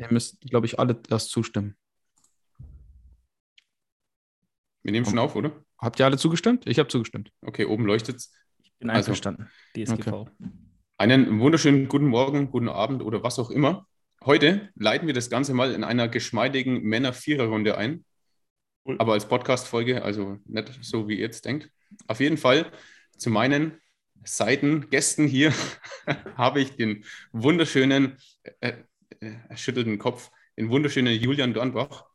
Ihr 0.00 0.10
müsst, 0.10 0.40
glaube 0.40 0.64
ich, 0.64 0.78
alle 0.78 0.98
erst 1.10 1.30
zustimmen. 1.30 1.76
Wir 4.82 4.92
nehmen 4.92 5.04
schon 5.04 5.18
auf, 5.18 5.36
oder? 5.36 5.52
Habt 5.76 6.00
ihr 6.00 6.06
alle 6.06 6.16
zugestimmt? 6.16 6.66
Ich 6.66 6.78
habe 6.78 6.88
zugestimmt. 6.88 7.30
Okay, 7.42 7.66
oben 7.66 7.84
leuchtet 7.84 8.16
es. 8.16 8.32
Ich 8.62 8.72
bin 8.78 8.88
also, 8.88 9.10
einverstanden. 9.10 9.50
DSGV. 9.76 10.06
Okay. 10.08 10.30
Einen 10.96 11.38
wunderschönen 11.38 11.86
guten 11.86 12.06
Morgen, 12.06 12.50
guten 12.50 12.70
Abend 12.70 13.02
oder 13.02 13.22
was 13.22 13.38
auch 13.38 13.50
immer. 13.50 13.86
Heute 14.24 14.70
leiten 14.74 15.06
wir 15.06 15.12
das 15.12 15.28
Ganze 15.28 15.52
mal 15.52 15.74
in 15.74 15.84
einer 15.84 16.08
geschmeidigen 16.08 16.82
Männer-Vierer-Runde 16.82 17.76
ein. 17.76 18.06
Cool. 18.86 18.96
Aber 18.98 19.12
als 19.12 19.28
Podcast-Folge, 19.28 20.02
also 20.02 20.38
nicht 20.46 20.78
so, 20.80 21.08
wie 21.08 21.16
ihr 21.16 21.20
jetzt 21.26 21.44
denkt. 21.44 21.70
Auf 22.06 22.20
jeden 22.20 22.38
Fall 22.38 22.72
zu 23.18 23.28
meinen 23.28 23.78
Seiten 24.24 24.88
Gästen 24.88 25.26
hier 25.26 25.52
habe 26.36 26.62
ich 26.62 26.76
den 26.76 27.04
wunderschönen, 27.32 28.16
äh, 28.60 28.72
er 29.20 29.56
schüttelt 29.56 29.86
den 29.86 29.98
Kopf, 29.98 30.30
den 30.56 30.70
wunderschönen 30.70 31.14
Julian 31.20 31.54
Dornbach. 31.54 32.06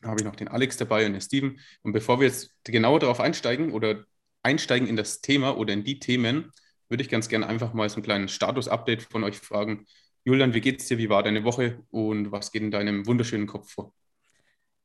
Da 0.00 0.08
habe 0.08 0.20
ich 0.20 0.26
noch 0.26 0.36
den 0.36 0.48
Alex 0.48 0.76
dabei 0.76 1.06
und 1.06 1.12
den 1.12 1.20
Steven. 1.20 1.60
Und 1.82 1.92
bevor 1.92 2.20
wir 2.20 2.28
jetzt 2.28 2.54
genauer 2.64 3.00
darauf 3.00 3.20
einsteigen 3.20 3.72
oder 3.72 4.04
einsteigen 4.42 4.88
in 4.88 4.96
das 4.96 5.20
Thema 5.20 5.56
oder 5.56 5.72
in 5.72 5.84
die 5.84 5.98
Themen, 5.98 6.52
würde 6.88 7.02
ich 7.02 7.08
ganz 7.08 7.28
gerne 7.28 7.46
einfach 7.46 7.74
mal 7.74 7.88
so 7.88 7.96
einen 7.96 8.04
kleinen 8.04 8.28
Status-Update 8.28 9.02
von 9.02 9.24
euch 9.24 9.38
fragen. 9.38 9.86
Julian, 10.24 10.54
wie 10.54 10.60
geht's 10.60 10.86
dir? 10.86 10.98
Wie 10.98 11.08
war 11.08 11.22
deine 11.22 11.44
Woche 11.44 11.84
und 11.90 12.32
was 12.32 12.52
geht 12.52 12.62
in 12.62 12.70
deinem 12.70 13.06
wunderschönen 13.06 13.46
Kopf 13.46 13.72
vor? 13.72 13.92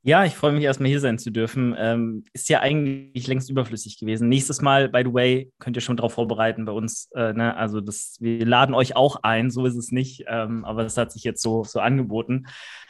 Ja, 0.05 0.25
ich 0.25 0.35
freue 0.35 0.51
mich 0.51 0.65
erstmal 0.65 0.89
hier 0.89 0.99
sein 0.99 1.17
zu 1.17 1.31
dürfen. 1.31 1.73
Ähm, 1.77 2.25
ist 2.33 2.49
ja 2.49 2.59
eigentlich 2.59 3.25
längst 3.25 3.49
überflüssig 3.49 3.97
gewesen. 3.97 4.27
Nächstes 4.27 4.61
Mal, 4.61 4.89
by 4.89 5.03
the 5.05 5.13
way, 5.13 5.53
könnt 5.59 5.77
ihr 5.77 5.81
schon 5.81 5.95
darauf 5.95 6.15
vorbereiten 6.15 6.65
bei 6.65 6.73
uns. 6.73 7.09
Äh, 7.15 7.31
ne? 7.31 7.55
Also 7.55 7.79
das, 7.79 8.17
wir 8.19 8.45
laden 8.45 8.75
euch 8.75 8.97
auch 8.97 9.23
ein, 9.23 9.49
so 9.49 9.65
ist 9.65 9.77
es 9.77 9.91
nicht. 9.91 10.25
Ähm, 10.27 10.65
aber 10.65 10.83
das 10.83 10.97
hat 10.97 11.13
sich 11.13 11.23
jetzt 11.23 11.41
so, 11.41 11.63
so 11.63 11.79
angeboten. 11.79 12.47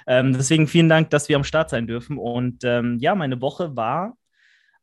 Ähm, 0.08 0.34
deswegen 0.34 0.66
vielen 0.66 0.90
Dank, 0.90 1.12
dass 1.12 1.30
wir 1.30 1.36
am 1.36 1.44
Start 1.44 1.70
sein 1.70 1.86
dürfen. 1.86 2.18
Und 2.18 2.64
ähm, 2.64 2.98
ja, 3.00 3.14
meine 3.14 3.40
Woche 3.42 3.76
war 3.76 4.18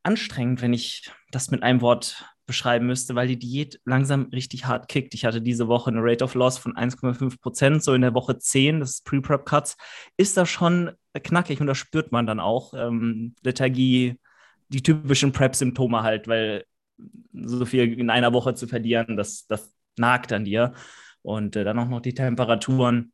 anstrengend, 0.05 0.63
wenn 0.63 0.73
ich 0.73 1.11
das 1.33 1.51
mit 1.51 1.65
einem 1.65 1.81
Wort 1.81 2.25
beschreiben 2.47 2.87
müsste, 2.87 3.17
weil 3.17 3.27
die 3.27 3.39
Diät 3.39 3.81
langsam 3.85 4.29
richtig 4.33 4.67
hart 4.67 4.89
kickt. 4.89 5.15
Ich 5.15 5.25
hatte 5.25 5.43
diese 5.43 5.67
Woche 5.67 5.91
eine 5.91 6.01
Rate 6.01 6.25
of 6.25 6.35
Loss 6.35 6.59
von 6.59 6.75
1,5 6.75 7.41
Prozent, 7.41 7.83
so 7.83 7.93
in 7.95 8.03
der 8.03 8.15
Woche 8.15 8.39
10, 8.39 8.81
das 8.81 8.91
ist 8.91 9.05
Pre-Prep-Cuts, 9.05 9.77
ist 10.17 10.37
das 10.37 10.49
schon 10.49 10.93
knackig 11.15 11.61
und 11.61 11.67
das 11.67 11.79
spürt 11.79 12.13
man 12.13 12.27
dann 12.27 12.41
auch. 12.41 12.75
Ähm, 12.75 13.35
Lethargie, 13.43 14.17
die 14.69 14.83
typischen 14.83 15.33
Prep-Symptome 15.33 16.03
halt, 16.03 16.29
weil 16.29 16.65
so 17.33 17.65
viel 17.67 17.99
in 17.99 18.11
einer 18.11 18.33
Woche 18.33 18.55
zu 18.55 18.67
verlieren, 18.67 19.17
das, 19.17 19.47
das 19.47 19.73
nagt 19.97 20.33
an 20.33 20.45
dir. 20.45 20.73
Und 21.23 21.57
äh, 21.57 21.65
dann 21.65 21.79
auch 21.79 21.89
noch 21.89 22.01
die 22.01 22.15
Temperaturen, 22.15 23.13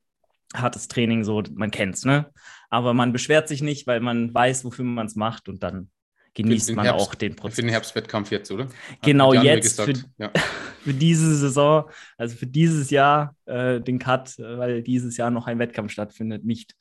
hartes 0.54 0.88
Training, 0.88 1.24
so, 1.24 1.42
man 1.54 1.70
kennt's, 1.70 2.04
ne? 2.04 2.30
Aber 2.70 2.94
man 2.94 3.12
beschwert 3.12 3.48
sich 3.48 3.62
nicht, 3.62 3.86
weil 3.86 4.00
man 4.00 4.32
weiß, 4.32 4.64
wofür 4.64 4.84
man 4.84 5.06
es 5.06 5.16
macht 5.16 5.48
und 5.48 5.62
dann 5.62 5.90
genießt 6.36 6.74
man 6.74 6.84
Herbst, 6.84 7.06
auch 7.06 7.14
den 7.14 7.34
Prozess. 7.34 7.56
Für 7.56 7.62
den 7.62 7.70
Herbstwettkampf 7.70 8.30
jetzt, 8.30 8.50
oder? 8.52 8.68
Genau 9.02 9.32
jetzt, 9.32 9.80
für, 9.80 9.94
ja. 10.18 10.30
für, 10.82 10.92
diese 10.92 11.34
Saison, 11.34 11.90
also 12.16 12.36
für 12.36 12.46
dieses 12.46 12.90
Jahr 12.90 13.34
äh, 13.46 13.80
den 13.80 13.98
Cut, 13.98 14.38
weil 14.38 14.82
dieses 14.82 15.16
Jahr 15.16 15.30
noch 15.30 15.46
ein 15.46 15.58
Wettkampf 15.58 15.90
stattfindet, 15.90 16.44
nicht. 16.44 16.74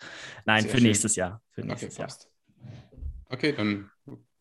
Nein, 0.46 0.64
Sehr 0.64 0.72
für 0.72 0.78
schön. 0.78 0.88
nächstes 0.88 1.16
Jahr. 1.16 1.42
Für 1.52 1.62
nächstes 1.62 1.98
okay, 1.98 2.08
Jahr. 2.08 2.18
Okay, 3.30 3.54
dann, 3.54 3.90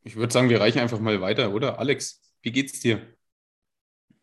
ich 0.02 0.16
würde 0.16 0.32
sagen, 0.32 0.48
wir 0.48 0.60
reichen 0.60 0.80
einfach 0.80 0.98
mal 0.98 1.20
weiter, 1.20 1.54
oder? 1.54 1.78
Alex, 1.78 2.20
wie 2.42 2.52
geht's 2.52 2.80
dir? 2.80 3.00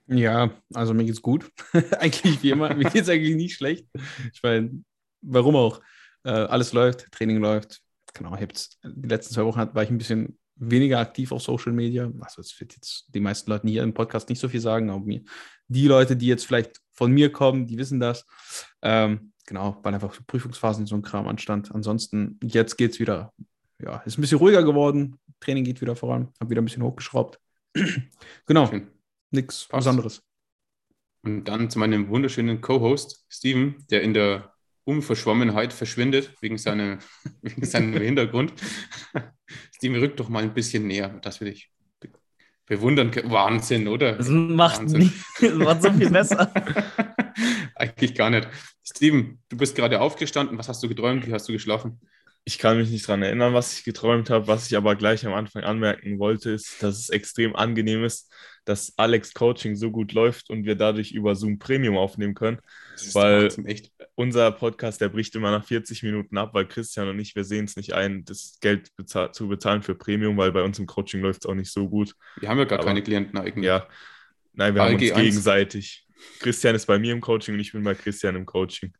Ja, 0.07 0.51
also 0.73 0.93
mir 0.93 1.05
geht's 1.05 1.21
gut. 1.21 1.49
eigentlich 1.99 2.43
wie 2.43 2.51
immer. 2.51 2.73
mir 2.75 2.89
geht's 2.89 3.07
eigentlich 3.07 3.35
nicht 3.37 3.55
schlecht. 3.55 3.87
Ich 4.33 4.43
meine, 4.43 4.83
warum 5.21 5.55
auch? 5.55 5.81
Äh, 6.23 6.31
alles 6.31 6.73
läuft, 6.73 7.09
Training 7.13 7.37
läuft. 7.37 7.81
Genau, 8.13 8.35
ich 8.35 8.45
die 8.83 9.07
letzten 9.07 9.33
zwei 9.33 9.45
Wochen 9.45 9.73
war 9.73 9.83
ich 9.83 9.89
ein 9.89 9.97
bisschen 9.97 10.37
weniger 10.61 10.99
aktiv 10.99 11.31
auf 11.31 11.41
Social 11.41 11.73
Media. 11.73 12.11
Also 12.21 12.41
es 12.41 12.57
wird 12.59 12.75
jetzt 12.75 13.05
die 13.13 13.19
meisten 13.19 13.49
Leute 13.49 13.67
hier 13.67 13.83
im 13.83 13.93
Podcast 13.93 14.29
nicht 14.29 14.39
so 14.39 14.47
viel 14.47 14.59
sagen, 14.59 14.89
aber 14.89 15.03
mir, 15.03 15.21
die 15.67 15.87
Leute, 15.87 16.15
die 16.15 16.27
jetzt 16.27 16.45
vielleicht 16.45 16.79
von 16.91 17.11
mir 17.11 17.31
kommen, 17.31 17.65
die 17.65 17.77
wissen 17.77 17.99
das. 17.99 18.25
Ähm, 18.81 19.33
genau, 19.45 19.79
weil 19.81 19.93
einfach 19.93 20.15
Prüfungsphasen 20.27 20.85
so 20.85 20.95
ein 20.95 21.01
Kram 21.01 21.27
anstand. 21.27 21.73
Ansonsten, 21.73 22.39
jetzt 22.43 22.77
geht 22.77 22.91
es 22.91 22.99
wieder, 22.99 23.33
ja, 23.81 23.97
ist 24.05 24.17
ein 24.17 24.21
bisschen 24.21 24.37
ruhiger 24.37 24.63
geworden. 24.63 25.19
Training 25.39 25.63
geht 25.63 25.81
wieder 25.81 25.95
voran, 25.95 26.29
habe 26.39 26.51
wieder 26.51 26.61
ein 26.61 26.65
bisschen 26.65 26.83
hochgeschraubt. 26.83 27.39
genau, 28.45 28.69
nichts 29.31 29.67
Besonderes. 29.67 30.21
Und 31.23 31.45
dann 31.45 31.69
zu 31.69 31.79
meinem 31.79 32.09
wunderschönen 32.09 32.61
Co-Host, 32.61 33.25
Steven, 33.29 33.75
der 33.89 34.03
in 34.03 34.13
der 34.13 34.53
Unverschwommenheit 34.91 35.73
verschwindet, 35.73 36.33
wegen, 36.41 36.57
seiner, 36.57 36.99
wegen 37.41 37.65
seinem 37.65 37.93
Hintergrund. 37.93 38.53
Steven, 39.75 39.99
rück 39.99 40.17
doch 40.17 40.29
mal 40.29 40.43
ein 40.43 40.53
bisschen 40.53 40.87
näher, 40.87 41.09
dass 41.21 41.39
wir 41.39 41.49
dich 41.49 41.71
bewundern 42.65 43.11
können. 43.11 43.31
Wahnsinn, 43.31 43.87
oder? 43.87 44.13
Das 44.13 44.29
macht, 44.29 44.79
Wahnsinn. 44.79 44.99
Nicht, 44.99 45.15
das 45.41 45.53
macht 45.55 45.81
so 45.81 45.91
viel 45.91 46.09
besser. 46.09 46.53
Eigentlich 47.75 48.15
gar 48.15 48.29
nicht. 48.29 48.47
Steven, 48.83 49.39
du 49.49 49.57
bist 49.57 49.75
gerade 49.75 49.99
aufgestanden. 49.99 50.57
Was 50.57 50.69
hast 50.69 50.81
du 50.83 50.87
geträumt? 50.87 51.27
Wie 51.27 51.33
hast 51.33 51.49
du 51.49 51.53
geschlafen? 51.53 51.99
Ich 52.43 52.57
kann 52.57 52.77
mich 52.77 52.89
nicht 52.89 53.07
daran 53.07 53.21
erinnern, 53.21 53.53
was 53.53 53.77
ich 53.77 53.83
geträumt 53.83 54.29
habe. 54.29 54.47
Was 54.47 54.67
ich 54.67 54.75
aber 54.75 54.95
gleich 54.95 55.25
am 55.25 55.33
Anfang 55.33 55.63
anmerken 55.63 56.17
wollte, 56.17 56.51
ist, 56.51 56.81
dass 56.81 56.97
es 56.97 57.09
extrem 57.09 57.55
angenehm 57.55 58.03
ist, 58.03 58.33
dass 58.65 58.93
Alex 58.97 59.33
Coaching 59.33 59.75
so 59.75 59.91
gut 59.91 60.13
läuft 60.13 60.49
und 60.49 60.65
wir 60.65 60.75
dadurch 60.75 61.11
über 61.11 61.35
Zoom 61.35 61.59
Premium 61.59 61.97
aufnehmen 61.97 62.33
können. 62.33 62.59
Weil 63.13 63.49
unser 64.15 64.51
Podcast, 64.51 65.01
der 65.01 65.09
bricht 65.09 65.35
immer 65.35 65.51
nach 65.51 65.65
40 65.65 66.03
Minuten 66.03 66.37
ab, 66.37 66.53
weil 66.53 66.67
Christian 66.67 67.09
und 67.09 67.19
ich, 67.19 67.35
wir 67.35 67.43
sehen 67.43 67.65
es 67.65 67.75
nicht 67.75 67.93
ein, 67.93 68.23
das 68.25 68.57
Geld 68.61 68.95
bezahl 68.95 69.31
zu 69.31 69.47
bezahlen 69.47 69.81
für 69.81 69.95
Premium, 69.95 70.37
weil 70.37 70.51
bei 70.51 70.61
uns 70.63 70.77
im 70.79 70.85
Coaching 70.85 71.21
läuft 71.21 71.43
es 71.43 71.49
auch 71.49 71.55
nicht 71.55 71.71
so 71.71 71.89
gut. 71.89 72.13
Wir 72.39 72.49
haben 72.49 72.59
ja 72.59 72.65
gar 72.65 72.79
Aber, 72.79 72.87
keine 72.87 73.01
Klienten 73.01 73.37
eigentlich. 73.37 73.65
Ja, 73.65 73.87
nein, 74.53 74.75
wir 74.75 74.83
ALG 74.83 74.93
haben 74.93 75.09
uns 75.11 75.13
gegenseitig. 75.21 76.07
Christian 76.39 76.75
ist 76.75 76.85
bei 76.85 76.99
mir 76.99 77.13
im 77.13 77.21
Coaching 77.21 77.55
und 77.55 77.61
ich 77.61 77.71
bin 77.71 77.83
bei 77.83 77.95
Christian 77.95 78.35
im 78.35 78.45
Coaching. 78.45 78.93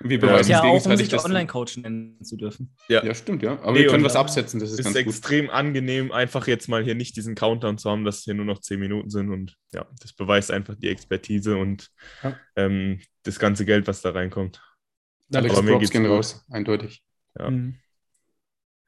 Wir 0.00 0.20
beweisen 0.20 0.50
ja, 0.50 0.62
auch, 0.62 0.84
um 0.84 0.96
sich 0.96 1.12
Online-Coach 1.12 1.78
nennen 1.78 2.22
zu 2.22 2.36
dürfen. 2.36 2.72
Ja. 2.88 3.04
ja, 3.04 3.14
stimmt, 3.14 3.42
ja. 3.42 3.52
Aber 3.60 3.72
nee, 3.72 3.80
wir 3.80 3.88
können 3.88 4.04
was 4.04 4.14
absetzen, 4.14 4.60
das 4.60 4.70
ist, 4.70 4.78
ist 4.78 4.84
ganz 4.84 4.96
extrem 4.96 5.46
gut. 5.46 5.54
angenehm, 5.54 6.12
einfach 6.12 6.46
jetzt 6.46 6.68
mal 6.68 6.84
hier 6.84 6.94
nicht 6.94 7.16
diesen 7.16 7.34
Countdown 7.34 7.78
zu 7.78 7.90
haben, 7.90 8.04
dass 8.04 8.18
es 8.18 8.24
hier 8.24 8.34
nur 8.34 8.44
noch 8.44 8.60
zehn 8.60 8.78
Minuten 8.78 9.10
sind. 9.10 9.30
Und 9.30 9.56
ja, 9.72 9.86
das 10.00 10.12
beweist 10.12 10.50
einfach 10.50 10.76
die 10.76 10.88
Expertise 10.88 11.56
und 11.56 11.90
ja. 12.22 12.38
ähm, 12.56 13.00
das 13.24 13.38
ganze 13.38 13.64
Geld, 13.64 13.88
was 13.88 14.00
da 14.00 14.10
reinkommt. 14.10 14.62
Alex 15.34 15.54
Aber 15.54 15.62
mir 15.62 15.78
geht's 15.78 15.90
gehen 15.90 16.06
raus, 16.06 16.44
eindeutig. 16.48 17.02
Ja. 17.38 17.50
Mhm. 17.50 17.76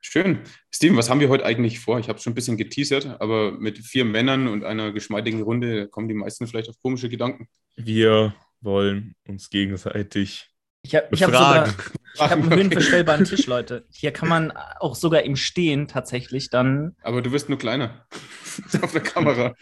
Schön. 0.03 0.39
Steven, 0.71 0.97
was 0.97 1.11
haben 1.11 1.21
wir 1.21 1.29
heute 1.29 1.45
eigentlich 1.45 1.79
vor? 1.79 1.99
Ich 1.99 2.09
habe 2.09 2.19
schon 2.19 2.33
ein 2.33 2.35
bisschen 2.35 2.57
geteasert, 2.57 3.21
aber 3.21 3.53
mit 3.53 3.79
vier 3.79 4.07
Männern 4.07 4.49
und 4.49 4.65
einer 4.65 4.93
geschmeidigen 4.93 5.43
Runde 5.43 5.89
kommen 5.89 6.09
die 6.09 6.15
meisten 6.15 6.47
vielleicht 6.47 6.71
auf 6.71 6.81
komische 6.81 7.11
Gedanken. 7.11 7.49
Wir 7.77 8.35
wollen 8.63 9.15
uns 9.29 9.51
gegenseitig 9.51 10.50
ich 10.83 10.95
habe 10.95 11.09
ich 11.11 11.23
hab 11.23 11.31
sogar 11.31 11.69
ich 12.15 12.21
hab 12.21 12.33
einen 12.33 12.51
höhenverstellbaren 12.51 13.25
Tisch, 13.25 13.47
Leute. 13.47 13.85
Hier 13.91 14.13
kann 14.13 14.29
man 14.29 14.53
auch 14.81 14.95
sogar 14.95 15.23
im 15.23 15.37
Stehen 15.37 15.89
tatsächlich 15.89 16.51
dann. 16.51 16.97
Aber 17.03 17.23
du 17.23 17.33
wirst 17.33 17.49
nur 17.49 17.59
kleiner 17.59 18.07
auf 18.83 18.93
der 18.93 19.03
Kamera. 19.03 19.55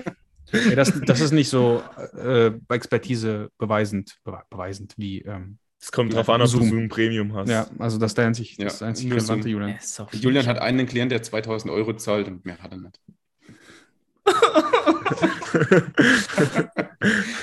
Ja, 0.52 0.74
das, 0.74 0.98
das 1.04 1.20
ist 1.20 1.32
nicht 1.32 1.50
so 1.50 1.82
äh, 2.16 2.52
Expertise 2.68 3.50
beweisend, 3.58 4.18
beweisend 4.50 4.94
wie. 4.96 5.20
Ähm, 5.22 5.58
es 5.80 5.92
kommt 5.92 6.12
drauf 6.14 6.28
an, 6.28 6.40
ob 6.42 6.48
Zoom. 6.48 6.62
du 6.62 6.68
Zoom 6.70 6.88
Premium 6.88 7.34
hast. 7.34 7.48
Ja, 7.48 7.68
also 7.78 7.98
das 7.98 8.12
ist 8.12 8.18
der 8.18 8.26
einzig, 8.26 8.56
ja, 8.56 8.64
das 8.64 8.82
einzig 8.82 9.12
relevante 9.12 9.48
Julian. 9.48 9.78
Ja, 9.78 10.06
Julian 10.12 10.46
hat 10.46 10.58
einen 10.58 10.86
Klient, 10.86 11.12
der 11.12 11.22
2000 11.22 11.72
Euro 11.72 11.94
zahlt 11.94 12.26
und 12.26 12.44
mehr 12.44 12.58
hat 12.58 12.72
er 12.72 12.78
nicht. 12.78 13.00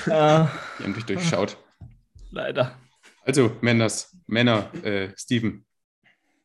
ja. 0.06 0.50
Die 0.78 0.84
haben 0.84 0.94
dich 0.94 1.04
durchschaut. 1.04 1.56
Leider. 2.30 2.76
Also, 3.26 3.50
Männers, 3.60 4.16
Männer, 4.28 4.72
äh, 4.84 5.10
Steven, 5.16 5.66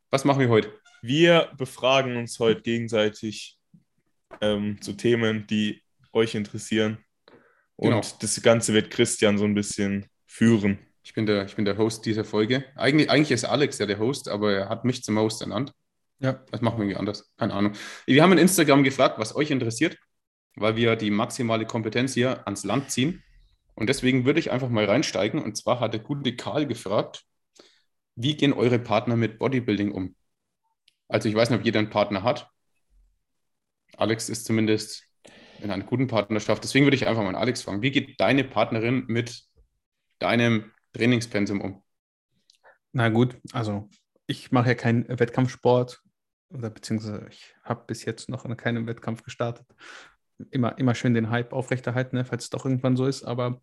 was 0.10 0.26
machen 0.26 0.40
wir 0.40 0.50
heute? 0.50 0.74
Wir 1.04 1.52
befragen 1.56 2.18
uns 2.18 2.40
heute 2.40 2.64
gegenseitig 2.64 3.60
ähm, 4.42 4.82
zu 4.82 4.94
Themen, 4.94 5.46
die 5.46 5.84
euch 6.12 6.34
interessieren. 6.34 6.98
Und 7.76 7.92
genau. 7.92 8.02
das 8.20 8.42
Ganze 8.42 8.74
wird 8.74 8.90
Christian 8.90 9.38
so 9.38 9.46
ein 9.46 9.54
bisschen 9.54 10.08
führen. 10.26 10.80
Ich 11.04 11.14
bin 11.14 11.28
der, 11.28 11.46
ich 11.46 11.56
bin 11.56 11.66
der 11.66 11.78
Host 11.78 12.04
dieser 12.08 12.24
Folge. 12.24 12.66
Eigentlich, 12.76 13.12
eigentlich 13.12 13.30
ist 13.30 13.46
Alex 13.46 13.78
ja 13.78 13.86
der 13.86 14.00
Host, 14.00 14.28
aber 14.28 14.52
er 14.52 14.70
hat 14.70 14.84
mich 14.84 15.04
zum 15.04 15.20
Host 15.20 15.42
ernannt. 15.42 15.74
Ja. 16.18 16.44
Das 16.50 16.62
machen 16.62 16.80
wir 16.80 16.86
irgendwie 16.86 16.98
anders. 16.98 17.32
Keine 17.38 17.54
Ahnung. 17.54 17.74
Wir 18.08 18.24
haben 18.24 18.32
in 18.32 18.40
Instagram 18.40 18.84
gefragt, 18.84 19.20
was 19.20 19.36
euch 19.36 19.52
interessiert, 19.52 20.00
weil 20.56 20.76
wir 20.76 20.96
die 20.96 21.12
maximale 21.12 21.68
Kompetenz 21.68 22.16
hier 22.16 22.48
ans 22.48 22.64
Land 22.64 22.90
ziehen. 22.90 23.22
Und 23.76 23.88
deswegen 23.88 24.26
würde 24.26 24.40
ich 24.40 24.52
einfach 24.52 24.70
mal 24.70 24.86
reinsteigen. 24.86 25.42
Und 25.42 25.58
zwar 25.58 25.80
hat 25.80 25.94
der 25.94 26.02
gute 26.02 26.36
Karl 26.36 26.68
gefragt, 26.68 27.26
wie 28.16 28.36
gehen 28.36 28.54
eure 28.54 28.80
Partner 28.80 29.16
mit 29.16 29.40
Bodybuilding 29.40 29.92
um? 29.92 30.16
Also 31.08 31.30
ich 31.30 31.36
weiß 31.36 31.50
nicht, 31.50 31.60
ob 31.60 31.66
jeder 31.66 31.80
einen 31.80 31.90
Partner 31.90 32.24
hat. 32.24 32.50
Alex 33.98 34.30
ist 34.30 34.46
zumindest 34.46 35.06
in 35.60 35.72
einer 35.72 35.84
guten 35.84 36.08
Partnerschaft. 36.08 36.64
Deswegen 36.64 36.86
würde 36.86 36.96
ich 36.96 37.08
einfach 37.08 37.22
mal 37.22 37.30
an 37.30 37.36
Alex 37.36 37.62
fragen. 37.64 37.82
Wie 37.82 37.92
geht 37.92 38.20
deine 38.20 38.44
Partnerin 38.44 39.06
mit 39.08 39.44
deinem 40.20 40.72
Trainingspensum 40.94 41.62
um? 41.62 41.84
Na 42.94 43.10
gut, 43.10 43.38
also 43.54 43.90
ich 44.28 44.52
mache 44.52 44.70
ja 44.70 44.76
keinen 44.76 45.08
Wettkampfsport 45.08 46.02
oder 46.50 46.70
beziehungsweise 46.70 47.28
ich 47.30 47.56
habe 47.64 47.86
bis 47.88 48.06
jetzt 48.06 48.30
noch 48.30 48.46
in 48.46 48.56
keinem 48.58 48.88
Wettkampf 48.88 49.24
gestartet. 49.24 49.66
Immer, 50.50 50.78
immer 50.78 50.96
schön 50.96 51.14
den 51.14 51.30
Hype 51.30 51.54
aufrechterhalten, 51.54 52.18
ne, 52.18 52.26
falls 52.26 52.46
es 52.46 52.50
doch 52.50 52.66
irgendwann 52.66 52.98
so 52.98 53.06
ist. 53.06 53.24
Aber 53.24 53.60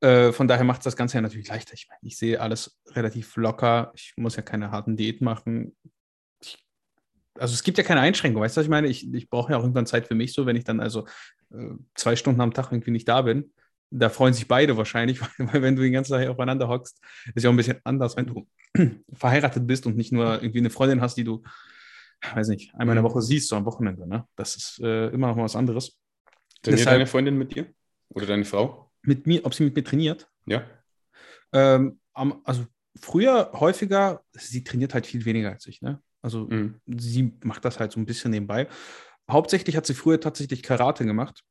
äh, 0.00 0.32
von 0.32 0.48
daher 0.48 0.64
macht 0.64 0.80
es 0.80 0.84
das 0.84 0.96
Ganze 0.96 1.16
ja 1.16 1.20
natürlich 1.20 1.48
leichter. 1.48 1.74
Ich 1.74 1.88
meine, 1.88 2.00
ich 2.02 2.16
sehe 2.16 2.40
alles 2.40 2.80
relativ 2.88 3.36
locker. 3.36 3.92
Ich 3.94 4.14
muss 4.16 4.36
ja 4.36 4.42
keine 4.42 4.70
harten 4.70 4.96
Diäten 4.96 5.24
machen. 5.24 5.76
Ich, 6.42 6.64
also 7.38 7.54
es 7.54 7.62
gibt 7.62 7.78
ja 7.78 7.84
keine 7.84 8.00
Einschränkung, 8.00 8.42
weißt 8.42 8.56
du, 8.56 8.60
was 8.60 8.66
ich 8.66 8.70
meine? 8.70 8.88
Ich, 8.88 9.12
ich 9.12 9.28
brauche 9.28 9.52
ja 9.52 9.58
auch 9.58 9.62
irgendwann 9.62 9.86
Zeit 9.86 10.06
für 10.06 10.14
mich 10.14 10.32
so, 10.32 10.46
wenn 10.46 10.56
ich 10.56 10.64
dann 10.64 10.80
also 10.80 11.06
äh, 11.52 11.70
zwei 11.94 12.16
Stunden 12.16 12.40
am 12.40 12.54
Tag 12.54 12.72
irgendwie 12.72 12.92
nicht 12.92 13.08
da 13.08 13.22
bin. 13.22 13.52
Da 13.90 14.08
freuen 14.08 14.34
sich 14.34 14.48
beide 14.48 14.76
wahrscheinlich, 14.76 15.20
weil, 15.20 15.28
weil 15.52 15.62
wenn 15.62 15.76
du 15.76 15.82
den 15.82 15.92
ganzen 15.92 16.12
Tag 16.12 16.28
aufeinander 16.28 16.68
hockst, 16.68 17.00
ist 17.34 17.42
ja 17.42 17.50
auch 17.50 17.54
ein 17.54 17.56
bisschen 17.56 17.80
anders, 17.84 18.16
wenn 18.16 18.26
du 18.26 18.48
verheiratet 19.12 19.66
bist 19.66 19.86
und 19.86 19.96
nicht 19.96 20.12
nur 20.12 20.42
irgendwie 20.42 20.58
eine 20.58 20.70
Freundin 20.70 21.00
hast, 21.00 21.16
die 21.16 21.24
du 21.24 21.42
weiß 22.32 22.48
nicht, 22.48 22.74
einmal 22.74 22.96
in 22.96 23.02
der 23.02 23.10
Woche 23.10 23.22
siehst, 23.22 23.48
so 23.48 23.56
am 23.56 23.64
Wochenende. 23.64 24.06
Ne? 24.08 24.26
Das 24.36 24.56
ist 24.56 24.80
äh, 24.82 25.08
immer 25.08 25.28
noch 25.28 25.36
mal 25.36 25.44
was 25.44 25.56
anderes. 25.56 25.98
Trainiert 26.64 26.80
Deshalb, 26.80 26.94
deine 26.94 27.06
Freundin 27.06 27.36
mit 27.36 27.54
dir? 27.54 27.66
Oder 28.08 28.26
deine 28.26 28.44
Frau? 28.46 28.90
Mit 29.02 29.26
mir, 29.26 29.44
ob 29.44 29.52
sie 29.52 29.64
mit 29.64 29.76
mir 29.76 29.84
trainiert? 29.84 30.30
Ja. 30.46 30.64
Ähm, 31.52 32.00
also 32.14 32.64
früher 32.98 33.50
häufiger, 33.52 34.22
sie 34.32 34.64
trainiert 34.64 34.94
halt 34.94 35.06
viel 35.06 35.26
weniger 35.26 35.50
als 35.50 35.66
ich. 35.66 35.82
Ne? 35.82 36.00
Also 36.22 36.46
mhm. 36.46 36.80
sie 36.86 37.34
macht 37.44 37.66
das 37.66 37.78
halt 37.78 37.92
so 37.92 38.00
ein 38.00 38.06
bisschen 38.06 38.30
nebenbei. 38.30 38.66
Hauptsächlich 39.30 39.76
hat 39.76 39.84
sie 39.84 39.92
früher 39.92 40.20
tatsächlich 40.20 40.62
Karate 40.62 41.04
gemacht. 41.04 41.42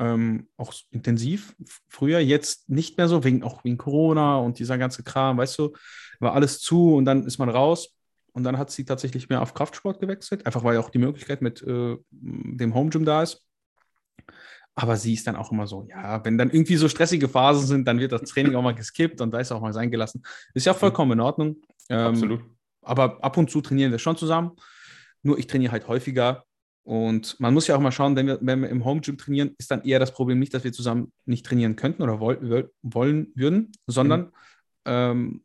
Ähm, 0.00 0.48
auch 0.56 0.74
intensiv. 0.90 1.54
Früher, 1.88 2.18
jetzt 2.18 2.68
nicht 2.68 2.98
mehr 2.98 3.06
so, 3.06 3.22
wegen, 3.22 3.44
auch 3.44 3.62
wegen 3.62 3.78
Corona 3.78 4.38
und 4.38 4.58
dieser 4.58 4.78
ganze 4.78 5.04
Kram, 5.04 5.38
weißt 5.38 5.58
du, 5.60 5.76
war 6.18 6.34
alles 6.34 6.58
zu 6.58 6.96
und 6.96 7.04
dann 7.04 7.24
ist 7.24 7.38
man 7.38 7.48
raus. 7.48 7.94
Und 8.32 8.42
dann 8.42 8.58
hat 8.58 8.70
sie 8.70 8.84
tatsächlich 8.84 9.28
mehr 9.28 9.40
auf 9.40 9.54
Kraftsport 9.54 10.00
gewechselt, 10.00 10.44
einfach 10.44 10.64
weil 10.64 10.76
auch 10.76 10.90
die 10.90 10.98
Möglichkeit 10.98 11.40
mit 11.40 11.62
äh, 11.62 11.96
dem 12.10 12.74
Home 12.74 12.90
Gym 12.90 13.04
da 13.04 13.22
ist. 13.22 13.46
Aber 14.78 14.96
sie 14.96 15.14
ist 15.14 15.26
dann 15.26 15.36
auch 15.36 15.50
immer 15.50 15.66
so, 15.66 15.86
ja, 15.88 16.22
wenn 16.24 16.36
dann 16.36 16.50
irgendwie 16.50 16.76
so 16.76 16.88
stressige 16.88 17.28
Phasen 17.30 17.66
sind, 17.66 17.88
dann 17.88 17.98
wird 17.98 18.12
das 18.12 18.22
Training 18.22 18.54
auch 18.54 18.62
mal 18.62 18.74
geskippt 18.74 19.22
und 19.22 19.32
da 19.32 19.40
ist 19.40 19.50
auch 19.50 19.62
mal 19.62 19.72
sein 19.72 19.90
gelassen. 19.90 20.22
Ist 20.52 20.66
ja 20.66 20.74
vollkommen 20.74 21.12
in 21.12 21.20
Ordnung. 21.20 21.56
Ähm, 21.88 21.98
Absolut. 21.98 22.40
Aber 22.82 23.24
ab 23.24 23.38
und 23.38 23.50
zu 23.50 23.62
trainieren 23.62 23.90
wir 23.90 23.98
schon 23.98 24.18
zusammen. 24.18 24.52
Nur 25.22 25.38
ich 25.38 25.46
trainiere 25.46 25.72
halt 25.72 25.88
häufiger. 25.88 26.44
Und 26.84 27.40
man 27.40 27.54
muss 27.54 27.66
ja 27.66 27.74
auch 27.74 27.80
mal 27.80 27.90
schauen, 27.90 28.14
wenn 28.16 28.26
wir, 28.26 28.38
wenn 28.42 28.60
wir 28.60 28.68
im 28.68 28.84
Home 28.84 29.00
Gym 29.00 29.16
trainieren, 29.16 29.54
ist 29.58 29.70
dann 29.70 29.82
eher 29.82 29.98
das 29.98 30.12
Problem 30.12 30.38
nicht, 30.38 30.52
dass 30.52 30.62
wir 30.62 30.72
zusammen 30.72 31.10
nicht 31.24 31.46
trainieren 31.46 31.74
könnten 31.74 32.02
oder 32.02 32.20
woll, 32.20 32.70
wollen 32.82 33.32
würden, 33.34 33.72
sondern 33.86 34.20
mhm. 34.20 34.32
ähm, 34.84 35.44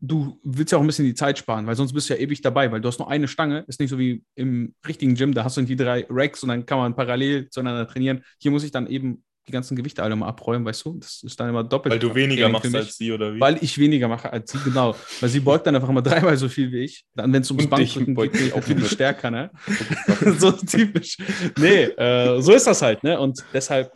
du 0.00 0.38
willst 0.42 0.72
ja 0.72 0.78
auch 0.78 0.82
ein 0.82 0.86
bisschen 0.86 1.06
die 1.06 1.14
Zeit 1.14 1.38
sparen, 1.38 1.66
weil 1.66 1.76
sonst 1.76 1.92
bist 1.92 2.08
du 2.08 2.14
ja 2.14 2.20
ewig 2.20 2.42
dabei, 2.42 2.70
weil 2.70 2.80
du 2.80 2.88
hast 2.88 2.98
nur 2.98 3.10
eine 3.10 3.28
Stange, 3.28 3.64
ist 3.66 3.80
nicht 3.80 3.90
so 3.90 3.98
wie 3.98 4.22
im 4.34 4.74
richtigen 4.86 5.14
Gym, 5.14 5.32
da 5.32 5.44
hast 5.44 5.56
du 5.56 5.60
irgendwie 5.60 5.76
drei 5.76 6.06
Racks 6.10 6.42
und 6.42 6.50
dann 6.50 6.66
kann 6.66 6.78
man 6.78 6.94
parallel 6.94 7.48
zueinander 7.50 7.88
trainieren. 7.88 8.22
Hier 8.38 8.50
muss 8.50 8.64
ich 8.64 8.70
dann 8.70 8.86
eben 8.86 9.24
die 9.46 9.52
ganzen 9.52 9.76
Gewichte 9.76 10.02
alle 10.02 10.16
mal 10.16 10.26
abräumen, 10.26 10.64
weißt 10.64 10.84
du? 10.84 10.98
Das 10.98 11.22
ist 11.22 11.38
dann 11.38 11.48
immer 11.48 11.62
doppelt. 11.62 11.92
Weil 11.92 11.98
du 12.00 12.14
weniger 12.14 12.48
machst 12.48 12.74
als 12.74 12.96
sie, 12.96 13.12
oder 13.12 13.34
wie? 13.34 13.40
Weil 13.40 13.62
ich 13.62 13.78
weniger 13.78 14.08
mache 14.08 14.32
als 14.32 14.50
sie, 14.50 14.58
genau. 14.58 14.96
Weil 15.20 15.28
sie 15.28 15.40
beugt 15.40 15.66
dann 15.66 15.76
einfach 15.76 15.88
immer 15.88 16.02
dreimal 16.02 16.36
so 16.36 16.48
viel 16.48 16.72
wie 16.72 16.80
ich. 16.80 17.04
Dann, 17.14 17.32
wenn 17.32 17.42
es 17.42 17.50
ums 17.50 17.68
Bankdrücken 17.68 18.14
geht, 18.14 18.32
bin 18.32 18.46
ich 18.46 18.52
auch 18.52 18.62
viel 18.62 18.84
stärker, 18.84 19.30
ne? 19.30 19.50
so 20.38 20.50
typisch. 20.50 21.16
Nee, 21.58 21.84
äh, 21.84 22.40
so 22.40 22.52
ist 22.52 22.66
das 22.66 22.82
halt, 22.82 23.04
ne? 23.04 23.20
Und 23.20 23.44
deshalb, 23.52 23.92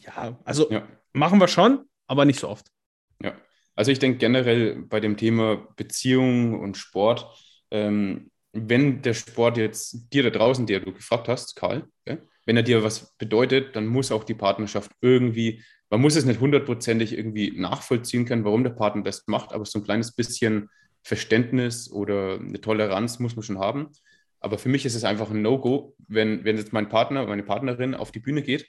ja, 0.00 0.38
also 0.44 0.70
ja. 0.70 0.86
machen 1.12 1.40
wir 1.40 1.48
schon, 1.48 1.84
aber 2.06 2.24
nicht 2.24 2.38
so 2.38 2.48
oft. 2.48 2.66
Ja. 3.22 3.32
Also 3.76 3.92
ich 3.92 3.98
denke 3.98 4.18
generell 4.18 4.82
bei 4.82 5.00
dem 5.00 5.16
Thema 5.16 5.68
Beziehung 5.76 6.58
und 6.58 6.76
Sport, 6.76 7.26
ähm, 7.70 8.30
wenn 8.52 9.02
der 9.02 9.12
Sport 9.14 9.58
jetzt 9.58 10.12
dir 10.12 10.22
da 10.22 10.30
draußen, 10.30 10.66
der 10.66 10.80
du 10.80 10.92
gefragt 10.92 11.28
hast, 11.28 11.56
Karl, 11.56 11.86
okay, 12.00 12.18
wenn 12.46 12.56
er 12.56 12.62
dir 12.62 12.82
was 12.82 13.14
bedeutet, 13.18 13.76
dann 13.76 13.86
muss 13.86 14.10
auch 14.10 14.24
die 14.24 14.34
Partnerschaft 14.34 14.90
irgendwie, 15.02 15.62
man 15.90 16.00
muss 16.00 16.16
es 16.16 16.24
nicht 16.24 16.40
hundertprozentig 16.40 17.12
irgendwie 17.16 17.52
nachvollziehen 17.52 18.24
können, 18.24 18.44
warum 18.44 18.64
der 18.64 18.70
Partner 18.70 19.02
das 19.02 19.24
macht, 19.26 19.52
aber 19.52 19.66
so 19.66 19.78
ein 19.78 19.84
kleines 19.84 20.14
bisschen 20.14 20.70
Verständnis 21.02 21.90
oder 21.92 22.40
eine 22.40 22.60
Toleranz 22.60 23.18
muss 23.18 23.36
man 23.36 23.42
schon 23.42 23.58
haben. 23.58 23.90
Aber 24.40 24.58
für 24.58 24.68
mich 24.70 24.86
ist 24.86 24.94
es 24.94 25.04
einfach 25.04 25.30
ein 25.30 25.42
No-Go, 25.42 25.94
wenn, 26.08 26.44
wenn 26.44 26.56
jetzt 26.56 26.72
mein 26.72 26.88
Partner, 26.88 27.26
meine 27.26 27.42
Partnerin 27.42 27.94
auf 27.94 28.10
die 28.10 28.20
Bühne 28.20 28.42
geht 28.42 28.66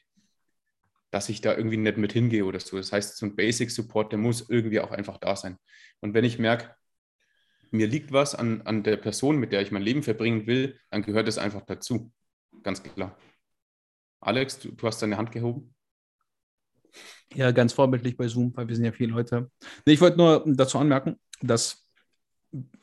dass 1.12 1.30
ich 1.30 1.42
da 1.42 1.56
irgendwie 1.56 1.77
nicht 1.77 1.98
mit 1.98 2.13
hingehe 2.13 2.45
oder 2.45 2.59
so. 2.59 2.77
Das 2.77 2.92
heißt, 2.92 3.18
so 3.18 3.25
ein 3.25 3.36
Basic 3.36 3.71
Support, 3.71 4.12
der 4.12 4.19
muss 4.19 4.50
irgendwie 4.50 4.80
auch 4.80 4.92
einfach 4.92 5.18
da 5.18 5.36
sein. 5.36 5.57
Und 6.01 6.13
wenn 6.13 6.25
ich 6.25 6.39
merke, 6.39 6.75
mir 7.71 7.88
liegt 7.88 8.12
was 8.12 8.36
an, 8.36 8.62
an 8.63 8.83
der 8.83 8.98
Person, 8.98 9.38
mit 9.38 9.51
der 9.51 9.62
ich 9.62 9.71
mein 9.71 9.81
Leben 9.81 10.04
verbringen 10.04 10.48
will, 10.48 10.80
dann 10.89 11.01
gehört 11.01 11.27
es 11.27 11.38
einfach 11.38 11.62
dazu. 11.65 12.12
Ganz 12.63 12.81
klar. 12.83 13.18
Alex, 14.19 14.59
du, 14.59 14.71
du 14.71 14.88
hast 14.88 15.01
deine 15.01 15.18
Hand 15.18 15.31
gehoben. 15.31 15.74
Ja, 17.33 17.51
ganz 17.51 17.74
vorbildlich 17.74 18.15
bei 18.15 18.27
Zoom, 18.27 18.56
weil 18.56 18.68
wir 18.68 18.75
sind 18.75 18.86
ja 18.86 18.92
viele 18.92 19.12
Leute. 19.12 19.51
Nee, 19.86 19.94
ich 19.94 20.01
wollte 20.01 20.18
nur 20.18 20.44
dazu 20.48 20.80
anmerken, 20.80 21.19
dass 21.42 21.88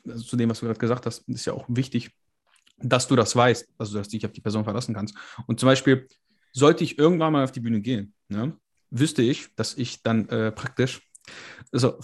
also 0.07 0.23
zu 0.23 0.35
dem, 0.37 0.49
was 0.49 0.59
du 0.59 0.67
gerade 0.67 0.79
gesagt 0.79 1.05
hast, 1.05 1.27
ist 1.27 1.45
ja 1.45 1.53
auch 1.53 1.65
wichtig, 1.67 2.11
dass 2.77 3.07
du 3.07 3.15
das 3.15 3.35
weißt, 3.35 3.67
also 3.77 3.97
dass 3.97 4.07
du 4.07 4.17
dich 4.17 4.25
auf 4.25 4.31
die 4.31 4.41
Person 4.41 4.63
verlassen 4.63 4.93
kannst. 4.93 5.15
Und 5.47 5.59
zum 5.59 5.67
Beispiel, 5.67 6.07
sollte 6.55 6.83
ich 6.83 6.97
irgendwann 6.97 7.33
mal 7.33 7.43
auf 7.43 7.51
die 7.51 7.59
Bühne 7.59 7.81
gehen, 7.81 8.13
ne, 8.29 8.57
wüsste 8.89 9.21
ich, 9.21 9.53
dass 9.55 9.75
ich 9.77 10.01
dann 10.03 10.29
äh, 10.29 10.51
praktisch, 10.51 11.01
also 11.71 11.99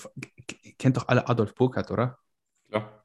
kennt 0.78 0.98
doch 0.98 1.08
alle 1.08 1.28
Adolf 1.30 1.56
Burkhardt, 1.56 1.90
oder? 1.90 2.20
Ja. 2.70 3.02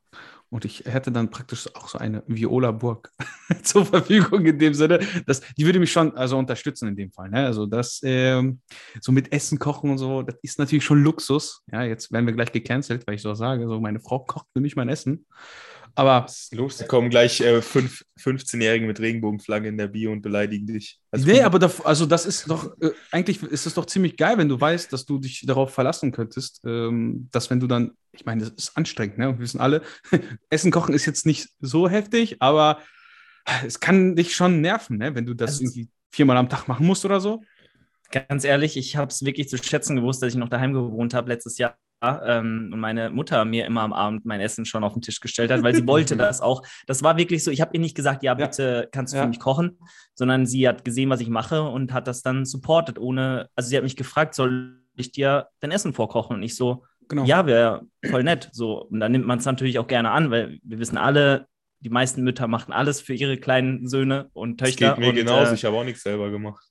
Und 0.48 0.64
ich 0.64 0.84
hätte 0.86 1.10
dann 1.10 1.30
praktisch 1.30 1.72
auch 1.74 1.88
so 1.88 1.98
eine 1.98 2.22
Viola-Burg 2.26 3.12
zur 3.62 3.84
Verfügung 3.84 4.44
in 4.46 4.58
dem 4.58 4.74
Sinne. 4.74 5.00
Dass, 5.26 5.40
die 5.56 5.66
würde 5.66 5.80
mich 5.80 5.90
schon 5.90 6.16
also 6.16 6.38
unterstützen 6.38 6.88
in 6.88 6.96
dem 6.96 7.10
Fall. 7.10 7.30
Ne? 7.30 7.44
Also 7.44 7.66
das 7.66 8.00
ähm, 8.04 8.60
so 9.00 9.10
mit 9.10 9.32
Essen 9.32 9.58
kochen 9.58 9.90
und 9.90 9.98
so, 9.98 10.22
das 10.22 10.36
ist 10.42 10.58
natürlich 10.58 10.84
schon 10.84 11.02
Luxus. 11.02 11.62
Ja, 11.70 11.82
jetzt 11.82 12.12
werden 12.12 12.26
wir 12.26 12.32
gleich 12.32 12.52
gecancelt, 12.52 13.06
weil 13.06 13.16
ich 13.16 13.22
so 13.22 13.34
sage, 13.34 13.66
so 13.66 13.80
meine 13.80 13.98
Frau 14.00 14.20
kocht 14.20 14.46
für 14.52 14.60
mich 14.60 14.76
mein 14.76 14.88
Essen. 14.88 15.26
Aber 15.96 16.24
was 16.24 16.42
ist 16.42 16.54
los? 16.54 16.76
Da 16.76 16.86
kommen 16.86 17.08
gleich 17.08 17.40
äh, 17.40 17.58
15-Jährige 17.58 18.86
mit 18.86 19.00
Regenbogenflagge 19.00 19.66
in 19.66 19.78
der 19.78 19.86
Bio 19.88 20.12
und 20.12 20.20
beleidigen 20.20 20.66
dich. 20.66 21.00
Also 21.10 21.26
nee, 21.26 21.40
aber 21.40 21.58
da, 21.58 21.72
also 21.84 22.04
das 22.04 22.26
ist 22.26 22.50
doch, 22.50 22.78
äh, 22.82 22.90
eigentlich 23.10 23.42
ist 23.42 23.64
es 23.64 23.72
doch 23.72 23.86
ziemlich 23.86 24.18
geil, 24.18 24.36
wenn 24.36 24.48
du 24.48 24.60
weißt, 24.60 24.92
dass 24.92 25.06
du 25.06 25.18
dich 25.18 25.44
darauf 25.46 25.72
verlassen 25.72 26.12
könntest, 26.12 26.60
ähm, 26.66 27.28
dass 27.32 27.48
wenn 27.48 27.60
du 27.60 27.66
dann, 27.66 27.92
ich 28.12 28.26
meine, 28.26 28.42
das 28.42 28.50
ist 28.50 28.76
anstrengend, 28.76 29.16
ne? 29.16 29.32
Wir 29.32 29.38
wissen 29.38 29.58
alle, 29.58 29.80
Essen 30.50 30.70
kochen 30.70 30.94
ist 30.94 31.06
jetzt 31.06 31.24
nicht 31.24 31.48
so 31.60 31.88
heftig, 31.88 32.36
aber 32.40 32.82
es 33.64 33.80
kann 33.80 34.16
dich 34.16 34.36
schon 34.36 34.60
nerven, 34.60 34.98
ne? 34.98 35.14
Wenn 35.14 35.24
du 35.24 35.32
das 35.32 35.52
also, 35.52 35.64
irgendwie 35.64 35.88
viermal 36.10 36.36
am 36.36 36.50
Tag 36.50 36.68
machen 36.68 36.86
musst 36.86 37.06
oder 37.06 37.20
so. 37.20 37.42
Ganz 38.10 38.44
ehrlich, 38.44 38.76
ich 38.76 38.96
habe 38.96 39.10
es 39.10 39.24
wirklich 39.24 39.48
zu 39.48 39.56
schätzen 39.56 39.96
gewusst, 39.96 40.22
dass 40.22 40.34
ich 40.34 40.38
noch 40.38 40.50
daheim 40.50 40.74
gewohnt 40.74 41.14
habe 41.14 41.30
letztes 41.30 41.56
Jahr 41.56 41.78
ähm, 42.02 42.70
und 42.72 42.80
meine 42.80 43.10
Mutter 43.10 43.44
mir 43.44 43.66
immer 43.66 43.82
am 43.82 43.92
Abend 43.92 44.24
mein 44.24 44.40
Essen 44.40 44.64
schon 44.64 44.84
auf 44.84 44.92
den 44.92 45.02
Tisch 45.02 45.20
gestellt 45.20 45.50
hat, 45.50 45.62
weil 45.62 45.74
sie 45.74 45.86
wollte 45.86 46.16
das 46.16 46.40
auch. 46.40 46.62
Das 46.86 47.02
war 47.02 47.16
wirklich 47.16 47.42
so, 47.42 47.50
ich 47.50 47.60
habe 47.60 47.70
ihr 47.74 47.80
nicht 47.80 47.96
gesagt, 47.96 48.22
ja, 48.22 48.34
bitte 48.34 48.82
ja. 48.84 48.88
kannst 48.90 49.12
du 49.12 49.16
ja. 49.16 49.22
für 49.22 49.28
mich 49.28 49.40
kochen, 49.40 49.78
sondern 50.14 50.46
sie 50.46 50.68
hat 50.68 50.84
gesehen, 50.84 51.10
was 51.10 51.20
ich 51.20 51.28
mache 51.28 51.62
und 51.62 51.92
hat 51.92 52.06
das 52.06 52.22
dann 52.22 52.44
supportet, 52.44 52.98
ohne, 52.98 53.48
also 53.54 53.68
sie 53.68 53.76
hat 53.76 53.84
mich 53.84 53.96
gefragt, 53.96 54.34
soll 54.34 54.82
ich 54.94 55.12
dir 55.12 55.48
dein 55.60 55.70
Essen 55.70 55.92
vorkochen? 55.92 56.36
Und 56.36 56.42
ich 56.42 56.56
so, 56.56 56.84
genau. 57.08 57.24
ja, 57.24 57.46
wäre 57.46 57.82
voll 58.04 58.24
nett. 58.24 58.50
So, 58.52 58.84
und 58.84 59.00
dann 59.00 59.12
nimmt 59.12 59.26
man 59.26 59.38
es 59.38 59.44
natürlich 59.44 59.78
auch 59.78 59.86
gerne 59.86 60.10
an, 60.10 60.30
weil 60.30 60.58
wir 60.62 60.78
wissen 60.78 60.98
alle, 60.98 61.46
die 61.80 61.90
meisten 61.90 62.22
Mütter 62.22 62.48
machen 62.48 62.72
alles 62.72 63.00
für 63.00 63.14
ihre 63.14 63.36
kleinen 63.36 63.86
Söhne 63.88 64.30
und 64.32 64.58
Töchter. 64.58 64.88
Das 64.88 64.96
geht 64.96 65.04
mir 65.04 65.10
und, 65.10 65.16
genauso, 65.16 65.52
äh, 65.52 65.54
ich 65.54 65.64
habe 65.64 65.76
auch 65.76 65.84
nichts 65.84 66.02
selber 66.02 66.30
gemacht. 66.30 66.64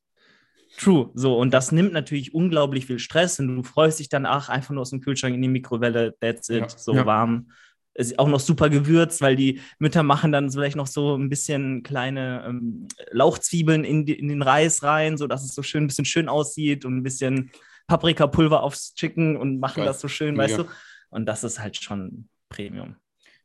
True. 0.78 1.10
So, 1.14 1.38
und 1.38 1.54
das 1.54 1.72
nimmt 1.72 1.94
natürlich 1.94 2.34
unglaublich 2.34 2.86
viel 2.86 3.00
Stress 3.00 3.40
und 3.40 3.56
du 3.56 3.64
freust 3.64 4.00
dich 4.00 4.10
dann, 4.10 4.26
ach, 4.26 4.50
einfach 4.50 4.74
nur 4.74 4.82
aus 4.82 4.90
dem 4.90 5.02
Kühlschrank 5.02 5.34
in 5.36 5.42
die 5.42 5.48
Mikrowelle, 5.48 6.16
that's 6.20 6.50
it, 6.50 6.62
ja. 6.62 6.70
so 6.70 6.94
ja. 6.94 7.06
warm. 7.06 7.52
Ist 7.94 8.20
auch 8.20 8.28
noch 8.28 8.42
super 8.42 8.70
gewürzt, 8.70 9.22
weil 9.22 9.38
die 9.38 9.62
Mütter 9.80 10.04
machen 10.04 10.34
dann 10.34 10.52
vielleicht 10.52 10.76
noch 10.76 10.88
so 10.88 11.16
ein 11.16 11.30
bisschen 11.30 11.82
kleine 11.82 12.44
ähm, 12.46 12.90
Lauchzwiebeln 13.12 13.86
in, 13.86 14.06
die, 14.06 14.20
in 14.20 14.28
den 14.28 14.42
Reis 14.42 14.84
rein, 14.84 15.18
sodass 15.18 15.46
es 15.46 15.56
so 15.56 15.64
schön 15.64 15.86
ein 15.86 15.88
bisschen 15.88 16.04
schön 16.04 16.28
aussieht 16.28 16.84
und 16.84 16.98
ein 16.98 17.04
bisschen 17.04 17.52
Paprikapulver 17.88 18.64
aufs 18.64 18.96
Chicken 18.96 19.38
und 19.38 19.60
machen 19.60 19.80
ja. 19.80 19.86
das 19.86 20.02
so 20.02 20.10
schön, 20.10 20.36
weißt 20.36 20.58
du? 20.58 20.66
Und 21.10 21.26
das 21.26 21.46
ist 21.46 21.60
halt 21.60 21.78
schon 21.78 22.28
Premium. 22.50 22.98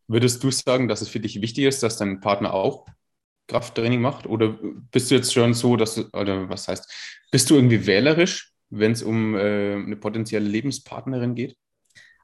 Würdest 0.08 0.42
du 0.42 0.50
sagen, 0.50 0.88
dass 0.88 1.02
es 1.02 1.08
für 1.08 1.20
dich 1.20 1.40
wichtig 1.40 1.66
ist, 1.66 1.84
dass 1.84 1.96
dein 1.96 2.18
Partner 2.18 2.52
auch 2.52 2.86
Krafttraining 3.50 4.00
macht? 4.00 4.26
Oder 4.26 4.56
bist 4.90 5.10
du 5.10 5.16
jetzt 5.16 5.34
schon 5.34 5.54
so, 5.54 5.76
dass 5.76 5.96
du, 5.96 6.04
oder 6.12 6.48
was 6.48 6.68
heißt, 6.68 6.90
bist 7.30 7.50
du 7.50 7.56
irgendwie 7.56 7.86
wählerisch, 7.86 8.52
wenn 8.70 8.92
es 8.92 9.02
um 9.02 9.34
äh, 9.34 9.74
eine 9.74 9.96
potenzielle 9.96 10.48
Lebenspartnerin 10.48 11.34
geht? 11.34 11.56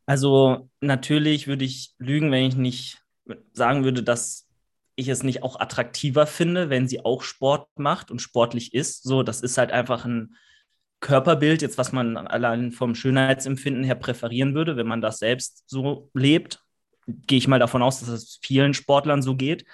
Also 0.06 0.70
natürlich 0.80 1.48
würde 1.48 1.64
ich 1.64 1.94
lügen, 1.98 2.30
wenn 2.30 2.44
ich 2.44 2.56
nicht 2.56 2.98
sagen 3.52 3.82
würde, 3.82 4.04
dass 4.04 4.46
ich 4.94 5.08
es 5.08 5.24
nicht 5.24 5.42
auch 5.42 5.58
attraktiver 5.58 6.26
finde, 6.26 6.70
wenn 6.70 6.88
sie 6.88 7.04
auch 7.04 7.22
Sport 7.22 7.68
macht 7.76 8.10
und 8.10 8.22
sportlich 8.22 8.72
ist. 8.72 9.02
So, 9.02 9.22
das 9.22 9.42
ist 9.42 9.58
halt 9.58 9.72
einfach 9.72 10.04
ein 10.04 10.36
Körperbild, 11.00 11.60
jetzt 11.60 11.76
was 11.76 11.92
man 11.92 12.16
allein 12.16 12.72
vom 12.72 12.94
Schönheitsempfinden 12.94 13.84
her 13.84 13.96
präferieren 13.96 14.54
würde, 14.54 14.76
wenn 14.76 14.86
man 14.86 15.02
das 15.02 15.18
selbst 15.18 15.64
so 15.66 16.08
lebt. 16.14 16.60
gehe 17.06 17.38
ich 17.38 17.48
mal 17.48 17.58
davon 17.58 17.82
aus, 17.82 18.00
dass 18.00 18.08
es 18.08 18.40
vielen 18.42 18.74
Sportlern 18.74 19.22
so 19.22 19.36
geht, 19.36 19.64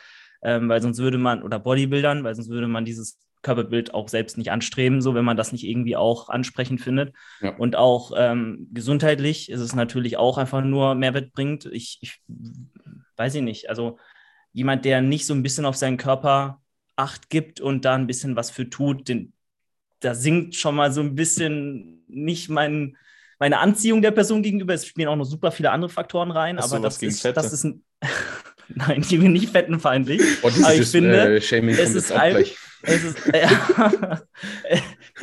ähm, 0.43 0.69
weil 0.69 0.83
sonst 0.83 0.99
würde 0.99 1.19
man, 1.19 1.43
oder 1.43 1.59
Bodybuildern, 1.59 2.25
weil 2.25 2.35
sonst 2.35 2.49
würde 2.49 2.69
man 2.69 2.85
dieses 2.85 3.19
Körperbild 3.43 3.93
auch 3.93 4.09
selbst 4.09 4.39
nicht 4.39 4.51
anstreben, 4.51 5.03
so 5.03 5.15
wenn 5.15 5.25
man 5.25 5.37
das 5.37 5.53
nicht 5.53 5.65
irgendwie 5.65 5.97
auch 5.97 6.29
ansprechend 6.29 6.81
findet. 6.81 7.13
Ja. 7.41 7.57
Und 7.57 7.77
auch 7.77 8.13
ähm, 8.17 8.69
gesundheitlich 8.73 9.51
ist 9.51 9.61
es 9.61 9.75
natürlich 9.75 10.17
auch 10.17 10.39
einfach 10.39 10.63
nur 10.63 10.95
Mehrwert 10.95 11.33
bringt. 11.33 11.67
Ich, 11.67 11.99
ich 12.01 12.21
weiß 13.17 13.35
ich 13.35 13.43
nicht, 13.43 13.69
also 13.69 13.99
jemand, 14.53 14.85
der 14.85 15.01
nicht 15.01 15.27
so 15.27 15.35
ein 15.35 15.43
bisschen 15.43 15.65
auf 15.65 15.77
seinen 15.77 15.97
Körper 15.97 16.61
Acht 16.95 17.31
gibt 17.31 17.61
und 17.61 17.87
da 17.87 17.95
ein 17.95 18.07
bisschen 18.07 18.37
was 18.37 18.51
für 18.51 18.69
tut, 18.69 19.09
den, 19.09 19.33
da 20.01 20.15
sinkt 20.15 20.55
schon 20.55 20.75
mal 20.75 20.93
so 20.93 21.01
ein 21.01 21.15
bisschen 21.15 22.05
nicht 22.07 22.51
mein, 22.51 22.99
meine 23.39 23.59
Anziehung 23.59 24.03
der 24.03 24.11
Person 24.11 24.43
gegenüber. 24.43 24.75
Es 24.75 24.87
spielen 24.87 25.09
auch 25.09 25.17
noch 25.17 25.25
super 25.25 25.51
viele 25.51 25.71
andere 25.71 25.89
Faktoren 25.89 26.31
rein, 26.31 26.59
Hast 26.59 26.73
aber 26.73 26.83
das 26.83 27.03
ist, 27.03 27.25
das 27.25 27.53
ist 27.53 27.65
ein. 27.65 27.83
Nein, 28.77 29.03
ich 29.03 29.19
bin 29.19 29.33
nicht 29.33 29.51
fettenfeindlich. 29.51 30.21
Oh, 30.43 30.49
aber 30.49 30.75
ich 30.75 30.89
finde, 30.89 31.37
äh, 31.37 31.37
es 31.37 31.95
ist, 31.95 32.17
halt, 32.17 32.55
es, 32.83 33.05
ist, 33.05 33.27
äh, 33.35 33.47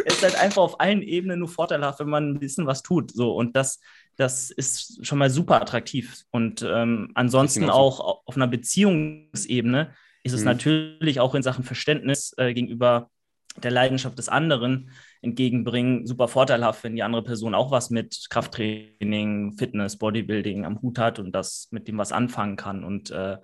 es 0.05 0.15
ist 0.15 0.23
halt 0.23 0.39
einfach 0.39 0.61
auf 0.61 0.79
allen 0.79 1.01
Ebenen 1.01 1.39
nur 1.39 1.49
vorteilhaft, 1.49 1.99
wenn 1.99 2.09
man 2.09 2.31
ein 2.31 2.39
bisschen 2.39 2.67
was 2.67 2.83
tut. 2.83 3.11
So. 3.11 3.33
Und 3.35 3.55
das, 3.55 3.79
das 4.17 4.51
ist 4.51 5.05
schon 5.05 5.17
mal 5.17 5.29
super 5.29 5.61
attraktiv. 5.61 6.23
Und 6.31 6.65
ähm, 6.67 7.11
ansonsten 7.15 7.69
auch 7.69 8.21
auf 8.25 8.35
einer 8.35 8.47
Beziehungsebene 8.47 9.93
ist 10.23 10.33
es 10.33 10.41
mhm. 10.41 10.47
natürlich 10.47 11.19
auch 11.19 11.35
in 11.35 11.43
Sachen 11.43 11.63
Verständnis 11.63 12.33
äh, 12.37 12.53
gegenüber 12.53 13.09
der 13.57 13.71
Leidenschaft 13.71 14.17
des 14.17 14.29
anderen 14.29 14.91
entgegenbringen, 15.21 16.05
super 16.05 16.27
vorteilhaft, 16.27 16.83
wenn 16.83 16.95
die 16.95 17.03
andere 17.03 17.23
Person 17.23 17.53
auch 17.53 17.71
was 17.71 17.89
mit 17.89 18.27
Krafttraining, 18.29 19.53
Fitness, 19.57 19.97
Bodybuilding 19.97 20.65
am 20.65 20.81
Hut 20.81 20.97
hat 20.97 21.19
und 21.19 21.33
das 21.33 21.67
mit 21.71 21.87
dem 21.87 21.97
was 21.97 22.11
anfangen 22.11 22.55
kann. 22.55 22.83
Und 22.83 23.11
äh, 23.11 23.37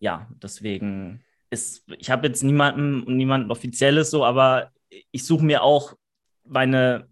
ja, 0.00 0.28
deswegen 0.42 1.24
ist, 1.50 1.84
ich 1.98 2.10
habe 2.10 2.26
jetzt 2.26 2.42
niemanden 2.42 3.16
niemanden 3.16 3.50
Offizielles 3.50 4.10
so, 4.10 4.24
aber 4.24 4.70
ich 5.12 5.24
suche 5.24 5.44
mir 5.44 5.62
auch 5.62 5.94
meine 6.44 7.08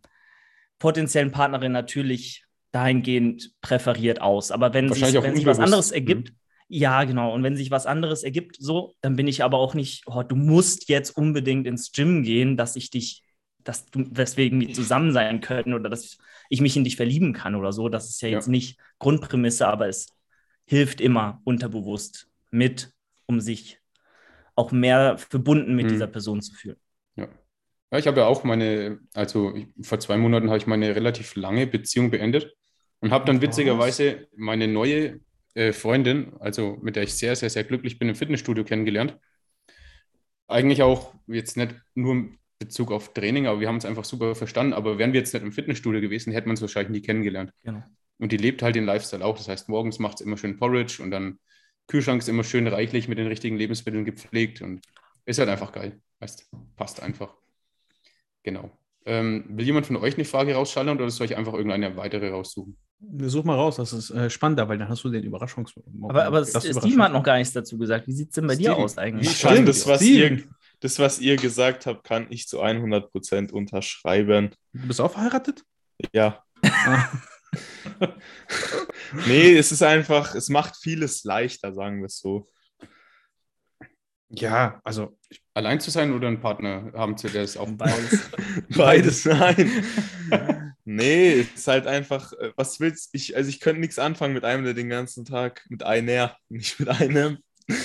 potenziellen 0.79 1.31
Partnerin 1.31 1.73
natürlich 1.73 2.45
dahingehend 2.73 3.53
präferiert 3.61 4.21
aus. 4.21 4.51
Aber 4.51 4.75
wenn 4.75 4.93
sich, 4.93 5.15
wenn 5.15 5.37
sich 5.37 5.47
was 5.47 5.61
anderes 5.61 5.93
ergibt, 5.93 6.31
mhm. 6.31 6.37
Ja, 6.75 7.05
genau. 7.05 7.35
Und 7.35 7.43
wenn 7.43 7.55
sich 7.55 7.71
was 7.71 7.85
anderes 7.85 8.23
ergibt, 8.23 8.57
so, 8.59 8.95
dann 9.03 9.15
bin 9.15 9.29
ich 9.29 9.45
aber 9.45 9.59
auch 9.59 9.75
nicht, 9.75 10.05
oh, 10.07 10.23
du 10.23 10.35
musst 10.35 10.89
jetzt 10.89 11.15
unbedingt 11.15 11.67
ins 11.67 11.93
Gym 11.93 12.23
gehen, 12.23 12.57
dass 12.57 12.77
ich 12.77 12.89
dich, 12.89 13.23
dass 13.65 13.87
du, 13.87 14.05
weswegen 14.11 14.61
wir 14.61 14.73
zusammen 14.73 15.13
sein 15.13 15.41
können 15.41 15.75
oder 15.75 15.89
dass 15.89 16.19
ich 16.49 16.61
mich 16.61 16.77
in 16.77 16.85
dich 16.85 16.97
verlieben 16.97 17.33
kann 17.33 17.55
oder 17.55 17.73
so. 17.73 17.89
Das 17.89 18.09
ist 18.09 18.21
ja, 18.23 18.29
ja. 18.29 18.35
jetzt 18.37 18.49
nicht 18.49 18.79
Grundprämisse, 18.99 19.67
aber 19.67 19.89
es 19.89 20.07
hilft 20.65 21.01
immer 21.01 21.41
unterbewusst 21.45 22.29
mit, 22.51 22.93
um 23.27 23.41
sich 23.41 23.81
auch 24.55 24.73
mehr 24.73 25.19
verbunden 25.19 25.75
mit 25.75 25.87
hm. 25.87 25.93
dieser 25.93 26.07
Person 26.07 26.43
zu 26.43 26.55
fühlen. 26.55 26.77
Ja. 27.17 27.29
Ja, 27.91 27.99
ich 27.99 28.07
habe 28.07 28.21
ja 28.21 28.27
auch 28.27 28.45
meine, 28.45 29.01
also 29.15 29.55
ich, 29.55 29.69
vor 29.83 30.01
zwei 30.01 30.17
Monaten 30.17 30.49
habe 30.49 30.59
ich 30.59 30.67
meine 30.67 30.95
relativ 30.95 31.37
lange 31.37 31.67
Beziehung 31.67 32.11
beendet 32.11 32.55
und 33.01 33.11
habe 33.11 33.25
dann 33.27 33.43
witzigerweise 33.43 34.29
meine 34.37 34.69
neue 34.69 35.21
äh, 35.55 35.73
Freundin, 35.73 36.33
also 36.41 36.79
mit 36.81 36.97
der 36.97 37.03
ich 37.03 37.15
sehr, 37.15 37.37
sehr, 37.37 37.51
sehr 37.51 37.65
glücklich 37.65 37.99
bin, 37.99 38.09
im 38.09 38.15
Fitnessstudio 38.15 38.65
kennengelernt. 38.65 39.19
Eigentlich 40.49 40.83
auch 40.83 41.15
jetzt 41.27 41.57
nicht 41.57 41.75
nur 41.95 42.29
Bezug 42.65 42.93
auf 42.93 43.13
Training, 43.13 43.47
aber 43.47 43.61
wir 43.61 43.69
haben 43.69 43.77
es 43.77 43.85
einfach 43.85 44.05
super 44.05 44.35
verstanden. 44.35 44.73
Aber 44.73 44.99
wären 44.99 45.13
wir 45.13 45.21
jetzt 45.21 45.35
nicht 45.35 45.43
im 45.43 45.53
Fitnessstudio 45.53 46.01
gewesen, 46.01 46.33
hätte 46.33 46.47
man 46.47 46.55
es 46.55 46.61
wahrscheinlich 46.61 46.91
nie 46.91 47.07
kennengelernt. 47.07 47.53
Genau. 47.65 47.83
Und 48.19 48.31
die 48.31 48.37
lebt 48.37 48.63
halt 48.63 48.77
den 48.77 48.85
Lifestyle 48.85 49.25
auch. 49.25 49.37
Das 49.37 49.49
heißt, 49.49 49.69
morgens 49.69 49.99
macht 49.99 50.21
es 50.21 50.27
immer 50.27 50.37
schön 50.37 50.57
Porridge 50.57 51.03
und 51.03 51.11
dann 51.11 51.39
Kühlschrank 51.89 52.23
ist 52.23 52.29
immer 52.29 52.45
schön 52.45 52.67
reichlich 52.69 53.09
mit 53.09 53.19
den 53.19 53.27
richtigen 53.27 53.57
Lebensmitteln 53.57 54.05
gepflegt 54.05 54.63
und 54.63 54.81
ist 55.25 55.39
halt 55.39 55.49
einfach 55.49 55.73
geil. 55.73 56.01
Heißt, 56.21 56.49
passt 56.77 57.03
einfach. 57.03 57.35
Genau. 58.43 58.71
Ähm, 59.05 59.45
will 59.49 59.67
jemand 59.67 59.87
von 59.87 59.97
euch 59.97 60.15
eine 60.15 60.25
Frage 60.25 60.55
rausschalten 60.55 60.95
oder 60.95 61.11
soll 61.11 61.27
ich 61.27 61.37
einfach 61.37 61.55
irgendeine 61.55 61.97
weitere 61.97 62.31
raussuchen? 62.31 62.77
Such 63.23 63.43
mal 63.43 63.57
raus, 63.57 63.77
das 63.77 63.93
ist 63.93 64.11
äh, 64.11 64.31
spannender, 64.31 64.69
weil 64.69 64.79
dann 64.79 64.89
hast 64.89 65.03
du 65.03 65.09
den 65.09 65.25
Überraschungsmoment. 65.25 66.05
Aber, 66.05 66.25
aber 66.25 66.41
das, 66.41 66.65
Steven 66.65 67.03
hat 67.03 67.13
noch 67.13 67.25
gar 67.25 67.37
nichts 67.37 67.53
dazu 67.53 67.77
gesagt. 67.77 68.07
Wie 68.07 68.13
sieht 68.13 68.29
es 68.29 68.35
denn 68.37 68.47
bei 68.47 68.55
Steven. 68.55 68.75
dir 68.75 68.79
aus 68.79 68.97
eigentlich? 68.97 69.37
Stimmt, 69.37 69.67
das, 69.67 69.89
was 69.89 70.03
ihr, 70.03 70.45
das, 70.83 70.99
was 70.99 71.21
ihr 71.21 71.37
gesagt 71.37 71.87
habt, 71.87 72.05
kann 72.05 72.27
ich 72.31 72.49
zu 72.49 72.63
100% 72.63 73.53
unterschreiben. 73.53 74.51
Du 74.73 74.89
bist 74.89 75.01
auch 75.01 75.13
verheiratet? 75.13 75.63
Ja. 76.13 76.43
Ah. 76.65 77.09
nee, 79.27 79.57
es 79.57 79.71
ist 79.71 79.83
einfach, 79.83 80.35
es 80.35 80.49
macht 80.49 80.77
vieles 80.77 81.23
leichter, 81.23 81.73
sagen 81.73 82.01
wir 82.01 82.07
es 82.07 82.19
so. 82.19 82.49
Ja, 84.29 84.81
also. 84.83 85.19
Allein 85.55 85.81
zu 85.81 85.91
sein 85.91 86.15
oder 86.15 86.29
einen 86.29 86.41
Partner 86.41 86.91
haben 86.95 87.19
zu 87.19 87.29
der 87.29 87.43
es 87.43 87.59
auch 87.59 87.71
beides. 87.77 88.31
beides, 88.71 89.25
nein. 89.27 89.85
nee, 90.85 91.41
es 91.41 91.55
ist 91.55 91.69
halt 91.69 91.87
einfach, 91.87 92.33
äh, 92.33 92.53
was 92.57 92.81
willst 92.81 93.11
ich, 93.13 93.37
also 93.37 93.51
ich 93.51 93.61
könnte 93.61 93.81
nichts 93.83 93.99
anfangen 93.99 94.35
mit 94.35 94.45
einem, 94.45 94.65
der 94.65 94.75
den 94.75 94.89
ganzen 94.89 95.27
Tag, 95.27 95.65
mit 95.69 95.83
einer, 95.83 96.37
nicht 96.49 96.81
mit 96.81 96.89
einem, 96.89 97.39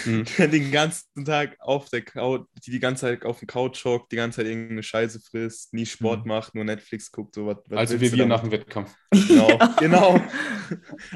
Mhm. 0.05 0.25
Der 0.37 0.47
den 0.47 0.71
ganzen 0.71 1.25
Tag 1.25 1.55
auf 1.59 1.89
der 1.89 2.01
Couch, 2.01 2.47
die 2.65 2.71
die 2.71 2.79
ganze 2.79 3.01
Zeit 3.01 3.25
auf 3.25 3.39
dem 3.39 3.47
Couch 3.47 3.83
hockt, 3.85 4.11
die 4.11 4.15
ganze 4.15 4.37
Zeit 4.37 4.47
irgendeine 4.47 4.83
Scheiße 4.83 5.19
frisst, 5.19 5.73
nie 5.73 5.85
Sport 5.85 6.21
mhm. 6.21 6.29
macht, 6.29 6.55
nur 6.55 6.63
Netflix 6.63 7.11
guckt. 7.11 7.35
So 7.35 7.47
was, 7.47 7.57
was 7.67 7.79
also 7.79 8.01
wie 8.01 8.11
wir 8.11 8.25
nach 8.25 8.41
dem 8.41 8.51
Wettkampf. 8.51 8.93
Genau, 9.27 9.49
ja. 9.49 9.75
genau. 9.79 10.21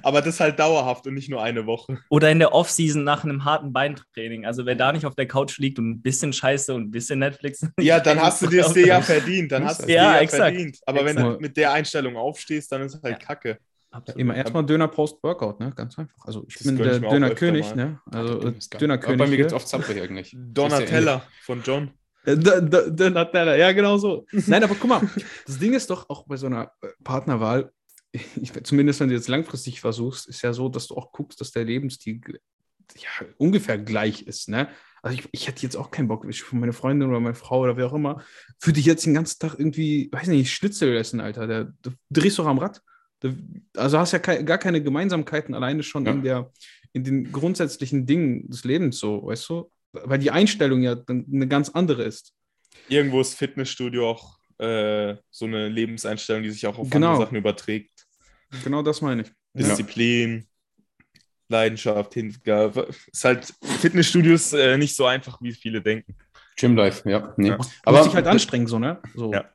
Aber 0.02 0.22
das 0.22 0.40
halt 0.40 0.60
dauerhaft 0.60 1.06
und 1.08 1.14
nicht 1.14 1.30
nur 1.30 1.42
eine 1.42 1.66
Woche. 1.66 2.00
Oder 2.10 2.32
in 2.32 2.40
der 2.40 2.54
Offseason 2.54 3.04
nach 3.04 3.24
einem 3.24 3.46
harten 3.46 3.74
Beintraining. 3.74 4.46
Also 4.46 4.66
wer 4.66 4.76
da 4.76 4.92
nicht 4.92 5.06
auf 5.06 5.16
der 5.16 5.28
Couch 5.28 5.58
liegt 5.60 5.78
und 5.78 5.90
ein 5.90 6.02
bisschen 6.02 6.34
Scheiße 6.34 6.74
und 6.74 6.84
ein 6.84 6.92
bisschen 6.92 7.20
Netflix. 7.20 7.66
Ja, 7.80 8.00
dann 8.00 8.22
hast 8.22 8.42
du 8.42 8.48
dir 8.48 8.66
es 8.66 8.74
dir 8.74 8.88
ja 8.88 9.02
verdient. 9.02 9.52
Dann 9.52 9.66
hast 9.66 9.82
du 9.82 9.84
es 9.84 9.90
ja, 9.90 10.14
dir 10.14 10.24
ja 10.24 10.28
verdient. 10.28 10.78
Aber 10.86 11.02
exakt. 11.02 11.18
wenn 11.18 11.26
du 11.26 11.40
mit 11.40 11.58
der 11.58 11.74
Einstellung 11.74 12.16
aufstehst, 12.16 12.72
dann 12.72 12.82
ist 12.82 12.96
es 12.96 13.04
halt 13.04 13.20
ja. 13.20 13.26
Kacke. 13.26 13.58
Absolut. 13.92 14.22
Immer 14.22 14.36
erstmal 14.36 14.66
Döner 14.66 14.88
Post-Workout, 14.88 15.60
ne? 15.60 15.74
Ganz 15.76 16.00
einfach. 16.00 16.26
Also 16.26 16.46
ich 16.48 16.56
das 16.56 16.64
bin 16.66 16.78
der 16.78 17.00
Döner-König, 17.00 17.76
ne? 17.76 18.00
Also 18.10 18.52
Döner-König. 18.80 19.18
Bei 19.18 19.28
mir 19.28 19.38
gibt 19.38 19.48
es 19.48 19.54
oft 19.54 19.68
Zapfrich 19.68 20.02
eigentlich. 20.02 20.34
Donatella 20.36 21.24
von 21.42 21.62
John. 21.62 21.92
Äh, 22.24 22.38
Donatella, 22.38 23.58
ja, 23.58 23.72
genau 23.74 23.98
so. 23.98 24.26
Nein, 24.32 24.64
aber 24.64 24.76
guck 24.76 24.90
mal, 24.90 25.02
das 25.46 25.60
Ding 25.60 25.74
ist 25.74 25.90
doch 25.90 26.10
auch 26.10 26.26
bei 26.26 26.38
so 26.38 26.46
einer 26.46 26.72
äh, 26.82 26.88
Partnerwahl, 27.04 27.72
ich, 28.12 28.54
zumindest 28.64 29.02
wenn 29.02 29.10
du 29.10 29.16
jetzt 29.16 29.28
langfristig 29.28 29.82
versuchst, 29.82 30.28
ist 30.28 30.42
ja 30.42 30.54
so, 30.54 30.70
dass 30.70 30.88
du 30.88 30.96
auch 30.96 31.12
guckst, 31.12 31.42
dass 31.42 31.52
der 31.52 31.66
Lebensstil 31.66 32.22
ja, 32.96 33.28
ungefähr 33.38 33.78
gleich 33.78 34.24
ist, 34.24 34.50
ne? 34.50 34.70
Also 35.04 35.18
ich, 35.18 35.28
ich 35.32 35.48
hätte 35.48 35.64
jetzt 35.64 35.76
auch 35.76 35.90
keinen 35.90 36.08
Bock, 36.08 36.26
ich, 36.30 36.52
meine 36.52 36.74
Freundin 36.74 37.10
oder 37.10 37.20
meine 37.20 37.36
Frau 37.36 37.62
oder 37.62 37.76
wer 37.76 37.88
auch 37.88 37.94
immer, 37.94 38.24
würde 38.62 38.80
ich 38.80 38.86
jetzt 38.86 39.06
den 39.06 39.16
ganzen 39.16 39.40
Tag 39.40 39.56
irgendwie, 39.58 40.10
weiß 40.12 40.28
nicht, 40.28 40.52
Schnitzel 40.52 40.96
essen, 40.96 41.20
Alter. 41.20 41.48
Der, 41.48 41.74
du 41.82 41.92
drehst 42.12 42.38
doch 42.38 42.46
am 42.46 42.60
Rad. 42.60 42.82
Also 43.76 44.00
hast 44.00 44.14
ja 44.14 44.20
gar 44.20 44.58
keine 44.58 44.82
Gemeinsamkeiten 44.82 45.54
alleine 45.54 45.84
schon 45.84 46.06
ja. 46.06 46.12
in, 46.12 46.24
der, 46.24 46.52
in 46.94 47.04
den 47.04 47.32
grundsätzlichen 47.32 48.06
Dingen 48.06 48.50
des 48.50 48.64
Lebens 48.64 49.00
so, 49.00 49.26
weißt 49.26 49.50
du? 49.50 49.72
Weil 49.94 50.20
die 50.20 50.32
Einstellung 50.32 50.82
ja 50.82 50.96
dann 50.96 51.26
eine 51.32 51.48
ganz 51.48 51.70
andere 51.70 52.04
ist. 52.04 52.34
Irgendwo 52.88 53.22
ist 53.22 53.36
Fitnessstudio 53.36 54.10
auch 54.10 54.40
äh, 54.58 55.16
so 55.30 55.46
eine 55.46 55.68
Lebenseinstellung, 55.68 56.44
die 56.44 56.52
sich 56.52 56.66
auch 56.66 56.78
auf 56.78 56.90
genau. 56.90 57.10
andere 57.10 57.26
Sachen 57.26 57.38
überträgt. 57.38 57.92
Genau 58.64 58.82
das 58.82 59.02
meine 59.02 59.24
ich. 59.24 59.32
Disziplin, 59.54 60.38
ja. 60.38 61.20
Leidenschaft, 61.50 62.14
Hingabe. 62.14 62.88
Ist 63.12 63.26
halt 63.26 63.54
Fitnessstudios 63.80 64.54
äh, 64.54 64.78
nicht 64.78 64.96
so 64.96 65.06
einfach, 65.06 65.42
wie 65.42 65.52
viele 65.54 65.82
denken. 65.82 66.16
Gymlife, 66.56 67.10
ja. 67.10 67.34
Nee. 67.38 67.50
Ja. 67.50 67.58
Aber 67.84 67.98
muss 67.98 68.06
sich 68.08 68.16
halt 68.16 68.28
anstrengen, 68.28 68.68
so, 68.68 68.80
ne? 68.80 69.02
So. 69.16 69.34
Ja. 69.34 69.50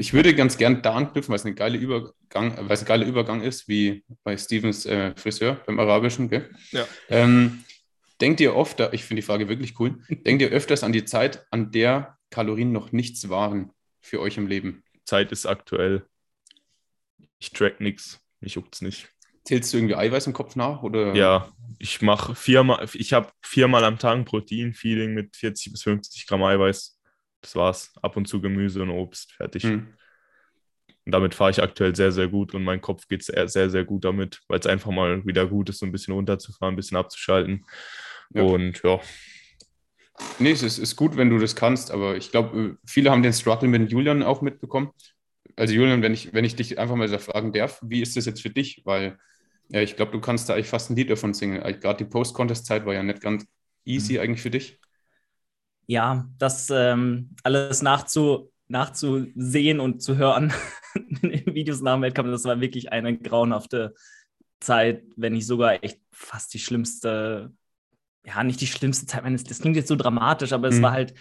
Ich 0.00 0.14
würde 0.14 0.34
ganz 0.34 0.56
gern 0.56 0.80
da 0.80 0.94
anknüpfen, 0.94 1.30
weil 1.30 1.36
es 1.36 1.44
ein 1.44 1.54
geiler 1.54 1.78
Übergang, 1.78 2.56
weil 2.56 2.72
es 2.72 2.80
ein 2.80 2.86
geiler 2.86 3.04
Übergang 3.04 3.42
ist, 3.42 3.68
wie 3.68 4.02
bei 4.24 4.34
Stevens 4.34 4.86
äh, 4.86 5.14
Friseur 5.14 5.56
beim 5.66 5.78
Arabischen. 5.78 6.30
Gell? 6.30 6.48
Ja. 6.70 6.88
Ähm, 7.10 7.64
denkt 8.18 8.40
ihr 8.40 8.56
oft, 8.56 8.80
ich 8.92 9.04
finde 9.04 9.20
die 9.20 9.26
Frage 9.26 9.50
wirklich 9.50 9.78
cool, 9.78 10.02
denkt 10.08 10.40
ihr 10.40 10.48
öfters 10.48 10.84
an 10.84 10.94
die 10.94 11.04
Zeit, 11.04 11.44
an 11.50 11.70
der 11.70 12.16
Kalorien 12.30 12.72
noch 12.72 12.92
nichts 12.92 13.28
waren 13.28 13.72
für 14.00 14.20
euch 14.20 14.38
im 14.38 14.46
Leben? 14.46 14.84
Zeit 15.04 15.32
ist 15.32 15.44
aktuell. 15.44 16.06
Ich 17.38 17.50
track 17.52 17.82
nichts, 17.82 18.20
mich 18.40 18.54
juckt 18.54 18.76
es 18.76 18.80
nicht. 18.80 19.10
Zählst 19.44 19.70
du 19.70 19.76
irgendwie 19.76 19.96
Eiweiß 19.96 20.26
im 20.28 20.32
Kopf 20.32 20.56
nach? 20.56 20.82
Oder? 20.82 21.14
Ja, 21.14 21.52
ich 21.78 22.00
mache 22.00 22.34
viermal, 22.34 22.88
ich 22.94 23.12
habe 23.12 23.30
viermal 23.42 23.84
am 23.84 23.98
Tag 23.98 24.16
ein 24.16 24.24
Protein-Feeding 24.24 25.12
mit 25.12 25.36
40 25.36 25.72
bis 25.72 25.82
50 25.82 26.26
Gramm 26.26 26.42
Eiweiß. 26.42 26.99
Das 27.40 27.56
war's. 27.56 27.92
Ab 28.02 28.16
und 28.16 28.26
zu 28.26 28.40
Gemüse 28.40 28.82
und 28.82 28.90
Obst, 28.90 29.32
fertig. 29.32 29.64
Mhm. 29.64 29.94
Und 31.06 31.12
damit 31.12 31.34
fahre 31.34 31.50
ich 31.50 31.62
aktuell 31.62 31.96
sehr, 31.96 32.12
sehr 32.12 32.28
gut 32.28 32.54
und 32.54 32.62
mein 32.62 32.80
Kopf 32.80 33.08
geht 33.08 33.24
sehr, 33.24 33.48
sehr, 33.48 33.70
sehr 33.70 33.84
gut 33.84 34.04
damit, 34.04 34.42
weil 34.48 34.60
es 34.60 34.66
einfach 34.66 34.90
mal 34.90 35.24
wieder 35.26 35.46
gut 35.46 35.68
ist, 35.70 35.78
so 35.78 35.86
ein 35.86 35.92
bisschen 35.92 36.14
runterzufahren, 36.14 36.74
ein 36.74 36.76
bisschen 36.76 36.98
abzuschalten. 36.98 37.64
Ja. 38.34 38.42
Und 38.42 38.82
ja. 38.84 39.00
Nee, 40.38 40.50
es 40.50 40.62
ist, 40.62 40.78
ist 40.78 40.96
gut, 40.96 41.16
wenn 41.16 41.30
du 41.30 41.38
das 41.38 41.56
kannst, 41.56 41.90
aber 41.90 42.16
ich 42.16 42.30
glaube, 42.30 42.76
viele 42.84 43.10
haben 43.10 43.22
den 43.22 43.32
Struggle 43.32 43.68
mit 43.68 43.90
Julian 43.90 44.22
auch 44.22 44.42
mitbekommen. 44.42 44.90
Also 45.56 45.72
Julian, 45.74 46.02
wenn 46.02 46.12
ich, 46.12 46.34
wenn 46.34 46.44
ich 46.44 46.56
dich 46.56 46.78
einfach 46.78 46.96
mal 46.96 47.08
so 47.08 47.18
fragen 47.18 47.52
darf, 47.52 47.80
wie 47.82 48.02
ist 48.02 48.16
das 48.16 48.26
jetzt 48.26 48.42
für 48.42 48.50
dich? 48.50 48.82
Weil 48.84 49.18
Ja, 49.68 49.80
ich 49.80 49.94
glaube, 49.94 50.12
du 50.12 50.20
kannst 50.20 50.48
da 50.48 50.54
eigentlich 50.54 50.68
fast 50.68 50.90
ein 50.90 50.96
Lied 50.96 51.10
davon 51.10 51.32
singen. 51.32 51.60
Gerade 51.80 52.04
die 52.04 52.10
Post-Contest-Zeit 52.10 52.84
war 52.86 52.94
ja 52.94 53.02
nicht 53.02 53.20
ganz 53.20 53.46
easy 53.84 54.14
mhm. 54.14 54.20
eigentlich 54.20 54.42
für 54.42 54.50
dich. 54.50 54.79
Ja, 55.90 56.28
das 56.38 56.70
ähm, 56.70 57.30
alles 57.42 57.82
nachzu, 57.82 58.52
nachzusehen 58.68 59.80
und 59.80 60.00
zu 60.00 60.16
hören 60.16 60.52
in 60.94 61.52
Videos 61.52 61.80
nach 61.80 61.94
dem 61.94 62.02
Wettkampf, 62.02 62.30
das 62.30 62.44
war 62.44 62.60
wirklich 62.60 62.92
eine 62.92 63.18
grauenhafte 63.18 63.96
Zeit, 64.60 65.02
wenn 65.16 65.32
nicht 65.32 65.48
sogar 65.48 65.82
echt 65.82 66.00
fast 66.12 66.54
die 66.54 66.60
schlimmste, 66.60 67.52
ja, 68.24 68.44
nicht 68.44 68.60
die 68.60 68.68
schlimmste 68.68 69.06
Zeit 69.06 69.24
meines, 69.24 69.42
das 69.42 69.58
klingt 69.58 69.74
jetzt 69.74 69.88
so 69.88 69.96
dramatisch, 69.96 70.52
aber 70.52 70.70
mhm. 70.70 70.76
es 70.76 70.82
war 70.82 70.92
halt, 70.92 71.14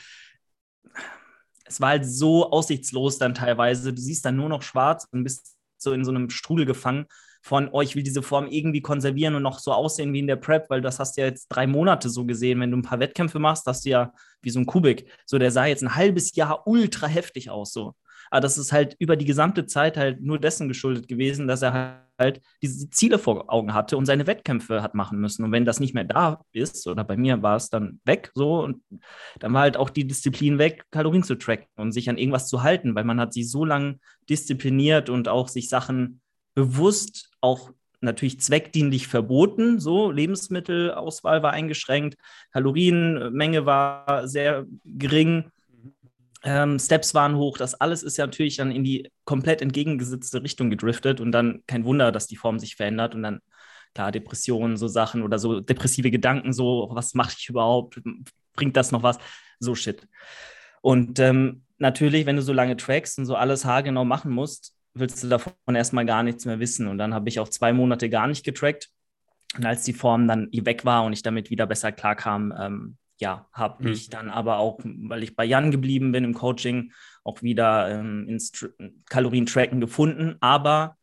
es 1.65 1.81
war 1.81 1.89
halt 1.89 2.05
so 2.05 2.51
aussichtslos 2.51 3.17
dann 3.17 3.33
teilweise. 3.33 3.91
Du 3.91 3.99
siehst 3.99 4.23
dann 4.23 4.35
nur 4.35 4.49
noch 4.49 4.61
schwarz 4.61 5.07
und 5.09 5.23
bist 5.23 5.57
so 5.79 5.93
in 5.93 6.05
so 6.05 6.11
einem 6.11 6.29
Strudel 6.29 6.67
gefangen 6.67 7.07
von, 7.41 7.69
oh, 7.72 7.81
ich 7.81 7.96
will 7.96 8.03
diese 8.03 8.22
Form 8.22 8.48
irgendwie 8.48 8.81
konservieren 8.81 9.36
und 9.36 9.43
noch 9.43 9.60
so 9.60 9.72
aussehen 9.72 10.13
wie 10.13 10.19
in 10.19 10.27
der 10.27 10.36
Prep, 10.36 10.69
weil 10.69 10.81
das 10.81 11.00
hast 11.00 11.17
du 11.17 11.22
ja 11.22 11.27
jetzt 11.27 11.48
drei 11.48 11.67
Monate 11.67 12.10
so 12.10 12.25
gesehen. 12.25 12.60
Wenn 12.60 12.72
du 12.72 12.77
ein 12.77 12.84
paar 12.84 13.00
Wettkämpfe 13.00 13.39
machst, 13.39 13.65
hast 13.65 13.86
du 13.86 13.89
ja 13.89 14.13
wie 14.41 14.50
so 14.50 14.60
ein 14.60 14.65
Kubik. 14.65 15.12
So, 15.25 15.38
der 15.38 15.51
sah 15.51 15.65
jetzt 15.65 15.84
ein 15.84 15.96
halbes 15.96 16.36
Jahr 16.36 16.67
ultra 16.67 17.08
heftig 17.08 17.50
aus, 17.50 17.72
so. 17.72 17.96
Aber 18.31 18.41
das 18.41 18.58
ist 18.58 18.72
halt 18.72 18.96
über 19.00 19.15
die 19.15 19.25
gesamte 19.25 19.65
Zeit 19.65 19.98
halt 19.98 20.22
nur 20.22 20.39
dessen 20.39 20.67
geschuldet 20.67 21.08
gewesen, 21.08 21.48
dass 21.48 21.62
er 21.62 22.05
halt 22.19 22.41
diese 22.62 22.89
Ziele 22.89 23.17
vor 23.17 23.51
Augen 23.51 23.74
hatte 23.74 23.98
und 23.98 24.05
seine 24.05 24.27
Wettkämpfe 24.27 24.84
hat 24.84 24.93
machen 24.93 25.19
müssen. 25.19 25.43
Und 25.46 25.51
wenn 25.51 25.65
das 25.65 25.79
nicht 25.79 25.93
mehr 25.93 26.03
da 26.03 26.41
ist, 26.51 26.86
oder 26.88 27.03
bei 27.03 27.17
mir 27.17 27.41
war 27.41 27.55
es 27.55 27.69
dann 27.69 28.01
weg, 28.03 28.31
so, 28.36 28.62
und 28.63 28.84
dann 29.39 29.53
war 29.53 29.62
halt 29.62 29.77
auch 29.77 29.89
die 29.89 30.05
Disziplin 30.05 30.60
weg, 30.60 30.84
Kalorien 30.91 31.24
zu 31.24 31.36
tracken 31.36 31.67
und 31.77 31.91
sich 31.93 32.10
an 32.10 32.17
irgendwas 32.17 32.50
zu 32.50 32.62
halten, 32.62 32.93
weil 32.93 33.05
man 33.05 33.19
hat 33.19 33.34
sich 33.34 33.50
so 33.50 33.65
lange 33.65 34.00
diszipliniert 34.29 35.10
und 35.10 35.27
auch 35.27 35.48
sich 35.48 35.69
Sachen 35.69 36.22
bewusst 36.60 37.30
auch 37.39 37.72
natürlich 38.01 38.42
zweckdienlich 38.42 39.08
verboten. 39.08 39.80
So, 39.80 40.12
Lebensmittelauswahl 40.12 41.42
war 41.42 41.51
eingeschränkt, 41.54 42.18
Kalorienmenge 42.51 43.66
war 43.66 44.28
sehr 44.28 44.66
gering, 44.84 45.51
ähm, 46.44 46.80
Steps 46.80 47.13
waren 47.13 47.36
hoch. 47.38 47.58
Das 47.58 47.75
alles 47.75 48.04
ist 48.04 48.18
ja 48.18 48.25
natürlich 48.25 48.58
dann 48.58 48.72
in 48.72 48.84
die 48.84 49.10
komplett 49.24 49.62
entgegengesetzte 49.62 50.44
Richtung 50.44 50.70
gedriftet 50.70 51.22
und 51.22 51.32
dann 51.32 51.63
kein 51.66 51.86
Wunder, 51.86 52.12
dass 52.12 52.28
die 52.28 52.38
Form 52.38 52.60
sich 52.60 52.75
verändert 52.75 53.16
und 53.16 53.24
dann 53.24 53.39
klar 53.94 54.12
Depressionen, 54.12 54.75
so 54.75 54.88
Sachen 54.88 55.24
oder 55.24 55.39
so 55.39 55.62
depressive 55.62 56.12
Gedanken, 56.12 56.51
so 56.51 56.89
was 56.92 57.13
mache 57.13 57.36
ich 57.38 57.48
überhaupt, 57.50 58.01
bringt 58.54 58.75
das 58.75 58.92
noch 58.92 59.04
was, 59.04 59.18
so 59.60 59.75
Shit. 59.75 60.08
Und 60.82 61.20
ähm, 61.20 61.63
natürlich, 61.78 62.25
wenn 62.25 62.36
du 62.36 62.42
so 62.42 62.54
lange 62.54 62.75
trackst 62.75 63.18
und 63.18 63.25
so 63.25 63.36
alles 63.36 63.66
haargenau 63.66 64.06
machen 64.06 64.32
musst, 64.32 64.75
willst 64.93 65.24
du 65.24 65.27
davon 65.27 65.53
erstmal 65.74 66.05
gar 66.05 66.24
nichts 66.24 66.46
mehr 66.46 66.60
wissen. 66.60 66.88
Und 66.88 66.98
dann 66.98 67.13
habe 67.13 67.29
ich 67.29 67.39
auch 67.39 67.50
zwei 67.50 67.74
Monate 67.74 68.10
gar 68.10 68.27
nicht 68.27 68.43
getrackt. 68.43 68.89
Und 69.55 69.65
als 69.65 69.84
die 69.84 69.93
Form 69.93 70.27
dann 70.27 70.50
weg 70.51 70.86
war 70.86 71.03
und 71.03 71.13
ich 71.13 71.24
damit 71.24 71.50
wieder 71.50 71.65
besser 71.65 71.91
klarkam, 71.91 72.53
ähm, 72.58 72.98
ja, 73.17 73.48
habe 73.51 73.84
mhm. 73.84 73.91
ich 73.91 74.10
dann 74.10 74.29
aber 74.29 74.58
auch, 74.58 74.79
weil 74.84 75.24
ich 75.24 75.36
bei 75.36 75.43
Jan 75.43 75.72
geblieben 75.72 76.12
bin 76.12 76.24
im 76.24 76.34
Coaching, 76.34 76.93
auch 77.24 77.41
wieder 77.41 77.89
ähm, 77.89 78.27
ins 78.27 78.51
Tr 78.51 78.69
Kalorien-Tracken 79.10 79.81
gefunden. 79.81 80.38
Aber 80.39 80.98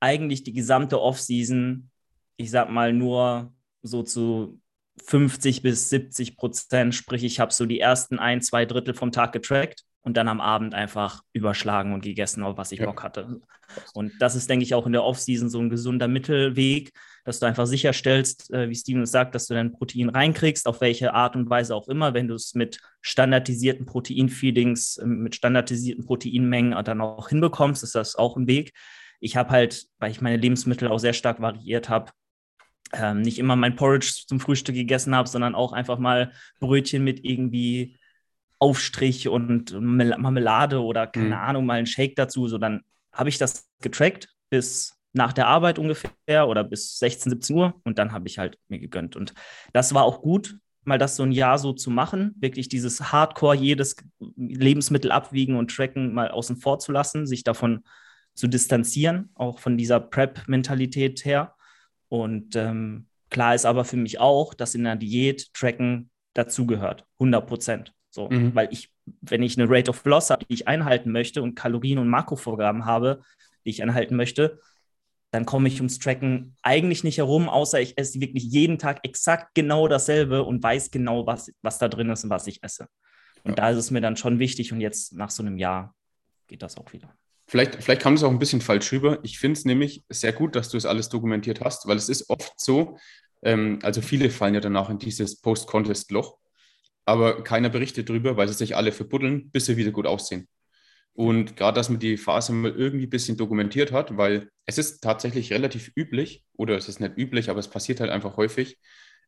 eigentlich 0.00 0.42
die 0.42 0.52
gesamte 0.52 1.00
Offseason, 1.00 1.90
ich 2.36 2.50
sag 2.50 2.70
mal 2.70 2.92
nur 2.92 3.52
so 3.82 4.02
zu 4.02 4.60
50 5.04 5.62
bis 5.62 5.90
70 5.90 6.36
Prozent, 6.36 6.94
sprich, 6.94 7.24
ich 7.24 7.40
habe 7.40 7.52
so 7.52 7.66
die 7.66 7.80
ersten 7.80 8.18
ein, 8.18 8.40
zwei 8.40 8.64
Drittel 8.64 8.94
vom 8.94 9.12
Tag 9.12 9.32
getrackt 9.32 9.84
und 10.02 10.16
dann 10.16 10.28
am 10.28 10.40
Abend 10.40 10.74
einfach 10.74 11.22
überschlagen 11.32 11.94
und 11.94 12.02
gegessen, 12.02 12.42
auf 12.42 12.56
was 12.56 12.72
ich 12.72 12.80
ja. 12.80 12.86
Bock 12.86 13.02
hatte. 13.02 13.40
Und 13.94 14.12
das 14.20 14.34
ist, 14.34 14.50
denke 14.50 14.64
ich, 14.64 14.74
auch 14.74 14.86
in 14.86 14.92
der 14.92 15.04
Offseason 15.04 15.48
so 15.48 15.60
ein 15.60 15.70
gesunder 15.70 16.08
Mittelweg, 16.08 16.92
dass 17.24 17.38
du 17.38 17.46
einfach 17.46 17.66
sicherstellst, 17.66 18.52
äh, 18.52 18.68
wie 18.68 18.74
Steven 18.74 19.02
es 19.02 19.12
sagt, 19.12 19.34
dass 19.34 19.46
du 19.46 19.54
dein 19.54 19.72
Protein 19.72 20.08
reinkriegst, 20.08 20.66
auf 20.66 20.80
welche 20.80 21.14
Art 21.14 21.36
und 21.36 21.48
Weise 21.48 21.74
auch 21.74 21.88
immer, 21.88 22.14
wenn 22.14 22.28
du 22.28 22.34
es 22.34 22.54
mit 22.54 22.80
standardisierten 23.00 23.86
Proteinfeedings, 23.86 24.98
äh, 24.98 25.06
mit 25.06 25.36
standardisierten 25.36 26.04
Proteinmengen 26.04 26.84
dann 26.84 27.00
auch 27.00 27.28
hinbekommst, 27.28 27.82
ist 27.82 27.94
das 27.94 28.16
auch 28.16 28.36
ein 28.36 28.48
Weg. 28.48 28.72
Ich 29.20 29.36
habe 29.36 29.50
halt, 29.50 29.86
weil 29.98 30.10
ich 30.10 30.20
meine 30.20 30.36
Lebensmittel 30.36 30.88
auch 30.88 30.98
sehr 30.98 31.12
stark 31.12 31.40
variiert 31.40 31.88
habe, 31.88 32.10
ähm, 32.92 33.22
nicht 33.22 33.38
immer 33.38 33.54
mein 33.54 33.76
Porridge 33.76 34.24
zum 34.26 34.40
Frühstück 34.40 34.74
gegessen 34.74 35.14
habe, 35.14 35.28
sondern 35.28 35.54
auch 35.54 35.72
einfach 35.72 35.98
mal 35.98 36.32
Brötchen 36.58 37.04
mit 37.04 37.24
irgendwie 37.24 37.96
Aufstrich 38.62 39.28
und 39.28 39.72
Marmelade 39.72 40.80
oder 40.80 41.08
keine 41.08 41.26
mhm. 41.26 41.32
Ahnung, 41.32 41.66
mal 41.66 41.80
ein 41.80 41.86
Shake 41.86 42.14
dazu. 42.14 42.46
So, 42.46 42.58
dann 42.58 42.82
habe 43.12 43.28
ich 43.28 43.36
das 43.36 43.68
getrackt 43.80 44.28
bis 44.50 44.96
nach 45.12 45.32
der 45.32 45.48
Arbeit 45.48 45.80
ungefähr 45.80 46.46
oder 46.46 46.62
bis 46.62 46.96
16, 47.00 47.30
17 47.32 47.56
Uhr 47.56 47.74
und 47.82 47.98
dann 47.98 48.12
habe 48.12 48.28
ich 48.28 48.38
halt 48.38 48.60
mir 48.68 48.78
gegönnt. 48.78 49.16
Und 49.16 49.34
das 49.72 49.94
war 49.94 50.04
auch 50.04 50.22
gut, 50.22 50.58
mal 50.84 50.96
das 50.96 51.16
so 51.16 51.24
ein 51.24 51.32
Jahr 51.32 51.58
so 51.58 51.72
zu 51.72 51.90
machen, 51.90 52.36
wirklich 52.38 52.68
dieses 52.68 53.10
Hardcore, 53.10 53.56
jedes 53.56 53.96
Lebensmittel 54.36 55.10
abwiegen 55.10 55.56
und 55.56 55.74
tracken 55.74 56.14
mal 56.14 56.30
außen 56.30 56.56
vor 56.56 56.78
zu 56.78 56.92
lassen, 56.92 57.26
sich 57.26 57.42
davon 57.42 57.82
zu 58.34 58.46
distanzieren, 58.46 59.30
auch 59.34 59.58
von 59.58 59.76
dieser 59.76 59.98
Prep-Mentalität 59.98 61.24
her. 61.24 61.56
Und 62.08 62.54
ähm, 62.54 63.08
klar 63.28 63.56
ist 63.56 63.66
aber 63.66 63.84
für 63.84 63.96
mich 63.96 64.20
auch, 64.20 64.54
dass 64.54 64.76
in 64.76 64.84
der 64.84 64.94
Diät 64.94 65.52
Tracken 65.52 66.10
dazugehört, 66.34 67.06
100 67.18 67.44
Prozent. 67.44 67.92
So, 68.12 68.28
mhm. 68.28 68.54
weil 68.54 68.68
ich, 68.70 68.90
wenn 69.22 69.42
ich 69.42 69.58
eine 69.58 69.68
Rate 69.70 69.90
of 69.90 70.04
Loss 70.04 70.28
habe, 70.30 70.44
die 70.44 70.52
ich 70.52 70.68
einhalten 70.68 71.10
möchte 71.12 71.42
und 71.42 71.54
Kalorien 71.54 71.98
und 71.98 72.08
Makrovorgaben 72.08 72.84
habe, 72.84 73.22
die 73.64 73.70
ich 73.70 73.82
einhalten 73.82 74.16
möchte, 74.16 74.60
dann 75.30 75.46
komme 75.46 75.68
ich 75.68 75.76
ums 75.76 75.98
Tracken 75.98 76.54
eigentlich 76.62 77.04
nicht 77.04 77.16
herum, 77.16 77.48
außer 77.48 77.80
ich 77.80 77.96
esse 77.96 78.20
wirklich 78.20 78.44
jeden 78.44 78.78
Tag 78.78 79.00
exakt 79.02 79.54
genau 79.54 79.88
dasselbe 79.88 80.42
und 80.42 80.62
weiß 80.62 80.90
genau, 80.90 81.26
was, 81.26 81.50
was 81.62 81.78
da 81.78 81.88
drin 81.88 82.10
ist 82.10 82.24
und 82.24 82.30
was 82.30 82.46
ich 82.46 82.62
esse. 82.62 82.86
Und 83.44 83.52
ja. 83.52 83.56
da 83.56 83.70
ist 83.70 83.78
es 83.78 83.90
mir 83.90 84.02
dann 84.02 84.16
schon 84.16 84.38
wichtig 84.38 84.74
und 84.74 84.82
jetzt 84.82 85.14
nach 85.14 85.30
so 85.30 85.42
einem 85.42 85.56
Jahr 85.56 85.94
geht 86.48 86.62
das 86.62 86.76
auch 86.76 86.92
wieder. 86.92 87.14
Vielleicht, 87.48 87.82
vielleicht 87.82 88.02
kam 88.02 88.14
es 88.14 88.22
auch 88.22 88.30
ein 88.30 88.38
bisschen 88.38 88.60
falsch 88.60 88.92
rüber. 88.92 89.20
Ich 89.22 89.38
finde 89.38 89.58
es 89.58 89.64
nämlich 89.64 90.04
sehr 90.10 90.34
gut, 90.34 90.54
dass 90.54 90.68
du 90.68 90.76
es 90.76 90.84
alles 90.84 91.08
dokumentiert 91.08 91.62
hast, 91.62 91.86
weil 91.86 91.96
es 91.96 92.10
ist 92.10 92.28
oft 92.28 92.52
so, 92.60 92.98
ähm, 93.42 93.78
also 93.82 94.02
viele 94.02 94.28
fallen 94.28 94.54
ja 94.54 94.60
danach 94.60 94.90
in 94.90 94.98
dieses 94.98 95.40
Post-Contest-Loch 95.40 96.36
aber 97.04 97.42
keiner 97.44 97.68
berichtet 97.68 98.08
darüber, 98.08 98.36
weil 98.36 98.48
sie 98.48 98.54
sich 98.54 98.76
alle 98.76 98.92
verbuddeln, 98.92 99.50
bis 99.50 99.66
sie 99.66 99.76
wieder 99.76 99.90
gut 99.90 100.06
aussehen. 100.06 100.48
Und 101.14 101.56
gerade, 101.56 101.76
dass 101.76 101.90
man 101.90 101.98
die 102.00 102.16
Phase 102.16 102.52
mal 102.52 102.72
irgendwie 102.72 103.06
ein 103.06 103.10
bisschen 103.10 103.36
dokumentiert 103.36 103.92
hat, 103.92 104.16
weil 104.16 104.50
es 104.66 104.78
ist 104.78 105.02
tatsächlich 105.02 105.52
relativ 105.52 105.92
üblich, 105.96 106.44
oder 106.56 106.76
es 106.76 106.88
ist 106.88 107.00
nicht 107.00 107.18
üblich, 107.18 107.50
aber 107.50 107.60
es 107.60 107.68
passiert 107.68 108.00
halt 108.00 108.10
einfach 108.10 108.36
häufig. 108.36 108.78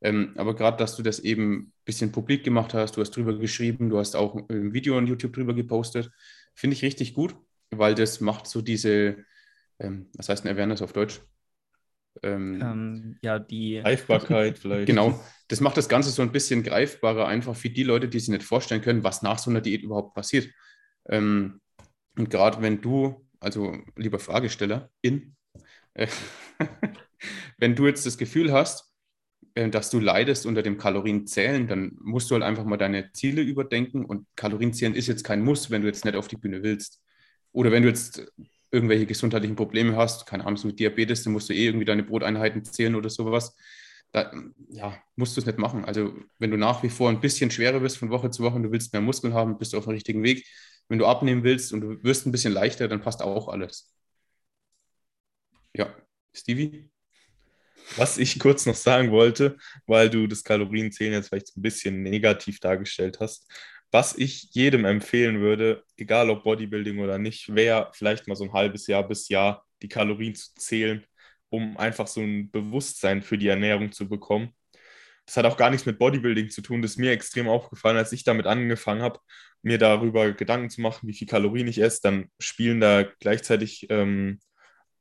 Ähm, 0.00 0.34
aber 0.36 0.54
gerade, 0.54 0.76
dass 0.78 0.96
du 0.96 1.02
das 1.02 1.18
eben 1.18 1.54
ein 1.54 1.72
bisschen 1.84 2.12
publik 2.12 2.44
gemacht 2.44 2.74
hast, 2.74 2.96
du 2.96 3.00
hast 3.00 3.10
drüber 3.12 3.38
geschrieben, 3.38 3.90
du 3.90 3.98
hast 3.98 4.16
auch 4.16 4.34
ein 4.48 4.72
Video 4.72 4.96
on 4.96 5.06
YouTube 5.06 5.34
drüber 5.34 5.54
gepostet, 5.54 6.10
finde 6.54 6.74
ich 6.74 6.82
richtig 6.82 7.14
gut, 7.14 7.36
weil 7.70 7.94
das 7.94 8.20
macht 8.20 8.46
so 8.46 8.62
diese, 8.62 9.24
ähm, 9.78 10.08
was 10.16 10.28
heißt 10.28 10.44
ein 10.44 10.54
Awareness 10.54 10.82
auf 10.82 10.92
Deutsch? 10.92 11.20
Ähm, 12.22 12.60
ähm, 12.62 13.18
ja, 13.22 13.38
die 13.38 13.80
Greifbarkeit 13.82 14.58
vielleicht. 14.60 14.86
Genau, 14.86 15.20
das 15.48 15.60
macht 15.60 15.76
das 15.76 15.88
Ganze 15.88 16.10
so 16.10 16.22
ein 16.22 16.32
bisschen 16.32 16.62
greifbarer, 16.62 17.26
einfach 17.26 17.56
für 17.56 17.70
die 17.70 17.82
Leute, 17.82 18.08
die 18.08 18.20
sich 18.20 18.28
nicht 18.28 18.44
vorstellen 18.44 18.82
können, 18.82 19.04
was 19.04 19.22
nach 19.22 19.38
so 19.38 19.50
einer 19.50 19.60
Diät 19.60 19.82
überhaupt 19.82 20.14
passiert. 20.14 20.48
Ähm, 21.08 21.60
und 22.16 22.30
gerade 22.30 22.62
wenn 22.62 22.80
du, 22.80 23.28
also 23.40 23.76
lieber 23.96 24.18
Fragesteller, 24.18 24.90
in, 25.02 25.36
äh, 25.94 26.06
wenn 27.58 27.74
du 27.74 27.86
jetzt 27.86 28.06
das 28.06 28.18
Gefühl 28.18 28.52
hast, 28.52 28.92
äh, 29.54 29.68
dass 29.68 29.90
du 29.90 30.00
leidest 30.00 30.46
unter 30.46 30.62
dem 30.62 30.78
Kalorienzählen, 30.78 31.66
dann 31.66 31.96
musst 32.00 32.30
du 32.30 32.34
halt 32.34 32.44
einfach 32.44 32.64
mal 32.64 32.76
deine 32.76 33.12
Ziele 33.12 33.42
überdenken. 33.42 34.04
Und 34.04 34.26
Kalorienzählen 34.36 34.94
ist 34.94 35.08
jetzt 35.08 35.24
kein 35.24 35.42
Muss, 35.42 35.70
wenn 35.70 35.82
du 35.82 35.88
jetzt 35.88 36.04
nicht 36.04 36.16
auf 36.16 36.28
die 36.28 36.36
Bühne 36.36 36.62
willst. 36.62 37.00
Oder 37.52 37.70
wenn 37.70 37.82
du 37.82 37.88
jetzt 37.88 38.32
irgendwelche 38.74 39.06
gesundheitlichen 39.06 39.56
Probleme 39.56 39.96
hast, 39.96 40.26
keine 40.26 40.44
Ahnung, 40.44 40.60
mit 40.64 40.78
Diabetes, 40.78 41.22
dann 41.22 41.32
musst 41.32 41.48
du 41.48 41.54
eh 41.54 41.66
irgendwie 41.66 41.84
deine 41.84 42.02
Broteinheiten 42.02 42.64
zählen 42.64 42.94
oder 42.94 43.08
sowas. 43.08 43.56
Da 44.12 44.32
ja, 44.68 44.96
musst 45.16 45.36
du 45.36 45.40
es 45.40 45.46
nicht 45.46 45.58
machen. 45.58 45.84
Also, 45.84 46.14
wenn 46.38 46.50
du 46.50 46.56
nach 46.56 46.82
wie 46.82 46.88
vor 46.88 47.08
ein 47.10 47.20
bisschen 47.20 47.50
schwerer 47.50 47.80
bist 47.80 47.98
von 47.98 48.10
Woche 48.10 48.30
zu 48.30 48.42
Woche 48.42 48.56
und 48.56 48.64
du 48.64 48.72
willst 48.72 48.92
mehr 48.92 49.02
Muskeln 49.02 49.34
haben, 49.34 49.58
bist 49.58 49.72
du 49.72 49.78
auf 49.78 49.84
dem 49.84 49.94
richtigen 49.94 50.22
Weg. 50.22 50.46
Wenn 50.88 50.98
du 50.98 51.06
abnehmen 51.06 51.44
willst 51.44 51.72
und 51.72 51.80
du 51.80 52.02
wirst 52.04 52.26
ein 52.26 52.32
bisschen 52.32 52.52
leichter, 52.52 52.88
dann 52.88 53.00
passt 53.00 53.22
auch 53.22 53.48
alles. 53.48 53.92
Ja, 55.74 55.94
Stevie? 56.32 56.90
Was 57.96 58.18
ich 58.18 58.38
kurz 58.38 58.66
noch 58.66 58.74
sagen 58.74 59.10
wollte, 59.10 59.56
weil 59.86 60.08
du 60.10 60.26
das 60.26 60.42
Kalorienzählen 60.44 61.12
jetzt 61.12 61.28
vielleicht 61.28 61.56
ein 61.56 61.62
bisschen 61.62 62.02
negativ 62.02 62.60
dargestellt 62.60 63.20
hast, 63.20 63.50
was 63.94 64.18
ich 64.18 64.48
jedem 64.50 64.84
empfehlen 64.84 65.40
würde, 65.40 65.84
egal 65.96 66.28
ob 66.28 66.42
Bodybuilding 66.42 66.98
oder 66.98 67.16
nicht, 67.16 67.54
wäre 67.54 67.90
vielleicht 67.92 68.26
mal 68.26 68.34
so 68.34 68.42
ein 68.42 68.52
halbes 68.52 68.88
Jahr 68.88 69.06
bis 69.06 69.28
Jahr 69.28 69.64
die 69.82 69.88
Kalorien 69.88 70.34
zu 70.34 70.52
zählen, 70.56 71.06
um 71.48 71.76
einfach 71.76 72.08
so 72.08 72.20
ein 72.20 72.50
Bewusstsein 72.50 73.22
für 73.22 73.38
die 73.38 73.46
Ernährung 73.46 73.92
zu 73.92 74.08
bekommen. 74.08 74.52
Das 75.26 75.36
hat 75.36 75.46
auch 75.46 75.56
gar 75.56 75.70
nichts 75.70 75.86
mit 75.86 76.00
Bodybuilding 76.00 76.50
zu 76.50 76.60
tun. 76.60 76.82
Das 76.82 76.92
ist 76.92 76.96
mir 76.96 77.12
extrem 77.12 77.46
aufgefallen, 77.48 77.96
als 77.96 78.10
ich 78.10 78.24
damit 78.24 78.46
angefangen 78.46 79.00
habe, 79.00 79.20
mir 79.62 79.78
darüber 79.78 80.32
Gedanken 80.32 80.70
zu 80.70 80.80
machen, 80.80 81.08
wie 81.08 81.14
viel 81.14 81.28
Kalorien 81.28 81.68
ich 81.68 81.80
esse. 81.80 82.00
Dann 82.02 82.26
spielen 82.40 82.80
da 82.80 83.04
gleichzeitig 83.20 83.86
ähm, 83.90 84.40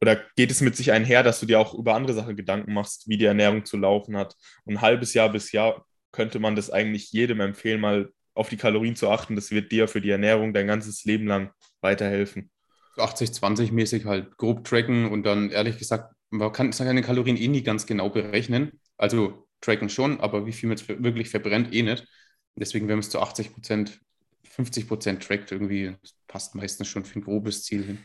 oder 0.01 0.21
geht 0.35 0.51
es 0.51 0.61
mit 0.61 0.75
sich 0.75 0.91
einher, 0.91 1.23
dass 1.23 1.39
du 1.39 1.47
dir 1.47 1.59
auch 1.59 1.73
über 1.73 1.95
andere 1.95 2.13
Sachen 2.13 2.35
Gedanken 2.35 2.73
machst, 2.73 3.09
wie 3.09 3.17
die 3.17 3.25
Ernährung 3.25 3.65
zu 3.65 3.75
laufen 3.75 4.15
hat? 4.17 4.35
Und 4.65 4.75
ein 4.75 4.81
halbes 4.81 5.15
Jahr 5.15 5.31
bis 5.31 5.51
Jahr 5.51 5.83
könnte 6.11 6.37
man 6.37 6.55
das 6.55 6.69
eigentlich 6.69 7.11
jedem 7.11 7.39
empfehlen, 7.41 7.81
mal 7.81 8.11
auf 8.33 8.49
die 8.49 8.57
Kalorien 8.57 8.95
zu 8.95 9.09
achten. 9.09 9.35
Das 9.35 9.51
wird 9.51 9.71
dir 9.71 9.87
für 9.87 10.01
die 10.01 10.09
Ernährung 10.09 10.53
dein 10.53 10.67
ganzes 10.67 11.05
Leben 11.05 11.27
lang 11.27 11.51
weiterhelfen. 11.81 12.49
80-20-mäßig 12.97 14.05
halt 14.05 14.37
grob 14.37 14.63
tracken 14.65 15.09
und 15.11 15.23
dann 15.23 15.49
ehrlich 15.49 15.77
gesagt, 15.77 16.13
man 16.29 16.51
kann 16.51 16.71
seine 16.71 17.01
Kalorien 17.01 17.37
eh 17.37 17.47
nie 17.47 17.63
ganz 17.63 17.85
genau 17.85 18.09
berechnen. 18.09 18.79
Also 18.97 19.47
tracken 19.61 19.89
schon, 19.89 20.19
aber 20.19 20.45
wie 20.45 20.51
viel 20.51 20.69
man 20.69 20.77
jetzt 20.77 20.87
wirklich 20.87 21.29
verbrennt, 21.29 21.73
eh 21.73 21.83
nicht. 21.83 22.07
Deswegen, 22.55 22.87
wenn 22.87 22.95
man 22.95 22.99
es 22.99 23.09
zu 23.09 23.19
80 23.19 23.53
Prozent, 23.53 23.99
50 24.43 24.87
Prozent 24.87 25.23
trackt, 25.23 25.51
irgendwie 25.51 25.95
passt 26.27 26.55
meistens 26.55 26.87
schon 26.87 27.05
für 27.05 27.19
ein 27.19 27.23
grobes 27.23 27.63
Ziel 27.63 27.83
hin. 27.83 27.99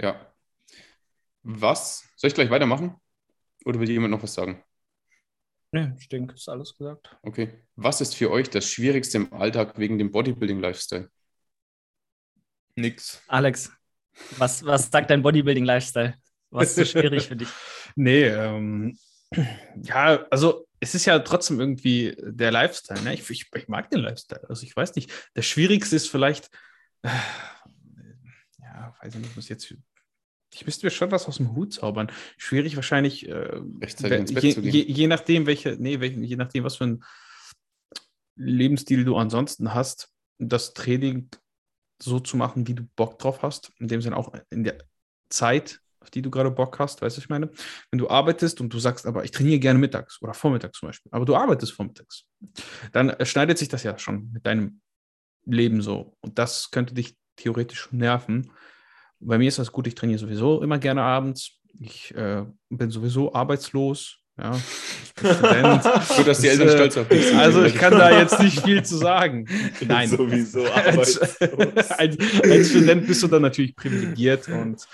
Ja. 0.00 0.32
Was? 1.42 2.08
Soll 2.16 2.28
ich 2.28 2.34
gleich 2.34 2.50
weitermachen? 2.50 2.96
Oder 3.64 3.78
will 3.78 3.90
jemand 3.90 4.10
noch 4.10 4.22
was 4.22 4.34
sagen? 4.34 4.64
Nee, 5.72 5.92
ich 5.98 6.08
denke, 6.08 6.34
ist 6.34 6.48
alles 6.48 6.76
gesagt. 6.76 7.16
Okay. 7.22 7.62
Was 7.74 8.00
ist 8.00 8.14
für 8.14 8.30
euch 8.30 8.48
das 8.48 8.70
Schwierigste 8.70 9.18
im 9.18 9.32
Alltag 9.32 9.78
wegen 9.78 9.98
dem 9.98 10.10
Bodybuilding-Lifestyle? 10.10 11.10
Nix. 12.76 13.22
Alex, 13.26 13.72
was, 14.38 14.64
was 14.64 14.90
sagt 14.90 15.10
dein 15.10 15.22
Bodybuilding-Lifestyle? 15.22 16.14
Was 16.50 16.76
ist 16.76 16.92
so 16.92 17.00
schwierig 17.00 17.28
für 17.28 17.36
dich? 17.36 17.48
Nee, 17.98 18.24
ähm, 18.24 18.98
ja, 19.82 20.26
also 20.30 20.66
es 20.80 20.94
ist 20.94 21.06
ja 21.06 21.18
trotzdem 21.20 21.58
irgendwie 21.58 22.14
der 22.20 22.50
Lifestyle. 22.50 23.00
Ne? 23.02 23.14
Ich, 23.14 23.28
ich, 23.30 23.46
ich, 23.54 23.68
mag 23.68 23.88
den 23.90 24.00
Lifestyle. 24.00 24.46
Also 24.48 24.64
ich 24.64 24.76
weiß 24.76 24.94
nicht. 24.96 25.10
Das 25.32 25.46
Schwierigste 25.46 25.96
ist 25.96 26.10
vielleicht, 26.10 26.50
äh, 27.02 27.08
ja, 28.58 28.94
weiß 29.00 29.14
ich 29.14 29.20
nicht, 29.20 29.36
muss 29.36 29.48
jetzt. 29.48 29.74
Ich 30.54 30.64
müsste 30.64 30.86
mir 30.86 30.90
schon 30.90 31.10
was 31.10 31.26
aus 31.26 31.36
dem 31.36 31.54
Hut 31.54 31.74
zaubern. 31.74 32.10
Schwierig 32.36 32.76
wahrscheinlich, 32.76 33.28
äh, 33.28 33.60
je, 33.80 34.60
je, 34.60 34.82
je, 34.84 35.06
nachdem, 35.06 35.46
welche, 35.46 35.76
nee, 35.78 36.00
welche, 36.00 36.20
je 36.20 36.36
nachdem, 36.36 36.64
was 36.64 36.76
für 36.76 36.84
ein 36.84 37.04
Lebensstil 38.36 39.04
du 39.04 39.16
ansonsten 39.16 39.74
hast, 39.74 40.10
das 40.38 40.74
Training 40.74 41.28
so 42.00 42.20
zu 42.20 42.36
machen, 42.36 42.66
wie 42.66 42.74
du 42.74 42.84
Bock 42.96 43.18
drauf 43.18 43.42
hast. 43.42 43.72
In 43.78 43.88
dem 43.88 44.02
Sinne 44.02 44.16
auch 44.16 44.32
in 44.50 44.64
der 44.64 44.78
Zeit, 45.28 45.80
auf 46.00 46.10
die 46.10 46.22
du 46.22 46.30
gerade 46.30 46.50
Bock 46.50 46.78
hast, 46.78 47.02
weißt 47.02 47.16
du, 47.16 47.20
ich 47.20 47.28
meine? 47.28 47.50
Wenn 47.90 47.98
du 47.98 48.08
arbeitest 48.08 48.60
und 48.60 48.72
du 48.72 48.78
sagst, 48.78 49.06
aber 49.06 49.24
ich 49.24 49.30
trainiere 49.30 49.58
gerne 49.58 49.78
mittags 49.78 50.20
oder 50.22 50.34
vormittags 50.34 50.78
zum 50.78 50.88
Beispiel, 50.88 51.10
aber 51.12 51.24
du 51.24 51.34
arbeitest 51.34 51.72
vormittags, 51.72 52.26
dann 52.92 53.16
schneidet 53.24 53.58
sich 53.58 53.68
das 53.68 53.82
ja 53.82 53.98
schon 53.98 54.30
mit 54.32 54.46
deinem 54.46 54.80
Leben 55.44 55.82
so. 55.82 56.16
Und 56.20 56.38
das 56.38 56.70
könnte 56.70 56.94
dich 56.94 57.16
theoretisch 57.36 57.90
nerven. 57.92 58.52
Bei 59.20 59.38
mir 59.38 59.48
ist 59.48 59.58
das 59.58 59.72
gut, 59.72 59.86
ich 59.86 59.94
trainiere 59.94 60.18
sowieso 60.18 60.62
immer 60.62 60.78
gerne 60.78 61.02
abends. 61.02 61.58
Ich 61.78 62.14
äh, 62.14 62.44
bin 62.70 62.90
sowieso 62.90 63.34
arbeitslos. 63.34 64.18
Ja, 64.38 64.52
Gut, 65.22 66.26
dass 66.26 66.40
die 66.40 66.48
Eltern 66.48 66.68
äh, 66.68 66.72
stolz 66.72 66.96
auf 66.98 67.08
dich 67.08 67.24
sind. 67.24 67.38
Also 67.38 67.64
ich 67.64 67.74
kann 67.74 67.92
da 67.92 68.18
jetzt 68.18 68.38
nicht 68.38 68.62
viel 68.62 68.82
zu 68.82 68.98
sagen. 68.98 69.46
Nein. 69.80 70.10
Sowieso 70.10 70.62
als, 70.74 71.18
als, 71.90 72.18
als, 72.42 72.68
Student 72.68 73.06
bist 73.06 73.22
du 73.22 73.28
dann 73.28 73.40
natürlich 73.40 73.74
privilegiert 73.74 74.46
und 74.48 74.86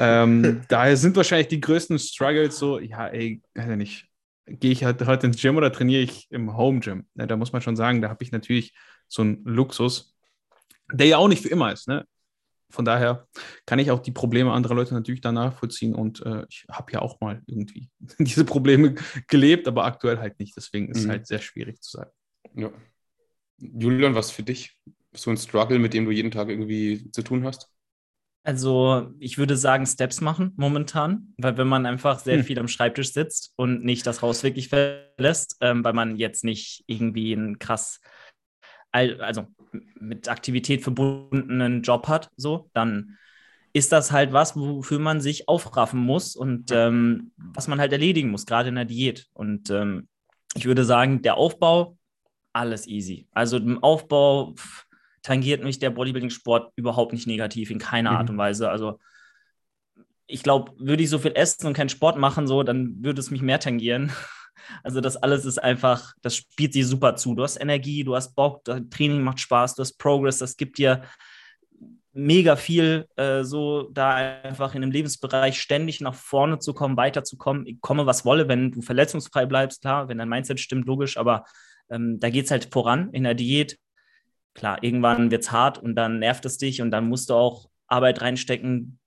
ähm, 0.00 0.62
daher 0.66 0.96
sind 0.96 1.14
wahrscheinlich 1.14 1.46
die 1.46 1.60
größten 1.60 2.00
Struggles 2.00 2.58
so, 2.58 2.80
ja, 2.80 3.06
ey, 3.06 3.40
ja 3.56 3.76
nicht, 3.76 4.06
gehe 4.46 4.72
ich 4.72 4.82
halt 4.82 5.06
heute 5.06 5.28
ins 5.28 5.40
Gym 5.40 5.56
oder 5.56 5.72
trainiere 5.72 6.02
ich 6.02 6.26
im 6.30 6.56
Home 6.56 6.80
Gym? 6.80 7.06
Ja, 7.14 7.26
da 7.26 7.36
muss 7.36 7.52
man 7.52 7.62
schon 7.62 7.76
sagen, 7.76 8.02
da 8.02 8.08
habe 8.08 8.24
ich 8.24 8.32
natürlich 8.32 8.74
so 9.06 9.22
einen 9.22 9.44
Luxus, 9.44 10.16
der 10.92 11.06
ja 11.06 11.18
auch 11.18 11.28
nicht 11.28 11.42
für 11.42 11.48
immer 11.48 11.72
ist. 11.72 11.86
Ne? 11.86 12.04
Von 12.70 12.84
daher 12.84 13.28
kann 13.66 13.78
ich 13.78 13.90
auch 13.90 14.00
die 14.00 14.12
Probleme 14.12 14.52
anderer 14.52 14.74
Leute 14.74 14.94
natürlich 14.94 15.20
da 15.20 15.32
nachvollziehen 15.32 15.94
und 15.94 16.24
äh, 16.24 16.44
ich 16.48 16.66
habe 16.70 16.92
ja 16.92 17.02
auch 17.02 17.20
mal 17.20 17.42
irgendwie 17.46 17.90
diese 18.18 18.44
Probleme 18.44 18.94
gelebt, 19.28 19.68
aber 19.68 19.84
aktuell 19.84 20.18
halt 20.18 20.38
nicht. 20.38 20.56
Deswegen 20.56 20.88
ist 20.90 20.98
es 20.98 21.06
mhm. 21.06 21.10
halt 21.10 21.26
sehr 21.26 21.40
schwierig 21.40 21.80
zu 21.82 21.98
sagen. 21.98 22.10
Ja. 22.54 22.70
Julian, 23.58 24.14
was 24.14 24.30
für 24.30 24.42
dich 24.42 24.78
so 25.12 25.30
ein 25.30 25.36
Struggle, 25.36 25.78
mit 25.78 25.92
dem 25.92 26.04
du 26.04 26.10
jeden 26.10 26.30
Tag 26.30 26.48
irgendwie 26.48 27.10
zu 27.10 27.22
tun 27.22 27.44
hast? 27.44 27.68
Also, 28.42 29.10
ich 29.18 29.36
würde 29.36 29.54
sagen, 29.54 29.84
Steps 29.84 30.22
machen 30.22 30.54
momentan, 30.56 31.34
weil 31.36 31.58
wenn 31.58 31.68
man 31.68 31.84
einfach 31.84 32.20
sehr 32.20 32.38
hm. 32.38 32.44
viel 32.44 32.58
am 32.58 32.68
Schreibtisch 32.68 33.12
sitzt 33.12 33.52
und 33.56 33.84
nicht 33.84 34.06
das 34.06 34.22
Haus 34.22 34.42
wirklich 34.42 34.70
verlässt, 34.70 35.58
ähm, 35.60 35.84
weil 35.84 35.92
man 35.92 36.16
jetzt 36.16 36.42
nicht 36.42 36.84
irgendwie 36.86 37.34
ein 37.34 37.58
krass 37.58 38.00
also 38.92 39.46
mit 39.98 40.28
Aktivität 40.28 40.82
verbundenen 40.82 41.82
Job 41.82 42.08
hat, 42.08 42.30
so, 42.36 42.70
dann 42.72 43.16
ist 43.72 43.92
das 43.92 44.10
halt 44.10 44.32
was, 44.32 44.56
wofür 44.56 44.98
man 44.98 45.20
sich 45.20 45.48
aufraffen 45.48 46.00
muss 46.00 46.34
und 46.34 46.72
ähm, 46.72 47.30
was 47.36 47.68
man 47.68 47.78
halt 47.78 47.92
erledigen 47.92 48.30
muss, 48.30 48.46
gerade 48.46 48.68
in 48.68 48.74
der 48.74 48.84
Diät. 48.84 49.28
Und 49.32 49.70
ähm, 49.70 50.08
ich 50.54 50.66
würde 50.66 50.84
sagen, 50.84 51.22
der 51.22 51.36
Aufbau, 51.36 51.96
alles 52.52 52.88
easy. 52.88 53.28
Also 53.30 53.58
im 53.58 53.82
Aufbau 53.82 54.54
pff, 54.54 54.86
tangiert 55.22 55.62
mich 55.62 55.78
der 55.78 55.90
Bodybuilding-Sport 55.90 56.72
überhaupt 56.76 57.12
nicht 57.12 57.26
negativ, 57.26 57.70
in 57.70 57.78
keiner 57.78 58.10
mhm. 58.10 58.16
Art 58.16 58.30
und 58.30 58.38
Weise. 58.38 58.70
Also 58.70 58.98
ich 60.26 60.42
glaube, 60.42 60.72
würde 60.78 61.02
ich 61.02 61.10
so 61.10 61.18
viel 61.18 61.32
essen 61.34 61.66
und 61.66 61.74
keinen 61.74 61.88
Sport 61.88 62.16
machen, 62.16 62.46
so, 62.46 62.62
dann 62.62 63.04
würde 63.04 63.20
es 63.20 63.30
mich 63.30 63.42
mehr 63.42 63.60
tangieren. 63.60 64.12
Also 64.82 65.00
das 65.00 65.16
alles 65.16 65.44
ist 65.44 65.58
einfach, 65.58 66.12
das 66.22 66.36
spielt 66.36 66.72
sich 66.72 66.86
super 66.86 67.16
zu. 67.16 67.34
Du 67.34 67.42
hast 67.42 67.56
Energie, 67.56 68.04
du 68.04 68.14
hast 68.14 68.34
Bock, 68.34 68.64
Training 68.64 69.22
macht 69.22 69.40
Spaß, 69.40 69.74
du 69.74 69.82
hast 69.82 69.98
Progress, 69.98 70.38
das 70.38 70.56
gibt 70.56 70.78
dir 70.78 71.02
mega 72.12 72.56
viel, 72.56 73.06
äh, 73.16 73.44
so 73.44 73.88
da 73.92 74.14
einfach 74.42 74.74
in 74.74 74.82
dem 74.82 74.90
Lebensbereich 74.90 75.60
ständig 75.60 76.00
nach 76.00 76.14
vorne 76.14 76.58
zu 76.58 76.74
kommen, 76.74 76.96
weiterzukommen. 76.96 77.66
Ich 77.66 77.80
komme, 77.80 78.06
was 78.06 78.24
wolle, 78.24 78.48
wenn 78.48 78.72
du 78.72 78.82
verletzungsfrei 78.82 79.46
bleibst, 79.46 79.82
klar, 79.82 80.08
wenn 80.08 80.18
dein 80.18 80.28
Mindset 80.28 80.60
stimmt, 80.60 80.86
logisch, 80.86 81.16
aber 81.16 81.44
ähm, 81.88 82.18
da 82.18 82.30
geht 82.30 82.46
es 82.46 82.50
halt 82.50 82.68
voran 82.72 83.10
in 83.12 83.24
der 83.24 83.34
Diät. 83.34 83.78
Klar, 84.54 84.82
irgendwann 84.82 85.30
wird 85.30 85.42
es 85.42 85.52
hart 85.52 85.78
und 85.78 85.94
dann 85.94 86.18
nervt 86.18 86.44
es 86.44 86.58
dich 86.58 86.82
und 86.82 86.90
dann 86.90 87.08
musst 87.08 87.30
du 87.30 87.34
auch 87.34 87.68
Arbeit 87.86 88.20
reinstecken, 88.20 88.99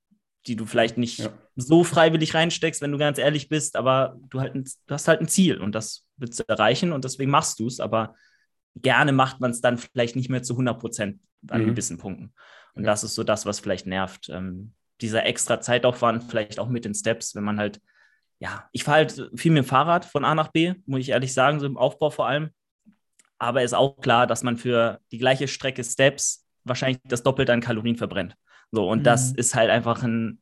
die 0.48 0.56
du 0.56 0.66
vielleicht 0.66 0.98
nicht 0.98 1.20
ja. 1.20 1.30
so 1.56 1.84
freiwillig 1.84 2.34
reinsteckst, 2.34 2.82
wenn 2.82 2.92
du 2.92 2.98
ganz 2.98 3.18
ehrlich 3.18 3.50
bist, 3.50 3.76
aber 3.76 4.18
du, 4.30 4.42
halt 4.42 4.56
ein, 4.56 4.64
du 4.64 4.94
hast 4.94 5.08
halt 5.08 5.22
ein 5.22 5.28
Ziel 5.28 5.60
und 5.60 5.74
das 5.74 6.06
willst 6.18 6.40
du 6.40 6.44
erreichen 6.48 6.92
und 6.92 7.06
deswegen 7.06 7.32
machst 7.32 7.60
du 7.60 7.68
es, 7.68 7.80
aber 7.80 8.16
gerne 8.76 9.12
macht 9.12 9.40
man 9.40 9.52
es 9.52 9.62
dann 9.62 9.78
vielleicht 9.78 10.16
nicht 10.16 10.30
mehr 10.30 10.44
zu 10.44 10.54
100 10.54 10.80
Prozent 10.80 11.22
an 11.50 11.62
mhm. 11.62 11.68
gewissen 11.68 11.98
Punkten. 11.98 12.34
Und 12.74 12.84
ja. 12.84 12.92
das 12.92 13.04
ist 13.04 13.16
so 13.16 13.24
das, 13.24 13.46
was 13.46 13.60
vielleicht 13.60 13.86
nervt. 13.86 14.30
Ähm, 14.30 14.74
dieser 15.02 15.26
extra 15.26 15.62
Zeitaufwand, 15.62 16.24
vielleicht 16.24 16.60
auch 16.60 16.70
mit 16.70 16.86
den 16.86 16.94
Steps, 16.94 17.36
wenn 17.36 17.44
man 17.44 17.60
halt, 17.60 17.82
ja, 18.40 18.68
ich 18.72 18.84
fahre 18.84 18.98
halt 18.98 19.32
viel 19.36 19.52
mit 19.52 19.64
dem 19.64 19.68
Fahrrad 19.68 20.06
von 20.06 20.26
A 20.26 20.36
nach 20.36 20.50
B, 20.50 20.74
muss 20.86 21.02
ich 21.02 21.10
ehrlich 21.10 21.34
sagen, 21.34 21.60
so 21.60 21.66
im 21.66 21.78
Aufbau 21.78 22.10
vor 22.10 22.28
allem. 22.28 22.50
Aber 23.38 23.64
ist 23.64 23.74
auch 23.74 24.00
klar, 24.00 24.28
dass 24.28 24.44
man 24.44 24.58
für 24.58 25.00
die 25.12 25.18
gleiche 25.18 25.48
Strecke 25.48 25.84
Steps 25.84 26.46
wahrscheinlich 26.64 27.02
das 27.04 27.24
Doppelte 27.24 27.54
an 27.54 27.62
Kalorien 27.62 27.98
verbrennt. 27.98 28.36
So, 28.74 28.90
und 28.90 29.00
mhm. 29.00 29.04
das 29.04 29.32
ist 29.32 29.54
halt 29.54 29.70
einfach 29.70 30.02
ein 30.02 30.40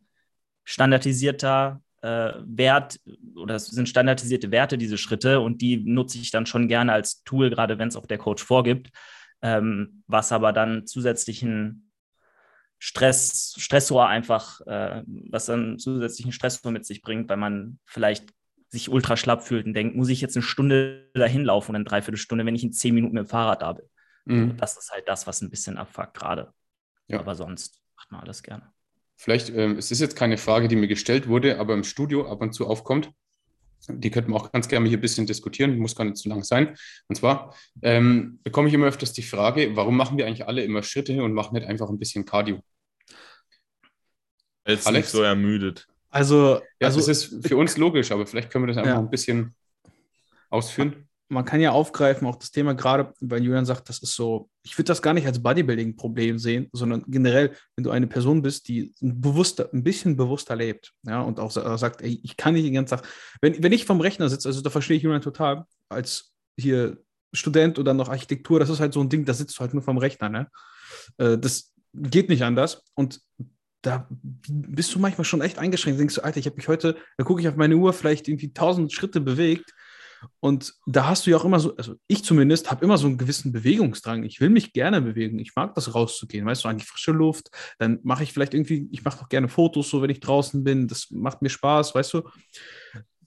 standardisierter 0.63 1.81
äh, 2.01 2.31
Wert 2.45 2.97
oder 3.35 3.55
es 3.55 3.67
sind 3.67 3.89
standardisierte 3.89 4.51
Werte, 4.51 4.77
diese 4.77 4.97
Schritte, 4.97 5.41
und 5.41 5.61
die 5.61 5.77
nutze 5.83 6.17
ich 6.17 6.31
dann 6.31 6.45
schon 6.45 6.69
gerne 6.69 6.93
als 6.93 7.23
Tool, 7.25 7.49
gerade 7.49 7.77
wenn 7.77 7.89
es 7.89 7.97
auch 7.97 8.05
der 8.05 8.17
Coach 8.17 8.41
vorgibt, 8.41 8.89
ähm, 9.41 10.03
was 10.07 10.31
aber 10.31 10.53
dann 10.53 10.87
zusätzlichen 10.87 11.91
Stress, 12.79 13.53
Stressor 13.57 14.07
einfach, 14.07 14.61
äh, 14.61 15.03
was 15.29 15.47
dann 15.47 15.77
zusätzlichen 15.77 16.31
Stressor 16.31 16.71
mit 16.71 16.85
sich 16.85 17.01
bringt, 17.01 17.29
weil 17.29 17.35
man 17.35 17.79
vielleicht 17.83 18.29
sich 18.69 18.87
ultra 18.87 19.17
schlapp 19.17 19.43
fühlt 19.43 19.65
und 19.65 19.73
denkt, 19.73 19.97
muss 19.97 20.07
ich 20.07 20.21
jetzt 20.21 20.37
eine 20.37 20.43
Stunde 20.43 21.11
dahin 21.13 21.43
laufen 21.43 21.71
und 21.71 21.75
eine 21.75 21.83
Dreiviertelstunde, 21.83 22.45
wenn 22.45 22.55
ich 22.55 22.63
in 22.63 22.71
zehn 22.71 22.95
Minuten 22.95 23.15
mit 23.15 23.25
dem 23.25 23.29
Fahrrad 23.29 23.61
da 23.61 23.73
bin. 23.73 23.85
Mhm. 24.23 24.55
Das 24.55 24.77
ist 24.77 24.89
halt 24.89 25.05
das, 25.09 25.27
was 25.27 25.41
ein 25.41 25.49
bisschen 25.49 25.75
abfuckt 25.75 26.13
gerade. 26.13 26.53
Ja. 27.07 27.19
Aber 27.19 27.35
sonst 27.35 27.81
macht 28.01 28.11
man 28.11 28.21
alles 28.21 28.41
gerne. 28.41 28.71
Vielleicht, 29.15 29.49
ähm, 29.49 29.77
es 29.77 29.91
ist 29.91 29.99
jetzt 29.99 30.15
keine 30.15 30.37
Frage, 30.37 30.67
die 30.67 30.75
mir 30.75 30.87
gestellt 30.87 31.27
wurde, 31.27 31.59
aber 31.59 31.75
im 31.75 31.83
Studio 31.83 32.27
ab 32.27 32.41
und 32.41 32.53
zu 32.53 32.65
aufkommt. 32.65 33.11
Die 33.87 34.09
könnten 34.09 34.31
wir 34.31 34.37
auch 34.37 34.51
ganz 34.51 34.67
gerne 34.67 34.87
hier 34.89 34.97
ein 34.97 35.01
bisschen 35.01 35.27
diskutieren, 35.27 35.77
muss 35.77 35.95
gar 35.95 36.05
nicht 36.05 36.17
zu 36.17 36.29
lang 36.29 36.43
sein. 36.43 36.75
Und 37.07 37.15
zwar 37.15 37.55
ähm, 37.81 38.39
bekomme 38.43 38.67
ich 38.67 38.73
immer 38.73 38.87
öfters 38.87 39.13
die 39.13 39.23
Frage, 39.23 39.75
warum 39.75 39.97
machen 39.97 40.17
wir 40.17 40.25
eigentlich 40.25 40.47
alle 40.47 40.63
immer 40.63 40.81
Schritte 40.81 41.21
und 41.23 41.33
machen 41.33 41.55
nicht 41.55 41.67
einfach 41.67 41.89
ein 41.89 41.99
bisschen 41.99 42.25
Cardio? 42.25 42.61
Jetzt 44.67 44.87
Alex? 44.87 45.07
nicht 45.07 45.11
so 45.11 45.21
ermüdet. 45.21 45.87
Also, 46.09 46.61
ja, 46.79 46.87
also 46.87 46.99
das 46.99 47.07
ist 47.07 47.47
für 47.47 47.57
uns 47.57 47.77
logisch, 47.77 48.11
aber 48.11 48.25
vielleicht 48.25 48.49
können 48.49 48.65
wir 48.65 48.73
das 48.73 48.77
einfach 48.77 48.93
ja. 48.93 48.99
ein 48.99 49.09
bisschen 49.09 49.55
ausführen 50.49 51.07
man 51.31 51.45
kann 51.45 51.61
ja 51.61 51.71
aufgreifen, 51.71 52.27
auch 52.27 52.35
das 52.35 52.51
Thema 52.51 52.73
gerade, 52.73 53.13
weil 53.21 53.41
Julian 53.41 53.65
sagt, 53.65 53.87
das 53.87 53.99
ist 53.99 54.15
so, 54.15 54.49
ich 54.63 54.77
würde 54.77 54.87
das 54.87 55.01
gar 55.01 55.13
nicht 55.13 55.25
als 55.25 55.41
Bodybuilding-Problem 55.41 56.37
sehen, 56.37 56.69
sondern 56.73 57.05
generell, 57.07 57.55
wenn 57.75 57.85
du 57.85 57.89
eine 57.89 58.07
Person 58.07 58.41
bist, 58.41 58.67
die 58.67 58.93
ein, 59.01 59.21
bewusster, 59.21 59.69
ein 59.73 59.83
bisschen 59.83 60.17
bewusster 60.17 60.57
lebt, 60.57 60.91
ja, 61.03 61.21
und 61.21 61.39
auch 61.39 61.51
sagt, 61.51 62.01
ey, 62.01 62.19
ich 62.21 62.35
kann 62.35 62.53
nicht 62.53 62.65
den 62.65 62.73
ganzen 62.73 62.97
Tag, 62.97 63.07
wenn, 63.41 63.63
wenn 63.63 63.71
ich 63.71 63.85
vom 63.85 64.01
Rechner 64.01 64.27
sitze, 64.27 64.49
also 64.49 64.61
da 64.61 64.69
verstehe 64.69 64.97
ich 64.97 65.03
Julian 65.03 65.21
total, 65.21 65.63
als 65.87 66.33
hier 66.57 66.97
Student 67.33 67.79
oder 67.79 67.93
noch 67.93 68.09
Architektur, 68.09 68.59
das 68.59 68.69
ist 68.69 68.81
halt 68.81 68.93
so 68.93 68.99
ein 68.99 69.09
Ding, 69.09 69.23
da 69.23 69.33
sitzt 69.33 69.57
du 69.57 69.61
halt 69.61 69.73
nur 69.73 69.83
vom 69.83 69.97
Rechner, 69.97 70.27
ne? 70.27 70.49
Äh, 71.17 71.37
das 71.37 71.73
geht 71.93 72.27
nicht 72.27 72.43
anders 72.43 72.83
und 72.93 73.21
da 73.81 74.07
bist 74.09 74.93
du 74.93 74.99
manchmal 74.99 75.25
schon 75.25 75.41
echt 75.41 75.57
eingeschränkt. 75.57 75.99
Denkst 75.99 76.15
du, 76.15 76.23
Alter, 76.23 76.39
ich 76.39 76.45
habe 76.45 76.55
mich 76.55 76.67
heute, 76.67 76.97
da 77.17 77.23
gucke 77.23 77.41
ich 77.41 77.47
auf 77.47 77.55
meine 77.55 77.75
Uhr, 77.75 77.93
vielleicht 77.93 78.27
irgendwie 78.27 78.47
1000 78.47 78.91
Schritte 78.91 79.21
bewegt. 79.21 79.73
Und 80.39 80.73
da 80.85 81.07
hast 81.07 81.25
du 81.25 81.31
ja 81.31 81.37
auch 81.37 81.45
immer 81.45 81.59
so, 81.59 81.75
also 81.75 81.95
ich 82.07 82.23
zumindest 82.23 82.69
habe 82.69 82.85
immer 82.85 82.97
so 82.97 83.07
einen 83.07 83.17
gewissen 83.17 83.51
Bewegungsdrang. 83.51 84.23
Ich 84.23 84.39
will 84.41 84.49
mich 84.49 84.73
gerne 84.73 85.01
bewegen. 85.01 85.39
Ich 85.39 85.55
mag 85.55 85.73
das 85.75 85.95
rauszugehen, 85.95 86.45
weißt 86.45 86.63
du, 86.63 86.69
an 86.69 86.77
die 86.77 86.85
frische 86.85 87.11
Luft. 87.11 87.49
Dann 87.79 87.99
mache 88.03 88.23
ich 88.23 88.33
vielleicht 88.33 88.53
irgendwie, 88.53 88.87
ich 88.91 89.03
mache 89.03 89.23
auch 89.23 89.29
gerne 89.29 89.47
Fotos, 89.47 89.89
so 89.89 90.01
wenn 90.01 90.09
ich 90.09 90.19
draußen 90.19 90.63
bin. 90.63 90.87
Das 90.87 91.09
macht 91.11 91.41
mir 91.41 91.49
Spaß, 91.49 91.95
weißt 91.95 92.13
du. 92.13 92.21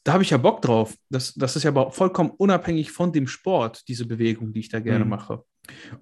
Da 0.04 0.12
habe 0.12 0.22
ich 0.22 0.30
ja 0.30 0.36
Bock 0.36 0.60
drauf. 0.62 0.94
Das, 1.08 1.34
das 1.34 1.56
ist 1.56 1.62
ja 1.62 1.70
aber 1.70 1.90
vollkommen 1.90 2.30
unabhängig 2.30 2.92
von 2.92 3.12
dem 3.12 3.26
Sport, 3.26 3.88
diese 3.88 4.06
Bewegung, 4.06 4.52
die 4.52 4.60
ich 4.60 4.68
da 4.68 4.80
gerne 4.80 5.04
Mhm. 5.04 5.10
mache. 5.10 5.44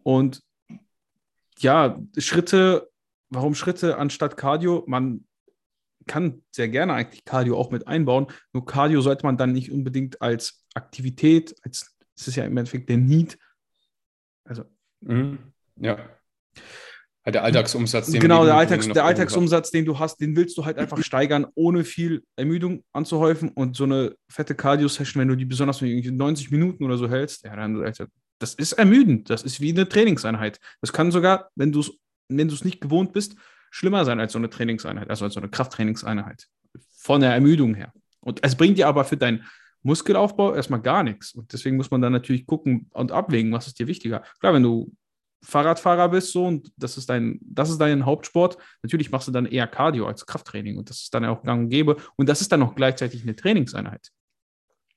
Und 0.03 0.43
ja, 1.59 1.99
Schritte, 2.19 2.91
warum 3.31 3.55
Schritte 3.55 3.97
anstatt 3.99 4.37
Cardio? 4.37 4.85
Man 4.87 5.25
kann 6.07 6.43
sehr 6.51 6.69
gerne 6.69 6.95
eigentlich 6.95 7.25
Cardio 7.25 7.57
auch 7.57 7.71
mit 7.71 7.87
einbauen. 7.87 8.27
Nur 8.53 8.65
Cardio 8.67 9.01
sollte 9.01 9.25
man 9.25 9.37
dann 9.37 9.53
nicht 9.53 9.71
unbedingt 9.71 10.21
als 10.21 10.62
Aktivität, 10.75 11.55
als 11.63 11.95
es 12.17 12.29
ist 12.29 12.37
ja 12.37 12.45
im 12.45 12.57
Endeffekt 12.57 12.89
der 12.89 12.99
Need. 12.99 13.39
Also 14.45 14.65
Mhm. 15.03 15.39
Ja. 15.77 15.99
Der 17.25 17.45
Alltagsumsatz. 17.45 18.11
den 18.11 18.21
genau, 18.21 18.45
der, 18.45 18.57
Alltags, 18.57 18.89
der. 18.89 19.05
Alltagsumsatz, 19.05 19.71
den 19.71 19.85
du 19.85 19.97
hast, 19.97 20.21
den 20.21 20.35
willst 20.35 20.59
du 20.59 20.65
halt 20.65 20.77
einfach 20.79 21.01
steigern, 21.05 21.47
ohne 21.55 21.85
viel 21.85 22.25
Ermüdung 22.35 22.83
anzuhäufen. 22.93 23.51
Und 23.51 23.77
so 23.77 23.85
eine 23.85 24.17
fette 24.29 24.57
Cardio-Session, 24.57 25.21
wenn 25.21 25.29
du 25.29 25.37
die 25.37 25.45
besonders 25.45 25.81
mit 25.81 25.93
irgendwie 25.93 26.11
90 26.11 26.51
Minuten 26.51 26.85
oder 26.85 26.99
so 26.99 27.09
hältst, 27.09 27.45
ja, 27.45 27.55
dann, 27.55 27.81
Alter, 27.81 28.09
das 28.41 28.55
ist 28.55 28.73
ermüdend. 28.73 29.31
Das 29.31 29.45
ist 29.45 29.61
wie 29.61 29.71
eine 29.71 29.89
Trainingseinheit. 29.89 30.59
Das 30.81 30.93
kann 30.93 31.13
sogar, 31.13 31.51
wenn 31.55 31.71
du 31.71 31.81
es 31.81 31.93
wenn 32.29 32.49
du 32.49 32.55
es 32.55 32.65
nicht 32.65 32.81
gewohnt 32.81 33.13
bist, 33.13 33.37
schlimmer 33.71 34.05
sein 34.05 34.19
als 34.19 34.33
so 34.33 34.39
eine 34.39 34.51
Trainingseinheit, 34.51 35.11
also 35.11 35.25
als 35.25 35.35
so 35.35 35.41
eine 35.41 35.51
Krafttrainingseinheit. 35.51 36.49
Von 36.97 37.21
der 37.21 37.33
Ermüdung 37.33 37.75
her. 37.75 37.93
Und 38.21 38.41
es 38.43 38.57
bringt 38.57 38.79
dir 38.79 38.89
aber 38.89 39.05
für 39.05 39.17
deinen 39.17 39.45
Muskelaufbau 39.83 40.55
erstmal 40.55 40.81
gar 40.81 41.03
nichts. 41.03 41.33
Und 41.33 41.53
deswegen 41.53 41.77
muss 41.77 41.91
man 41.91 42.01
dann 42.01 42.13
natürlich 42.13 42.47
gucken 42.47 42.89
und 42.91 43.13
abwägen, 43.13 43.53
was 43.53 43.67
ist 43.67 43.79
dir 43.79 43.87
wichtiger. 43.87 44.23
Klar, 44.41 44.55
wenn 44.55 44.63
du 44.63 44.93
Fahrradfahrer 45.45 46.09
bist 46.09 46.33
so 46.33 46.47
und 46.47 46.73
das 46.77 46.97
ist 46.97 47.11
dein, 47.11 47.41
das 47.43 47.69
ist 47.69 47.79
dein 47.79 48.07
Hauptsport, 48.07 48.59
natürlich 48.83 49.11
machst 49.11 49.27
du 49.27 49.33
dann 49.33 49.47
eher 49.47 49.67
Cardio 49.67 50.07
als 50.07 50.25
Krafttraining 50.25 50.79
und 50.79 50.89
das 50.89 51.03
ist 51.03 51.15
dann 51.15 51.25
auch 51.25 51.43
gang 51.43 51.65
und 51.65 51.69
gäbe 51.69 51.97
und 52.17 52.29
das 52.29 52.41
ist 52.41 52.53
dann 52.53 52.63
auch 52.63 52.77
gleichzeitig 52.77 53.23
eine 53.23 53.35
Trainingseinheit. 53.35 54.11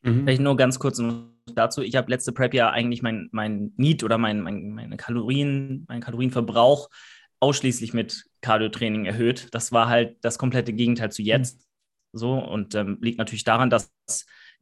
Mhm. 0.04 0.24
Vielleicht 0.24 0.42
nur 0.42 0.56
ganz 0.56 0.78
kurz 0.78 1.00
noch 1.00 1.32
dazu. 1.54 1.82
Ich 1.82 1.96
habe 1.96 2.12
letzte 2.12 2.32
Prep 2.32 2.54
ja 2.54 2.70
eigentlich 2.70 3.02
mein, 3.02 3.30
mein 3.32 3.74
Need 3.78 4.04
oder 4.04 4.20
mein, 4.20 4.42
mein, 4.42 4.72
meine 4.72 4.98
Kalorien, 4.98 5.86
meinen 5.88 6.02
Kalorienverbrauch 6.02 6.90
ausschließlich 7.40 7.94
mit 7.94 8.26
Cardio-Training 8.42 9.06
erhöht. 9.06 9.50
Das 9.52 9.72
war 9.72 9.88
halt 9.88 10.18
das 10.22 10.38
komplette 10.38 10.74
Gegenteil 10.74 11.12
zu 11.12 11.22
jetzt. 11.22 11.68
So 12.14 12.34
und 12.34 12.76
ähm, 12.76 12.98
liegt 13.02 13.18
natürlich 13.18 13.44
daran, 13.44 13.70
dass 13.70 13.92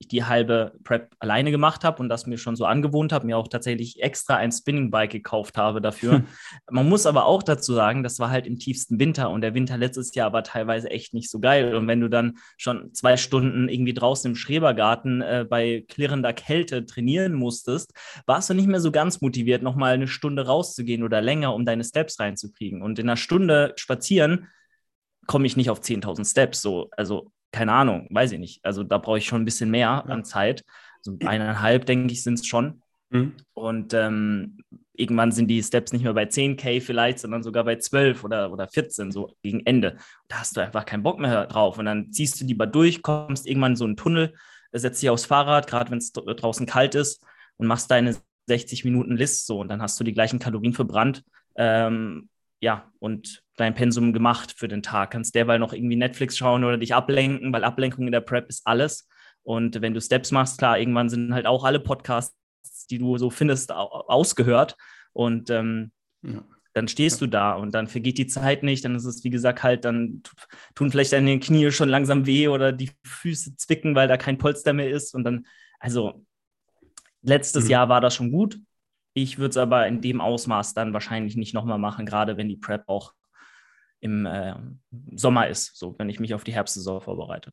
ich 0.04 0.08
die 0.08 0.24
halbe 0.26 0.74
Prep 0.84 1.12
alleine 1.20 1.52
gemacht 1.52 1.84
habe 1.84 2.02
und 2.02 2.10
das 2.10 2.28
mir 2.28 2.38
schon 2.38 2.56
so 2.56 2.66
angewohnt 2.66 3.12
habe, 3.12 3.26
mir 3.26 3.38
auch 3.38 3.48
tatsächlich 3.48 4.02
extra 4.02 4.36
ein 4.36 4.52
Spinning-Bike 4.52 5.12
gekauft 5.12 5.58
habe 5.58 5.82
dafür. 5.82 6.24
Man 6.70 6.88
muss 6.88 7.06
aber 7.06 7.26
auch 7.26 7.44
dazu 7.44 7.74
sagen, 7.74 8.04
das 8.04 8.20
war 8.20 8.30
halt 8.30 8.46
im 8.46 8.60
tiefsten 8.60 9.00
Winter 9.00 9.30
und 9.30 9.42
der 9.42 9.54
Winter 9.54 9.78
letztes 9.78 10.14
Jahr 10.16 10.34
war 10.34 10.44
teilweise 10.44 10.90
echt 10.90 11.14
nicht 11.14 11.30
so 11.30 11.40
geil. 11.40 11.76
Und 11.76 11.88
wenn 11.88 12.02
du 12.02 12.10
dann 12.10 12.38
schon 12.58 12.94
zwei 12.94 13.18
Stunden 13.18 13.70
irgendwie 13.70 13.94
draußen 13.94 14.30
im 14.30 14.36
Schrebergarten 14.36 15.22
äh, 15.22 15.46
bei 15.50 15.86
klirrender 15.88 16.34
Kälte 16.34 16.86
trainieren 16.86 17.34
musstest, 17.34 17.94
warst 18.26 18.50
du 18.50 18.54
nicht 18.54 18.68
mehr 18.68 18.82
so 18.82 18.92
ganz 18.92 19.22
motiviert, 19.22 19.64
nochmal 19.64 19.94
eine 19.94 20.08
Stunde 20.08 20.46
rauszugehen 20.46 21.04
oder 21.04 21.22
länger, 21.22 21.54
um 21.54 21.66
deine 21.66 21.84
Steps 21.84 22.20
reinzukriegen. 22.20 22.82
Und 22.82 23.00
in 23.00 23.08
einer 23.08 23.18
Stunde 23.18 23.74
spazieren 23.78 24.48
komme 25.28 25.48
ich 25.48 25.56
nicht 25.56 25.70
auf 25.70 25.82
10.000 25.82 26.30
Steps. 26.30 26.62
So, 26.62 26.90
also 26.92 27.32
keine 27.54 27.72
Ahnung, 27.72 28.08
weiß 28.10 28.34
ich 28.34 28.40
nicht. 28.40 28.66
Also 28.66 28.84
da 28.84 28.98
brauche 28.98 29.20
ich 29.20 29.26
schon 29.26 29.44
ein 29.44 29.46
bisschen 29.46 29.72
mehr 29.72 29.88
Ja. 29.88 30.00
an 30.00 30.26
Zeit. 30.26 30.66
So 31.02 31.18
eineinhalb, 31.26 31.86
denke 31.86 32.12
ich, 32.12 32.24
sind 32.24 32.40
es 32.40 32.46
schon. 32.48 32.82
Mhm. 33.10 33.34
Und 33.54 33.94
ähm, 33.94 34.58
irgendwann 34.94 35.32
sind 35.32 35.48
die 35.48 35.62
Steps 35.62 35.94
nicht 35.94 36.04
mehr 36.04 36.14
bei 36.14 36.24
10k 36.26 36.82
vielleicht, 36.82 37.20
sondern 37.20 37.44
sogar 37.44 37.64
bei 37.64 37.78
12 37.78 38.24
oder, 38.24 38.52
oder 38.52 38.68
14, 38.68 39.12
so 39.12 39.36
gegen 39.44 39.66
Ende. 39.66 39.98
Da 40.28 40.40
hast 40.40 40.58
du 40.58 40.62
einfach 40.62 40.86
keinen 40.86 41.04
Bock 41.04 41.20
mehr 41.20 41.46
drauf. 41.46 41.78
Und 41.78 41.86
dann 41.86 42.12
ziehst 42.12 42.42
du 42.42 42.46
lieber 42.46 42.68
durch, 42.68 43.02
kommst 43.02 43.46
irgendwann 43.48 43.74
in 43.74 43.76
so 43.78 43.86
einen 43.86 43.98
Tunnel, 43.98 44.34
setzt 44.72 45.02
dich 45.02 45.10
aufs 45.10 45.26
Fahrrad, 45.26 45.68
gerade 45.68 45.92
wenn 45.92 46.00
es 46.00 46.12
draußen 46.12 46.66
kalt 46.66 46.96
ist, 46.96 47.24
und 47.58 47.68
machst 47.68 47.92
deine 47.92 48.16
60 48.48 48.84
Minuten 48.84 49.16
List 49.16 49.46
so. 49.46 49.60
Und 49.60 49.68
dann 49.70 49.82
hast 49.82 50.00
du 50.00 50.04
die 50.04 50.14
gleichen 50.14 50.40
Kalorien 50.40 50.74
verbrannt. 50.74 51.24
Ähm, 51.56 52.30
ja, 52.64 52.90
und 53.00 53.44
dein 53.58 53.76
Pensum 53.76 54.14
gemacht 54.14 54.54
für 54.56 54.70
den 54.70 54.82
Tag. 54.82 55.12
Kannst 55.12 55.36
derweil 55.36 55.60
noch 55.60 55.74
irgendwie 55.74 55.98
Netflix 55.98 56.38
schauen 56.38 56.64
oder 56.64 56.78
dich 56.78 56.96
ablenken, 56.96 57.52
weil 57.52 57.66
Ablenkung 57.66 58.06
in 58.06 58.14
der 58.14 58.22
Prep 58.22 58.48
ist 58.48 58.66
alles. 58.66 59.10
Und 59.44 59.82
wenn 59.82 59.94
du 59.94 60.00
Steps 60.00 60.32
machst, 60.32 60.60
klar, 60.60 60.80
irgendwann 60.80 61.10
sind 61.10 61.34
halt 61.34 61.46
auch 61.46 61.66
alle 61.66 61.82
Podcasts, 61.82 62.34
die 62.90 63.00
du 63.00 63.18
so 63.18 63.30
findest, 63.30 63.74
au- 63.74 64.06
ausgehört. 64.08 64.78
Und 65.12 65.50
ähm, 65.50 65.92
Ja. 66.24 66.42
dann 66.74 66.88
stehst 66.88 67.20
du 67.20 67.28
da 67.28 67.52
und 67.54 67.74
dann 67.76 67.88
vergeht 67.88 68.18
die 68.18 68.28
Zeit 68.28 68.64
nicht. 68.64 68.86
Dann 68.86 68.96
ist 68.96 69.04
es, 69.04 69.26
wie 69.26 69.30
gesagt, 69.30 69.62
halt, 69.62 69.84
dann 69.84 70.22
tu- 70.24 70.34
tun 70.74 70.90
vielleicht 70.90 71.12
deine 71.12 71.38
Knie 71.42 71.70
schon 71.72 71.90
langsam 71.90 72.26
weh 72.26 72.48
oder 72.48 72.72
die 72.72 72.92
Füße 73.04 73.58
zwicken, 73.58 73.94
weil 73.94 74.08
da 74.08 74.16
kein 74.16 74.38
Polster 74.38 74.72
mehr 74.72 74.90
ist. 74.90 75.14
Und 75.14 75.26
dann, 75.26 75.46
also, 75.82 76.26
letztes 77.24 77.66
Mhm. 77.66 77.72
Jahr 77.72 77.90
war 77.90 78.00
das 78.00 78.16
schon 78.16 78.32
gut. 78.32 78.58
Ich 79.14 79.38
würde 79.38 79.52
es 79.52 79.58
aber 79.58 79.88
in 79.88 80.02
dem 80.02 80.22
Ausmaß 80.22 80.74
dann 80.74 80.94
wahrscheinlich 80.94 81.36
nicht 81.36 81.54
nochmal 81.54 81.78
machen, 81.78 82.06
gerade 82.06 82.38
wenn 82.38 82.50
die 82.50 82.58
Prep 82.58 82.84
auch 82.88 83.14
im 84.00 84.26
äh, 84.26 84.56
Sommer 85.16 85.48
ist, 85.48 85.78
so 85.78 85.96
wenn 85.98 86.10
ich 86.10 86.20
mich 86.20 86.34
auf 86.34 86.44
die 86.44 86.54
Herbstsaison 86.54 87.02
vorbereite. 87.02 87.52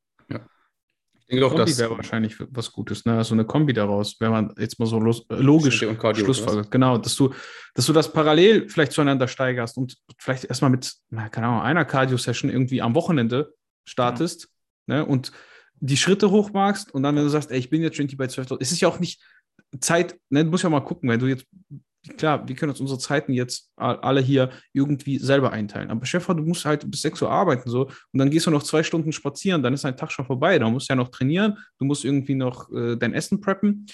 Ich 1.31 1.37
denke 1.37 1.47
auch, 1.47 1.51
Kombi 1.51 1.71
dass 1.71 1.79
wäre 1.79 1.97
wahrscheinlich 1.97 2.35
was 2.51 2.73
Gutes, 2.73 3.05
ne? 3.05 3.23
So 3.23 3.35
eine 3.35 3.45
Kombi 3.45 3.73
daraus, 3.73 4.17
wenn 4.19 4.33
man 4.33 4.53
jetzt 4.59 4.81
mal 4.81 4.87
so 4.87 4.99
los, 4.99 5.25
äh, 5.31 5.37
logisch 5.37 5.81
und 5.85 5.97
Cardio, 5.97 6.25
Schlussfolgert. 6.25 6.73
Genau, 6.73 6.99
dass 6.99 7.15
du, 7.15 7.33
dass 7.75 7.87
du 7.87 7.93
das 7.93 8.13
parallel 8.13 8.69
vielleicht 8.69 8.91
zueinander 8.91 9.29
steigerst 9.29 9.77
und 9.77 9.97
vielleicht 10.19 10.47
erstmal 10.47 10.73
mit, 10.73 10.93
na, 11.09 11.29
keine 11.29 11.47
Ahnung, 11.47 11.63
einer 11.63 11.85
Cardio-Session 11.85 12.51
irgendwie 12.51 12.83
am 12.83 12.97
Wochenende 12.97 13.55
startest 13.85 14.49
ne? 14.87 15.07
und 15.07 15.31
die 15.77 15.97
Schritte 15.97 16.33
hochmachst 16.33 16.93
und 16.93 17.05
dann, 17.05 17.15
wenn 17.15 17.23
du 17.23 17.31
sagst, 17.31 17.53
ey, 17.53 17.59
ich 17.61 17.71
bin 17.71 17.83
jetzt 17.83 17.97
schon 17.97 18.09
bei 18.17 18.25
12.000, 18.25 18.59
es 18.61 18.73
ist 18.73 18.81
ja 18.81 18.89
auch 18.89 18.99
nicht 18.99 19.23
Zeit, 19.79 20.19
ne, 20.31 20.45
du 20.45 20.51
musst 20.51 20.65
ja 20.65 20.71
mal 20.71 20.81
gucken, 20.81 21.09
wenn 21.09 21.21
du 21.21 21.27
jetzt, 21.27 21.47
klar, 22.17 22.47
wir 22.49 22.57
können 22.57 22.71
uns 22.71 22.81
unsere 22.81 22.99
Zeiten 22.99 23.33
jetzt 23.33 23.71
alle 23.77 24.21
hier 24.21 24.51
irgendwie 24.73 25.19
selber 25.19 25.53
einteilen, 25.53 25.91
aber 25.91 26.07
Chef, 26.07 26.27
du 26.27 26.35
musst 26.35 26.65
halt 26.65 26.91
bis 26.91 27.03
6 27.03 27.23
Uhr 27.23 27.31
arbeiten 27.31 27.71
so 27.71 27.87
und 27.87 28.19
dann 28.19 28.31
gehst 28.31 28.47
du 28.47 28.51
noch 28.51 28.63
zwei 28.63 28.83
Stunden 28.83 29.13
spazieren, 29.13 29.63
dann 29.63 29.75
ist 29.75 29.85
dein 29.85 29.97
Tag 29.97 30.11
schon 30.11 30.27
vorbei, 30.27 30.59
dann 30.59 30.73
musst 30.73 30.89
du 30.89 30.93
ja 30.93 30.97
noch 30.97 31.11
trainieren, 31.11 31.59
du 31.79 31.85
musst 31.85 32.05
irgendwie 32.05 32.35
noch 32.35 32.71
äh, 32.73 32.97
dein 32.97 33.15
Essen 33.15 33.41
preppen. 33.41 33.87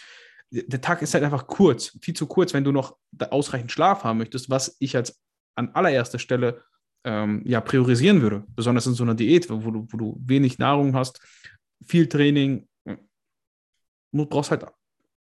Der 0.51 0.81
Tag 0.81 1.03
ist 1.03 1.13
halt 1.13 1.25
einfach 1.25 1.47
kurz, 1.47 1.99
viel 2.01 2.15
zu 2.15 2.27
kurz, 2.27 2.55
wenn 2.55 2.65
du 2.65 2.71
noch 2.71 2.97
ausreichend 3.31 3.73
Schlaf 3.73 4.05
haben 4.05 4.19
möchtest, 4.19 4.49
was 4.49 4.77
ich 4.79 4.97
als 4.97 5.21
an 5.57 5.71
allererster 5.71 6.21
Stelle 6.21 6.63
ähm, 7.05 7.43
ja, 7.45 7.61
priorisieren 7.61 8.23
würde, 8.23 8.45
besonders 8.55 8.87
in 8.87 8.95
so 8.95 9.03
einer 9.03 9.15
Diät, 9.15 9.51
wo 9.51 9.71
du, 9.71 9.87
wo 9.91 9.97
du 9.97 10.21
wenig 10.25 10.59
Nahrung 10.59 10.95
hast, 10.95 11.21
viel 11.85 12.09
Training, 12.09 12.69
du 14.13 14.27
brauchst 14.27 14.51
halt 14.51 14.65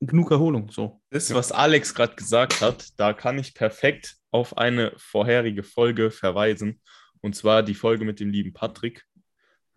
genug 0.00 0.30
Erholung. 0.30 0.70
So. 0.70 1.00
Das, 1.10 1.32
was 1.32 1.52
Alex 1.52 1.94
gerade 1.94 2.16
gesagt 2.16 2.60
hat, 2.60 2.98
da 2.98 3.12
kann 3.12 3.38
ich 3.38 3.54
perfekt 3.54 4.16
auf 4.30 4.58
eine 4.58 4.92
vorherige 4.96 5.62
Folge 5.62 6.10
verweisen. 6.10 6.80
Und 7.20 7.34
zwar 7.34 7.62
die 7.62 7.74
Folge 7.74 8.04
mit 8.04 8.20
dem 8.20 8.30
lieben 8.30 8.52
Patrick. 8.52 9.04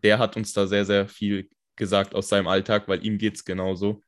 Der 0.04 0.20
hat 0.20 0.38
uns 0.38 0.54
da 0.54 0.68
sehr, 0.68 0.86
sehr 0.86 1.08
viel 1.08 1.50
gesagt 1.76 2.14
aus 2.14 2.30
seinem 2.30 2.48
Alltag, 2.48 2.88
weil 2.88 3.06
ihm 3.06 3.18
geht 3.18 3.36
es 3.36 3.46
genauso. 3.46 4.02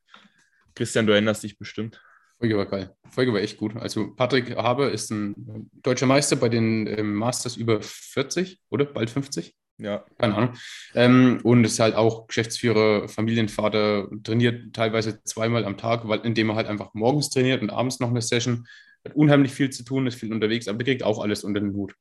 Christian, 0.74 1.06
du 1.06 1.12
erinnerst 1.12 1.42
dich 1.42 1.58
bestimmt. 1.58 2.00
Folge 2.38 2.56
war 2.56 2.66
geil. 2.66 2.96
Folge 3.10 3.32
war 3.32 3.40
echt 3.40 3.56
gut. 3.56 3.76
Also 3.76 4.14
Patrick 4.14 4.56
Haber 4.56 4.90
ist 4.90 5.10
ein 5.10 5.70
deutscher 5.82 6.06
Meister 6.06 6.36
bei 6.36 6.48
den 6.48 6.86
ähm, 6.86 7.14
Masters 7.14 7.56
über 7.56 7.80
40 7.80 8.60
oder 8.68 8.84
bald 8.84 9.10
50. 9.10 9.54
Ja, 9.78 10.04
Keine 10.18 10.34
Ahnung. 10.36 10.54
Ähm, 10.94 11.40
und 11.42 11.64
ist 11.64 11.80
halt 11.80 11.94
auch 11.96 12.26
Geschäftsführer, 12.28 13.08
Familienvater, 13.08 14.08
trainiert 14.22 14.74
teilweise 14.74 15.22
zweimal 15.24 15.64
am 15.64 15.76
Tag, 15.76 16.06
weil, 16.06 16.20
indem 16.20 16.50
er 16.50 16.56
halt 16.56 16.68
einfach 16.68 16.94
morgens 16.94 17.30
trainiert 17.30 17.62
und 17.62 17.70
abends 17.70 17.98
noch 17.98 18.10
eine 18.10 18.22
Session. 18.22 18.66
Hat 19.04 19.16
unheimlich 19.16 19.52
viel 19.52 19.70
zu 19.70 19.82
tun, 19.82 20.06
ist 20.06 20.14
viel 20.14 20.32
unterwegs, 20.32 20.68
aber 20.68 20.84
kriegt 20.84 21.02
auch 21.02 21.20
alles 21.20 21.42
unter 21.42 21.58
den 21.60 21.72
Hut. 21.74 21.94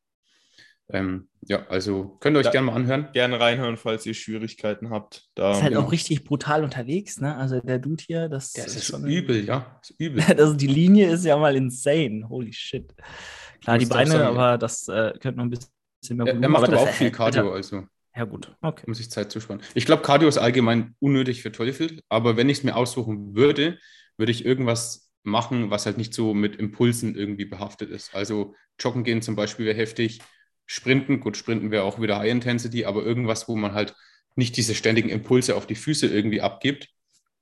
Ähm, 0.93 1.29
ja, 1.47 1.65
also 1.67 2.17
könnt 2.19 2.35
ihr 2.35 2.39
euch 2.41 2.45
Ja. 2.47 2.51
gerne 2.51 2.67
mal 2.67 2.75
anhören. 2.75 3.07
gerne 3.13 3.39
reinhören, 3.39 3.77
falls 3.77 4.05
ihr 4.05 4.13
Schwierigkeiten 4.13 4.89
habt. 4.89 5.29
Da, 5.35 5.51
Ist 5.53 5.61
halt 5.63 5.73
genau. 5.73 5.85
auch 5.85 5.91
richtig 5.91 6.23
brutal 6.25 6.63
unterwegs, 6.63 7.19
ne? 7.21 7.35
Also 7.37 7.61
der 7.61 7.79
Dude 7.79 8.03
hier, 8.05 8.27
das, 8.29 8.51
Das 8.53 8.67
ist 8.67 8.75
ist 8.75 8.85
schon 8.87 9.05
übel, 9.07 9.45
ja. 9.45 9.77
Das 9.79 9.89
ist 9.91 9.99
übel. 9.99 10.21
Also 10.37 10.53
die 10.53 10.67
Linie 10.67 11.09
ist 11.11 11.25
ja 11.25 11.37
mal 11.37 11.55
insane. 11.55 12.27
Holy 12.27 12.51
shit. 12.53 12.93
Klar, 13.63 13.77
die 13.77 13.85
Beine, 13.85 14.11
sagen, 14.11 14.23
aber 14.37 14.57
das 14.57 14.87
äh, 14.89 15.13
könnte 15.19 15.37
noch 15.37 15.45
ein 15.45 15.49
bisschen 15.49 15.69
mehr 16.09 16.25
Er, 16.25 16.25
Volumen. 16.27 16.43
er 16.43 16.49
macht 16.49 16.63
aber 16.63 16.71
das- 16.73 16.81
auch 16.81 16.89
viel 16.93 17.11
Cardio, 17.11 17.51
also 17.53 17.83
Ja, 18.15 18.25
gut. 18.25 18.55
Okay. 18.61 18.83
um 18.87 18.93
sich 18.93 19.09
Zeit 19.11 19.31
zu 19.31 19.39
sparen. 19.39 19.61
Ich 19.73 19.85
glaube, 19.85 20.03
Cardio 20.03 20.27
ist 20.27 20.37
allgemein 20.37 20.95
unnötig 20.99 21.41
für 21.41 21.51
Teufel, 21.51 22.01
aber 22.09 22.35
wenn 22.37 22.49
ich 22.49 22.59
es 22.59 22.63
mir 22.63 22.75
aussuchen 22.75 23.35
würde, 23.35 23.77
würde 24.17 24.31
ich 24.31 24.45
irgendwas 24.45 25.11
machen, 25.23 25.69
was 25.69 25.85
halt 25.85 25.97
nicht 25.97 26.13
so 26.13 26.33
mit 26.33 26.55
Impulsen 26.55 27.15
irgendwie 27.15 27.45
behaftet 27.45 27.89
ist. 27.91 28.13
Also 28.15 28.55
joggen 28.79 29.03
gehen 29.03 29.21
zum 29.21 29.35
Beispiel 29.35 29.65
wäre 29.67 29.77
heftig, 29.77 30.19
Sprinten, 30.65 31.19
gut, 31.19 31.37
Sprinten 31.37 31.69
wäre 31.69 31.83
auch 31.83 32.01
wieder 32.01 32.17
High 32.17 32.31
Intensity, 32.31 32.85
aber 32.85 33.03
irgendwas, 33.03 33.47
wo 33.47 33.55
man 33.55 33.73
halt 33.73 33.93
nicht 34.35 34.55
diese 34.57 34.73
ständigen 34.73 35.09
Impulse 35.09 35.55
auf 35.55 35.67
die 35.67 35.75
Füße 35.75 36.07
irgendwie 36.07 36.41
abgibt. 36.41 36.87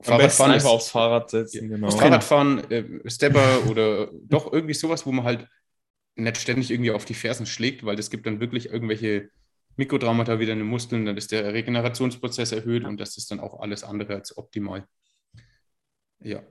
Fahrradfahren 0.02 0.54
einfach 0.54 0.70
ist, 0.70 0.74
aufs 0.74 0.90
Fahrrad 0.90 1.30
setzen, 1.30 1.70
genau. 1.70 1.92
Fahrradfahren, 1.92 2.72
äh, 2.72 3.10
Stepper 3.10 3.66
oder 3.70 4.10
doch 4.28 4.52
irgendwie 4.52 4.74
sowas, 4.74 5.06
wo 5.06 5.12
man 5.12 5.26
halt 5.26 5.46
nicht 6.20 6.38
ständig 6.38 6.72
irgendwie 6.72 6.92
auf 6.92 7.06
die 7.06 7.14
Fersen 7.14 7.46
schlägt, 7.46 7.86
weil 7.86 7.96
das 7.96 8.10
gibt 8.10 8.26
dann 8.26 8.40
wirklich 8.40 8.70
irgendwelche 8.70 9.30
Mikrotraumata 9.76 10.40
wieder 10.40 10.54
in 10.54 10.60
den 10.60 10.68
Muskeln, 10.68 11.06
dann 11.06 11.18
ist 11.18 11.32
der 11.32 11.54
Regenerationsprozess 11.54 12.52
erhöht 12.52 12.84
und 12.84 13.00
das 13.00 13.18
ist 13.18 13.32
dann 13.32 13.40
auch 13.40 13.60
alles 13.62 13.84
andere 13.84 14.16
als 14.16 14.38
optimal. 14.38 14.86
Ja. 16.20 16.42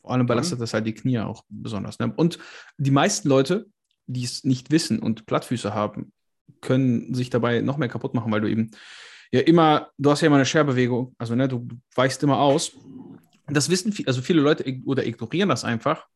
Vor 0.00 0.12
allem 0.12 0.26
belastet 0.26 0.60
das 0.60 0.72
halt 0.72 0.86
die 0.86 0.94
Knie 0.94 1.18
auch 1.18 1.44
besonders. 1.50 1.98
Ne? 1.98 2.12
Und 2.16 2.38
die 2.78 2.90
meisten 2.90 3.28
Leute, 3.28 3.66
die 4.06 4.24
es 4.24 4.44
nicht 4.44 4.70
wissen 4.70 4.98
und 4.98 5.26
Plattfüße 5.26 5.74
haben, 5.74 6.12
können 6.62 7.14
sich 7.14 7.28
dabei 7.30 7.60
noch 7.60 7.76
mehr 7.76 7.88
kaputt 7.88 8.14
machen, 8.14 8.32
weil 8.32 8.40
du 8.40 8.48
eben 8.48 8.70
ja 9.30 9.40
immer, 9.40 9.90
du 9.98 10.10
hast 10.10 10.22
ja 10.22 10.26
immer 10.26 10.36
eine 10.36 10.46
Scherbewegung, 10.46 11.14
also 11.18 11.34
ne, 11.34 11.48
du 11.48 11.68
weichst 11.94 12.22
immer 12.22 12.40
aus. 12.40 12.72
Das 13.46 13.68
wissen 13.68 13.92
viel, 13.92 14.06
also 14.06 14.22
viele 14.22 14.40
Leute 14.40 14.64
oder 14.84 15.06
ignorieren 15.06 15.48
das 15.48 15.64
einfach. 15.64 16.06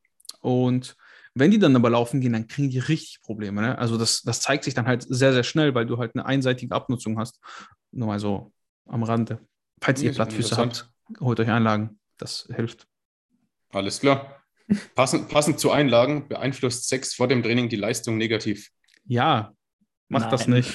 Und 0.40 0.96
wenn 1.34 1.50
die 1.50 1.58
dann 1.58 1.74
aber 1.74 1.90
laufen 1.90 2.20
gehen, 2.20 2.32
dann 2.32 2.46
kriegen 2.46 2.70
die 2.70 2.78
richtig 2.78 3.20
Probleme. 3.22 3.60
Ne? 3.60 3.76
Also 3.76 3.98
das, 3.98 4.22
das 4.22 4.40
zeigt 4.40 4.64
sich 4.64 4.74
dann 4.74 4.86
halt 4.86 5.04
sehr, 5.08 5.32
sehr 5.32 5.42
schnell, 5.42 5.74
weil 5.74 5.86
du 5.86 5.98
halt 5.98 6.12
eine 6.14 6.24
einseitige 6.26 6.74
Abnutzung 6.74 7.18
hast. 7.18 7.40
Nur 7.90 8.06
mal 8.06 8.20
so 8.20 8.52
am 8.86 9.02
Rande. 9.02 9.40
Falls 9.80 10.00
ihr 10.02 10.12
Plattfüße 10.12 10.56
habt, 10.56 10.88
holt 11.20 11.40
euch 11.40 11.50
Einlagen. 11.50 11.98
Das 12.18 12.48
hilft. 12.54 12.86
Alles 13.70 14.00
klar. 14.00 14.40
Passend, 14.94 15.28
passend 15.28 15.60
zu 15.60 15.70
Einlagen 15.70 16.26
beeinflusst 16.26 16.88
Sex 16.88 17.12
vor 17.12 17.28
dem 17.28 17.42
Training 17.42 17.68
die 17.68 17.76
Leistung 17.76 18.16
negativ. 18.16 18.70
Ja, 19.04 19.52
mach 20.08 20.30
das 20.30 20.46
Nein. 20.46 20.60
nicht. 20.60 20.72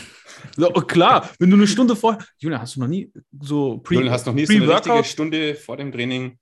So, 0.55 0.71
oh, 0.71 0.81
klar, 0.81 1.27
wenn 1.39 1.49
du 1.49 1.55
eine 1.55 1.65
Stunde 1.65 1.95
vor. 1.95 2.19
Julian, 2.37 2.61
hast 2.61 2.75
du 2.75 2.81
noch 2.81 2.87
nie 2.87 3.11
so 3.41 3.79
Pre 3.79 4.03
Du 4.03 4.11
hast 4.11 4.27
noch 4.27 4.33
nie 4.33 4.45
so 4.45 4.53
eine 4.53 4.75
richtige? 4.75 5.03
Stunde 5.03 5.55
vor 5.55 5.75
dem 5.75 5.91
Training 5.91 6.37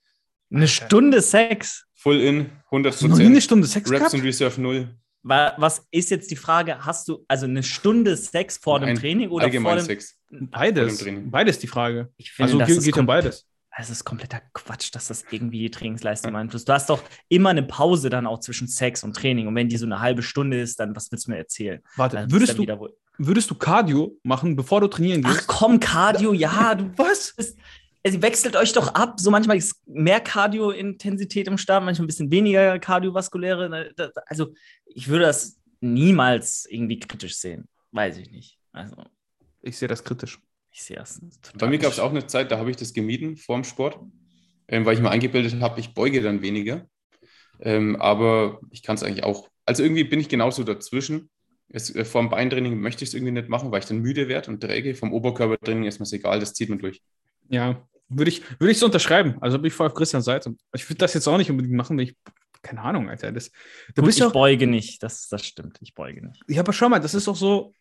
Eine 0.51 0.67
Stunde 0.67 1.21
Sex. 1.21 1.85
Full 1.95 2.21
in, 2.21 2.49
100 2.65 2.93
Hast 2.93 3.01
du 3.01 3.07
noch 3.07 3.15
nie 3.17 3.23
eine 3.23 3.29
Prozent. 3.31 3.43
Stunde 3.43 3.67
Sex 3.67 3.89
Reps 3.89 3.99
gehabt? 3.99 4.13
und 4.13 4.21
Reserve 4.21 4.61
null. 4.61 4.95
Wa- 5.23 5.53
Was 5.57 5.85
ist 5.91 6.09
jetzt 6.11 6.31
die 6.31 6.35
Frage? 6.35 6.77
Hast 6.85 7.07
du 7.09 7.25
also 7.27 7.45
eine 7.45 7.63
Stunde 7.63 8.15
Sex 8.15 8.57
vor 8.57 8.79
dem 8.79 8.89
Nein, 8.89 8.97
Training 8.97 9.29
oder 9.29 9.51
vor 9.51 9.75
dem 9.75 9.85
Sex. 9.85 10.15
Beides. 10.29 10.83
vor 10.83 10.97
dem 10.97 11.03
Training. 11.15 11.31
Beides 11.31 11.59
die 11.59 11.67
Frage. 11.67 12.11
Ich 12.17 12.31
finde, 12.31 12.53
Also 12.53 12.59
das 12.59 12.67
geht, 12.69 12.83
geht 12.83 12.93
kom- 12.95 13.05
beides. 13.05 13.45
Es 13.79 13.91
ist 13.91 14.03
kompletter 14.05 14.41
Quatsch, 14.53 14.89
dass 14.95 15.07
das 15.09 15.23
irgendwie 15.29 15.59
die 15.59 15.69
Trainingsleistung 15.69 16.31
beeinflusst. 16.31 16.67
Du 16.67 16.73
hast 16.73 16.89
doch 16.89 17.03
immer 17.29 17.49
eine 17.49 17.61
Pause 17.61 18.09
dann 18.09 18.25
auch 18.25 18.39
zwischen 18.39 18.67
Sex 18.67 19.03
und 19.03 19.15
Training. 19.15 19.45
Und 19.47 19.53
wenn 19.53 19.69
die 19.69 19.77
so 19.77 19.85
eine 19.85 19.99
halbe 19.99 20.23
Stunde 20.23 20.59
ist, 20.59 20.79
dann 20.79 20.95
was 20.95 21.11
willst 21.11 21.27
du 21.27 21.31
mir 21.31 21.37
erzählen? 21.37 21.81
Warte, 21.95 22.15
Dann 22.15 22.31
würdest 22.31 22.57
du, 22.57 22.63
wieder 22.63 22.79
wohl- 22.79 22.95
würdest 23.19 23.51
du 23.51 23.55
Cardio 23.55 24.17
machen, 24.23 24.55
bevor 24.55 24.81
du 24.81 24.87
trainieren 24.87 25.21
Ach 25.25 25.35
gehst? 25.35 25.47
komm, 25.47 25.79
Cardio, 25.79 26.33
ja, 26.33 26.73
du 26.73 26.89
was? 26.97 27.35
Es 28.07 28.21
wechselt 28.21 28.55
euch 28.55 28.73
doch 28.73 28.93
ab. 28.95 29.19
So 29.19 29.31
manchmal 29.31 29.57
ist 29.57 29.75
mehr 29.85 30.19
Cardio-Intensität 30.19 31.47
im 31.47 31.57
Start, 31.57 31.83
manchmal 31.83 32.05
ein 32.05 32.07
bisschen 32.07 32.31
weniger 32.31 32.77
kardiovaskuläre. 32.79 33.69
ne, 33.69 33.93
Also 34.27 34.53
ich 34.85 35.07
würde 35.07 35.25
das 35.25 35.57
niemals 35.81 36.65
irgendwie 36.69 36.99
kritisch 36.99 37.35
sehen. 37.37 37.67
Weiß 37.91 38.17
ich 38.17 38.31
nicht. 38.31 38.57
Also 38.71 38.95
Ich 39.61 39.77
sehe 39.77 39.87
das 39.87 40.03
kritisch. 40.03 40.39
ich 40.71 40.83
sehe 40.83 40.97
das 40.97 41.19
total. 41.41 41.57
Bei 41.59 41.67
mir 41.67 41.77
gab 41.79 41.91
es 41.91 41.99
auch 41.99 42.09
eine 42.11 42.27
Zeit, 42.27 42.51
da 42.51 42.57
habe 42.57 42.69
ich 42.71 42.77
das 42.77 42.93
gemieden 42.93 43.37
vor 43.37 43.55
dem 43.57 43.63
Sport, 43.63 43.99
ähm, 44.67 44.85
weil 44.85 44.95
ich 44.95 45.01
mir 45.01 45.09
eingebildet 45.09 45.59
habe, 45.61 45.79
ich 45.79 45.93
beuge 45.93 46.21
dann 46.21 46.41
weniger. 46.41 46.85
Ähm, 47.59 47.95
aber 47.95 48.59
ich 48.69 48.83
kann 48.83 48.95
es 48.95 49.03
eigentlich 49.03 49.23
auch. 49.23 49.49
Also 49.65 49.83
irgendwie 49.83 50.03
bin 50.03 50.19
ich 50.19 50.29
genauso 50.29 50.63
dazwischen. 50.63 51.29
Es, 51.69 51.93
äh, 51.93 52.05
vor 52.05 52.21
dem 52.21 52.29
Beintraining 52.29 52.79
möchte 52.79 53.03
ich 53.03 53.09
es 53.09 53.13
irgendwie 53.15 53.31
nicht 53.33 53.49
machen, 53.49 53.71
weil 53.71 53.79
ich 53.79 53.85
dann 53.87 53.99
müde 53.99 54.27
werde 54.27 54.51
und 54.51 54.61
träge. 54.61 54.93
Vom 54.95 55.11
Oberkörpertraining 55.11 55.85
ist 55.85 55.99
mir 55.99 56.03
es 56.03 56.13
egal, 56.13 56.39
das 56.39 56.53
zieht 56.53 56.69
man 56.69 56.79
durch. 56.79 57.01
Ja, 57.49 57.87
würde 58.09 58.29
ich, 58.29 58.41
würde 58.59 58.71
ich 58.71 58.79
so 58.79 58.85
unterschreiben. 58.85 59.35
Also 59.41 59.57
bin 59.57 59.67
ich 59.67 59.73
voll 59.73 59.87
auf 59.87 59.93
Christians 59.93 60.25
Seite. 60.25 60.55
Ich 60.73 60.89
würde 60.89 60.99
das 60.99 61.13
jetzt 61.13 61.27
auch 61.27 61.37
nicht 61.37 61.49
unbedingt 61.51 61.75
machen, 61.75 61.97
wenn 61.97 62.05
ich. 62.05 62.15
Keine 62.63 62.81
Ahnung, 62.81 63.07
Alter. 63.09 63.31
Das, 63.31 63.49
du 63.49 64.01
Gut, 64.01 64.05
bist 64.05 64.17
ich 64.17 64.21
ja 64.21 64.27
auch. 64.27 64.33
beuge 64.33 64.65
nicht. 64.67 65.01
Das, 65.03 65.27
das 65.29 65.45
stimmt. 65.45 65.77
Ich 65.81 65.93
beuge 65.93 66.25
nicht. 66.27 66.41
Ja, 66.47 66.61
aber 66.61 66.73
schau 66.73 66.89
mal, 66.89 66.99
das 66.99 67.13
ist 67.13 67.27
auch 67.27 67.35
so. 67.35 67.73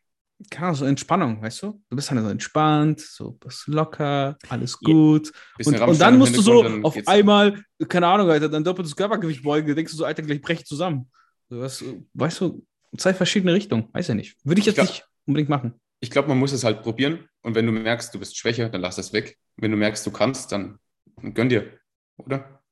Keine 0.51 0.67
Ahnung, 0.67 0.77
so 0.77 0.85
Entspannung, 0.85 1.41
weißt 1.41 1.63
du? 1.63 1.83
Du 1.89 1.97
bist 1.97 2.11
halt 2.11 2.21
so 2.21 2.29
entspannt, 2.29 3.01
so 3.01 3.31
bist 3.33 3.67
locker, 3.69 4.37
alles 4.51 4.77
Ja. 4.83 4.93
gut. 4.93 5.33
Bisschen 5.57 5.77
Und, 5.81 5.89
und 5.89 5.99
dann 6.01 6.19
musst 6.19 6.37
du 6.37 6.43
so 6.43 6.63
auf 6.83 6.95
einmal, 7.07 7.63
keine 7.89 8.07
Ahnung, 8.07 8.29
Alter, 8.29 8.51
dein 8.51 8.63
doppeltes 8.63 8.95
Körpergewicht 8.95 9.43
beugen, 9.43 9.75
denkst 9.75 9.93
du 9.93 9.97
so, 9.97 10.05
Alter, 10.05 10.21
gleich 10.23 10.43
brech 10.43 10.61
ich 10.61 10.67
zusammen. 10.67 11.11
So, 11.49 11.61
was, 11.61 11.83
weißt 12.13 12.41
du, 12.43 12.67
zwei 12.99 13.15
verschiedene 13.15 13.55
Richtungen, 13.55 13.89
weiß 13.93 14.09
ja 14.09 14.15
nicht. 14.15 14.37
Würde 14.45 14.59
ich 14.61 14.67
jetzt 14.67 14.75
Ich 14.77 14.85
glaub- 14.85 14.89
nicht 14.89 15.07
unbedingt 15.25 15.49
machen. 15.49 15.81
Ich 16.01 16.11
glaube, 16.11 16.29
man 16.29 16.39
muss 16.39 16.53
es 16.53 16.65
halt 16.65 16.83
probieren. 16.83 17.29
Und 17.43 17.55
wenn 17.55 17.67
du 17.67 17.73
merkst, 17.73 18.15
du 18.15 18.19
bist 18.19 18.37
schwächer, 18.37 18.69
dann 18.69 18.81
lass 18.81 18.99
es 18.99 19.13
weg. 19.13 19.39
Wenn 19.57 19.71
du 19.71 19.77
merkst, 19.77 20.07
du 20.07 20.11
kannst, 20.11 20.53
dann 20.53 20.79
gönn 21.35 21.49
dir. 21.49 21.79
Oder? 22.17 22.63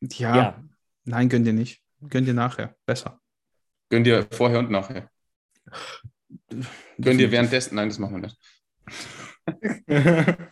Ja, 0.00 0.36
Ja. 0.36 0.64
nein, 1.04 1.28
gönn 1.28 1.44
dir 1.44 1.52
nicht. 1.52 1.82
Gönn 2.08 2.24
dir 2.24 2.34
nachher. 2.34 2.76
Besser. 2.86 3.20
Gönn 3.90 4.04
dir 4.04 4.26
vorher 4.30 4.60
und 4.60 4.70
nachher. 4.70 5.10
Gönn 7.00 7.18
dir 7.18 7.30
währenddessen. 7.32 7.74
Nein, 7.74 7.88
das 7.88 7.98
machen 7.98 8.22
wir 8.22 8.28
nicht. 8.28 8.38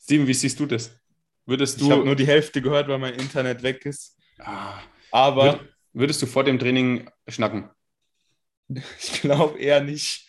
Steven, 0.00 0.26
wie 0.26 0.34
siehst 0.34 0.60
du 0.60 0.66
das? 0.66 0.96
Würdest 1.46 1.80
Ich 1.80 1.90
habe 1.90 2.00
du, 2.00 2.06
nur 2.06 2.16
die 2.16 2.26
Hälfte 2.26 2.62
gehört, 2.62 2.88
weil 2.88 2.98
mein 2.98 3.14
Internet 3.14 3.62
weg 3.62 3.84
ist. 3.86 4.16
Ah, 4.38 4.80
Aber 5.10 5.44
würd, 5.60 5.74
würdest 5.92 6.22
du 6.22 6.26
vor 6.26 6.44
dem 6.44 6.58
Training 6.58 7.08
schnacken? 7.28 7.70
ich 8.68 9.20
glaube 9.20 9.58
eher 9.58 9.80
nicht. 9.82 10.25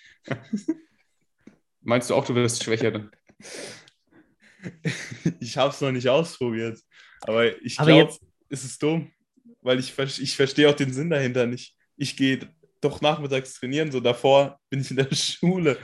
Meinst 1.82 2.10
du 2.10 2.16
auch, 2.16 2.26
du 2.26 2.36
wirst 2.36 2.64
schwächer 2.64 2.92
dann? 2.92 3.12
Ich 5.40 5.56
habe 5.58 5.72
es 5.74 5.80
noch 5.80 5.92
nicht 5.92 6.08
ausprobiert. 6.10 6.80
Aber 7.22 7.46
ich 7.64 7.78
glaube, 7.78 7.92
jetzt- 7.94 8.22
es 8.50 8.64
ist 8.66 8.82
dumm, 8.84 9.12
weil 9.62 9.80
ich, 9.80 9.98
ich 9.98 10.36
verstehe 10.36 10.70
auch 10.70 10.76
den 10.76 10.92
Sinn 10.92 11.10
dahinter 11.10 11.46
nicht. 11.46 11.76
Ich 11.96 12.18
gehe 12.18 12.40
doch 12.82 13.00
nachmittags 13.02 13.54
trainieren, 13.54 13.92
so 13.92 14.00
davor 14.00 14.60
bin 14.70 14.82
ich 14.82 14.90
in 14.92 14.98
der 14.98 15.08
Schule. 15.16 15.78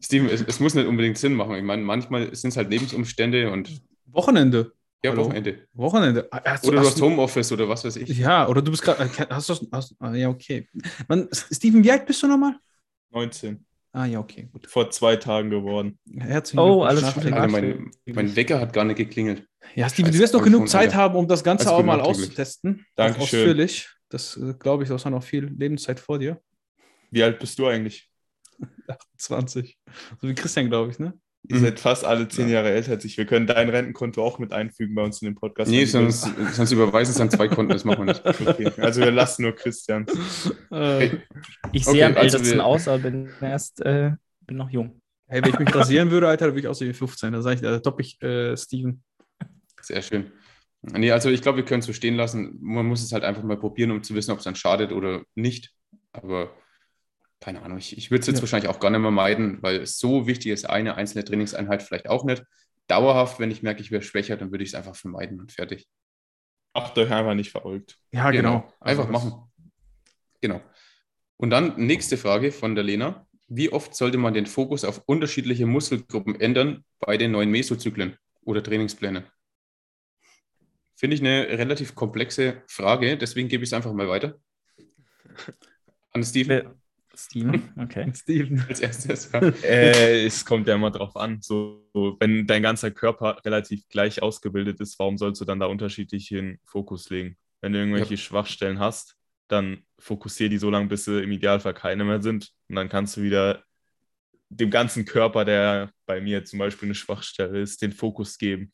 Steven, 0.00 0.28
es, 0.28 0.42
es 0.42 0.60
muss 0.60 0.74
nicht 0.74 0.86
unbedingt 0.86 1.18
Sinn 1.18 1.34
machen. 1.34 1.56
Ich 1.56 1.62
meine, 1.62 1.82
manchmal 1.82 2.34
sind 2.34 2.50
es 2.50 2.56
halt 2.56 2.70
Lebensumstände 2.70 3.50
und 3.50 3.82
Wochenende. 4.06 4.72
ja, 5.02 5.10
Hallo? 5.10 5.24
Wochenende. 5.24 5.66
Wochenende. 5.72 6.28
Ah, 6.30 6.42
hast 6.44 6.64
Oder 6.64 6.76
du 6.80 6.86
hast 6.86 6.92
hast 6.94 7.02
Homeoffice 7.02 7.50
oder 7.52 7.68
was 7.68 7.84
weiß 7.84 7.96
ich. 7.96 8.08
Ja, 8.18 8.46
oder 8.48 8.62
du 8.62 8.70
bist 8.70 8.82
gerade. 8.82 9.10
Hast 9.30 9.48
du. 9.48 9.54
Hast, 9.72 9.94
ah, 9.98 10.14
ja, 10.14 10.28
okay. 10.28 10.68
Man, 11.08 11.28
Steven, 11.32 11.82
wie 11.82 11.90
alt 11.90 12.06
bist 12.06 12.22
du 12.22 12.26
nochmal? 12.28 12.56
19. 13.10 13.64
Ah, 13.94 14.06
ja, 14.06 14.20
okay, 14.20 14.48
gut. 14.50 14.66
Vor 14.66 14.90
zwei 14.90 15.16
Tagen 15.16 15.50
geworden. 15.50 15.98
Herzlichen 16.18 16.58
Oh, 16.58 16.82
alles. 16.82 17.12
Gute. 17.12 17.32
Alter, 17.34 17.48
mein, 17.48 17.90
mein 18.06 18.34
Wecker 18.34 18.58
hat 18.58 18.72
gar 18.72 18.84
nicht 18.84 18.96
geklingelt. 18.96 19.46
Ja, 19.74 19.88
Steven, 19.88 20.10
du 20.10 20.18
wirst 20.18 20.32
noch 20.32 20.42
genug 20.42 20.68
Zeit 20.68 20.88
Alter. 20.88 20.96
haben, 20.96 21.16
um 21.16 21.28
das 21.28 21.44
Ganze 21.44 21.68
Alles 21.68 21.78
auch 21.78 21.84
mal 21.84 22.00
auszutesten. 22.00 22.86
Dankeschön. 22.96 23.40
Ausführlich. 23.40 23.90
Das 24.08 24.36
äh, 24.36 24.54
glaube 24.58 24.82
ich, 24.82 24.88
du 24.88 24.94
hast 24.94 25.04
noch 25.04 25.22
viel 25.22 25.44
Lebenszeit 25.44 26.00
vor 26.00 26.18
dir. 26.18 26.40
Wie 27.10 27.22
alt 27.22 27.38
bist 27.38 27.58
du 27.58 27.66
eigentlich? 27.66 28.10
20. 29.18 29.78
So 30.20 30.28
wie 30.28 30.34
Christian, 30.34 30.68
glaube 30.68 30.90
ich, 30.90 30.98
ne? 30.98 31.12
Ihr 31.48 31.56
Mhm. 31.56 31.60
seid 31.60 31.80
fast 31.80 32.04
alle 32.04 32.28
zehn 32.28 32.48
Jahre 32.48 32.70
älter 32.70 32.92
als 32.92 33.04
ich. 33.04 33.16
Wir 33.18 33.26
können 33.26 33.46
dein 33.48 33.68
Rentenkonto 33.68 34.22
auch 34.24 34.38
mit 34.38 34.52
einfügen 34.52 34.94
bei 34.94 35.02
uns 35.02 35.20
in 35.22 35.26
den 35.26 35.34
Podcast. 35.34 35.70
Nee, 35.70 35.84
sonst, 35.86 36.28
sonst 36.52 36.70
überweisen 36.70 37.12
es 37.14 37.20
an 37.20 37.30
zwei 37.30 37.48
Konten, 37.48 37.72
das 37.72 37.84
machen 37.84 38.06
wir 38.06 38.12
nicht. 38.14 38.24
Okay, 38.24 38.70
also 38.80 39.00
wir 39.00 39.10
lassen 39.10 39.42
nur 39.42 39.52
Christian. 39.52 40.06
Äh, 40.70 41.06
Ich 41.72 41.86
Okay, 41.86 41.96
sehe 41.96 42.06
am 42.06 42.16
also 42.16 42.36
ältesten 42.38 42.58
wir- 42.58 42.64
aus, 42.64 42.86
aber 42.86 42.98
bin 43.10 43.28
erst 43.40 43.80
äh, 43.84 44.12
bin 44.46 44.56
noch 44.56 44.70
jung. 44.70 45.00
hey, 45.26 45.42
wenn 45.42 45.50
ich 45.50 45.58
mich 45.58 45.74
rasieren 45.74 46.10
würde, 46.12 46.28
Alter, 46.28 46.46
dann 46.46 46.54
würde 46.54 46.60
ich 46.60 46.68
aussehen 46.68 46.88
wie 46.90 46.94
15. 46.94 47.32
Da 47.32 47.42
sage 47.42 47.56
ich, 47.56 47.60
da 47.62 47.78
topp 47.80 47.98
ich 48.00 48.22
äh, 48.22 48.56
Steven. 48.56 49.02
sehr 49.80 50.02
schön. 50.02 50.30
Nee, 50.82 51.10
also 51.12 51.28
ich 51.30 51.42
glaube, 51.42 51.58
wir 51.58 51.64
können 51.64 51.80
es 51.80 51.86
so 51.86 51.92
stehen 51.92 52.14
lassen. 52.16 52.58
Man 52.60 52.86
muss 52.86 53.02
es 53.02 53.12
halt 53.12 53.24
einfach 53.24 53.42
mal 53.42 53.56
probieren, 53.56 53.90
um 53.92 54.02
zu 54.02 54.14
wissen, 54.14 54.30
ob 54.32 54.38
es 54.38 54.44
dann 54.44 54.54
schadet 54.56 54.92
oder 54.92 55.22
nicht. 55.34 55.72
Aber 56.12 56.50
keine 57.42 57.62
Ahnung, 57.62 57.78
ich, 57.78 57.96
ich 57.98 58.10
würde 58.10 58.20
es 58.20 58.26
jetzt 58.28 58.36
Ja. 58.36 58.42
wahrscheinlich 58.42 58.70
auch 58.70 58.80
gar 58.80 58.90
nicht 58.90 59.00
mehr 59.00 59.10
meiden, 59.10 59.62
weil 59.62 59.84
so 59.86 60.26
wichtig 60.26 60.52
ist, 60.52 60.64
eine 60.64 60.94
einzelne 60.96 61.24
Trainingseinheit 61.24 61.82
vielleicht 61.82 62.08
auch 62.08 62.24
nicht. 62.24 62.44
Dauerhaft, 62.86 63.38
wenn 63.40 63.50
ich 63.50 63.62
merke, 63.62 63.80
ich 63.82 63.90
werde 63.90 64.04
schwächer, 64.04 64.36
dann 64.36 64.50
würde 64.52 64.64
ich 64.64 64.70
es 64.70 64.74
einfach 64.74 64.96
vermeiden 64.96 65.40
und 65.40 65.52
fertig. 65.52 65.88
Macht 66.74 66.96
euch 66.98 67.10
einfach 67.10 67.34
nicht 67.34 67.50
verrückt. 67.50 67.98
Ja, 68.12 68.30
genau. 68.30 68.72
Einfach 68.80 68.80
Also 68.80 69.02
das- 69.04 69.10
machen. 69.12 69.52
Genau. 70.40 70.60
Und 71.36 71.50
dann 71.50 71.76
nächste 71.76 72.16
Frage 72.16 72.52
von 72.52 72.74
der 72.74 72.84
Lena. 72.84 73.26
Wie 73.48 73.70
oft 73.72 73.94
sollte 73.94 74.16
man 74.18 74.32
den 74.34 74.46
Fokus 74.46 74.84
auf 74.84 75.02
unterschiedliche 75.06 75.66
Muskelgruppen 75.66 76.40
ändern 76.40 76.84
bei 77.00 77.16
den 77.18 77.32
neuen 77.32 77.50
Mesozyklen 77.50 78.16
oder 78.42 78.62
Trainingsplänen? 78.62 79.24
Finde 80.94 81.16
ich 81.16 81.20
eine 81.20 81.48
relativ 81.58 81.94
komplexe 81.94 82.62
Frage, 82.68 83.16
deswegen 83.18 83.48
gebe 83.48 83.64
ich 83.64 83.68
es 83.70 83.72
einfach 83.74 83.92
mal 83.92 84.08
weiter. 84.08 84.40
An 86.12 86.22
Steven 86.24 86.80
Steven, 87.24 87.72
okay. 87.78 88.12
Steven. 88.14 88.64
als 88.68 88.80
erstes. 88.80 89.30
Ja. 89.32 89.40
Äh, 89.62 90.26
es 90.26 90.44
kommt 90.44 90.66
ja 90.68 90.74
immer 90.74 90.90
drauf 90.90 91.16
an. 91.16 91.40
So, 91.40 91.86
wenn 92.20 92.46
dein 92.46 92.62
ganzer 92.62 92.90
Körper 92.90 93.40
relativ 93.44 93.88
gleich 93.88 94.22
ausgebildet 94.22 94.80
ist, 94.80 94.98
warum 94.98 95.18
sollst 95.18 95.40
du 95.40 95.44
dann 95.44 95.60
da 95.60 95.66
unterschiedlichen 95.66 96.58
Fokus 96.64 97.10
legen? 97.10 97.36
Wenn 97.60 97.72
du 97.72 97.78
irgendwelche 97.78 98.16
Schwachstellen 98.16 98.78
hast, 98.78 99.16
dann 99.48 99.84
fokussiere 99.98 100.50
die 100.50 100.58
so 100.58 100.70
lange, 100.70 100.88
bis 100.88 101.04
sie 101.04 101.22
im 101.22 101.30
Idealfall 101.30 101.74
keine 101.74 102.04
mehr 102.04 102.22
sind. 102.22 102.50
Und 102.68 102.76
dann 102.76 102.88
kannst 102.88 103.16
du 103.16 103.22
wieder 103.22 103.62
dem 104.48 104.70
ganzen 104.70 105.04
Körper, 105.04 105.44
der 105.44 105.90
bei 106.06 106.20
mir 106.20 106.44
zum 106.44 106.58
Beispiel 106.58 106.88
eine 106.88 106.94
Schwachstelle 106.94 107.60
ist, 107.60 107.82
den 107.82 107.92
Fokus 107.92 108.36
geben. 108.36 108.72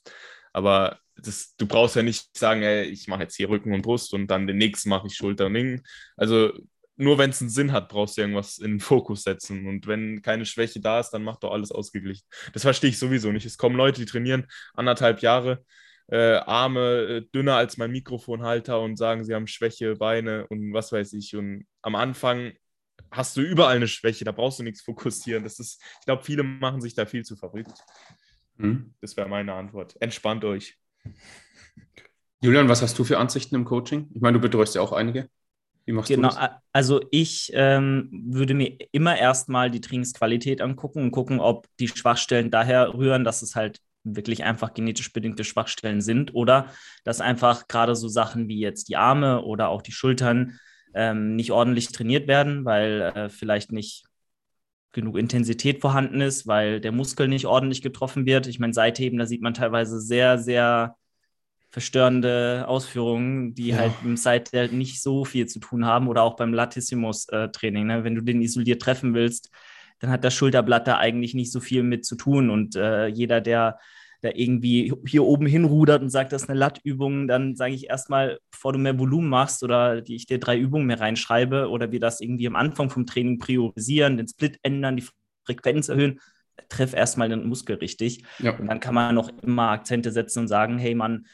Aber 0.53 0.99
das, 1.16 1.55
du 1.57 1.66
brauchst 1.66 1.96
ja 1.96 2.03
nicht 2.03 2.36
sagen, 2.36 2.62
ey, 2.62 2.84
ich 2.84 3.09
mache 3.09 3.22
jetzt 3.22 3.36
hier 3.36 3.49
Rücken 3.49 3.74
und 3.74 3.82
Brust 3.82 4.14
und 4.14 4.28
dann 4.28 4.46
den 4.46 4.59
nächsten 4.59 4.88
mache 4.88 5.07
ich 5.07 5.14
Schulter 5.14 5.46
und 5.46 5.57
Ringen. 5.57 5.82
Also 6.16 6.53
nur 6.99 7.16
wenn 7.16 7.30
es 7.30 7.40
einen 7.40 7.51
Sinn 7.51 7.72
hat, 7.72 7.88
brauchst 7.88 8.16
du 8.16 8.22
irgendwas 8.22 8.59
in 8.59 8.72
den 8.72 8.80
Fokus 8.80 9.22
setzen. 9.22 9.66
Und 9.66 9.86
wenn 9.86 10.20
keine 10.20 10.44
Schwäche 10.44 10.80
da 10.80 10.99
ist, 10.99 11.11
dann 11.11 11.22
macht 11.22 11.44
doch 11.44 11.53
alles 11.53 11.70
ausgeglichen. 11.70 12.26
Das 12.53 12.62
verstehe 12.62 12.90
ich 12.90 12.99
sowieso 12.99 13.30
nicht. 13.30 13.46
Es 13.46 13.57
kommen 13.57 13.76
Leute, 13.76 14.01
die 14.01 14.07
trainieren 14.07 14.46
anderthalb 14.74 15.22
Jahre, 15.22 15.64
äh, 16.09 16.34
Arme 16.36 16.80
äh, 16.80 17.22
dünner 17.32 17.57
als 17.57 17.76
mein 17.76 17.92
Mikrofonhalter 17.92 18.80
und 18.80 18.96
sagen, 18.96 19.24
sie 19.24 19.34
haben 19.34 19.46
Schwäche, 19.46 19.94
Beine 19.94 20.46
und 20.49 20.72
was 20.72 20.90
weiß 20.90 21.12
ich. 21.12 21.36
Und 21.36 21.66
am 21.82 21.94
Anfang 21.94 22.53
hast 23.12 23.36
du 23.36 23.42
überall 23.42 23.76
eine 23.76 23.88
Schwäche, 23.88 24.24
da 24.24 24.32
brauchst 24.32 24.59
du 24.59 24.64
nichts 24.64 24.82
fokussieren. 24.82 25.44
Das 25.44 25.61
ist, 25.61 25.80
ich 26.01 26.07
glaube, 26.07 26.24
viele 26.24 26.42
machen 26.42 26.80
sich 26.80 26.94
da 26.94 27.07
viel 27.07 27.24
zu 27.24 27.36
verrückt. 27.36 27.78
Hm. 28.57 28.92
Das 29.01 29.16
wäre 29.16 29.28
meine 29.28 29.55
Antwort. 29.55 29.94
Entspannt 30.01 30.44
euch. 30.44 30.76
Julian, 32.40 32.68
was 32.68 32.82
hast 32.82 32.99
du 32.99 33.05
für 33.05 33.18
Ansichten 33.18 33.55
im 33.55 33.64
Coaching? 33.64 34.11
Ich 34.14 34.20
meine, 34.20 34.38
du 34.38 34.40
betreust 34.40 34.74
ja 34.74 34.80
auch 34.80 34.92
einige. 34.92 35.28
Wie 35.89 35.93
machst 35.93 36.11
genau, 36.11 36.28
du 36.28 36.34
das? 36.34 36.51
also 36.74 37.01
ich 37.11 37.51
ähm, 37.55 38.11
würde 38.12 38.53
mir 38.53 38.76
immer 38.93 39.16
erstmal 39.16 39.70
die 39.70 39.80
Trainingsqualität 39.80 40.61
angucken 40.61 41.03
und 41.03 41.12
gucken, 41.12 41.41
ob 41.41 41.66
die 41.80 41.89
Schwachstellen 41.89 42.51
daher 42.51 42.93
rühren, 42.93 43.24
dass 43.24 43.41
es 43.41 43.57
halt 43.57 43.80
wirklich 44.05 44.45
einfach 44.45 44.74
genetisch 44.74 45.11
bedingte 45.14 45.45
Schwachstellen 45.45 46.03
sind 46.03 46.34
oder 46.34 46.66
dass 47.05 47.22
einfach 47.22 47.68
gerade 47.68 47.97
so 47.97 48.07
Sachen 48.07 48.49
wie 48.49 48.61
jetzt 48.61 48.91
die 48.91 48.97
Arme 48.97 49.43
oder 49.43 49.70
auch 49.70 49.80
die 49.80 49.93
Schultern 49.93 50.59
ähm, 50.93 51.36
nicht 51.36 51.53
ordentlich 51.53 51.91
trainiert 51.91 52.28
werden, 52.28 52.66
weil 52.66 53.01
äh, 53.14 53.28
vielleicht 53.30 53.72
nicht 53.72 54.05
genug 54.93 55.16
Intensität 55.16 55.80
vorhanden 55.80 56.20
ist, 56.20 56.47
weil 56.47 56.82
der 56.82 56.93
Muskel 56.93 57.28
nicht 57.28 57.47
ordentlich 57.47 57.80
getroffen 57.80 58.26
wird. 58.26 58.47
Ich 58.47 58.59
meine, 58.59 58.74
Seitheben, 58.74 59.18
da 59.18 59.24
sieht 59.24 59.41
man 59.41 59.55
teilweise 59.55 60.03
sehr, 60.03 60.39
sehr 60.39 60.97
verstörende 61.79 62.64
Ausführungen, 62.66 63.55
die 63.55 63.68
ja. 63.68 63.76
halt 63.76 63.93
im 64.05 64.16
Side 64.16 64.68
nicht 64.72 65.01
so 65.01 65.24
viel 65.24 65.47
zu 65.47 65.61
tun 65.61 65.87
haben 65.87 66.09
oder 66.09 66.24
auch 66.24 66.35
beim 66.35 66.53
Latissimus-Training. 66.53 67.87
Ne? 67.87 68.03
Wenn 68.03 68.16
du 68.16 68.20
den 68.20 68.43
isoliert 68.43 68.83
treffen 68.83 69.14
willst, 69.14 69.51
dann 70.01 70.11
hat 70.11 70.24
das 70.24 70.35
Schulterblatt 70.35 70.89
da 70.89 70.99
eigentlich 70.99 71.35
nicht 71.35 71.53
so 71.53 71.61
viel 71.61 71.85
mit 71.85 72.05
zu 72.05 72.16
tun. 72.16 72.51
Und 72.51 72.74
äh, 72.74 73.07
jeder, 73.07 73.41
der 73.41 73.79
da 74.22 74.31
irgendwie 74.35 74.93
hier 75.07 75.22
oben 75.22 75.47
hinrudert 75.47 76.03
und 76.03 76.11
sagt, 76.11 76.33
das 76.33 76.43
ist 76.43 76.49
eine 76.49 76.59
Lattübung, 76.59 77.29
dann 77.29 77.55
sage 77.55 77.74
ich 77.74 77.89
erstmal, 77.89 78.41
bevor 78.51 78.72
du 78.72 78.81
mehr 78.81 78.99
Volumen 78.99 79.29
machst 79.29 79.62
oder 79.62 80.01
die 80.01 80.16
ich 80.16 80.26
dir 80.26 80.41
drei 80.41 80.59
Übungen 80.59 80.87
mehr 80.87 80.99
reinschreibe 80.99 81.68
oder 81.70 81.93
wir 81.93 82.01
das 82.01 82.20
irgendwie 82.20 82.49
am 82.49 82.57
Anfang 82.57 82.91
vom 82.91 83.07
Training 83.07 83.39
priorisieren, 83.39 84.16
den 84.16 84.26
Split 84.26 84.59
ändern, 84.64 84.97
die 84.97 85.05
Frequenz 85.47 85.89
erhöhen, 85.89 86.18
treff 86.68 86.93
erstmal 86.93 87.29
den 87.29 87.47
Muskel 87.47 87.76
richtig. 87.76 88.24
Ja. 88.41 88.59
Und 88.59 88.66
dann 88.66 88.81
kann 88.81 88.97
man 88.97 89.14
noch 89.14 89.31
immer 89.45 89.70
Akzente 89.70 90.11
setzen 90.11 90.41
und 90.41 90.49
sagen, 90.49 90.79
hey, 90.79 90.97
man 90.97 91.24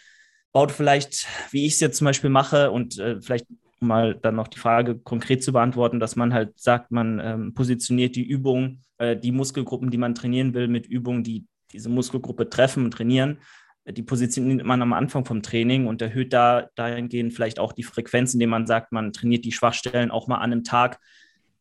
baut 0.55 0.71
vielleicht, 0.71 1.27
wie 1.51 1.67
ich 1.67 1.75
es 1.75 1.81
jetzt 1.81 1.99
zum 1.99 2.07
Beispiel 2.07 2.31
mache 2.31 2.71
und 2.71 2.99
äh, 2.99 3.21
vielleicht 3.21 3.47
mal 3.81 4.15
dann 4.15 4.37
noch 4.37 4.49
die 4.49 4.59
Frage 4.59 4.97
konkret 4.97 5.43
zu 5.43 5.53
beantworten, 5.53 6.01
dass 6.01 6.17
man 6.17 6.33
halt 6.33 6.59
sagt, 6.59 6.93
man 6.93 7.21
ähm, 7.23 7.55
positioniert 7.55 8.15
die 8.17 8.23
Übung, 8.23 8.79
äh, 8.99 9.17
die 9.17 9.33
Muskelgruppen, 9.33 9.91
die 9.91 9.99
man 9.99 10.15
trainieren 10.15 10.55
will, 10.55 10.69
mit 10.69 10.87
Übungen, 10.87 11.25
die 11.25 11.45
diese 11.73 11.89
Muskelgruppe 11.89 12.49
treffen 12.49 12.85
und 12.85 12.93
trainieren. 12.93 13.39
Die 13.87 14.03
positioniert 14.03 14.65
man 14.65 14.81
am 14.81 14.93
Anfang 14.95 15.27
vom 15.27 15.43
Training 15.43 15.89
und 15.89 16.01
erhöht 16.01 16.33
da 16.33 16.71
dahingehend 16.77 17.35
vielleicht 17.35 17.59
auch 17.59 17.73
die 17.73 17.83
Frequenz, 17.83 18.33
indem 18.33 18.51
man 18.51 18.67
sagt, 18.67 18.93
man 18.93 19.13
trainiert 19.13 19.45
die 19.45 19.53
Schwachstellen 19.53 20.13
auch 20.13 20.29
mal 20.29 20.37
an 20.37 20.53
einem 20.53 20.65
Tag, 20.65 21.01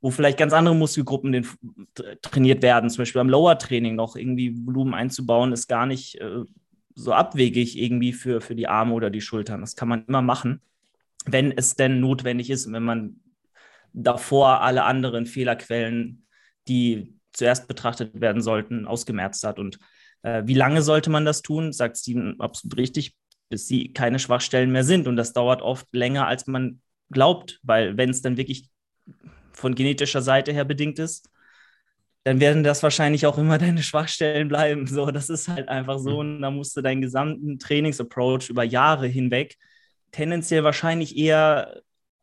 wo 0.02 0.12
vielleicht 0.12 0.38
ganz 0.38 0.54
andere 0.54 0.76
Muskelgruppen 0.76 1.32
den, 1.32 1.48
trainiert 2.22 2.62
werden. 2.62 2.90
Zum 2.92 3.00
Beispiel 3.00 3.20
beim 3.20 3.30
Lower-Training 3.30 3.96
noch 3.96 4.16
irgendwie 4.16 4.56
Volumen 4.66 4.94
einzubauen, 4.94 5.52
ist 5.52 5.68
gar 5.68 5.86
nicht 5.86 6.22
äh, 6.22 6.44
so 6.96 7.14
abwegig 7.14 7.78
irgendwie 7.78 8.14
für, 8.14 8.42
für 8.42 8.56
die 8.56 8.68
Arme 8.68 8.94
oder 8.94 9.10
die 9.10 9.22
Schultern. 9.22 9.62
Das 9.62 9.76
kann 9.76 9.88
man 9.88 10.06
immer 10.06 10.22
machen, 10.22 10.62
wenn 11.26 11.52
es 11.52 11.76
denn 11.76 12.00
notwendig 12.00 12.50
ist 12.50 12.72
wenn 12.72 12.84
man 12.84 13.20
davor 13.94 14.62
alle 14.62 14.84
anderen 14.84 15.26
Fehlerquellen, 15.26 16.26
die 16.68 17.14
zuerst 17.32 17.68
betrachtet 17.68 18.20
werden 18.20 18.42
sollten, 18.42 18.86
ausgemerzt 18.86 19.44
hat. 19.44 19.60
Und 19.60 19.80
äh, 20.24 20.44
wie 20.46 20.54
lange 20.54 20.82
sollte 20.82 21.10
man 21.10 21.26
das 21.26 21.42
tun? 21.42 21.72
Sagt 21.72 21.98
Steven 21.98 22.40
absolut 22.40 22.78
richtig, 22.78 23.16
bis 23.50 23.68
sie 23.68 23.94
keine 23.94 24.20
Schwachstellen 24.20 24.72
mehr 24.72 24.84
sind. 24.84 25.08
Und 25.08 25.16
das 25.16 25.34
dauert 25.34 25.62
oft 25.62 25.88
länger, 25.92 26.28
als 26.28 26.48
man 26.48 26.82
glaubt, 27.12 27.60
weil 27.64 27.98
wenn 27.98 28.10
es 28.10 28.22
dann 28.22 28.38
wirklich 28.38 28.70
von 29.52 29.76
genetischer 29.76 30.22
Seite 30.22 30.52
her 30.52 30.66
bedingt 30.66 31.00
ist, 31.00 31.30
dann 32.24 32.40
werden 32.40 32.64
das 32.64 32.84
wahrscheinlich 32.84 33.26
auch 33.26 33.38
immer 33.38 33.58
deine 33.58 33.84
Schwachstellen 33.84 34.48
bleiben. 34.48 34.88
So, 34.88 35.12
das 35.12 35.30
ist 35.30 35.48
halt 35.48 35.70
einfach 35.70 36.00
so. 36.00 36.12
Mhm. 36.12 36.18
Und 36.18 36.42
da 36.42 36.52
musst 36.52 36.76
du 36.78 36.82
deinen 36.82 37.02
gesamten 37.02 37.60
Trainingsapproach 37.60 38.50
über 38.50 38.64
Jahre 38.64 39.08
hinweg 39.08 39.58
tendenziell 40.14 40.64
wahrscheinlich 40.64 41.18
eher 41.18 41.82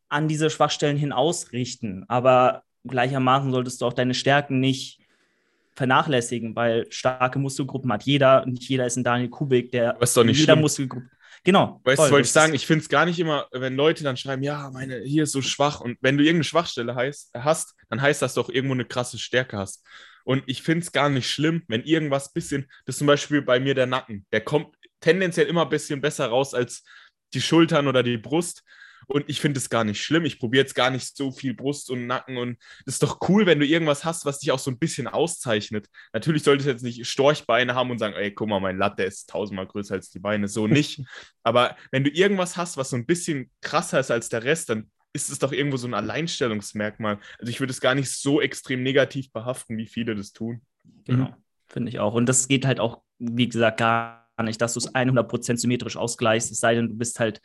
an 0.09 0.27
diese 0.27 0.49
Schwachstellen 0.49 0.97
hin 0.97 1.11
ausrichten. 1.11 2.05
Aber 2.07 2.63
gleichermaßen 2.85 3.51
solltest 3.51 3.81
du 3.81 3.85
auch 3.85 3.93
deine 3.93 4.15
Stärken 4.15 4.59
nicht 4.59 4.99
vernachlässigen, 5.75 6.55
weil 6.55 6.91
starke 6.91 7.37
Muskelgruppen 7.37 7.91
hat 7.93 8.03
jeder. 8.03 8.45
Nicht 8.47 8.63
jeder 8.63 8.87
ist 8.87 8.97
ein 8.97 9.03
Daniel 9.03 9.29
Kubik, 9.29 9.71
der 9.71 9.97
jeder 10.33 10.53
schlimm. 10.53 10.61
Muskelgruppe. 10.61 11.09
Genau. 11.43 11.81
Weißt 11.83 11.99
du, 11.99 12.11
wollte 12.11 12.25
ich 12.25 12.31
sagen, 12.31 12.53
ich 12.53 12.67
finde 12.67 12.83
es 12.83 12.89
gar 12.89 13.05
nicht 13.05 13.19
immer, 13.19 13.47
wenn 13.51 13.75
Leute 13.75 14.03
dann 14.03 14.17
schreiben, 14.17 14.43
ja, 14.43 14.69
meine, 14.71 15.01
hier 15.01 15.23
ist 15.23 15.31
so 15.31 15.41
schwach 15.41 15.81
und 15.81 15.97
wenn 16.01 16.17
du 16.17 16.23
irgendeine 16.23 16.43
Schwachstelle 16.43 16.93
heißt, 16.93 17.31
hast, 17.33 17.75
dann 17.89 18.01
heißt 18.01 18.21
das 18.21 18.35
doch 18.35 18.49
irgendwo 18.49 18.73
eine 18.73 18.85
krasse 18.85 19.17
Stärke 19.17 19.57
hast. 19.57 19.83
Und 20.23 20.43
ich 20.45 20.61
finde 20.61 20.83
es 20.83 20.91
gar 20.91 21.09
nicht 21.09 21.29
schlimm, 21.29 21.63
wenn 21.67 21.83
irgendwas 21.83 22.31
bisschen, 22.31 22.69
das 22.85 22.95
ist 22.95 22.99
zum 22.99 23.07
Beispiel 23.07 23.41
bei 23.41 23.59
mir 23.59 23.73
der 23.73 23.87
Nacken, 23.87 24.25
der 24.31 24.41
kommt 24.41 24.75
tendenziell 24.99 25.47
immer 25.47 25.63
ein 25.63 25.69
bisschen 25.69 25.99
besser 25.99 26.27
raus 26.27 26.53
als 26.53 26.83
die 27.33 27.41
Schultern 27.41 27.87
oder 27.87 28.03
die 28.03 28.17
Brust. 28.17 28.63
Und 29.07 29.25
ich 29.27 29.41
finde 29.41 29.59
es 29.59 29.69
gar 29.69 29.83
nicht 29.83 30.01
schlimm. 30.01 30.25
Ich 30.25 30.39
probiere 30.39 30.63
jetzt 30.63 30.75
gar 30.75 30.89
nicht 30.89 31.15
so 31.15 31.31
viel 31.31 31.53
Brust 31.53 31.89
und 31.89 32.07
Nacken. 32.07 32.37
Und 32.37 32.57
es 32.85 32.93
ist 32.93 33.03
doch 33.03 33.19
cool, 33.29 33.45
wenn 33.45 33.59
du 33.59 33.65
irgendwas 33.65 34.05
hast, 34.05 34.25
was 34.25 34.39
dich 34.39 34.51
auch 34.51 34.59
so 34.59 34.71
ein 34.71 34.79
bisschen 34.79 35.07
auszeichnet. 35.07 35.87
Natürlich 36.13 36.43
solltest 36.43 36.67
du 36.67 36.71
jetzt 36.71 36.83
nicht 36.83 37.05
Storchbeine 37.07 37.75
haben 37.75 37.91
und 37.91 37.99
sagen, 37.99 38.15
ey, 38.15 38.33
guck 38.33 38.49
mal, 38.49 38.59
mein 38.59 38.77
Latte 38.77 39.03
ist 39.03 39.29
tausendmal 39.29 39.67
größer 39.67 39.95
als 39.95 40.09
die 40.09 40.19
Beine. 40.19 40.47
So 40.47 40.67
nicht. 40.67 41.01
Aber 41.43 41.75
wenn 41.91 42.03
du 42.03 42.09
irgendwas 42.09 42.57
hast, 42.57 42.77
was 42.77 42.89
so 42.89 42.95
ein 42.95 43.05
bisschen 43.05 43.49
krasser 43.61 43.99
ist 43.99 44.11
als 44.11 44.29
der 44.29 44.43
Rest, 44.43 44.69
dann 44.69 44.89
ist 45.13 45.29
es 45.29 45.39
doch 45.39 45.51
irgendwo 45.51 45.77
so 45.77 45.87
ein 45.87 45.93
Alleinstellungsmerkmal. 45.93 47.19
Also 47.39 47.49
ich 47.49 47.59
würde 47.59 47.71
es 47.71 47.81
gar 47.81 47.95
nicht 47.95 48.09
so 48.09 48.41
extrem 48.41 48.83
negativ 48.83 49.31
behaften, 49.31 49.77
wie 49.77 49.87
viele 49.87 50.15
das 50.15 50.31
tun. 50.31 50.61
Genau, 51.05 51.25
mhm. 51.25 51.35
finde 51.67 51.89
ich 51.89 51.99
auch. 51.99 52.13
Und 52.13 52.27
das 52.27 52.47
geht 52.47 52.65
halt 52.65 52.79
auch, 52.79 53.01
wie 53.19 53.49
gesagt, 53.49 53.77
gar 53.77 54.27
nicht, 54.43 54.61
dass 54.61 54.73
du 54.73 54.79
es 54.79 54.93
100% 54.93 55.57
symmetrisch 55.57 55.97
ausgleichst, 55.97 56.51
es 56.51 56.59
sei 56.59 56.75
denn, 56.75 56.89
du 56.89 56.95
bist 56.95 57.19
halt 57.19 57.41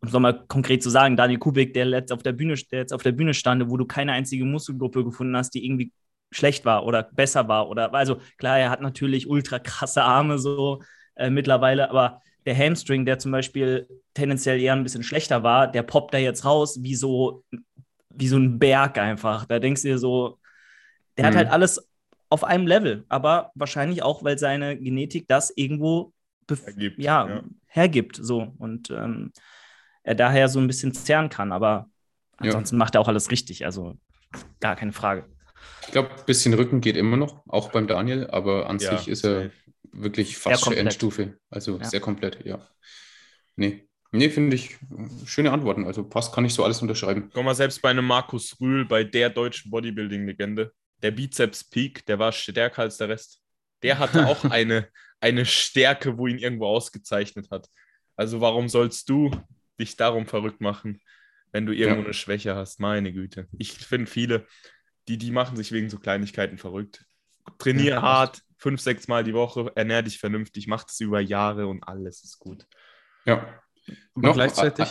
um 0.00 0.08
es 0.08 0.12
nochmal 0.12 0.44
konkret 0.46 0.82
zu 0.82 0.90
sagen, 0.90 1.16
Daniel 1.16 1.38
Kubik, 1.38 1.74
der 1.74 1.86
jetzt 1.88 2.12
auf 2.12 2.22
der 2.22 2.32
Bühne, 2.32 2.54
der 2.70 2.80
jetzt 2.80 2.92
auf 2.92 3.02
der 3.02 3.12
Bühne 3.12 3.34
stand, 3.34 3.68
wo 3.70 3.76
du 3.76 3.86
keine 3.86 4.12
einzige 4.12 4.44
Muskelgruppe 4.44 5.04
gefunden 5.04 5.36
hast, 5.36 5.50
die 5.50 5.64
irgendwie 5.64 5.92
schlecht 6.30 6.64
war 6.64 6.84
oder 6.84 7.02
besser 7.02 7.48
war. 7.48 7.68
Oder 7.68 7.92
also 7.94 8.18
klar, 8.36 8.58
er 8.58 8.70
hat 8.70 8.80
natürlich 8.80 9.28
ultra 9.28 9.58
krasse 9.58 10.02
Arme 10.02 10.38
so 10.38 10.82
äh, 11.14 11.30
mittlerweile, 11.30 11.90
aber 11.90 12.20
der 12.44 12.56
Hamstring, 12.56 13.04
der 13.04 13.18
zum 13.18 13.32
Beispiel 13.32 13.88
tendenziell 14.14 14.60
eher 14.60 14.72
ein 14.72 14.82
bisschen 14.82 15.02
schlechter 15.02 15.42
war, 15.42 15.70
der 15.70 15.82
poppt 15.82 16.14
da 16.14 16.18
jetzt 16.18 16.44
raus 16.44 16.78
wie 16.82 16.94
so, 16.94 17.44
wie 18.10 18.28
so 18.28 18.36
ein 18.36 18.58
Berg 18.58 18.98
einfach. 18.98 19.46
Da 19.46 19.58
denkst 19.58 19.82
du 19.82 19.88
dir 19.88 19.98
so, 19.98 20.38
der 21.16 21.24
mhm. 21.24 21.28
hat 21.28 21.36
halt 21.36 21.50
alles 21.50 21.88
auf 22.28 22.44
einem 22.44 22.66
Level, 22.66 23.04
aber 23.08 23.50
wahrscheinlich 23.54 24.02
auch, 24.02 24.24
weil 24.24 24.38
seine 24.38 24.76
Genetik 24.76 25.26
das 25.28 25.52
irgendwo 25.54 26.12
hergibt, 26.48 26.98
ja, 26.98 27.28
ja, 27.28 27.42
hergibt. 27.66 28.18
So. 28.20 28.52
Und 28.58 28.90
ähm, 28.90 29.32
er 30.06 30.14
daher 30.14 30.48
so 30.48 30.60
ein 30.60 30.68
bisschen 30.68 30.94
zerren 30.94 31.28
kann. 31.28 31.52
Aber 31.52 31.90
ansonsten 32.38 32.76
ja. 32.76 32.78
macht 32.78 32.94
er 32.94 33.00
auch 33.00 33.08
alles 33.08 33.30
richtig. 33.30 33.66
Also 33.66 33.94
gar 34.60 34.76
keine 34.76 34.92
Frage. 34.92 35.26
Ich 35.82 35.88
glaube, 35.92 36.10
ein 36.10 36.24
bisschen 36.26 36.54
Rücken 36.54 36.80
geht 36.80 36.96
immer 36.96 37.16
noch, 37.16 37.42
auch 37.48 37.72
beim 37.72 37.86
Daniel, 37.86 38.28
aber 38.28 38.70
an 38.70 38.78
ja, 38.78 38.96
sich 38.96 39.08
ist 39.08 39.24
er 39.24 39.50
wirklich 39.92 40.36
fast 40.38 40.64
schon 40.64 40.74
Endstufe. 40.74 41.38
Also 41.50 41.78
ja. 41.78 41.84
sehr 41.84 42.00
komplett, 42.00 42.44
ja. 42.44 42.66
Nee. 43.56 43.88
Nee, 44.12 44.30
finde 44.30 44.54
ich 44.54 44.78
schöne 45.26 45.50
Antworten. 45.50 45.84
Also 45.84 46.04
passt, 46.04 46.32
kann 46.32 46.44
ich 46.44 46.54
so 46.54 46.62
alles 46.62 46.80
unterschreiben. 46.80 47.30
Guck 47.34 47.44
mal, 47.44 47.54
selbst 47.54 47.82
bei 47.82 47.90
einem 47.90 48.06
Markus 48.06 48.56
Rühl, 48.60 48.84
bei 48.84 49.02
der 49.02 49.28
deutschen 49.30 49.70
Bodybuilding-Legende, 49.72 50.72
der 51.02 51.10
Bizeps 51.10 51.64
Peak, 51.64 52.06
der 52.06 52.18
war 52.18 52.30
stärker 52.30 52.82
als 52.82 52.96
der 52.96 53.08
Rest. 53.08 53.40
Der 53.82 53.98
hatte 53.98 54.26
auch 54.26 54.44
eine, 54.50 54.88
eine 55.20 55.44
Stärke, 55.44 56.16
wo 56.16 56.28
ihn 56.28 56.38
irgendwo 56.38 56.66
ausgezeichnet 56.66 57.50
hat. 57.50 57.68
Also 58.14 58.40
warum 58.40 58.68
sollst 58.68 59.08
du 59.08 59.30
dich 59.78 59.96
darum 59.96 60.26
verrückt 60.26 60.60
machen, 60.60 61.00
wenn 61.52 61.66
du 61.66 61.72
irgendwo 61.72 62.00
ja. 62.00 62.04
eine 62.06 62.14
Schwäche 62.14 62.54
hast. 62.54 62.80
Meine 62.80 63.12
Güte. 63.12 63.48
Ich 63.58 63.72
finde 63.72 64.10
viele, 64.10 64.46
die, 65.08 65.18
die 65.18 65.30
machen 65.30 65.56
sich 65.56 65.72
wegen 65.72 65.90
so 65.90 65.98
Kleinigkeiten 65.98 66.58
verrückt. 66.58 67.04
Trainier 67.58 67.94
ja, 67.94 68.02
hart, 68.02 68.42
fünf, 68.58 68.80
sechs 68.80 69.08
Mal 69.08 69.24
die 69.24 69.34
Woche, 69.34 69.70
ernähr 69.74 70.02
dich 70.02 70.18
vernünftig, 70.18 70.66
mach 70.66 70.84
das 70.84 71.00
über 71.00 71.20
Jahre 71.20 71.66
und 71.66 71.82
alles 71.84 72.24
ist 72.24 72.38
gut. 72.38 72.66
Ja. 73.24 73.60
Und 74.14 74.32
gleichzeitig. 74.32 74.88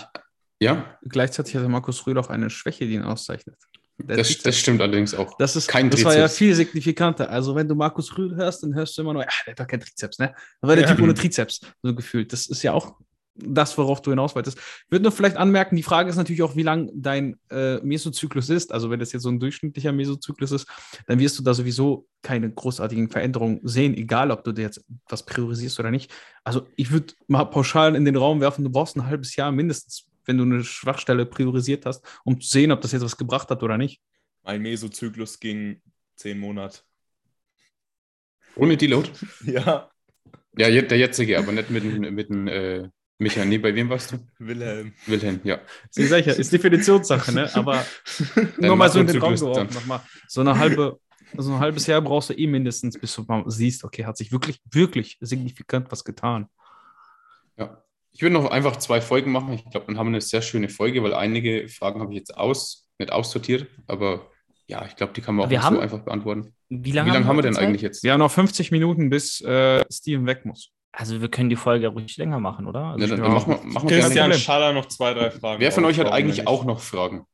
Ja, 0.60 0.98
Gleichzeitig 1.04 1.56
hatte 1.56 1.68
Markus 1.68 2.08
Rühl 2.08 2.18
auch 2.18 2.30
eine 2.30 2.50
Schwäche, 2.50 2.86
die 2.88 2.94
ihn 2.94 3.04
auszeichnet. 3.04 3.58
Das, 3.98 4.38
das 4.40 4.58
stimmt 4.58 4.82
allerdings 4.82 5.14
auch. 5.14 5.38
Das 5.38 5.56
ist 5.56 5.68
Kein 5.68 5.90
Das 5.90 6.04
war 6.04 6.18
ja 6.18 6.28
viel 6.28 6.54
signifikanter. 6.54 7.30
Also, 7.30 7.56
wenn 7.56 7.68
du 7.68 7.76
Markus 7.76 8.18
Rühl 8.18 8.36
hörst, 8.36 8.64
dann 8.64 8.74
hörst 8.74 8.98
du 8.98 9.02
immer 9.02 9.14
nur, 9.14 9.24
ja, 9.24 9.30
der 9.46 9.52
hat 9.52 9.60
doch 9.60 9.68
keinen 9.68 9.82
Trizeps, 9.82 10.20
ne? 10.20 10.34
Dann 10.62 10.68
war 10.68 10.76
der 10.76 10.86
Ja. 10.86 10.92
Typ 10.92 11.02
ohne 11.04 11.14
Trizeps, 11.14 11.62
so 11.82 11.96
gefühlt. 11.96 12.32
Das 12.34 12.48
ist 12.48 12.62
ja 12.64 12.74
auch 12.74 12.98
das, 13.38 13.78
worauf 13.78 14.02
du 14.02 14.12
hinaus 14.12 14.34
wolltest. 14.36 14.58
Ich 14.58 14.92
würde 14.92 15.04
nur 15.04 15.12
vielleicht 15.12 15.36
anmerken, 15.38 15.76
die 15.76 15.84
Frage 15.84 16.10
ist 16.10 16.16
natürlich 16.16 16.42
auch, 16.42 16.56
wie 16.56 16.64
lang 16.64 16.90
dein 16.96 17.38
äh, 17.50 17.78
Mesozyklus 17.82 18.50
ist. 18.50 18.72
Also, 18.72 18.90
wenn 18.90 19.00
das 19.00 19.12
jetzt 19.12 19.24
so 19.24 19.30
ein 19.30 19.40
durchschnittlicher 19.40 19.92
Mesozyklus 19.92 20.52
ist, 20.52 20.68
dann 21.08 21.20
wirst 21.20 21.38
du 21.38 21.44
da 21.44 21.54
sowieso 21.54 22.08
keine 22.22 22.50
großartigen 22.52 23.10
Veränderungen 23.10 23.60
sehen, 23.64 23.94
egal 23.96 24.32
ob 24.32 24.44
du 24.46 24.54
dir 24.54 24.62
jetzt 24.64 24.86
was 25.10 25.24
priorisierst 25.26 25.80
oder 25.80 25.92
nicht. 25.92 26.12
Also, 26.44 26.68
ich 26.78 26.92
würde 26.92 27.14
mal 27.28 27.44
pauschal 27.46 27.96
in 27.96 28.06
den 28.06 28.16
Raum 28.16 28.40
werfen, 28.42 28.64
du 28.64 28.70
brauchst 28.72 28.96
ein 28.96 29.06
halbes 29.06 29.36
Jahr 29.36 29.52
mindestens, 29.52 30.06
wenn 30.24 30.38
du 30.38 30.44
eine 30.44 30.64
Schwachstelle 30.64 31.26
priorisiert 31.26 31.86
hast, 31.86 32.06
um 32.24 32.40
zu 32.40 32.50
sehen, 32.50 32.72
ob 32.72 32.82
das 32.82 32.94
jetzt 32.94 33.04
was 33.04 33.18
gebracht 33.18 33.50
hat 33.50 33.62
oder 33.64 33.78
nicht. 33.78 34.02
Mein 34.44 34.62
Mesozyklus 34.62 35.40
ging 35.40 35.82
zehn 36.16 36.40
Monate. 36.40 36.80
Ohne 38.56 38.78
Deload? 38.78 39.10
Ja, 39.46 39.90
Ja, 40.58 40.82
der 40.82 40.98
jetzige, 40.98 41.38
aber 41.38 41.52
nicht 41.52 41.70
mit, 41.70 41.84
dem- 41.84 42.16
mit 42.16 42.30
dem 42.30 42.48
äh, 42.48 42.88
Micha. 43.18 43.46
Nee, 43.46 43.58
bei 43.60 43.74
wem 43.74 43.90
warst 43.90 44.12
du? 44.12 44.18
Wilhelm. 44.40 44.94
Wilhelm, 45.06 45.40
ja. 45.44 45.60
Ist 45.96 46.10
sicher, 46.10 46.36
ist 46.38 46.52
Definitionssache, 46.52 47.32
ne? 47.32 47.50
Aber 47.56 47.86
nur 48.58 48.76
mal 48.76 48.90
so 48.90 49.00
in 49.00 49.08
den 49.08 49.18
Raum 49.22 49.36
geworfen, 49.36 49.70
nochmal. 49.74 50.02
So 50.28 50.42
eine 50.42 50.58
halbe, 50.60 51.00
so 51.38 51.54
ein 51.54 51.60
halbes 51.60 51.88
Jahr 51.88 52.02
brauchst 52.02 52.30
du 52.30 52.34
eh 52.34 52.46
mindestens, 52.48 53.00
bis 53.00 53.16
du 53.16 53.24
mal 53.24 53.44
siehst, 53.48 53.84
okay, 53.86 54.06
hat 54.06 54.18
sich 54.18 54.32
wirklich, 54.34 54.60
wirklich 54.70 55.18
signifikant 55.22 55.92
was 55.92 56.04
getan. 56.04 56.48
Ja. 57.58 57.82
Ich 58.12 58.22
würde 58.22 58.34
noch 58.34 58.50
einfach 58.52 58.78
zwei 58.78 59.00
Folgen 59.02 59.32
machen. 59.32 59.54
Ich 59.54 59.70
glaube, 59.72 59.88
dann 59.88 59.98
haben 59.98 60.08
wir 60.08 60.14
eine 60.16 60.22
sehr 60.22 60.42
schöne 60.42 60.68
Folge, 60.70 61.02
weil 61.04 61.14
einige 61.14 61.68
Fragen 61.70 62.02
habe 62.02 62.12
ich 62.14 62.18
jetzt 62.20 62.36
aus, 62.38 62.90
nicht 63.00 63.12
aussortiert, 63.12 63.68
aber 63.88 64.30
ja, 64.68 64.86
ich 64.86 64.96
glaube, 64.96 65.14
die 65.14 65.22
kann 65.22 65.36
man 65.36 65.46
auch 65.46 65.50
Wir 65.50 65.58
nicht 65.60 65.66
haben- 65.66 65.76
so 65.76 65.82
einfach 65.82 66.00
beantworten. 66.00 66.54
Wie 66.70 66.84
Wie 66.86 66.92
lange 66.92 67.14
lange 67.14 67.28
haben 67.28 67.36
wir 67.38 67.44
denn 67.44 67.54
Zeit? 67.54 67.64
eigentlich 67.68 67.82
jetzt? 67.84 68.04
Wir 68.04 68.12
haben 68.14 68.20
noch 68.20 68.32
50 68.32 68.72
Minuten, 68.72 69.10
bis 69.10 69.40
äh, 69.42 69.86
Steven 69.92 70.26
weg 70.26 70.44
muss. 70.46 70.72
Also 70.98 71.20
wir 71.20 71.28
können 71.30 71.50
die 71.50 71.58
Folge 71.58 71.90
ruhig 71.90 72.16
länger 72.16 72.40
machen, 72.40 72.66
oder? 72.68 72.86
Also 72.86 73.00
Ja, 73.06 73.08
dann, 73.08 73.18
ja. 73.20 73.24
dann 73.26 73.34
machen 73.34 73.50
wir, 73.54 73.74
machen 73.74 73.90
wir. 73.90 74.00
Christian. 74.00 74.34
Schaller 74.34 74.72
noch 74.72 74.86
zwei, 74.86 75.14
drei 75.14 75.30
Fragen. 75.30 75.60
Wer 75.60 75.72
von 75.72 75.84
euch 75.84 76.00
hat 76.00 76.10
eigentlich 76.12 76.48
auch 76.48 76.64
noch 76.64 76.80
Fragen? 76.80 77.26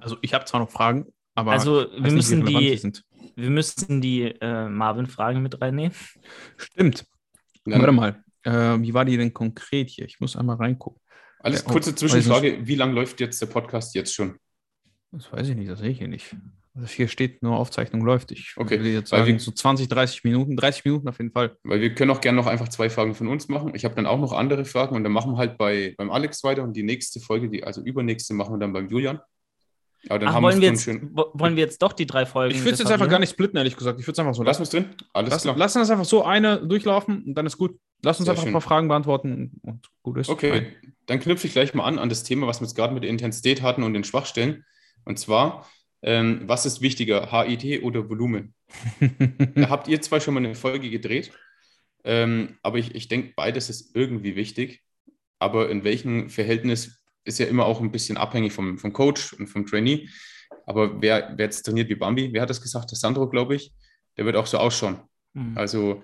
Also 0.00 0.18
ich 0.20 0.34
habe 0.34 0.44
zwar 0.44 0.60
noch 0.60 0.70
Fragen, 0.70 1.06
aber 1.34 1.52
also 1.52 1.86
wir 1.96 2.10
müssen 2.12 2.44
die, 2.44 2.76
sind. 2.76 3.04
wir 3.36 3.48
müssen 3.48 4.00
die 4.00 4.22
äh, 4.22 4.68
Marvin-Fragen 4.68 5.40
mit 5.40 5.60
reinnehmen. 5.60 5.96
Stimmt. 6.56 7.06
Dann, 7.64 7.80
Warte 7.80 7.92
mal. 7.92 8.22
Äh, 8.42 8.82
wie 8.82 8.92
war 8.92 9.04
die 9.04 9.16
denn 9.16 9.32
konkret 9.32 9.88
hier? 9.88 10.04
Ich 10.04 10.20
muss 10.20 10.36
einmal 10.36 10.56
reingucken. 10.56 11.00
alles 11.38 11.62
Ja, 11.62 11.70
kurze 11.70 11.94
Zwischenfrage. 11.94 12.66
Wie 12.66 12.74
lange 12.74 12.92
läuft 12.92 13.20
jetzt 13.20 13.40
der 13.40 13.46
Podcast 13.46 13.94
jetzt 13.94 14.12
schon? 14.12 14.36
Das 15.12 15.32
weiß 15.32 15.48
ich 15.48 15.56
nicht, 15.56 15.70
das 15.70 15.78
sehe 15.78 15.90
ich 15.90 15.98
hier 15.98 16.08
nicht. 16.08 16.36
Also 16.76 16.88
hier 16.88 17.06
steht 17.08 17.42
nur 17.42 17.56
Aufzeichnung 17.56 18.02
läuft. 18.04 18.32
Ich 18.32 18.54
Okay, 18.56 18.78
würde 18.78 18.92
jetzt 18.92 19.10
sagen, 19.10 19.26
wir- 19.26 19.38
so 19.38 19.52
20, 19.52 19.88
30 19.88 20.24
Minuten, 20.24 20.56
30 20.56 20.84
Minuten 20.84 21.08
auf 21.08 21.18
jeden 21.18 21.30
Fall. 21.30 21.56
Weil 21.62 21.80
wir 21.80 21.94
können 21.94 22.10
auch 22.10 22.20
gerne 22.20 22.36
noch 22.36 22.46
einfach 22.48 22.68
zwei 22.68 22.90
Fragen 22.90 23.14
von 23.14 23.28
uns 23.28 23.48
machen. 23.48 23.72
Ich 23.74 23.84
habe 23.84 23.94
dann 23.94 24.06
auch 24.06 24.18
noch 24.18 24.32
andere 24.32 24.64
Fragen 24.64 24.96
und 24.96 25.04
dann 25.04 25.12
machen 25.12 25.32
wir 25.32 25.38
halt 25.38 25.56
bei, 25.56 25.94
beim 25.96 26.10
Alex 26.10 26.42
weiter 26.42 26.64
und 26.64 26.74
die 26.74 26.82
nächste 26.82 27.20
Folge, 27.20 27.48
die, 27.48 27.62
also 27.62 27.80
übernächste, 27.80 28.34
machen 28.34 28.54
wir 28.54 28.58
dann 28.58 28.72
beim 28.72 28.88
Julian. 28.88 29.20
Aber 30.08 30.18
dann 30.18 30.28
Ach, 30.28 30.34
haben 30.34 30.42
wollen 30.42 30.60
wir, 30.60 30.68
jetzt, 30.68 30.86
wollen 30.86 31.56
wir 31.56 31.62
jetzt 31.64 31.80
doch 31.80 31.92
die 31.94 32.06
drei 32.06 32.26
Folgen? 32.26 32.54
Ich 32.54 32.60
würde 32.60 32.72
es 32.74 32.80
jetzt 32.80 32.90
einfach 32.92 33.08
gar 33.08 33.20
nicht 33.20 33.30
splitten, 33.30 33.56
ehrlich 33.56 33.76
gesagt. 33.76 33.98
Ich 34.00 34.06
würde 34.06 34.12
es 34.12 34.18
einfach 34.18 34.34
so 34.34 34.42
Lassen 34.42 34.58
wir 34.60 34.64
es 34.64 34.70
drin? 34.70 34.86
Alles 35.14 35.30
Lass, 35.30 35.42
klar. 35.42 35.54
lass 35.56 35.76
uns 35.76 35.88
einfach 35.90 36.04
so 36.04 36.24
eine 36.24 36.58
durchlaufen 36.66 37.22
und 37.24 37.34
dann 37.36 37.46
ist 37.46 37.56
gut. 37.56 37.78
Lass 38.02 38.18
uns 38.18 38.26
Sehr 38.26 38.32
einfach 38.32 38.42
schön. 38.42 38.50
ein 38.50 38.52
paar 38.52 38.60
Fragen 38.60 38.88
beantworten 38.88 39.52
und 39.62 39.88
gut 40.02 40.18
ist. 40.18 40.28
Okay, 40.28 40.74
dann 41.06 41.20
knüpfe 41.20 41.46
ich 41.46 41.52
gleich 41.54 41.72
mal 41.72 41.84
an 41.84 41.98
an 41.98 42.10
das 42.10 42.22
Thema, 42.24 42.46
was 42.46 42.60
wir 42.60 42.66
jetzt 42.66 42.74
gerade 42.74 42.92
mit 42.92 43.02
der 43.04 43.10
Intensität 43.10 43.62
hatten 43.62 43.82
und 43.82 43.94
den 43.94 44.04
Schwachstellen. 44.04 44.64
Und 45.06 45.18
zwar, 45.18 45.66
ähm, 46.04 46.42
was 46.46 46.66
ist 46.66 46.82
wichtiger, 46.82 47.30
HIT 47.30 47.82
oder 47.82 48.08
Volumen? 48.08 48.54
Da 49.54 49.70
habt 49.70 49.88
ihr 49.88 50.00
zwar 50.02 50.20
schon 50.20 50.34
mal 50.34 50.44
eine 50.44 50.54
Folge 50.54 50.90
gedreht, 50.90 51.32
ähm, 52.04 52.58
aber 52.62 52.78
ich, 52.78 52.94
ich 52.94 53.08
denke, 53.08 53.32
beides 53.34 53.70
ist 53.70 53.96
irgendwie 53.96 54.36
wichtig. 54.36 54.82
Aber 55.38 55.70
in 55.70 55.84
welchem 55.84 56.28
Verhältnis 56.28 57.02
ist 57.24 57.38
ja 57.38 57.46
immer 57.46 57.64
auch 57.64 57.80
ein 57.80 57.90
bisschen 57.90 58.16
abhängig 58.16 58.52
vom, 58.52 58.78
vom 58.78 58.92
Coach 58.92 59.32
und 59.32 59.46
vom 59.46 59.66
Trainee. 59.66 60.08
Aber 60.66 61.00
wer, 61.00 61.32
wer 61.36 61.46
jetzt 61.46 61.62
trainiert 61.62 61.88
wie 61.88 61.94
Bambi, 61.94 62.32
wer 62.32 62.42
hat 62.42 62.50
das 62.50 62.60
gesagt? 62.60 62.90
Der 62.90 62.98
Sandro, 62.98 63.28
glaube 63.28 63.54
ich, 63.54 63.72
der 64.16 64.24
wird 64.26 64.36
auch 64.36 64.46
so 64.46 64.58
ausschauen. 64.58 65.00
Mhm. 65.32 65.56
Also 65.56 66.02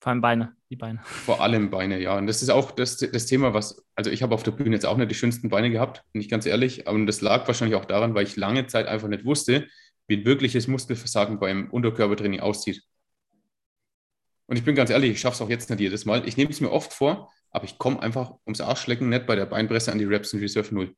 Vor 0.00 0.10
allem 0.10 0.20
Beine, 0.20 0.56
die 0.74 0.80
Beine. 0.80 1.00
vor 1.04 1.40
allem 1.40 1.70
Beine, 1.70 2.00
ja. 2.00 2.16
Und 2.16 2.26
das 2.26 2.42
ist 2.42 2.50
auch 2.50 2.70
das, 2.70 2.98
das 2.98 3.26
Thema, 3.26 3.54
was, 3.54 3.84
also 3.94 4.10
ich 4.10 4.22
habe 4.22 4.34
auf 4.34 4.42
der 4.42 4.50
Bühne 4.50 4.74
jetzt 4.74 4.86
auch 4.86 4.96
nicht 4.96 5.10
die 5.10 5.14
schönsten 5.14 5.48
Beine 5.48 5.70
gehabt, 5.70 6.02
bin 6.12 6.20
ich 6.20 6.28
ganz 6.28 6.46
ehrlich. 6.46 6.88
Aber 6.88 6.98
das 7.06 7.20
lag 7.20 7.46
wahrscheinlich 7.46 7.76
auch 7.76 7.84
daran, 7.84 8.14
weil 8.14 8.24
ich 8.24 8.36
lange 8.36 8.66
Zeit 8.66 8.86
einfach 8.86 9.08
nicht 9.08 9.24
wusste, 9.24 9.66
wie 10.06 10.16
ein 10.16 10.24
wirkliches 10.24 10.68
Muskelversagen 10.68 11.38
beim 11.38 11.70
Unterkörpertraining 11.70 12.40
aussieht. 12.40 12.82
Und 14.46 14.56
ich 14.56 14.64
bin 14.64 14.74
ganz 14.74 14.90
ehrlich, 14.90 15.12
ich 15.12 15.20
schaffe 15.20 15.36
es 15.36 15.40
auch 15.40 15.48
jetzt 15.48 15.70
nicht 15.70 15.80
jedes 15.80 16.04
Mal. 16.04 16.26
Ich 16.28 16.36
nehme 16.36 16.50
es 16.50 16.60
mir 16.60 16.70
oft 16.70 16.92
vor, 16.92 17.32
aber 17.50 17.64
ich 17.64 17.78
komme 17.78 18.02
einfach 18.02 18.34
ums 18.46 18.60
Arschlecken 18.60 19.08
nicht 19.08 19.26
bei 19.26 19.36
der 19.36 19.46
Beinpresse 19.46 19.90
an 19.90 19.98
die 19.98 20.04
Reps 20.04 20.32
in 20.32 20.40
Reserve 20.40 20.74
0. 20.74 20.94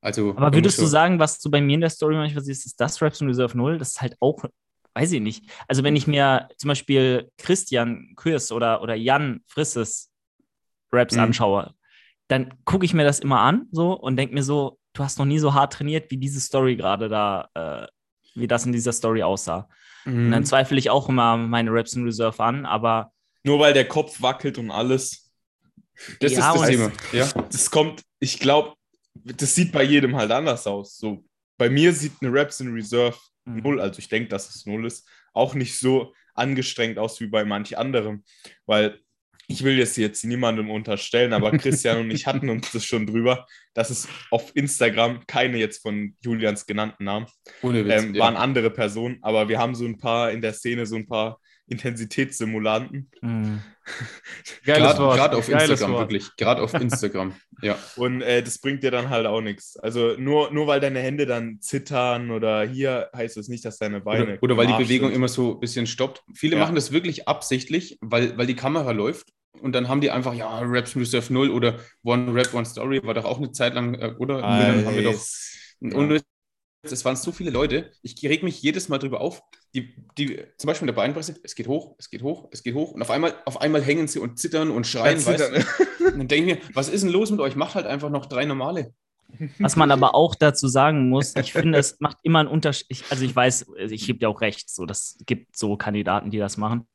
Also, 0.00 0.36
Aber 0.36 0.52
würdest 0.52 0.78
du 0.80 0.86
sagen, 0.86 1.18
was 1.18 1.38
du 1.38 1.50
bei 1.50 1.60
mir 1.60 1.74
in 1.74 1.80
der 1.80 1.90
Story 1.90 2.16
manchmal 2.16 2.44
siehst, 2.44 2.66
ist 2.66 2.80
das 2.80 3.00
Reps 3.00 3.20
in 3.20 3.28
Reserve 3.28 3.56
0? 3.56 3.78
Das 3.78 3.92
ist 3.92 4.02
halt 4.02 4.16
auch, 4.20 4.44
weiß 4.94 5.12
ich 5.12 5.20
nicht. 5.20 5.50
Also 5.68 5.82
wenn 5.82 5.96
ich 5.96 6.06
mir 6.06 6.48
zum 6.56 6.68
Beispiel 6.68 7.30
Christian 7.38 8.12
Kürs 8.16 8.52
oder, 8.52 8.80
oder 8.82 8.94
Jan 8.94 9.42
Frisses 9.46 10.10
Raps 10.92 11.14
Mhm. 11.14 11.20
anschaue, 11.20 11.74
dann 12.28 12.54
gucke 12.64 12.84
ich 12.86 12.94
mir 12.94 13.04
das 13.04 13.18
immer 13.18 13.40
an 13.40 13.66
so 13.72 13.92
und 13.92 14.16
denke 14.16 14.34
mir 14.34 14.42
so, 14.42 14.78
du 14.94 15.02
hast 15.04 15.18
noch 15.18 15.24
nie 15.26 15.38
so 15.38 15.52
hart 15.54 15.72
trainiert, 15.74 16.10
wie 16.10 16.16
diese 16.16 16.40
Story 16.40 16.76
gerade 16.76 17.08
da, 17.08 17.48
äh, 17.54 17.86
wie 18.34 18.46
das 18.46 18.64
in 18.66 18.72
dieser 18.72 18.92
Story 18.92 19.22
aussah. 19.22 19.68
Und 20.06 20.30
dann 20.30 20.42
Mhm. 20.42 20.46
zweifle 20.46 20.78
ich 20.78 20.90
auch 20.90 21.08
immer 21.08 21.36
meine 21.36 21.70
Raps 21.72 21.94
in 21.94 22.04
Reserve 22.04 22.42
an, 22.42 22.66
aber 22.66 23.12
Nur 23.42 23.58
weil 23.58 23.72
der 23.74 23.86
Kopf 23.88 24.22
wackelt 24.22 24.56
und 24.58 24.70
alles. 24.70 25.30
Das 26.20 26.32
Ja, 26.32 26.52
ist 26.52 26.60
das 26.60 26.68
Thema. 26.68 26.92
Ja. 27.12 27.32
Das 27.50 27.70
kommt, 27.70 28.02
ich 28.20 28.38
glaube, 28.38 28.74
das 29.14 29.54
sieht 29.54 29.70
bei 29.72 29.82
jedem 29.82 30.16
halt 30.16 30.30
anders 30.30 30.66
aus. 30.66 30.96
So, 30.98 31.24
bei 31.58 31.68
mir 31.70 31.92
sieht 31.92 32.12
eine 32.20 32.32
Raps 32.32 32.60
in 32.60 32.72
Reserve 32.72 33.16
Mhm. 33.16 33.33
Null, 33.44 33.80
also 33.80 33.98
ich 33.98 34.08
denke, 34.08 34.28
dass 34.28 34.54
es 34.54 34.66
null 34.66 34.86
ist, 34.86 35.08
auch 35.32 35.54
nicht 35.54 35.78
so 35.78 36.12
angestrengt 36.34 36.98
aus 36.98 37.20
wie 37.20 37.26
bei 37.26 37.44
manch 37.44 37.78
anderem. 37.78 38.24
Weil 38.66 39.00
ich 39.46 39.62
will 39.62 39.78
jetzt, 39.78 39.96
jetzt 39.96 40.24
niemandem 40.24 40.70
unterstellen, 40.70 41.32
aber 41.32 41.52
Christian 41.52 41.98
und 41.98 42.10
ich 42.10 42.26
hatten 42.26 42.48
uns 42.48 42.72
das 42.72 42.84
schon 42.84 43.06
drüber, 43.06 43.46
dass 43.74 43.90
es 43.90 44.08
auf 44.30 44.52
Instagram 44.54 45.26
keine 45.26 45.58
jetzt 45.58 45.82
von 45.82 46.16
Julians 46.22 46.66
genannten 46.66 47.04
Namen 47.04 47.26
Ohne 47.62 47.84
Witz. 47.84 48.02
ähm, 48.02 48.14
ja. 48.14 48.22
waren 48.22 48.36
andere 48.36 48.70
Personen, 48.70 49.18
aber 49.22 49.48
wir 49.48 49.58
haben 49.58 49.74
so 49.74 49.84
ein 49.84 49.98
paar 49.98 50.30
in 50.30 50.40
der 50.40 50.54
Szene, 50.54 50.86
so 50.86 50.96
ein 50.96 51.06
paar 51.06 51.40
Intensitätssimulanten. 51.66 53.10
Mhm. 53.20 53.60
Geiles 54.64 54.98
Wort. 54.98 55.16
Gerade 55.16 55.36
auf 55.36 55.46
Geiles 55.48 55.70
Instagram, 55.70 55.92
Wort. 55.94 56.02
wirklich. 56.02 56.36
Gerade 56.36 56.62
auf 56.62 56.74
Instagram. 56.80 57.34
ja. 57.62 57.76
Und 57.96 58.22
äh, 58.22 58.42
das 58.42 58.58
bringt 58.58 58.82
dir 58.82 58.90
dann 58.90 59.10
halt 59.10 59.26
auch 59.26 59.40
nichts. 59.40 59.76
Also 59.76 60.14
nur, 60.18 60.52
nur 60.52 60.66
weil 60.66 60.80
deine 60.80 61.00
Hände 61.00 61.26
dann 61.26 61.60
zittern 61.60 62.30
oder 62.30 62.62
hier 62.66 63.10
heißt 63.14 63.36
es 63.36 63.48
nicht, 63.48 63.64
dass 63.64 63.78
deine 63.78 64.00
Beine. 64.00 64.24
Oder, 64.24 64.42
oder 64.42 64.56
weil 64.56 64.66
die 64.66 64.72
Bewegung 64.84 65.08
sind. 65.08 65.16
immer 65.16 65.28
so 65.28 65.54
ein 65.54 65.60
bisschen 65.60 65.86
stoppt. 65.86 66.22
Viele 66.34 66.56
Ja. 66.56 66.62
machen 66.62 66.74
das 66.74 66.92
wirklich 66.92 67.28
absichtlich, 67.28 67.98
weil, 68.00 68.36
weil 68.38 68.46
die 68.46 68.56
Kamera 68.56 68.90
läuft 68.92 69.28
und 69.60 69.72
dann 69.74 69.88
haben 69.88 70.00
die 70.00 70.10
einfach, 70.10 70.34
ja, 70.34 70.60
Raps 70.62 70.96
Reserve 70.96 71.32
0 71.32 71.50
oder 71.50 71.78
One 72.02 72.34
Rap, 72.34 72.52
One 72.54 72.64
Story 72.64 73.00
war 73.04 73.14
doch 73.14 73.24
auch 73.24 73.38
eine 73.38 73.52
Zeit 73.52 73.74
lang, 73.74 73.94
äh, 73.94 74.14
oder? 74.18 74.42
Haben 74.42 74.94
wir 74.94 75.02
doch, 75.04 75.12
Eis. 75.12 75.76
und 75.80 76.22
es 76.92 77.04
waren 77.04 77.16
so 77.16 77.32
viele 77.32 77.50
Leute, 77.50 77.92
ich 78.02 78.22
reg 78.22 78.42
mich 78.42 78.62
jedes 78.62 78.88
Mal 78.88 78.98
drüber 78.98 79.20
auf, 79.20 79.42
die, 79.74 79.94
die 80.18 80.42
zum 80.56 80.68
Beispiel 80.68 80.88
in 80.88 80.94
der 80.94 81.00
Beinpresse, 81.00 81.36
es 81.42 81.54
geht 81.54 81.68
hoch, 81.68 81.96
es 81.98 82.10
geht 82.10 82.22
hoch, 82.22 82.48
es 82.52 82.62
geht 82.62 82.74
hoch 82.74 82.92
und 82.92 83.02
auf 83.02 83.10
einmal, 83.10 83.34
auf 83.44 83.60
einmal 83.60 83.82
hängen 83.82 84.08
sie 84.08 84.18
und 84.18 84.38
zittern 84.38 84.70
und 84.70 84.86
schreien, 84.86 85.18
Ja, 85.18 85.26
weißt 85.26 85.44
zittern. 85.44 85.64
du? 85.98 86.04
Und 86.04 86.18
dann 86.18 86.28
denke 86.28 86.52
ich 86.52 86.58
mir, 86.58 86.74
was 86.74 86.90
ist 86.90 87.02
denn 87.02 87.10
los 87.10 87.30
mit 87.30 87.40
euch? 87.40 87.56
Macht 87.56 87.74
halt 87.74 87.86
einfach 87.86 88.10
noch 88.10 88.26
drei 88.26 88.44
normale. 88.44 88.92
Was 89.58 89.74
man 89.74 89.90
aber 89.90 90.14
auch 90.14 90.34
dazu 90.34 90.68
sagen 90.68 91.08
muss, 91.08 91.34
ich 91.36 91.52
finde, 91.52 91.78
es 91.78 91.98
macht 91.98 92.18
immer 92.22 92.40
einen 92.40 92.48
Unterschied. 92.48 92.86
Ich, 92.90 93.04
also 93.10 93.24
ich 93.24 93.34
weiß, 93.34 93.66
ich 93.88 94.06
gebe 94.06 94.18
dir 94.18 94.28
auch 94.28 94.42
recht, 94.42 94.68
so 94.70 94.84
das 94.86 95.16
gibt 95.26 95.56
so 95.56 95.76
Kandidaten, 95.76 96.30
die 96.30 96.38
das 96.38 96.56
machen. 96.56 96.86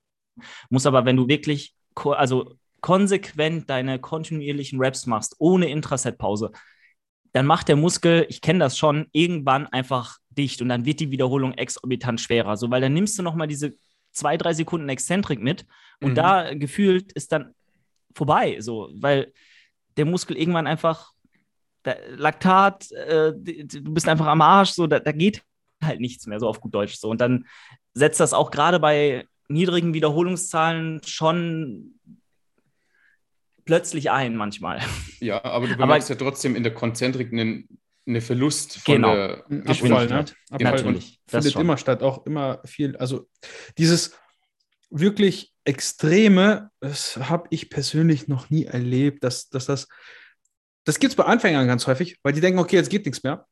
Muss 0.69 0.85
aber, 0.85 1.05
wenn 1.05 1.17
du 1.17 1.27
wirklich 1.27 1.75
also 1.95 2.53
konsequent 2.81 3.69
deine 3.69 3.99
kontinuierlichen 3.99 4.79
Reps 4.79 5.05
machst, 5.05 5.35
ohne 5.39 5.69
Intraset-Pause, 5.69 6.51
dann 7.31 7.45
macht 7.45 7.67
der 7.67 7.75
Muskel, 7.75 8.25
ich 8.29 8.41
kenne 8.41 8.59
das 8.59 8.77
schon, 8.77 9.07
irgendwann 9.11 9.67
einfach 9.67 10.17
dicht 10.29 10.61
und 10.61 10.69
dann 10.69 10.85
wird 10.85 10.99
die 10.99 11.11
Wiederholung 11.11 11.53
exorbitant 11.53 12.21
schwerer. 12.21 12.57
So, 12.57 12.69
weil 12.71 12.81
dann 12.81 12.93
nimmst 12.93 13.17
du 13.19 13.23
nochmal 13.23 13.47
diese 13.47 13.73
zwei, 14.11 14.37
drei 14.37 14.53
Sekunden 14.53 14.89
Exzentrik 14.89 15.39
mit 15.41 15.65
und 16.01 16.11
Mhm. 16.11 16.15
da 16.15 16.53
gefühlt 16.53 17.11
ist 17.11 17.31
dann 17.31 17.53
vorbei, 18.15 18.59
so, 18.59 18.89
weil 18.93 19.31
der 19.97 20.05
Muskel 20.05 20.37
irgendwann 20.37 20.67
einfach 20.67 21.11
da, 21.83 21.95
Laktat, 22.15 22.91
äh, 22.91 23.33
du 23.33 23.93
bist 23.93 24.07
einfach 24.07 24.27
am 24.27 24.41
Arsch, 24.41 24.71
so, 24.71 24.87
da, 24.87 24.99
da 24.99 25.11
geht 25.11 25.43
halt 25.83 25.99
nichts 25.99 26.25
mehr, 26.27 26.39
so 26.39 26.47
auf 26.47 26.59
gut 26.59 26.73
Deutsch. 26.73 26.95
So. 26.95 27.09
Und 27.09 27.21
dann 27.21 27.45
setzt 27.93 28.19
das 28.19 28.33
auch 28.33 28.51
gerade 28.51 28.79
bei 28.79 29.25
niedrigen 29.47 29.93
Wiederholungszahlen 29.93 31.01
schon 31.05 31.95
plötzlich 33.69 34.09
ein 34.11 34.35
manchmal. 34.35 34.79
Ja, 35.21 35.43
aber 35.43 35.67
du 35.67 35.75
bemerkst 35.75 36.09
ja 36.09 36.15
trotzdem 36.15 36.55
in 36.55 36.63
der 36.63 36.73
Konzentrik 36.73 37.33
einen, 37.33 37.67
einen 38.07 38.21
Verlust 38.21 38.77
von 38.79 38.95
Genau. 38.95 39.13
der 39.13 39.43
Ein 39.49 39.63
Geschwindigkeit. 39.65 40.11
Abfall, 40.11 40.23
ne? 40.23 40.25
Abfall 40.51 40.71
Natürlich. 40.71 41.19
Das 41.27 41.31
findet 41.43 41.53
schon. 41.53 41.61
immer 41.63 41.75
statt, 41.77 42.01
auch 42.01 42.25
immer 42.25 42.61
viel. 42.65 42.95
Also 42.95 43.27
dieses 43.77 44.15
wirklich 44.89 45.51
Extreme, 45.65 46.71
das 46.79 47.17
habe 47.17 47.47
ich 47.51 47.69
persönlich 47.69 48.29
noch 48.29 48.49
nie 48.49 48.63
erlebt, 48.65 49.23
dass, 49.25 49.49
dass 49.49 49.65
das, 49.65 49.87
das 50.85 50.99
gibt 50.99 51.11
es 51.11 51.17
bei 51.17 51.25
Anfängern 51.25 51.67
ganz 51.67 51.85
häufig, 51.85 52.17
weil 52.23 52.31
die 52.33 52.41
denken, 52.41 52.59
okay, 52.59 52.77
jetzt 52.77 52.89
geht 52.89 53.05
nichts 53.05 53.21
mehr. 53.23 53.45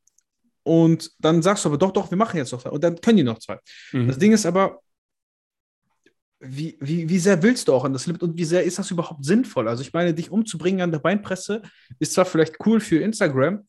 Und 0.64 1.12
dann 1.20 1.42
sagst 1.42 1.66
du 1.66 1.70
aber, 1.70 1.78
doch, 1.78 1.92
doch, 1.92 2.10
wir 2.10 2.18
machen 2.18 2.38
jetzt 2.38 2.54
noch 2.54 2.62
zwei. 2.62 2.70
Und 2.72 2.84
dann 2.84 3.00
können 3.02 3.18
die 3.18 3.24
noch 3.24 3.40
zwei. 3.40 3.60
Mhm. 3.92 4.08
Das 4.08 4.18
Ding 4.18 4.32
ist 4.32 4.46
aber, 4.46 4.80
wie, 6.40 6.78
wie, 6.80 7.10
wie 7.10 7.20
sehr 7.20 7.42
willst 7.42 7.68
du 7.68 7.74
auch 7.74 7.84
an 7.84 7.94
das 7.94 8.06
Limit 8.06 8.22
und 8.22 8.38
wie 8.38 8.46
sehr 8.46 8.64
ist 8.64 8.78
das 8.78 8.92
überhaupt 8.92 9.26
sinnvoll? 9.26 9.68
Also 9.68 9.82
ich 9.82 9.94
meine, 9.94 10.14
dich 10.14 10.30
umzubringen 10.30 10.82
an 10.82 10.92
der 10.92 11.00
Beinpresse 11.00 11.64
ist 12.00 12.14
zwar 12.14 12.26
vielleicht 12.26 12.58
cool 12.66 12.80
für 12.80 13.02
Instagram, 13.02 13.68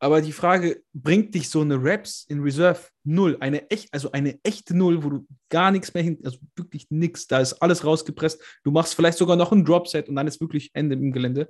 aber 0.00 0.20
die 0.20 0.32
Frage, 0.32 0.82
bringt 0.92 1.34
dich 1.34 1.48
so 1.48 1.60
eine 1.60 1.82
Raps 1.82 2.24
in 2.28 2.40
Reserve 2.40 2.80
null, 3.04 3.36
eine 3.40 3.70
echt, 3.70 3.94
also 3.94 4.10
eine 4.10 4.38
echte 4.42 4.76
Null, 4.76 5.04
wo 5.04 5.10
du 5.10 5.26
gar 5.48 5.70
nichts 5.70 5.94
mehr 5.94 6.02
hin, 6.02 6.18
also 6.24 6.38
wirklich 6.56 6.86
nichts, 6.90 7.28
da 7.28 7.38
ist 7.38 7.54
alles 7.54 7.84
rausgepresst, 7.84 8.42
du 8.64 8.70
machst 8.72 8.94
vielleicht 8.94 9.18
sogar 9.18 9.36
noch 9.36 9.52
ein 9.52 9.64
Dropset 9.64 10.08
und 10.08 10.16
dann 10.16 10.26
ist 10.26 10.40
wirklich 10.40 10.70
Ende 10.74 10.96
im 10.96 11.12
Gelände. 11.12 11.48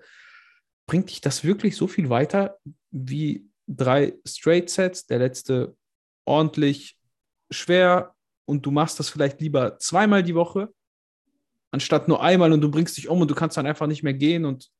Bringt 0.86 1.10
dich 1.10 1.20
das 1.20 1.44
wirklich 1.44 1.76
so 1.76 1.86
viel 1.86 2.10
weiter 2.10 2.58
wie 2.90 3.46
drei 3.66 4.14
Straight 4.26 4.68
Sets, 4.68 5.06
der 5.06 5.18
letzte 5.18 5.76
ordentlich 6.26 6.98
schwer 7.50 8.14
und 8.48 8.64
du 8.64 8.70
machst 8.70 8.98
das 8.98 9.10
vielleicht 9.10 9.42
lieber 9.42 9.78
zweimal 9.78 10.22
die 10.22 10.34
Woche, 10.34 10.70
anstatt 11.70 12.08
nur 12.08 12.22
einmal 12.22 12.50
und 12.50 12.62
du 12.62 12.70
bringst 12.70 12.96
dich 12.96 13.08
um 13.08 13.20
und 13.20 13.30
du 13.30 13.34
kannst 13.34 13.58
dann 13.58 13.66
einfach 13.66 13.86
nicht 13.86 14.02
mehr 14.02 14.14
gehen 14.14 14.46
und 14.46 14.70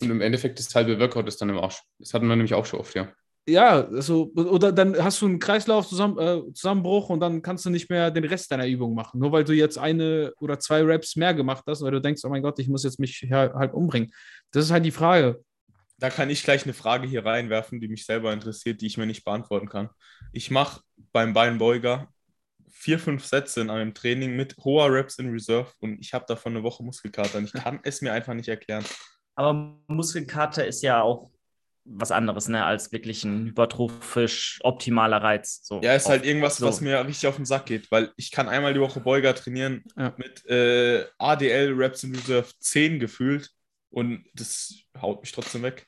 Und 0.00 0.10
im 0.10 0.20
Endeffekt 0.20 0.60
das 0.60 0.72
halbe 0.74 0.98
Workout 1.00 1.26
ist 1.26 1.42
dann 1.42 1.48
im 1.48 1.58
Arsch. 1.58 1.82
Das 1.98 2.14
hatten 2.14 2.28
wir 2.28 2.36
nämlich 2.36 2.54
auch 2.54 2.64
schon 2.64 2.78
oft, 2.78 2.94
ja. 2.94 3.12
ja, 3.48 3.84
also, 3.88 4.30
oder 4.36 4.70
dann 4.70 4.96
hast 5.02 5.20
du 5.20 5.26
einen 5.26 5.40
Kreislauf 5.40 5.88
zusammen, 5.88 6.18
äh, 6.18 6.52
Zusammenbruch 6.54 7.10
und 7.10 7.18
dann 7.18 7.42
kannst 7.42 7.64
du 7.66 7.70
nicht 7.70 7.90
mehr 7.90 8.12
den 8.12 8.24
Rest 8.24 8.52
deiner 8.52 8.68
Übung 8.68 8.94
machen, 8.94 9.18
nur 9.18 9.32
weil 9.32 9.42
du 9.42 9.52
jetzt 9.52 9.76
eine 9.76 10.32
oder 10.38 10.60
zwei 10.60 10.82
Raps 10.84 11.16
mehr 11.16 11.34
gemacht 11.34 11.64
hast, 11.66 11.82
weil 11.82 11.90
du 11.90 12.00
denkst, 12.00 12.22
oh 12.24 12.28
mein 12.28 12.42
Gott, 12.42 12.60
ich 12.60 12.68
muss 12.68 12.84
jetzt 12.84 13.00
mich 13.00 13.16
hier 13.16 13.52
halt 13.54 13.74
umbringen. 13.74 14.12
Das 14.52 14.64
ist 14.64 14.70
halt 14.70 14.84
die 14.84 14.92
Frage. 14.92 15.42
Da 15.98 16.10
kann 16.10 16.30
ich 16.30 16.44
gleich 16.44 16.62
eine 16.62 16.74
Frage 16.74 17.08
hier 17.08 17.26
reinwerfen, 17.26 17.80
die 17.80 17.88
mich 17.88 18.06
selber 18.06 18.32
interessiert, 18.32 18.80
die 18.80 18.86
ich 18.86 18.98
mir 18.98 19.06
nicht 19.06 19.24
beantworten 19.24 19.68
kann. 19.68 19.88
Ich 20.32 20.52
mache 20.52 20.80
beim 21.12 21.32
Beinbeuger 21.34 22.13
vier, 22.84 22.98
fünf 22.98 23.24
Sätze 23.24 23.62
in 23.62 23.70
einem 23.70 23.94
Training 23.94 24.36
mit 24.36 24.56
hoher 24.58 24.92
Reps 24.92 25.18
in 25.18 25.30
Reserve 25.30 25.72
und 25.80 25.98
ich 26.00 26.12
habe 26.12 26.26
davon 26.28 26.52
eine 26.54 26.62
Woche 26.62 26.82
Muskelkater 26.84 27.38
und 27.38 27.44
ich 27.46 27.52
kann 27.54 27.80
es 27.82 28.02
mir 28.02 28.12
einfach 28.12 28.34
nicht 28.34 28.48
erklären. 28.48 28.84
Aber 29.36 29.78
Muskelkater 29.88 30.66
ist 30.66 30.82
ja 30.82 31.00
auch 31.00 31.30
was 31.86 32.12
anderes, 32.12 32.48
ne, 32.48 32.64
als 32.64 32.92
wirklich 32.92 33.24
ein 33.24 33.46
hypertrophisch 33.46 34.58
optimaler 34.62 35.22
Reiz. 35.22 35.60
So 35.64 35.80
Ja, 35.82 35.94
ist 35.94 36.08
halt 36.08 36.24
irgendwas, 36.26 36.58
so. 36.58 36.66
was 36.66 36.80
mir 36.82 37.04
richtig 37.06 37.26
auf 37.26 37.36
den 37.36 37.44
Sack 37.46 37.66
geht, 37.66 37.90
weil 37.90 38.12
ich 38.16 38.30
kann 38.30 38.48
einmal 38.48 38.74
die 38.74 38.80
Woche 38.80 39.00
Beuger 39.00 39.34
trainieren 39.34 39.82
Ja. 39.96 40.14
mit 40.18 40.44
äh, 40.46 41.04
ADL 41.18 41.72
Reps 41.74 42.04
in 42.04 42.14
Reserve 42.14 42.48
10 42.60 42.98
gefühlt 43.00 43.50
und 43.90 44.24
das 44.34 44.74
haut 45.00 45.22
mich 45.22 45.32
trotzdem 45.32 45.62
weg. 45.62 45.86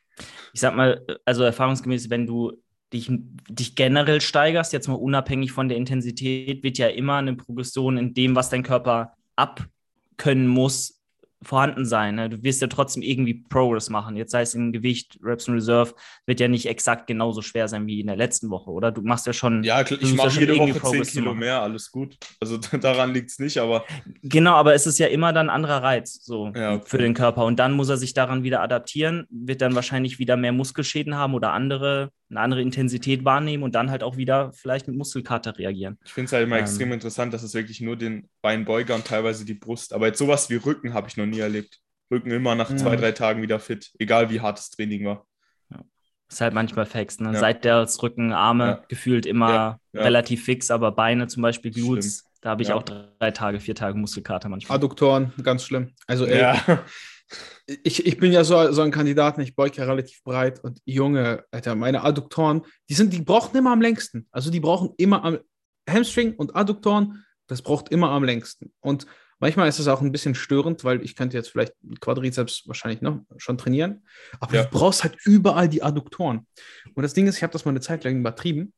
ich 0.55 0.61
sag 0.61 0.75
mal, 0.75 1.05
also 1.27 1.45
erfahrungsgemäß, 1.45 2.09
wenn 2.11 2.27
du 2.27 2.53
dich, 2.93 3.11
dich 3.49 3.75
generell 3.75 4.21
steigerst, 4.21 4.73
jetzt 4.73 4.89
mal 4.89 4.95
unabhängig 4.95 5.53
von 5.53 5.69
der 5.69 5.77
Intensität, 5.77 6.63
wird 6.63 6.79
ja 6.79 6.89
immer 6.89 7.17
eine 7.17 7.35
Progression 7.35 7.97
in 7.97 8.15
dem, 8.15 8.37
was 8.37 8.51
dein 8.51 8.63
Körper 8.63 9.15
abkönnen 9.37 10.47
muss, 10.47 10.97
vorhanden 11.43 11.85
sein. 11.85 12.17
Ne? 12.17 12.29
Du 12.29 12.43
wirst 12.43 12.61
ja 12.61 12.67
trotzdem 12.67 13.03
irgendwie 13.03 13.35
Progress 13.35 13.91
machen. 13.91 14.17
Jetzt 14.17 14.33
sei 14.33 14.43
es 14.43 14.55
im 14.55 14.73
Gewicht, 14.73 15.19
Reps 15.23 15.49
in 15.49 15.55
Reserve, 15.55 15.95
wird 16.25 16.41
ja 16.41 16.49
nicht 16.49 16.67
exakt 16.67 17.07
genauso 17.07 17.43
schwer 17.43 17.69
sein 17.69 17.87
wie 17.87 18.01
in 18.01 18.07
der 18.07 18.17
letzten 18.17 18.51
Woche, 18.51 18.71
oder? 18.71 18.91
Du 18.91 19.03
machst 19.03 19.27
ja 19.27 19.33
schon. 19.33 19.63
Ja, 19.63 19.83
ich 19.83 20.15
mache 20.15 20.31
schon 20.31 20.41
jede 20.41 20.55
irgendwie 20.55 20.75
Woche 20.75 20.81
10 20.81 20.91
Progress 20.91 21.09
zu 21.13 21.21
Kilo 21.21 21.35
mehr, 21.35 21.63
alles 21.63 21.91
gut. 21.91 22.17
Also 22.41 22.59
daran 22.81 23.13
liegt 23.13 23.31
es 23.31 23.39
nicht, 23.39 23.59
aber 23.59 23.85
Genau, 24.23 24.55
aber 24.55 24.75
es 24.75 24.87
ist 24.87 24.99
ja 24.99 25.07
immer 25.07 25.33
dann 25.33 25.49
ein 25.49 25.55
anderer 25.55 25.83
Reiz 25.83 26.25
so 26.25 26.53
Ja, 26.55 26.75
okay. 26.75 26.85
für 26.87 26.99
den 26.99 27.15
Körper. 27.15 27.45
Und 27.45 27.59
dann 27.59 27.73
muss 27.73 27.89
er 27.89 27.97
sich 27.97 28.15
daran 28.15 28.43
wieder 28.43 28.63
adaptieren, 28.63 29.27
wird 29.31 29.61
dann 29.61 29.75
wahrscheinlich 29.75 30.19
wieder 30.19 30.37
mehr 30.37 30.53
Muskelschäden 30.53 31.17
haben 31.17 31.35
oder 31.35 31.53
andere, 31.53 32.11
eine 32.31 32.41
andere 32.41 32.61
Intensität 32.63 33.25
wahrnehmen 33.25 33.63
und 33.63 33.75
dann 33.75 33.91
halt 33.91 34.03
auch 34.03 34.17
wieder 34.17 34.53
vielleicht 34.53 34.89
mit 34.89 34.97
Muskelkater 34.97 35.57
reagieren. 35.59 35.99
Ich 36.05 36.13
finde 36.13 36.27
es 36.27 36.33
halt 36.33 36.45
immer 36.47 36.57
Ähm. 36.57 36.65
extrem 36.65 36.93
interessant, 36.93 37.33
dass 37.33 37.43
es 37.43 37.55
wirklich 37.55 37.81
nur 37.81 37.97
den 37.97 38.29
Beinbeuger 38.43 38.95
und 38.95 39.07
teilweise 39.07 39.45
die 39.45 39.55
Brust, 39.55 39.93
aber 39.93 40.07
jetzt 40.07 40.19
sowas 40.19 40.51
wie 40.51 40.57
Rücken 40.57 40.93
habe 40.95 41.09
ich 41.09 41.17
noch 41.17 41.27
nie 41.27 41.39
erlebt. 41.39 41.79
Rücken 42.11 42.31
immer 42.31 42.55
nach 42.55 42.71
Ja. 42.71 42.77
zwei, 42.77 42.97
drei 42.97 43.13
Tagen 43.13 43.43
wieder 43.43 43.59
fit, 43.61 43.93
egal 43.99 44.31
wie 44.31 44.41
hart 44.41 44.59
das 44.59 44.71
Training 44.71 45.05
war. 45.07 45.27
Ist 46.29 46.41
halt 46.41 46.55
manchmal 46.55 46.87
fix. 46.87 47.21
Ne? 47.21 47.33
Ja. 47.35 47.39
Seit 47.39 47.65
der 47.65 47.81
das 47.83 48.03
Rücken, 48.03 48.33
Arme 48.33 48.67
Ja. 48.67 48.85
gefühlt 48.89 49.27
immer 49.27 49.49
Ja, 49.51 49.81
ja. 49.93 50.03
relativ 50.03 50.45
fix, 50.45 50.73
aber 50.73 50.91
Beine 50.91 51.29
zum 51.29 51.41
Beispiel, 51.43 51.71
Glutes, 51.71 52.25
da 52.41 52.51
habe 52.51 52.63
ich 52.63 52.69
Ja. 52.71 52.75
auch 52.75 52.83
drei 52.83 53.31
Tage, 53.31 53.61
vier 53.61 53.77
Tage 53.77 53.97
Muskelkater 53.97 54.49
manchmal. 54.49 54.77
Adduktoren, 54.77 55.33
ganz 55.45 55.63
schlimm. 55.65 55.93
Also 56.09 56.27
ey, 56.27 56.41
Ja, 56.41 56.55
ich, 57.67 58.07
ich 58.07 58.19
bin 58.19 58.33
ja 58.33 58.45
so, 58.45 58.73
so 58.73 58.83
ein 58.83 58.91
Kandidat, 58.91 59.39
ich 59.39 59.57
beuge 59.57 59.77
ja 59.79 59.85
relativ 59.85 60.23
breit 60.23 60.63
und 60.63 60.81
Junge, 60.85 61.45
Alter, 61.51 61.75
meine 61.75 62.03
Adduktoren, 62.05 62.63
die 62.89 62.95
sind, 62.95 63.13
die 63.13 63.23
brauchen 63.23 63.57
immer 63.57 63.73
am 63.73 63.81
längsten. 63.81 64.27
Also 64.31 64.51
die 64.51 64.61
brauchen 64.61 64.91
immer 64.97 65.25
am 65.25 65.39
Hamstring 65.89 66.35
und 66.35 66.55
Adduktoren, 66.55 67.25
das 67.47 67.63
braucht 67.63 67.91
immer 67.91 68.11
am 68.11 68.25
längsten. 68.25 68.73
Und 68.81 69.07
manchmal 69.39 69.69
ist 69.69 69.79
es 69.79 69.89
auch 69.89 70.01
ein 70.01 70.13
bisschen 70.13 70.35
störend, 70.35 70.85
weil 70.85 71.03
ich 71.03 71.17
könnte 71.17 71.37
jetzt 71.37 71.49
vielleicht 71.51 71.75
Quadrizeps 72.01 72.67
wahrscheinlich 72.67 73.03
noch 73.03 73.21
schon 73.37 73.59
trainieren, 73.59 74.05
aber 74.41 74.55
Ja. 74.55 74.63
du 74.65 74.71
brauchst 74.71 75.03
halt 75.05 75.17
überall 75.25 75.69
die 75.69 75.83
Adduktoren. 75.83 76.47
Und 76.95 77.03
das 77.03 77.15
Ding 77.15 77.27
ist, 77.27 77.37
ich 77.37 77.43
habe 77.43 77.53
das 77.53 77.65
mal 77.65 77.71
eine 77.73 77.81
Zeit 77.81 78.05
lang 78.05 78.19
übertrieben 78.19 78.73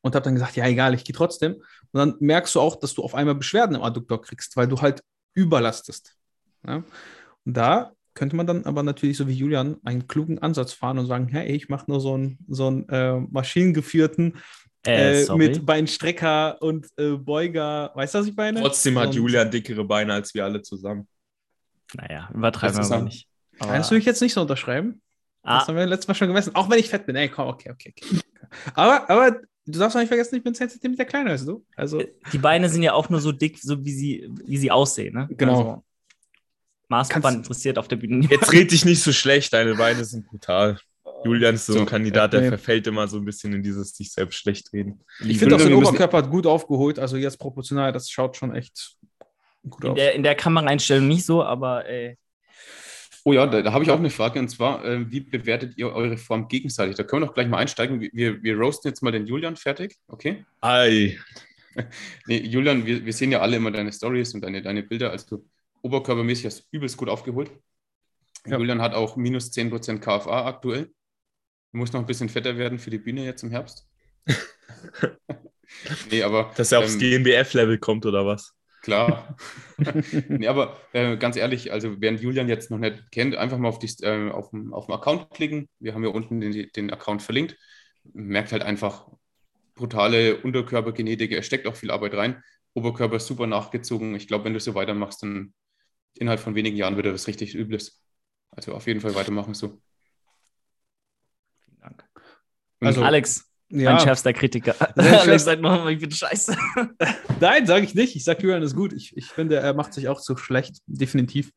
und 0.00 0.14
habe 0.14 0.24
dann 0.24 0.34
gesagt, 0.34 0.56
ja 0.56 0.66
egal, 0.66 0.94
ich 0.94 1.04
gehe 1.04 1.14
trotzdem. 1.14 1.54
Und 1.54 1.64
dann 1.92 2.14
merkst 2.18 2.54
du 2.56 2.60
auch, 2.60 2.76
dass 2.76 2.94
du 2.94 3.02
auf 3.02 3.14
einmal 3.14 3.36
Beschwerden 3.36 3.76
im 3.76 3.82
Adduktor 3.82 4.20
kriegst, 4.20 4.56
weil 4.56 4.66
du 4.66 4.80
halt 4.80 5.02
überlastest. 5.34 6.16
Ja? 6.66 6.82
Und 7.44 7.56
da 7.56 7.92
könnte 8.14 8.36
man 8.36 8.46
dann 8.46 8.64
aber 8.66 8.82
natürlich 8.82 9.16
so 9.16 9.26
wie 9.26 9.32
Julian 9.34 9.76
einen 9.84 10.06
klugen 10.06 10.38
Ansatz 10.38 10.72
fahren 10.72 10.98
und 10.98 11.06
sagen, 11.06 11.28
hey, 11.28 11.50
ich 11.52 11.68
mache 11.68 11.90
nur 11.90 12.00
so 12.00 12.14
einen, 12.14 12.38
so 12.48 12.66
einen 12.66 12.88
äh, 12.88 13.18
maschinengeführten 13.20 14.36
Äh, 14.86 15.22
äh, 15.22 15.36
mit 15.36 15.64
Beinstrecker 15.64 16.60
und 16.60 16.88
äh, 16.96 17.12
Beuger. 17.12 17.92
Weißt 17.94 18.14
du, 18.14 18.18
was 18.18 18.26
ich 18.26 18.36
meine? 18.36 18.60
trotzdem 18.60 18.98
hat 18.98 19.08
Und- 19.08 19.14
Julian 19.14 19.50
dickere 19.50 19.84
Beine 19.84 20.12
als 20.14 20.34
wir 20.34 20.44
alle 20.44 20.60
zusammen. 20.60 21.06
naja, 21.94 22.28
übertreiben 22.34 22.76
Das 22.76 22.90
wir 22.90 22.98
mal 22.98 23.04
nicht. 23.04 23.28
Das 23.58 23.90
würde 23.90 24.00
ich 24.00 24.06
jetzt 24.06 24.20
nicht 24.20 24.34
so 24.34 24.40
unterschreiben. 24.40 25.00
Das 25.44 25.64
ah, 25.64 25.68
haben 25.68 25.76
wir 25.76 25.86
letztes 25.86 26.08
Mal 26.08 26.14
schon 26.14 26.28
gemessen. 26.28 26.54
Auch 26.54 26.68
wenn 26.68 26.78
ich 26.78 26.88
fett 26.88 27.06
bin. 27.06 27.16
Ey, 27.16 27.28
komm, 27.28 27.48
okay, 27.48 27.70
okay, 27.70 27.94
okay. 27.96 28.20
Aber, 28.74 29.08
aber 29.08 29.40
du 29.66 29.78
darfst 29.78 29.96
auch 29.96 30.00
nicht 30.00 30.08
vergessen, 30.08 30.36
ich 30.36 30.42
bin 30.42 30.54
10 30.54 30.70
cm 30.70 30.96
kleiner 31.06 31.30
als 31.30 31.44
du. 31.44 31.64
Also, 31.76 32.02
die 32.32 32.38
Beine 32.38 32.68
sind 32.68 32.82
ja 32.82 32.92
auch 32.92 33.08
nur 33.08 33.20
so 33.20 33.32
dick, 33.32 33.58
so 33.60 33.84
wie 33.84 33.92
sie, 33.92 34.28
wie 34.44 34.56
sie 34.56 34.70
aussehen. 34.70 35.14
Ne? 35.14 35.28
Genau. 35.36 35.58
Also, 35.58 35.84
Maßband 36.92 37.24
Kannst- 37.24 37.38
interessiert 37.38 37.78
auf 37.78 37.88
der 37.88 37.96
Bühne. 37.96 38.26
Jetzt 38.30 38.52
red 38.52 38.70
dich 38.70 38.84
nicht 38.84 39.02
so 39.02 39.12
schlecht, 39.12 39.52
deine 39.52 39.74
Beine 39.74 40.04
sind 40.04 40.26
brutal. 40.26 40.78
Julian 41.24 41.54
ist 41.54 41.66
so, 41.66 41.74
So, 41.74 41.80
ein 41.80 41.86
Kandidat, 41.86 42.32
der 42.32 42.40
nee. 42.42 42.48
verfällt 42.48 42.86
immer 42.86 43.06
so 43.06 43.16
ein 43.16 43.24
bisschen 43.24 43.52
in 43.52 43.62
dieses 43.62 43.94
sich 43.94 44.12
selbst 44.12 44.36
schlecht 44.38 44.72
reden. 44.72 45.00
ich 45.24 45.38
finde 45.38 45.54
auch, 45.56 45.60
sein 45.60 45.72
Oberkörper 45.74 46.18
hat 46.18 46.30
gut 46.30 46.46
aufgeholt. 46.46 46.98
Also 46.98 47.16
jetzt 47.16 47.38
proportional, 47.38 47.92
das 47.92 48.10
schaut 48.10 48.36
schon 48.36 48.54
echt 48.54 48.96
gut 49.68 49.84
In 49.84 49.90
aus. 49.90 49.96
der, 49.96 50.14
in 50.14 50.22
der 50.24 50.34
Kameraeinstellung 50.34 51.06
nicht 51.06 51.24
so, 51.24 51.42
aber 51.44 51.88
äh, 51.88 52.16
Oh 53.24 53.32
ja, 53.32 53.46
da, 53.46 53.62
da 53.62 53.72
habe 53.72 53.84
ich 53.84 53.90
auch 53.92 53.98
eine 54.00 54.10
Frage 54.10 54.40
und 54.40 54.48
zwar, 54.48 54.84
äh, 54.84 55.08
wie 55.12 55.20
bewertet 55.20 55.74
ihr 55.76 55.92
eure 55.94 56.16
Form 56.16 56.48
gegenseitig? 56.48 56.96
Da 56.96 57.04
können 57.04 57.22
wir 57.22 57.26
doch 57.28 57.34
gleich 57.34 57.46
mal 57.46 57.58
einsteigen. 57.58 58.00
Wir- 58.00 58.10
Wir, 58.12 58.42
wir 58.42 58.56
roasten 58.56 58.88
jetzt 58.90 59.00
mal 59.00 59.12
den 59.12 59.26
Julian 59.28 59.54
fertig, 59.54 59.96
okay? 60.08 60.44
Ei. 60.60 61.18
Nee, 62.26 62.38
Julian, 62.40 62.84
wir, 62.84 63.02
wir 63.06 63.12
sehen 63.14 63.32
ja 63.32 63.40
alle 63.40 63.56
immer 63.56 63.70
deine 63.70 63.90
Stories 63.92 64.34
und 64.34 64.42
deine, 64.42 64.60
deine 64.60 64.82
Bilder. 64.82 65.10
Also 65.10 65.42
oberkörpermäßig 65.82 66.46
hast 66.46 66.68
übelst 66.70 66.96
gut 66.96 67.08
aufgeholt. 67.08 67.50
Ja. 68.46 68.58
Julian 68.58 68.82
hat 68.82 68.94
auch 68.94 69.16
minus 69.16 69.52
10% 69.52 69.98
KFA 70.00 70.46
aktuell. 70.46 70.86
Du 71.72 71.78
musst 71.78 71.92
noch 71.92 72.00
ein 72.00 72.06
bisschen 72.06 72.28
fetter 72.28 72.56
werden 72.56 72.78
für 72.78 72.90
die 72.90 72.98
Bühne 72.98 73.24
jetzt 73.24 73.42
im 73.42 73.50
Herbst. 73.50 73.88
nee, 76.10 76.22
aber. 76.22 76.52
Dass 76.56 76.72
er 76.72 76.80
aufs 76.80 76.94
ähm, 76.94 77.00
GmbF-Level 77.00 77.78
kommt 77.78 78.04
oder 78.04 78.26
was? 78.26 78.54
Klar. 78.82 79.36
nee, 80.28 80.48
aber 80.48 80.76
äh, 80.92 81.16
ganz 81.16 81.36
ehrlich, 81.36 81.72
also 81.72 82.00
während 82.00 82.20
Julian 82.20 82.48
jetzt 82.48 82.70
noch 82.70 82.78
nicht 82.78 83.12
kennt, 83.12 83.36
einfach 83.36 83.58
mal 83.58 83.68
auf, 83.68 83.78
die, 83.78 83.88
äh, 84.02 84.30
auf, 84.30 84.50
den, 84.50 84.72
auf 84.72 84.86
den 84.86 84.94
Account 84.94 85.30
klicken. 85.30 85.68
Wir 85.78 85.94
haben 85.94 86.02
ja 86.02 86.10
unten 86.10 86.40
den, 86.40 86.68
den 86.74 86.90
Account 86.92 87.22
verlinkt. 87.22 87.56
Merkt 88.12 88.50
halt 88.50 88.62
einfach 88.62 89.06
brutale 89.76 90.36
Unterkörpergenetik. 90.38 91.30
Er 91.30 91.44
steckt 91.44 91.66
auch 91.68 91.76
viel 91.76 91.92
Arbeit 91.92 92.14
rein. 92.14 92.42
Oberkörper 92.74 93.16
ist 93.16 93.28
super 93.28 93.46
nachgezogen. 93.46 94.16
Ich 94.16 94.26
glaube, 94.26 94.44
wenn 94.44 94.54
du 94.54 94.60
so 94.60 94.74
weitermachst, 94.74 95.22
dann 95.22 95.54
innerhalb 96.18 96.40
von 96.40 96.54
wenigen 96.54 96.76
Jahren 96.76 96.96
wird 96.96 97.06
er 97.06 97.14
was 97.14 97.26
richtig 97.26 97.54
Übles. 97.54 98.02
Also 98.50 98.72
auf 98.74 98.86
jeden 98.86 99.00
Fall 99.00 99.14
weitermachen 99.14 99.54
so. 99.54 99.80
Vielen 101.64 101.78
Dank. 101.80 102.04
Also- 102.80 103.02
Alex, 103.02 103.48
Mein 103.68 103.98
schärfster 104.00 104.32
Kritiker. 104.32 104.74
Alex 104.98 105.44
sagt 105.44 105.62
noch 105.62 105.88
ich 105.88 105.98
bin 106.00 106.10
scheiße. 106.10 106.56
Nein, 107.40 107.66
sage 107.66 107.84
ich 107.84 107.94
nicht. 107.94 108.14
Ich 108.16 108.24
sage, 108.24 108.42
Julian 108.42 108.62
ist 108.62 108.76
gut. 108.76 108.92
Ich, 108.92 109.16
ich 109.16 109.26
finde, 109.26 109.56
er 109.56 109.72
macht 109.74 109.94
sich 109.94 110.08
auch 110.08 110.20
zu 110.20 110.36
schlecht, 110.36 110.78
definitiv. 110.86 111.52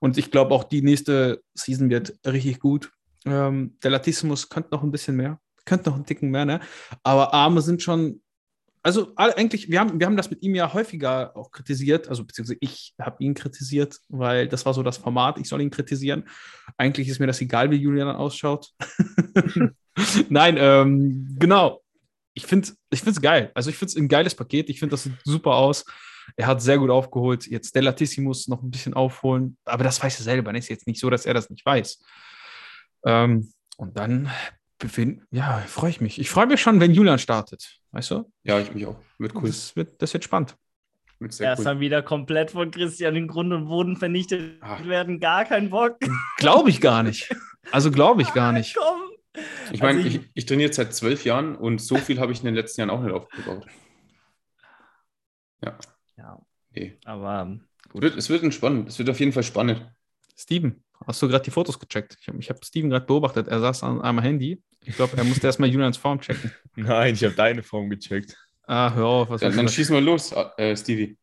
Und 0.00 0.16
ich 0.16 0.30
glaube, 0.30 0.54
auch 0.54 0.64
die 0.64 0.80
nächste 0.82 1.42
Season 1.54 1.90
wird 1.90 2.18
richtig 2.26 2.60
gut. 2.60 2.90
Ähm, 3.26 3.76
der 3.82 3.90
Latissimus 3.90 4.48
könnte 4.48 4.70
noch 4.72 4.82
ein 4.82 4.90
bisschen 4.92 5.16
mehr. 5.16 5.40
Könnte 5.66 5.90
noch 5.90 5.96
einen 5.96 6.06
Ticken 6.06 6.30
mehr, 6.30 6.46
ne? 6.46 6.60
Aber 7.02 7.34
Arme 7.34 7.60
sind 7.60 7.82
schon. 7.82 8.22
Also 8.88 9.12
eigentlich, 9.16 9.70
wir 9.70 9.80
haben, 9.80 10.00
wir 10.00 10.06
haben 10.06 10.16
das 10.16 10.30
mit 10.30 10.42
ihm 10.42 10.54
ja 10.54 10.72
häufiger 10.72 11.36
auch 11.36 11.50
kritisiert, 11.50 12.08
also 12.08 12.24
beziehungsweise 12.24 12.56
ich 12.62 12.94
habe 12.98 13.22
ihn 13.22 13.34
kritisiert, 13.34 13.98
weil 14.08 14.48
das 14.48 14.64
war 14.64 14.72
so 14.72 14.82
das 14.82 14.96
Format, 14.96 15.36
ich 15.36 15.46
soll 15.46 15.60
ihn 15.60 15.68
kritisieren. 15.68 16.24
Eigentlich 16.78 17.06
ist 17.08 17.18
mir 17.18 17.26
das 17.26 17.38
egal, 17.42 17.70
wie 17.70 17.76
Julian 17.76 18.08
ausschaut. 18.08 18.72
Nein, 20.30 20.56
ähm, 20.58 21.36
genau. 21.38 21.82
Ich 22.32 22.46
finde 22.46 22.72
es 22.90 23.20
geil. 23.20 23.50
Also 23.52 23.68
ich 23.68 23.76
finde 23.76 23.90
es 23.90 23.96
ein 23.96 24.08
geiles 24.08 24.34
Paket. 24.34 24.70
Ich 24.70 24.78
finde, 24.78 24.92
das 24.92 25.02
sieht 25.02 25.12
super 25.22 25.56
aus. 25.56 25.84
Er 26.36 26.46
hat 26.46 26.62
sehr 26.62 26.78
gut 26.78 26.88
aufgeholt. 26.88 27.46
Jetzt 27.46 27.74
Delatissimus 27.74 28.48
noch 28.48 28.62
ein 28.62 28.70
bisschen 28.70 28.94
aufholen. 28.94 29.58
Aber 29.66 29.84
das 29.84 30.02
weiß 30.02 30.18
er 30.20 30.24
selber. 30.24 30.54
Ist 30.54 30.68
jetzt 30.68 30.86
nicht 30.86 30.98
so, 30.98 31.10
dass 31.10 31.26
er 31.26 31.34
das 31.34 31.50
nicht 31.50 31.66
weiß. 31.66 32.02
Ähm, 33.04 33.52
und 33.76 33.98
dann 33.98 34.30
ja, 35.30 35.58
freue 35.66 35.90
ich 35.90 36.00
mich. 36.00 36.20
Ich 36.20 36.30
freue 36.30 36.46
mich 36.46 36.60
schon, 36.60 36.80
wenn 36.80 36.92
Julian 36.92 37.18
startet. 37.18 37.80
Weißt 37.90 38.10
du? 38.10 38.30
Ja, 38.44 38.60
ich 38.60 38.72
mich 38.72 38.86
auch. 38.86 38.98
Wird 39.18 39.34
cool. 39.34 39.46
Das 39.46 39.74
wird, 39.74 40.00
das 40.00 40.12
wird 40.12 40.24
spannend. 40.24 40.56
Erst 41.20 41.66
cool. 41.66 41.80
wieder 41.80 42.02
komplett 42.02 42.52
von 42.52 42.70
Christian 42.70 43.16
in 43.16 43.26
Grund 43.26 43.52
und 43.52 43.66
Boden 43.66 43.96
vernichtet 43.96 44.58
Ach. 44.60 44.84
werden. 44.86 45.18
Gar 45.18 45.46
keinen 45.46 45.70
Bock. 45.70 45.98
Glaube 46.36 46.70
ich 46.70 46.80
gar 46.80 47.02
nicht. 47.02 47.34
Also 47.72 47.90
glaube 47.90 48.22
ich 48.22 48.32
gar 48.34 48.52
nicht. 48.52 48.76
Komm. 48.78 49.02
Ich 49.72 49.82
meine, 49.82 49.98
also 49.98 50.08
ich, 50.08 50.16
ich, 50.16 50.30
ich, 50.34 50.46
trainiere 50.46 50.72
seit 50.72 50.94
zwölf 50.94 51.24
Jahren 51.24 51.56
und 51.56 51.80
so 51.80 51.96
viel 51.96 52.20
habe 52.20 52.32
ich 52.32 52.38
in 52.38 52.46
den 52.46 52.54
letzten 52.54 52.80
Jahren 52.80 52.90
auch 52.90 53.02
nicht 53.02 53.12
aufgebaut. 53.12 53.66
Ja. 55.64 55.76
Ja. 56.16 56.40
Nee. 56.70 56.98
Aber 57.04 57.42
ähm, 57.42 57.64
gut. 57.90 58.04
Es 58.04 58.30
wird 58.30 58.54
spannend. 58.54 58.88
Es 58.88 58.98
wird 58.98 59.10
auf 59.10 59.20
jeden 59.20 59.32
Fall 59.32 59.42
spannend. 59.42 59.86
Steven, 60.38 60.82
hast 61.06 61.20
du 61.20 61.28
gerade 61.28 61.44
die 61.44 61.50
Fotos 61.50 61.78
gecheckt? 61.78 62.16
Ich 62.20 62.28
habe 62.28 62.38
hab 62.38 62.64
Steven 62.64 62.90
gerade 62.90 63.06
beobachtet. 63.06 63.48
Er 63.48 63.60
saß 63.60 63.82
an 63.82 64.00
einem 64.00 64.20
Handy. 64.20 64.62
Ich 64.84 64.96
glaube, 64.96 65.16
er 65.16 65.24
musste 65.24 65.46
erstmal 65.46 65.68
Julians 65.68 65.96
Form 65.96 66.20
checken. 66.20 66.52
Nein, 66.76 67.14
ich 67.14 67.24
habe 67.24 67.34
deine 67.34 67.62
Form 67.62 67.90
gecheckt. 67.90 68.36
Ah, 68.66 68.94
hör 68.94 69.06
auf. 69.06 69.30
Was 69.30 69.40
ja, 69.40 69.50
dann 69.50 69.68
schieß 69.68 69.90
mal 69.90 70.02
los, 70.02 70.32
äh, 70.56 70.76
Stevie. 70.76 71.16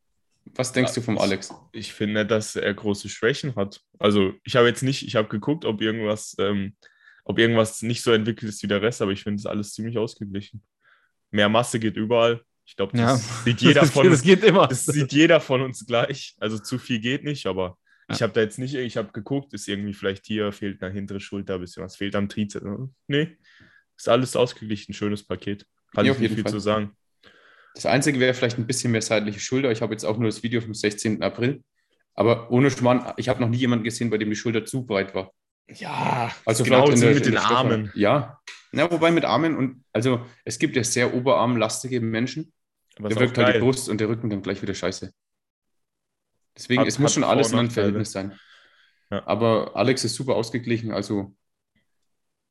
Was 0.54 0.72
denkst 0.72 0.94
du 0.94 1.02
vom 1.02 1.18
Alex? 1.18 1.54
Ich 1.72 1.94
finde, 1.94 2.26
dass 2.26 2.56
er 2.56 2.74
große 2.74 3.10
Schwächen 3.10 3.56
hat. 3.56 3.82
Also, 3.98 4.34
ich 4.44 4.56
habe 4.56 4.68
jetzt 4.68 4.84
nicht, 4.84 5.08
ich 5.08 5.16
habe 5.16 5.28
geguckt, 5.28 5.66
ob 5.66 5.82
irgendwas 5.82 6.36
ähm, 6.40 6.76
ob 7.26 7.40
irgendwas 7.40 7.82
nicht 7.82 8.04
so 8.04 8.12
entwickelt 8.12 8.50
ist 8.50 8.64
wie 8.64 8.68
der 8.68 8.82
Rest, 8.82 9.02
aber 9.02 9.12
ich 9.12 9.24
finde 9.24 9.40
es 9.40 9.46
alles 9.46 9.74
ziemlich 9.74 9.98
ausgeglichen. 9.98 10.62
Mehr 11.32 11.50
Masse 11.50 11.80
geht 11.80 11.98
überall. 11.98 12.42
Ich 12.66 12.76
glaube, 12.76 12.98
das 12.98 13.02
ja. 13.02 13.44
sieht 13.44 13.62
jeder 13.62 13.86
von 13.86 14.08
uns. 14.08 14.22
geht 14.22 14.44
immer. 14.44 14.68
Das 14.68 14.86
sieht 14.86 15.12
jeder 15.12 15.42
von 15.42 15.62
uns 15.62 15.86
gleich. 15.86 16.36
Also 16.40 16.60
zu 16.60 16.78
viel 16.78 17.00
geht 17.00 17.24
nicht, 17.24 17.48
aber 17.48 17.64
ja. 17.64 17.78
Ich 18.10 18.22
habe 18.22 18.34
da 18.34 18.42
jetzt 18.42 18.60
nicht, 18.60 18.76
ich 18.76 18.98
habe 18.98 19.12
geguckt, 19.12 19.54
ist 19.54 19.68
irgendwie 19.68 19.94
vielleicht 19.94 20.26
hier, 20.26 20.52
fehlt 20.52 20.82
eine 20.84 20.94
hintere 20.94 21.20
Schulter, 21.20 21.56
ein 21.56 21.62
bisschen 21.62 21.84
was 21.84 21.96
fehlt 21.96 22.16
am 22.16 22.30
Trizeps. 22.30 22.66
Nee, 23.08 23.38
ist 23.98 24.10
alles 24.10 24.36
ausgeglichen, 24.36 24.94
schönes 24.94 25.26
Paket. 25.26 25.66
Kann 25.94 26.06
ja, 26.06 26.12
ich 26.12 26.20
nicht 26.20 26.34
viel 26.34 26.44
Fall. 26.44 26.52
zu 26.52 26.60
sagen. 26.60 26.96
Das 27.74 27.86
Einzige 27.86 28.20
wäre 28.20 28.34
vielleicht 28.34 28.58
ein 28.58 28.68
bisschen 28.68 28.92
mehr 28.92 29.02
seitliche 29.02 29.40
Schulter. 29.40 29.72
Ich 29.72 29.82
habe 29.82 29.94
jetzt 29.94 30.06
auch 30.06 30.18
nur 30.18 30.30
das 30.30 30.44
Video 30.44 30.62
vom 30.62 30.74
16. 30.74 31.22
April. 31.22 31.64
Aber 32.14 32.50
ohne 32.50 32.72
Schmarrn, 32.72 33.14
ich 33.18 33.28
habe 33.28 33.42
noch 33.42 33.50
nie 33.50 33.58
jemanden 33.58 33.84
gesehen, 33.84 34.10
bei 34.10 34.18
dem 34.18 34.30
die 34.30 34.36
Schulter 34.36 34.66
zu 34.66 34.86
breit 34.86 35.14
war. 35.14 35.32
Ja, 35.68 36.32
also 36.46 36.64
genau 36.64 36.90
der, 36.90 37.14
mit 37.14 37.26
den 37.26 37.38
Armen. 37.38 37.92
Ja. 37.96 38.40
ja, 38.72 38.90
wobei 38.90 39.12
mit 39.12 39.26
Armen 39.26 39.58
und 39.58 39.84
also 39.92 40.26
es 40.46 40.60
gibt 40.60 40.76
ja 40.76 40.84
sehr 40.84 41.14
oberarmlastige 41.14 42.00
Menschen. 42.02 42.54
Aber 42.98 43.10
der 43.10 43.20
wirkt 43.20 43.38
halt 43.38 43.56
die 43.56 43.60
Brust 43.60 43.90
und 43.90 44.00
der 44.00 44.08
Rücken 44.08 44.30
dann 44.30 44.42
gleich 44.42 44.62
wieder 44.62 44.74
scheiße. 44.74 45.12
Deswegen, 46.58 46.82
hat, 46.82 46.88
es 46.88 47.00
muss 47.00 47.14
schon 47.14 47.24
alles 47.24 47.52
in 47.52 47.60
einem 47.60 47.72
Verhältnis 47.72 48.12
sein. 48.12 48.38
Ja. 49.12 49.26
Aber 49.28 49.76
Alex 49.76 50.04
ist 50.04 50.16
super 50.16 50.36
ausgeglichen, 50.36 50.92
also 50.92 51.36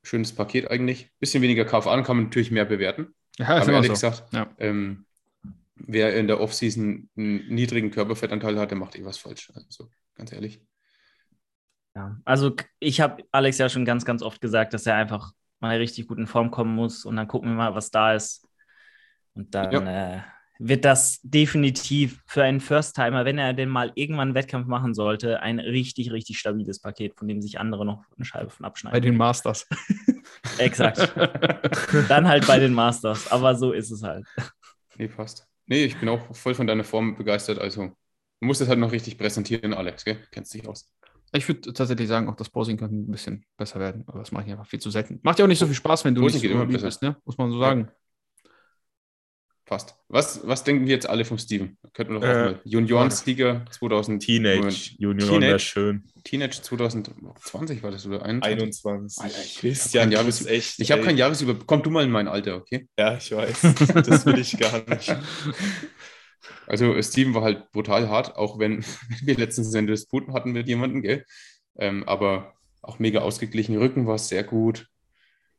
schönes 0.03 0.35
Paket 0.35 0.71
eigentlich. 0.71 1.11
Bisschen 1.19 1.43
weniger 1.43 1.65
KFA 1.65 2.01
kann 2.03 2.17
man 2.17 2.25
natürlich 2.27 2.51
mehr 2.51 2.65
bewerten. 2.65 3.15
Ja, 3.39 3.49
Aber 3.49 3.73
ehrlich 3.73 3.87
so. 3.89 3.93
gesagt, 3.95 4.33
ja. 4.33 4.49
ähm, 4.59 5.07
wer 5.75 6.17
in 6.17 6.27
der 6.29 6.41
Offseason 6.41 7.09
einen 7.17 7.49
niedrigen 7.49 7.91
Körperfettanteil 7.91 8.59
hat, 8.59 8.71
der 8.71 8.79
macht 8.79 8.97
eh 8.97 9.05
was 9.05 9.19
falsch. 9.19 9.53
Also 9.55 9.91
ganz 10.15 10.33
ehrlich. 10.33 10.61
Ja, 11.97 12.21
also 12.25 12.55
ich 12.81 13.01
habe 13.01 13.25
Alex 13.33 13.59
ja 13.59 13.69
schon 13.69 13.85
ganz, 13.85 14.05
ganz 14.05 14.23
oft 14.23 14.41
gesagt, 14.41 14.75
dass 14.75 14.87
er 14.87 14.97
einfach 14.97 15.33
mal 15.61 15.77
richtig 15.77 16.09
gut 16.09 16.19
in 16.19 16.27
Form 16.27 16.51
kommen 16.51 16.75
muss 16.75 17.05
und 17.05 17.17
dann 17.17 17.29
gucken 17.29 17.51
wir 17.51 17.57
mal, 17.57 17.75
was 17.75 17.91
da 17.91 18.15
ist. 18.15 18.47
Und 19.35 19.55
dann 19.55 19.73
ja. 19.73 20.17
äh, 20.17 20.23
wird 20.67 20.85
das 20.87 21.21
definitiv 21.23 22.23
für 22.27 22.43
einen 22.43 22.61
First-Timer, 22.61 23.27
wenn 23.27 23.37
er 23.37 23.53
denn 23.53 23.69
mal 23.69 23.93
irgendwann 23.97 24.29
einen 24.29 24.35
Wettkampf 24.35 24.67
machen 24.67 24.95
sollte, 24.95 25.41
ein 25.41 25.61
richtig, 25.61 26.11
richtig 26.11 26.39
stabiles 26.39 26.81
Paket, 26.81 27.15
von 27.17 27.29
dem 27.29 27.43
sich 27.43 27.61
andere 27.61 27.85
noch 27.85 28.05
eine 28.17 28.25
Scheibe 28.25 28.49
von 28.49 28.65
abschneiden. 28.65 28.97
Bei 28.97 29.01
den 29.01 29.17
Masters. 29.17 29.67
Exakt. 30.59 31.15
dann 32.09 32.27
halt 32.27 32.47
bei 32.47 32.59
den 32.59 32.73
Masters, 32.73 33.31
aber 33.31 33.55
so 33.55 33.73
ist 33.73 33.91
es 33.91 34.03
halt. 34.03 34.27
Nee, 34.97 35.09
passt. 35.09 35.47
Nee, 35.67 35.85
ich 35.85 35.99
bin 35.99 36.09
auch 36.09 36.35
voll 36.35 36.55
von 36.55 36.67
deiner 36.67 36.85
Form 36.85 37.17
begeistert. 37.17 37.59
Also, 37.59 37.89
du 38.41 38.47
musst 38.47 38.63
es 38.63 38.69
halt 38.69 38.79
noch 38.79 38.93
richtig 38.93 39.19
präsentieren, 39.19 39.75
Alex, 39.75 40.05
gell? 40.05 40.19
Kennst 40.31 40.55
dich 40.55 40.67
aus. 40.67 40.91
Ich 41.33 41.47
würde 41.47 41.73
tatsächlich 41.75 42.09
sagen, 42.09 42.29
auch 42.29 42.37
das 42.37 42.49
Posing 42.49 42.79
könnte 42.79 42.95
ein 42.95 43.11
bisschen 43.11 43.45
besser 43.59 43.81
werden, 43.81 44.05
aber 44.07 44.21
das 44.21 44.33
mache 44.33 44.45
ich 44.47 44.53
einfach 44.53 44.67
viel 44.67 44.81
zu 44.81 44.91
selten. 44.91 45.21
Macht 45.23 45.39
ja 45.39 45.45
auch 45.45 45.49
nicht 45.49 45.59
so 45.59 45.67
viel 45.67 45.75
Spaß, 45.75 46.05
wenn 46.05 46.15
du 46.15 46.23
Posing 46.23 46.41
nicht 46.41 46.51
so 46.51 46.55
immer 46.55 46.67
bist, 46.67 47.03
ne? 47.03 47.17
muss 47.25 47.37
man 47.37 47.51
so 47.51 47.59
sagen. 47.59 47.81
Ja. 47.83 47.93
Fast. 49.67 49.97
Was, 50.09 50.47
was 50.47 50.63
denken 50.63 50.87
wir 50.87 50.95
jetzt 50.95 51.09
alle 51.09 51.25
vom 51.25 51.39
Steven? 51.39 51.79
Könnten 51.95 52.15
wir 52.15 52.21
doch 52.21 52.29
äh, 52.29 52.45
mal. 52.53 52.61
Junioren-Sieger 52.65 53.65
2000. 53.71 54.23
Teenage. 54.23 54.95
Junioren 54.99 55.41
wäre 55.41 55.59
schön. 55.59 56.05
Teenage 56.23 56.61
2020 56.61 57.83
war 57.83 57.91
das 57.91 58.07
oder 58.07 58.23
21? 58.23 58.85
21. 58.85 59.25
Alter, 59.25 59.43
ich 59.43 59.59
Christian, 59.59 60.13
Jahres 60.13 60.45
echt. 60.45 60.81
Ich 60.81 60.93
habe 60.93 61.01
kein 61.01 61.17
Jahresüber. 61.17 61.57
Komm 61.67 61.83
du 61.83 61.91
mal 61.91 62.05
in 62.05 62.11
mein 62.11 62.29
Alter, 62.29 62.57
okay? 62.57 62.89
Ja, 62.99 63.17
ich 63.17 63.33
weiß. 63.33 63.63
das 64.07 64.27
will 64.27 64.39
ich 64.39 64.59
gar 64.59 64.83
nicht. 64.89 65.17
Also 66.67 67.01
Steven 67.01 67.35
war 67.35 67.43
halt 67.43 67.73
brutal 67.73 68.11
hart, 68.11 68.37
auch 68.37 68.59
wenn, 68.59 68.85
wir 69.23 69.37
letztens 69.37 69.75
einen 69.75 69.87
Disput 69.87 70.29
hatten 70.29 70.53
mit 70.53 70.69
jemandem, 70.69 71.01
gell? 71.01 71.25
Ähm, 71.79 72.05
aber 72.07 72.53
auch 72.83 72.99
mega 72.99 73.21
ausgeglichen. 73.21 73.79
Rücken 73.79 74.07
war 74.07 74.19
sehr 74.19 74.45
gut. 74.45 74.89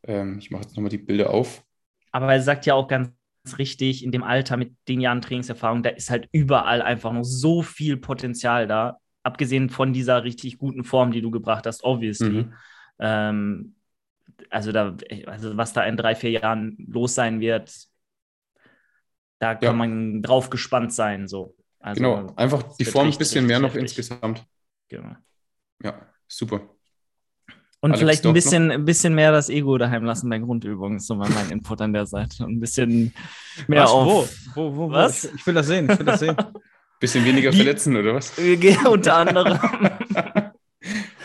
Ähm, 0.04 0.38
ich 0.38 0.52
mache 0.52 0.64
jetzt 0.64 0.76
nochmal 0.76 0.92
die 0.92 1.00
Bilder 1.00 1.32
auf. 1.32 1.64
Aber 2.12 2.32
er 2.32 2.42
sagt 2.42 2.68
ja 2.68 2.76
auch 2.76 2.88
ganz 2.88 3.10
richtig, 3.58 4.04
in 4.04 4.12
dem 4.12 4.24
Alter 4.24 4.58
mit 4.58 4.76
den 4.88 5.02
Jahren 5.02 5.22
Trainingserfahrung, 5.22 5.84
da 5.84 5.90
ist 5.90 6.10
halt 6.10 6.28
überall 6.32 6.82
einfach 6.82 7.14
noch 7.14 7.24
so 7.24 7.62
viel 7.62 7.98
Potenzial 7.98 8.68
da. 8.68 9.00
Abgesehen 9.24 9.70
von 9.70 9.94
dieser 9.94 10.24
richtig 10.24 10.58
guten 10.58 10.84
Form, 10.84 11.12
die 11.12 11.22
du 11.22 11.32
gebracht 11.32 11.66
hast, 11.66 11.84
obviously. 11.84 12.44
Mhm. 12.44 12.54
Ähm, 13.00 13.76
also, 14.50 14.72
da, 14.72 14.96
also 15.26 15.58
was 15.58 15.74
da 15.74 15.84
in 15.86 15.98
drei, 15.98 16.16
vier 16.16 16.32
Jahren 16.32 16.76
los 16.88 17.16
sein 17.16 17.40
wird, 17.40 17.72
da 19.40 19.56
kann 19.56 19.64
ja. 19.64 19.74
man 19.74 20.22
drauf 20.22 20.50
gespannt 20.50 20.94
sein. 20.94 21.28
So. 21.28 21.56
Also, 21.80 22.02
genau, 22.02 22.34
einfach 22.36 22.76
die 22.78 22.86
Form 22.86 23.08
ein 23.08 23.18
bisschen 23.18 23.46
mehr 23.46 23.60
noch 23.60 23.76
insgesamt. 23.76 24.46
Genau. 24.90 25.16
Ja, 25.84 26.08
super. 26.28 26.75
Und 27.86 27.92
Alex 27.92 28.00
vielleicht 28.00 28.26
ein 28.26 28.34
bisschen, 28.34 28.72
ein 28.72 28.84
bisschen 28.84 29.14
mehr 29.14 29.32
das 29.32 29.48
Ego 29.48 29.78
daheim 29.78 30.06
lassen 30.06 30.28
bei 30.28 30.40
Grundübungen, 30.40 30.98
ist 30.98 31.06
so 31.06 31.14
mal 31.14 31.30
mein 31.30 31.52
Input 31.52 31.82
an 31.82 31.94
der 31.94 32.08
Seite. 32.08 32.44
Und 32.44 32.54
ein 32.54 32.60
bisschen 32.60 33.14
mehr 33.68 33.84
was, 33.84 33.92
auf. 33.92 34.08
Wo? 34.56 34.72
Wo, 34.72 34.76
wo, 34.76 34.92
was? 34.92 35.26
Ich, 35.26 35.36
ich, 35.36 35.46
will 35.46 35.54
das 35.54 35.68
sehen, 35.68 35.88
ich 35.88 36.00
will 36.00 36.06
das 36.08 36.20
sehen. 36.20 36.36
bisschen 37.00 37.24
weniger 37.24 37.52
Die, 37.52 37.58
verletzen, 37.58 37.96
oder 37.96 38.16
was? 38.16 38.34
Unter 38.90 39.18
anderem. 39.18 39.60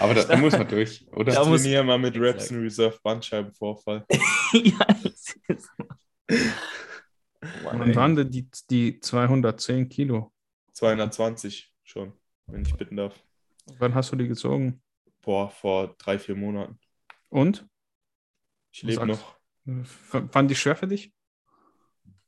Aber 0.01 0.13
da, 0.13 0.25
da, 0.25 0.37
muss 0.37 0.53
man 0.53 0.69
durch, 0.69 1.07
oder? 1.13 1.33
Da 1.33 1.47
muss 1.47 1.63
trainiere 1.63 1.83
mal 1.83 1.99
mit 1.99 2.15
Reps 2.19 2.51
in 2.51 2.61
Reserve 2.61 2.99
Bandscheibenvorfall. 3.03 4.05
ja, 4.53 4.87
ich 5.03 5.35
mal. 7.65 7.81
Und 7.81 7.97
waren 7.97 8.31
die, 8.31 8.51
die 8.69 9.01
210 9.01 9.89
Kilo? 9.89 10.31
220 10.75 11.73
schon, 11.85 12.13
wenn 12.49 12.67
ich 12.67 12.75
bitten 12.75 12.97
darf. 12.97 13.15
Wann 13.79 13.95
hast 13.95 14.13
du 14.13 14.17
die 14.17 14.29
gezogen? 14.29 14.83
Boah, 15.23 15.51
vor 15.51 15.95
drei, 15.99 16.19
vier 16.19 16.37
Monaten. 16.37 16.79
Und? 17.29 17.67
Ich 18.73 18.83
lebe 18.83 19.07
noch. 19.07 19.37
Fand 20.31 20.51
die 20.51 20.55
schwer 20.55 20.77
für 20.77 20.87
dich? 20.87 21.13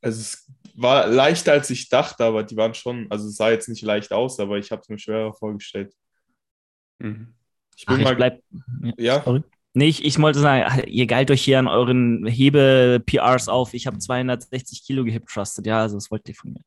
Also 0.01 0.19
es 0.19 0.51
war 0.75 1.07
leichter 1.07 1.53
als 1.53 1.69
ich 1.69 1.89
dachte, 1.89 2.23
aber 2.25 2.43
die 2.43 2.57
waren 2.57 2.73
schon, 2.73 3.07
also 3.09 3.27
es 3.27 3.35
sah 3.35 3.49
jetzt 3.49 3.69
nicht 3.69 3.81
leicht 3.83 4.11
aus, 4.11 4.39
aber 4.39 4.57
ich 4.57 4.71
habe 4.71 4.81
es 4.81 4.89
mir 4.89 4.99
schwerer 4.99 5.33
vorgestellt. 5.33 5.93
Mhm. 6.99 7.33
Ich 7.75 7.85
bin 7.85 7.95
Ach, 7.95 8.03
mal. 8.03 8.11
Ich 8.11 8.17
bleib, 8.17 8.43
ja. 8.97 9.23
Sorry. 9.23 9.43
Nee, 9.75 9.87
ich, 9.87 10.05
ich 10.05 10.19
wollte 10.19 10.39
sagen, 10.39 10.83
ihr 10.87 11.07
geilt 11.07 11.31
euch 11.31 11.41
hier 11.41 11.57
an 11.57 11.67
euren 11.67 12.27
Hebe-PRs 12.27 13.47
auf. 13.47 13.73
Ich 13.73 13.87
habe 13.87 13.97
260 13.97 14.85
Kilo 14.85 15.03
gehip-trusted. 15.03 15.65
Ja, 15.65 15.81
also 15.81 15.95
das 15.97 16.11
wollt 16.11 16.29
ihr 16.29 16.35
von 16.35 16.53
mir. 16.53 16.61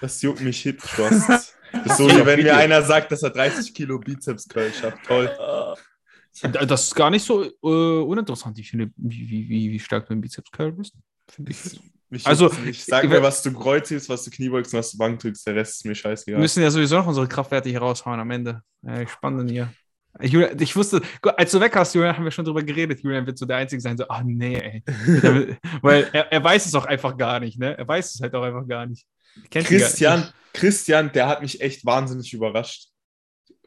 Das 0.00 0.22
juckt 0.22 0.40
mich 0.40 0.60
hip-trust. 0.60 1.56
das 1.72 1.86
ist 1.86 1.96
so, 1.98 2.08
wie 2.08 2.24
wenn 2.26 2.42
mir 2.42 2.56
einer 2.56 2.82
sagt, 2.82 3.12
dass 3.12 3.22
er 3.22 3.30
30 3.30 3.72
Kilo 3.74 3.98
Bizeps-Curl 3.98 4.72
schafft. 4.72 5.04
Toll. 5.06 5.30
Das 6.68 6.84
ist 6.84 6.94
gar 6.94 7.10
nicht 7.10 7.24
so 7.24 7.44
äh, 7.44 7.50
uninteressant, 8.04 8.56
wie, 8.56 8.90
wie, 8.96 9.48
wie, 9.48 9.72
wie 9.72 9.78
stark 9.78 10.06
du 10.06 10.14
im 10.14 10.20
Bizeps-Curl 10.20 10.72
bist. 10.72 10.94
Finde 11.28 11.50
ich. 11.52 11.80
Mich 12.08 12.26
Also, 12.26 12.48
nicht. 12.64 12.84
Sag 12.84 13.04
ich- 13.04 13.10
mir, 13.10 13.22
was 13.22 13.42
du 13.42 13.52
Kreuzhebst, 13.52 14.08
was 14.08 14.24
du 14.24 14.30
Kniebeugst 14.30 14.72
und 14.74 14.78
was 14.80 14.90
du 14.92 14.98
Bank 14.98 15.18
drückst. 15.18 15.46
Der 15.46 15.54
Rest 15.54 15.76
ist 15.76 15.84
mir 15.84 15.90
Wir 15.90 15.94
scheißegal. 15.96 16.40
müssen 16.40 16.62
ja 16.62 16.70
sowieso 16.70 16.96
noch 16.96 17.06
unsere 17.06 17.26
Kraftwerte 17.26 17.68
hier 17.70 17.78
raushauen 17.80 18.20
am 18.20 18.30
Ende. 18.30 18.62
Ja, 18.82 19.06
spannend 19.06 19.50
hier. 19.50 19.72
Julian, 20.20 20.60
ich 20.60 20.76
wusste, 20.76 21.00
als 21.38 21.52
du 21.52 21.58
weg 21.60 21.74
warst, 21.74 21.94
Julian, 21.94 22.14
haben 22.14 22.24
wir 22.24 22.30
schon 22.30 22.44
drüber 22.44 22.62
geredet. 22.62 23.00
Julian 23.00 23.24
wird 23.26 23.38
so 23.38 23.46
der 23.46 23.56
Einzige 23.56 23.80
sein, 23.80 23.96
so, 23.96 24.06
ah 24.08 24.22
nee, 24.22 24.56
ey. 24.56 24.82
Weil 25.80 26.10
er, 26.12 26.30
er 26.30 26.44
weiß 26.44 26.66
es 26.66 26.74
auch 26.74 26.84
einfach 26.84 27.16
gar 27.16 27.40
nicht, 27.40 27.58
ne? 27.58 27.78
Er 27.78 27.88
weiß 27.88 28.14
es 28.14 28.20
halt 28.20 28.34
auch 28.34 28.42
einfach 28.42 28.68
gar 28.68 28.84
nicht. 28.84 29.06
Kennt 29.50 29.66
Christian, 29.66 30.28
Christian, 30.52 31.12
der 31.12 31.28
hat 31.28 31.42
mich 31.42 31.60
echt 31.60 31.84
wahnsinnig 31.84 32.32
überrascht. 32.32 32.88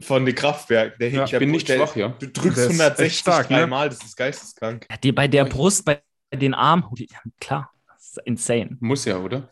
Von 0.02 0.26
den 0.26 0.36
Kraftwerken. 0.36 1.00
Der, 1.00 1.10
Ja, 1.10 1.24
Ich 1.26 1.38
bin 1.38 1.52
nicht 1.52 1.70
der, 1.70 1.78
schwach, 1.78 1.96
ja. 1.96 2.10
Du 2.10 2.28
drückst 2.28 2.58
Der 2.58 2.66
ist 2.66 2.82
160 2.82 3.06
echt 3.06 3.20
stark, 3.20 3.50
ne? 3.50 3.58
dreimal, 3.60 3.90
das 3.90 4.04
ist 4.04 4.16
geisteskrank. 4.18 4.86
Ja, 4.90 4.98
die, 4.98 5.12
bei 5.14 5.28
der 5.28 5.46
Brust, 5.46 5.86
bei 5.86 6.02
den 6.34 6.54
Armen, 6.54 6.84
oh, 6.90 6.96
klar, 7.40 7.72
das 7.88 8.10
ist 8.10 8.20
insane. 8.26 8.78
Muss 8.82 9.06
ja, 9.06 9.18
oder? 9.18 9.50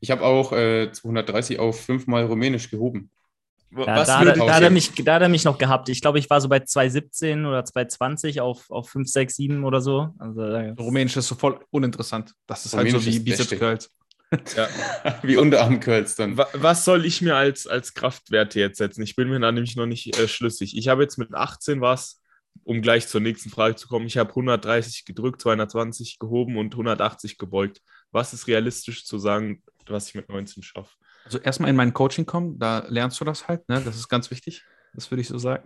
Ich 0.00 0.10
habe 0.10 0.24
auch 0.24 0.52
äh, 0.52 0.90
230 0.90 1.58
auf 1.58 1.80
fünfmal 1.80 2.24
Rumänisch 2.24 2.70
gehoben. 2.70 3.10
Ja, 3.72 3.86
was 3.86 4.08
da, 4.08 4.24
da, 4.24 4.32
da, 4.32 4.54
hat 4.54 4.62
er 4.62 4.70
mich, 4.70 4.92
da 4.92 5.14
hat 5.14 5.22
er 5.22 5.28
mich 5.28 5.44
noch 5.44 5.56
gehabt. 5.56 5.88
Ich 5.88 6.00
glaube, 6.00 6.18
ich 6.18 6.28
war 6.28 6.40
so 6.40 6.48
bei 6.48 6.56
2,17 6.56 7.46
oder 7.46 7.60
2,20 7.60 8.40
auf, 8.40 8.68
auf 8.70 8.88
5, 8.88 9.08
6, 9.08 9.36
7 9.36 9.64
oder 9.64 9.80
so. 9.80 10.12
Also, 10.18 10.42
Rumänisch 10.82 11.16
ist 11.16 11.28
so 11.28 11.36
voll 11.36 11.60
uninteressant. 11.70 12.34
Das 12.46 12.66
ist 12.66 12.74
halt 12.74 12.90
so 12.90 12.96
Rumänisch 12.96 13.14
wie 13.14 13.20
Bizeps. 13.20 13.50
Curls. 13.50 13.90
Ja. 14.56 14.68
Wie 15.22 15.36
Unterarm-Curls 15.36 16.14
dann. 16.16 16.36
Wa- 16.36 16.48
Was 16.52 16.84
soll 16.84 17.04
ich 17.04 17.20
mir 17.22 17.36
als, 17.36 17.66
als 17.66 17.94
Kraftwerte 17.94 18.60
jetzt 18.60 18.78
setzen? 18.78 19.02
Ich 19.02 19.16
bin 19.16 19.28
mir 19.28 19.40
da 19.40 19.50
nämlich 19.50 19.76
noch 19.76 19.86
nicht 19.86 20.16
äh, 20.18 20.28
schlüssig. 20.28 20.76
Ich 20.76 20.88
habe 20.88 21.02
jetzt 21.02 21.18
mit 21.18 21.34
18 21.34 21.80
was, 21.80 22.20
um 22.62 22.82
gleich 22.82 23.08
zur 23.08 23.20
nächsten 23.20 23.50
Frage 23.50 23.74
zu 23.76 23.88
kommen. 23.88 24.06
Ich 24.06 24.16
habe 24.18 24.30
130 24.30 25.04
gedrückt, 25.04 25.40
220 25.40 26.18
gehoben 26.18 26.56
und 26.56 26.74
180 26.74 27.38
gebeugt. 27.38 27.80
Was 28.12 28.32
ist 28.32 28.46
realistisch 28.46 29.04
zu 29.04 29.18
sagen, 29.18 29.62
was 29.86 30.08
ich 30.08 30.14
mit 30.14 30.28
19 30.28 30.62
schaffe? 30.62 30.94
Also 31.24 31.38
erstmal 31.38 31.70
in 31.70 31.76
mein 31.76 31.92
Coaching 31.92 32.24
kommen, 32.26 32.58
da 32.58 32.84
lernst 32.88 33.20
du 33.20 33.24
das 33.24 33.46
halt, 33.48 33.68
ne? 33.68 33.82
Das 33.84 33.96
ist 33.96 34.08
ganz 34.08 34.30
wichtig. 34.30 34.64
Das 34.94 35.10
würde 35.10 35.20
ich 35.22 35.28
so 35.28 35.38
sagen. 35.38 35.62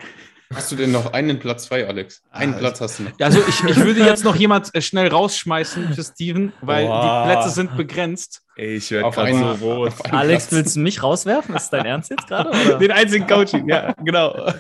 Hast 0.53 0.71
du 0.71 0.77
denn 0.77 0.93
noch 0.93 1.13
einen 1.15 1.39
Platz 1.39 1.67
frei, 1.67 1.89
Alex? 1.89 2.23
Einen 2.31 2.55
Ah, 2.55 2.59
Platz 2.59 2.81
hast 2.81 2.99
du 2.99 3.05
noch. 3.05 3.13
Ja, 3.19 3.27
Also 3.27 3.41
ich, 3.49 3.65
ich 3.65 3.77
würde 3.77 4.05
jetzt 4.05 4.23
noch 4.25 4.37
jemand 4.37 4.73
äh, 4.75 4.83
schnell 4.83 5.09
rausschmeißen 5.09 5.95
für 5.95 6.05
Steven, 6.05 6.53
weil 6.61 6.87
Boah. 6.87 7.25
die 7.27 7.33
Plätze 7.33 7.51
sind 7.51 7.77
begrenzt. 7.77 8.43
Ey, 8.55 8.77
ich 8.77 8.91
werde 8.91 9.07
Auf 9.07 9.15
gerade 9.15 9.29
einen- 9.31 9.59
so 9.59 9.73
rot. 9.75 9.89
auf 9.89 10.05
einen 10.05 10.15
Alex, 10.15 10.47
Platz. 10.49 10.59
willst 10.59 10.77
du 10.77 10.81
mich 10.81 11.03
rauswerfen? 11.03 11.55
Ist 11.57 11.71
dein 11.71 11.87
Ernst 11.87 12.11
jetzt 12.11 12.27
gerade? 12.29 12.51
oder? 12.51 12.79
Den 12.79 12.91
einzigen 12.93 13.27
Coaching, 13.27 13.69
ja, 13.69 13.95
genau. 14.05 14.53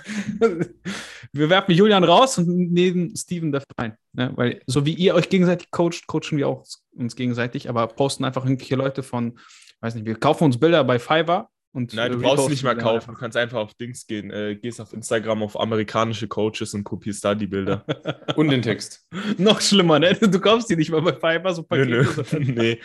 Wir 1.33 1.51
werfen 1.51 1.73
Julian 1.75 2.05
raus 2.05 2.39
und 2.39 2.73
nehmen 2.73 3.15
Steven 3.17 3.53
dafür 3.53 3.67
rein. 3.79 3.97
Ne? 4.13 4.33
Weil 4.37 4.63
so 4.67 4.87
wie 4.87 4.95
ihr 4.95 5.15
euch 5.15 5.29
gegenseitig 5.29 5.71
coacht, 5.71 6.07
coachen 6.07 6.39
wir 6.39 6.49
auch 6.49 6.65
uns 6.97 7.17
gegenseitig, 7.17 7.69
aber 7.69 7.87
posten 7.89 8.25
einfach 8.25 8.45
irgendwelche 8.45 8.77
Leute 8.77 9.03
von, 9.03 9.39
weiß 9.81 9.95
nicht, 9.97 10.07
wir 10.07 10.15
kaufen 10.15 10.45
uns 10.45 10.59
Bilder 10.59 10.83
bei 10.85 10.99
Fiverr 10.99 11.51
und 11.75 11.93
Nein, 11.93 12.13
du 12.13 12.19
äh, 12.19 12.23
brauchst 12.23 12.49
nicht 12.49 12.63
mehr 12.63 12.77
kaufen. 12.77 13.15
Du 13.15 13.19
kannst 13.19 13.37
einfach 13.37 13.59
auf 13.59 13.75
Dings 13.75 14.07
gehen. 14.07 14.31
Äh, 14.31 14.55
gehst 14.55 14.81
auf 14.81 14.93
Instagram 14.93 15.43
auf 15.43 15.59
amerikanische 15.59 16.29
Coaches 16.29 16.73
und 16.73 16.85
kopierst 16.85 17.25
da 17.25 17.35
die 17.35 17.49
Bilder. 17.49 17.85
Und 18.37 18.49
den 18.51 18.63
Text. 18.63 19.07
Noch 19.39 19.61
schlimmer, 19.61 19.99
ne? 19.99 20.15
Du 20.15 20.39
kaufst 20.41 20.71
die 20.71 20.77
nicht 20.77 20.91
mal 20.91 21.03
bei 21.03 21.13
Fiverr, 21.13 21.53
so 21.53 21.63
nö, 21.63 22.05
Pakete. 22.05 22.41
nö. 22.41 22.53
nee. 22.55 22.81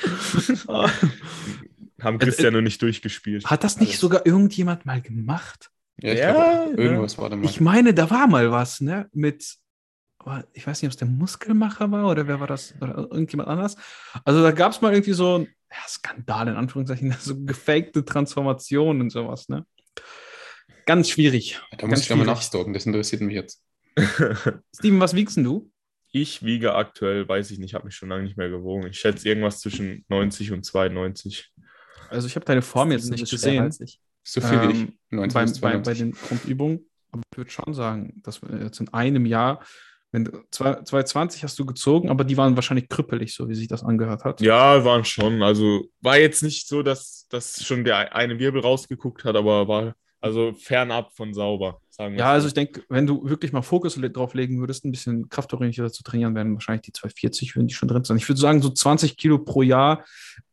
Ah. 0.67 0.89
Haben 2.01 2.17
Christian 2.17 2.53
noch 2.53 2.61
nicht 2.61 2.81
durchgespielt. 2.81 3.45
Hat 3.45 3.63
das 3.63 3.79
nicht 3.79 3.99
sogar 3.99 4.25
irgendjemand 4.25 4.85
mal 4.85 5.01
gemacht? 5.01 5.69
Ja, 6.01 6.13
ich 6.13 6.19
Ja, 6.19 6.31
glaube, 6.31 6.81
ja. 6.81 6.89
irgendwas 6.89 7.17
war 7.17 7.29
da 7.29 7.35
mal. 7.35 7.45
Ich 7.45 7.61
meine, 7.61 7.93
da 7.93 8.09
war 8.09 8.27
mal 8.27 8.51
was, 8.51 8.81
ne? 8.81 9.07
Mit, 9.13 9.55
aber 10.19 10.45
ich 10.53 10.67
weiß 10.67 10.81
nicht, 10.81 10.89
ob 10.89 10.93
es 10.93 10.97
der 10.97 11.07
Muskelmacher 11.07 11.91
war 11.91 12.09
oder 12.11 12.27
wer 12.27 12.39
war 12.39 12.47
das? 12.47 12.75
Oder 12.81 12.97
irgendjemand 12.97 13.49
anders. 13.49 13.77
Also 14.25 14.43
da 14.43 14.51
gab 14.51 14.71
es 14.71 14.81
mal 14.81 14.93
irgendwie 14.93 15.13
so 15.13 15.39
ein 15.39 15.47
ja, 15.71 15.87
Skandal, 15.87 16.47
in 16.49 16.55
Anführungszeichen, 16.55 17.11
so 17.19 17.43
gefakte 17.43 18.03
Transformationen 18.05 19.01
und 19.01 19.09
sowas, 19.11 19.49
ne? 19.49 19.65
Ganz 20.85 21.09
schwierig. 21.09 21.59
da 21.77 21.85
muss 21.85 21.91
ganz 21.91 22.01
ich 22.01 22.07
da 22.07 22.15
mal 22.15 22.23
schwierig. 22.23 22.35
nachstalken, 22.37 22.73
das 22.73 22.85
interessiert 22.85 23.21
mich 23.21 23.35
jetzt. 23.35 23.63
Steven, 24.75 24.99
was 24.99 25.15
wiegst 25.15 25.37
denn 25.37 25.43
du? 25.43 25.71
Ich 26.11 26.43
wiege 26.43 26.73
aktuell, 26.73 27.27
weiß 27.27 27.51
ich 27.51 27.59
nicht, 27.59 27.75
habe 27.75 27.85
mich 27.85 27.95
schon 27.95 28.09
lange 28.09 28.23
nicht 28.23 28.37
mehr 28.37 28.49
gewogen. 28.49 28.87
Ich 28.87 28.99
schätze 28.99 29.27
irgendwas 29.29 29.59
zwischen 29.59 30.05
90 30.09 30.51
und 30.51 30.65
92. 30.65 31.53
Also 32.09 32.25
ich 32.27 32.35
habe 32.35 32.45
deine 32.45 32.63
Form 32.63 32.91
jetzt 32.91 33.11
nicht 33.11 33.29
gesehen. 33.29 33.71
So 34.23 34.41
viel 34.41 34.61
wie 34.61 34.65
Ähm, 34.65 34.93
ich. 35.11 35.11
90 35.11 35.61
bei, 35.61 35.73
bei, 35.73 35.77
bei 35.77 35.93
92. 35.93 35.97
den 35.99 36.11
Grundübungen. 36.13 36.89
Aber 37.11 37.21
ich 37.31 37.37
würde 37.37 37.51
schon 37.51 37.73
sagen, 37.73 38.21
dass 38.23 38.41
wir 38.41 38.63
jetzt 38.63 38.79
in 38.79 38.91
einem 38.91 39.25
Jahr, 39.27 39.63
wenn 40.11 40.25
du- 40.25 40.43
zwei- 40.51 40.81
220 40.83 41.43
hast 41.43 41.57
du 41.59 41.65
gezogen, 41.65 42.09
aber 42.09 42.23
die 42.23 42.37
waren 42.37 42.55
wahrscheinlich 42.55 42.89
krüppelig, 42.89 43.33
so 43.35 43.47
wie 43.49 43.55
sich 43.55 43.67
das 43.67 43.83
angehört 43.83 44.23
hat. 44.23 44.41
Ja, 44.41 44.83
waren 44.85 45.05
schon. 45.05 45.43
Also 45.43 45.85
war 46.01 46.17
jetzt 46.17 46.41
nicht 46.43 46.67
so, 46.67 46.81
dass, 46.83 47.27
dass 47.29 47.63
schon 47.63 47.83
der 47.83 48.15
eine 48.15 48.39
Wirbel 48.39 48.61
rausgeguckt 48.61 49.23
hat, 49.23 49.35
aber 49.35 49.67
war 49.67 49.95
also 50.21 50.51
fernab 50.53 51.13
von 51.15 51.33
sauber, 51.33 51.79
sagen 51.89 52.13
wir 52.13 52.19
Ja, 52.19 52.31
also 52.33 52.43
so. 52.43 52.47
ich 52.49 52.53
denke, 52.53 52.83
wenn 52.89 53.07
du 53.07 53.29
wirklich 53.29 53.53
mal 53.53 53.61
Fokus 53.61 53.95
le- 53.95 54.09
drauf 54.09 54.33
legen 54.33 54.59
würdest, 54.59 54.83
ein 54.83 54.91
bisschen 54.91 55.29
kraftorientierter 55.29 55.93
zu 55.93 56.03
trainieren, 56.03 56.35
wären 56.35 56.53
wahrscheinlich 56.55 56.81
die 56.81 56.91
240, 56.91 57.55
würden 57.55 57.67
die 57.67 57.73
schon 57.73 57.87
drin 57.87 58.03
sein. 58.03 58.17
Ich 58.17 58.27
würde 58.27 58.41
sagen, 58.41 58.61
so 58.61 58.69
20 58.69 59.15
Kilo 59.15 59.37
pro 59.39 59.61
Jahr 59.61 60.03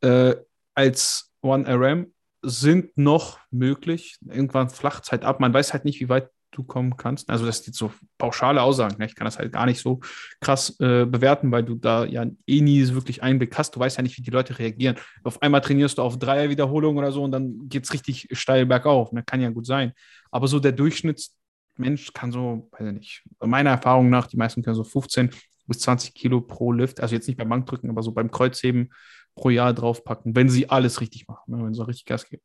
äh, 0.03 0.37
als 0.75 1.33
One 1.43 1.67
RM 1.69 2.13
sind 2.43 2.97
noch 2.97 3.41
möglich. 3.51 4.19
Irgendwann 4.29 4.69
flacht 4.71 5.03
es 5.05 5.11
halt 5.11 5.25
ab. 5.25 5.41
Man 5.41 5.53
weiß 5.53 5.73
halt 5.73 5.85
nicht, 5.85 5.99
wie 6.01 6.09
weit 6.09 6.29
du 6.57 6.63
kommen 6.63 6.97
kannst. 6.97 7.29
Also 7.31 7.47
das 7.47 7.61
ist 7.61 7.67
jetzt 7.67 7.79
so 7.79 7.93
pauschale 8.19 8.63
Aussagen. 8.63 8.97
Ne? 8.99 9.07
Ich 9.07 9.15
kann 9.15 9.25
das 9.25 9.39
halt 9.39 9.53
gar 9.53 9.67
nicht 9.67 9.81
so 9.81 10.01
krass 10.41 10.79
äh, 10.81 11.05
bewerten, 11.05 11.53
weil 11.53 11.63
du 11.63 11.75
da 11.75 12.05
ja 12.05 12.27
eh 12.47 12.61
nie 12.61 12.89
wirklich 12.89 13.23
Einblick 13.23 13.57
hast. 13.59 13.77
Du 13.77 13.81
weißt 13.81 13.97
ja 13.97 14.03
nicht, 14.03 14.17
wie 14.17 14.23
die 14.23 14.31
Leute 14.31 14.59
reagieren. 14.59 14.97
Auf 15.25 15.43
einmal 15.43 15.61
trainierst 15.61 15.99
du 15.99 16.03
auf 16.03 16.19
Dreier-Wiederholungen 16.19 16.99
oder 16.99 17.13
so 17.13 17.23
und 17.23 17.33
dann 17.33 17.69
geht 17.69 17.85
es 17.85 17.93
richtig 17.93 18.29
steil 18.33 18.67
bergauf. 18.67 19.13
Ne? 19.13 19.23
Kann 19.23 19.41
ja 19.41 19.51
gut 19.51 19.67
sein. 19.67 19.93
Aber 20.31 20.49
so 20.49 20.59
der 20.59 20.73
Durchschnittsmensch 20.73 22.13
kann 22.13 22.33
so, 22.33 22.69
weiß 22.73 22.89
ich 22.89 22.95
nicht, 22.95 23.23
meiner 23.41 23.71
Erfahrung 23.71 24.11
nach, 24.11 24.27
die 24.27 24.37
meisten 24.37 24.63
können 24.63 24.77
so 24.77 24.85
15 24.85 25.31
bis 25.67 25.81
20 25.81 26.15
Kilo 26.15 26.41
pro 26.41 26.73
Lift, 26.73 27.01
also 27.01 27.15
jetzt 27.15 27.27
nicht 27.27 27.37
beim 27.39 27.49
Bankdrücken, 27.49 27.91
aber 27.91 28.03
so 28.03 28.13
beim 28.13 28.31
Kreuzheben 28.31 28.91
pro 29.35 29.51
Jahr 29.51 29.75
draufpacken, 29.75 30.35
wenn 30.35 30.49
sie 30.49 30.71
alles 30.71 31.01
richtig 31.01 31.29
machen, 31.29 31.55
ne? 31.55 31.65
wenn 31.65 31.75
sie 31.75 31.87
richtig 31.87 32.07
Gas 32.07 32.29
geben. 32.29 32.43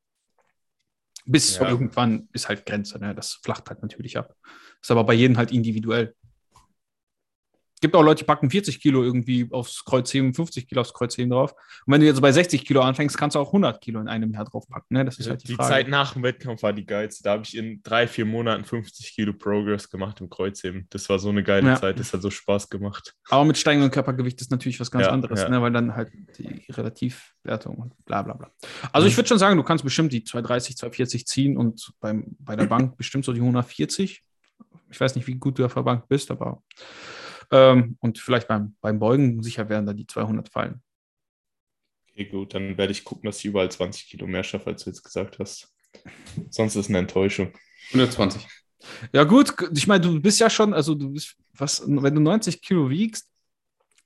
Bis 1.25 1.57
Ja. 1.57 1.69
irgendwann 1.69 2.27
ist 2.33 2.49
halt 2.49 2.65
Grenze, 2.65 2.99
ne? 2.99 3.13
das 3.15 3.33
flacht 3.43 3.69
halt 3.69 3.81
natürlich 3.81 4.17
ab. 4.17 4.35
Ist 4.81 4.91
aber 4.91 5.03
bei 5.03 5.13
jedem 5.13 5.37
halt 5.37 5.51
individuell. 5.51 6.15
Gibt 7.81 7.95
auch 7.95 8.03
Leute, 8.03 8.19
die 8.19 8.25
packen 8.25 8.49
40 8.49 8.79
Kilo 8.79 9.03
irgendwie 9.03 9.47
aufs 9.51 9.83
Kreuzheben, 9.83 10.33
50 10.35 10.67
Kilo 10.67 10.81
aufs 10.81 10.93
Kreuzheben 10.93 11.31
drauf. 11.31 11.53
Und 11.85 11.93
wenn 11.93 11.99
du 12.01 12.05
jetzt 12.07 12.21
bei 12.21 12.31
60 12.31 12.63
Kilo 12.63 12.81
anfängst, 12.81 13.17
kannst 13.17 13.35
du 13.35 13.39
auch 13.39 13.47
100 13.47 13.81
Kilo 13.81 13.99
in 13.99 14.07
einem 14.07 14.31
Jahr 14.31 14.45
draufpacken. 14.45 14.95
Ne? 14.95 15.03
Das 15.03 15.17
ist 15.17 15.27
halt 15.29 15.41
die, 15.43 15.47
die 15.47 15.55
Frage. 15.55 15.69
Zeit 15.69 15.87
nach 15.89 16.13
dem 16.13 16.21
Wettkampf 16.21 16.61
war 16.61 16.73
die 16.73 16.85
geilste. 16.85 17.23
Da 17.23 17.31
habe 17.31 17.43
ich 17.43 17.57
in 17.57 17.81
drei, 17.83 18.07
vier 18.07 18.25
Monaten 18.25 18.63
50 18.65 19.15
Kilo 19.15 19.33
Progress 19.33 19.89
gemacht 19.89 20.21
im 20.21 20.29
Kreuzheben. 20.29 20.85
Das 20.91 21.09
war 21.09 21.17
so 21.17 21.29
eine 21.29 21.41
geile 21.43 21.69
Ja. 21.69 21.75
Zeit. 21.75 21.99
Das 21.99 22.13
hat 22.13 22.21
so 22.21 22.29
Spaß 22.29 22.69
gemacht. 22.69 23.15
Aber 23.29 23.45
mit 23.45 23.57
steigendem 23.57 23.89
Körpergewicht 23.89 24.39
ist 24.41 24.51
natürlich 24.51 24.79
was 24.79 24.91
ganz 24.91 25.05
Ja, 25.07 25.11
anderes. 25.11 25.49
Ne? 25.49 25.61
weil 25.61 25.71
dann 25.71 25.95
halt 25.95 26.11
die 26.37 26.65
Relativwertung 26.71 27.75
und 27.77 28.05
bla 28.05 28.21
bla 28.21 28.33
bla. 28.35 28.51
Also 28.93 29.07
ich 29.07 29.17
würde 29.17 29.27
schon 29.27 29.39
sagen, 29.39 29.57
du 29.57 29.63
kannst 29.63 29.83
bestimmt 29.83 30.13
die 30.13 30.23
230, 30.23 30.77
240 30.77 31.25
ziehen 31.25 31.57
und 31.57 31.91
beim, 31.99 32.35
bei 32.39 32.55
der 32.55 32.65
Bank 32.65 32.95
bestimmt 32.97 33.25
so 33.25 33.33
die 33.33 33.39
140. 33.41 34.23
Ich 34.91 34.99
weiß 34.99 35.15
nicht, 35.15 35.25
wie 35.27 35.35
gut 35.35 35.57
du 35.57 35.65
auf 35.65 35.73
der 35.73 35.81
Bank 35.83 36.07
bist, 36.07 36.29
aber 36.31 36.61
ähm, 37.51 37.97
und 37.99 38.19
vielleicht 38.19 38.47
beim, 38.47 38.75
beim 38.81 38.99
Beugen 38.99 39.43
sicher 39.43 39.69
werden 39.69 39.85
da 39.85 39.93
die 39.93 40.07
200 40.07 40.49
fallen. 40.49 40.81
Okay, 42.09 42.25
gut, 42.25 42.53
dann 42.53 42.77
werde 42.77 42.91
ich 42.91 43.03
gucken, 43.03 43.25
dass 43.27 43.39
ich 43.39 43.45
überall 43.45 43.71
20 43.71 44.07
Kilo 44.07 44.27
mehr 44.27 44.43
schaffe, 44.43 44.67
als 44.67 44.83
du 44.83 44.89
jetzt 44.89 45.03
gesagt 45.03 45.39
hast. 45.39 45.73
Sonst 46.49 46.75
ist 46.75 46.85
es 46.85 46.89
eine 46.89 46.99
Enttäuschung. 46.99 47.51
120. 47.89 48.47
Ja 49.13 49.23
gut, 49.23 49.53
ich 49.75 49.87
meine, 49.87 50.01
du 50.01 50.19
bist 50.19 50.39
ja 50.39 50.49
schon, 50.49 50.73
also 50.73 50.95
du 50.95 51.11
bist, 51.11 51.35
was, 51.53 51.83
wenn 51.87 52.15
du 52.15 52.21
90 52.21 52.61
Kilo 52.61 52.89
wiegst, 52.89 53.29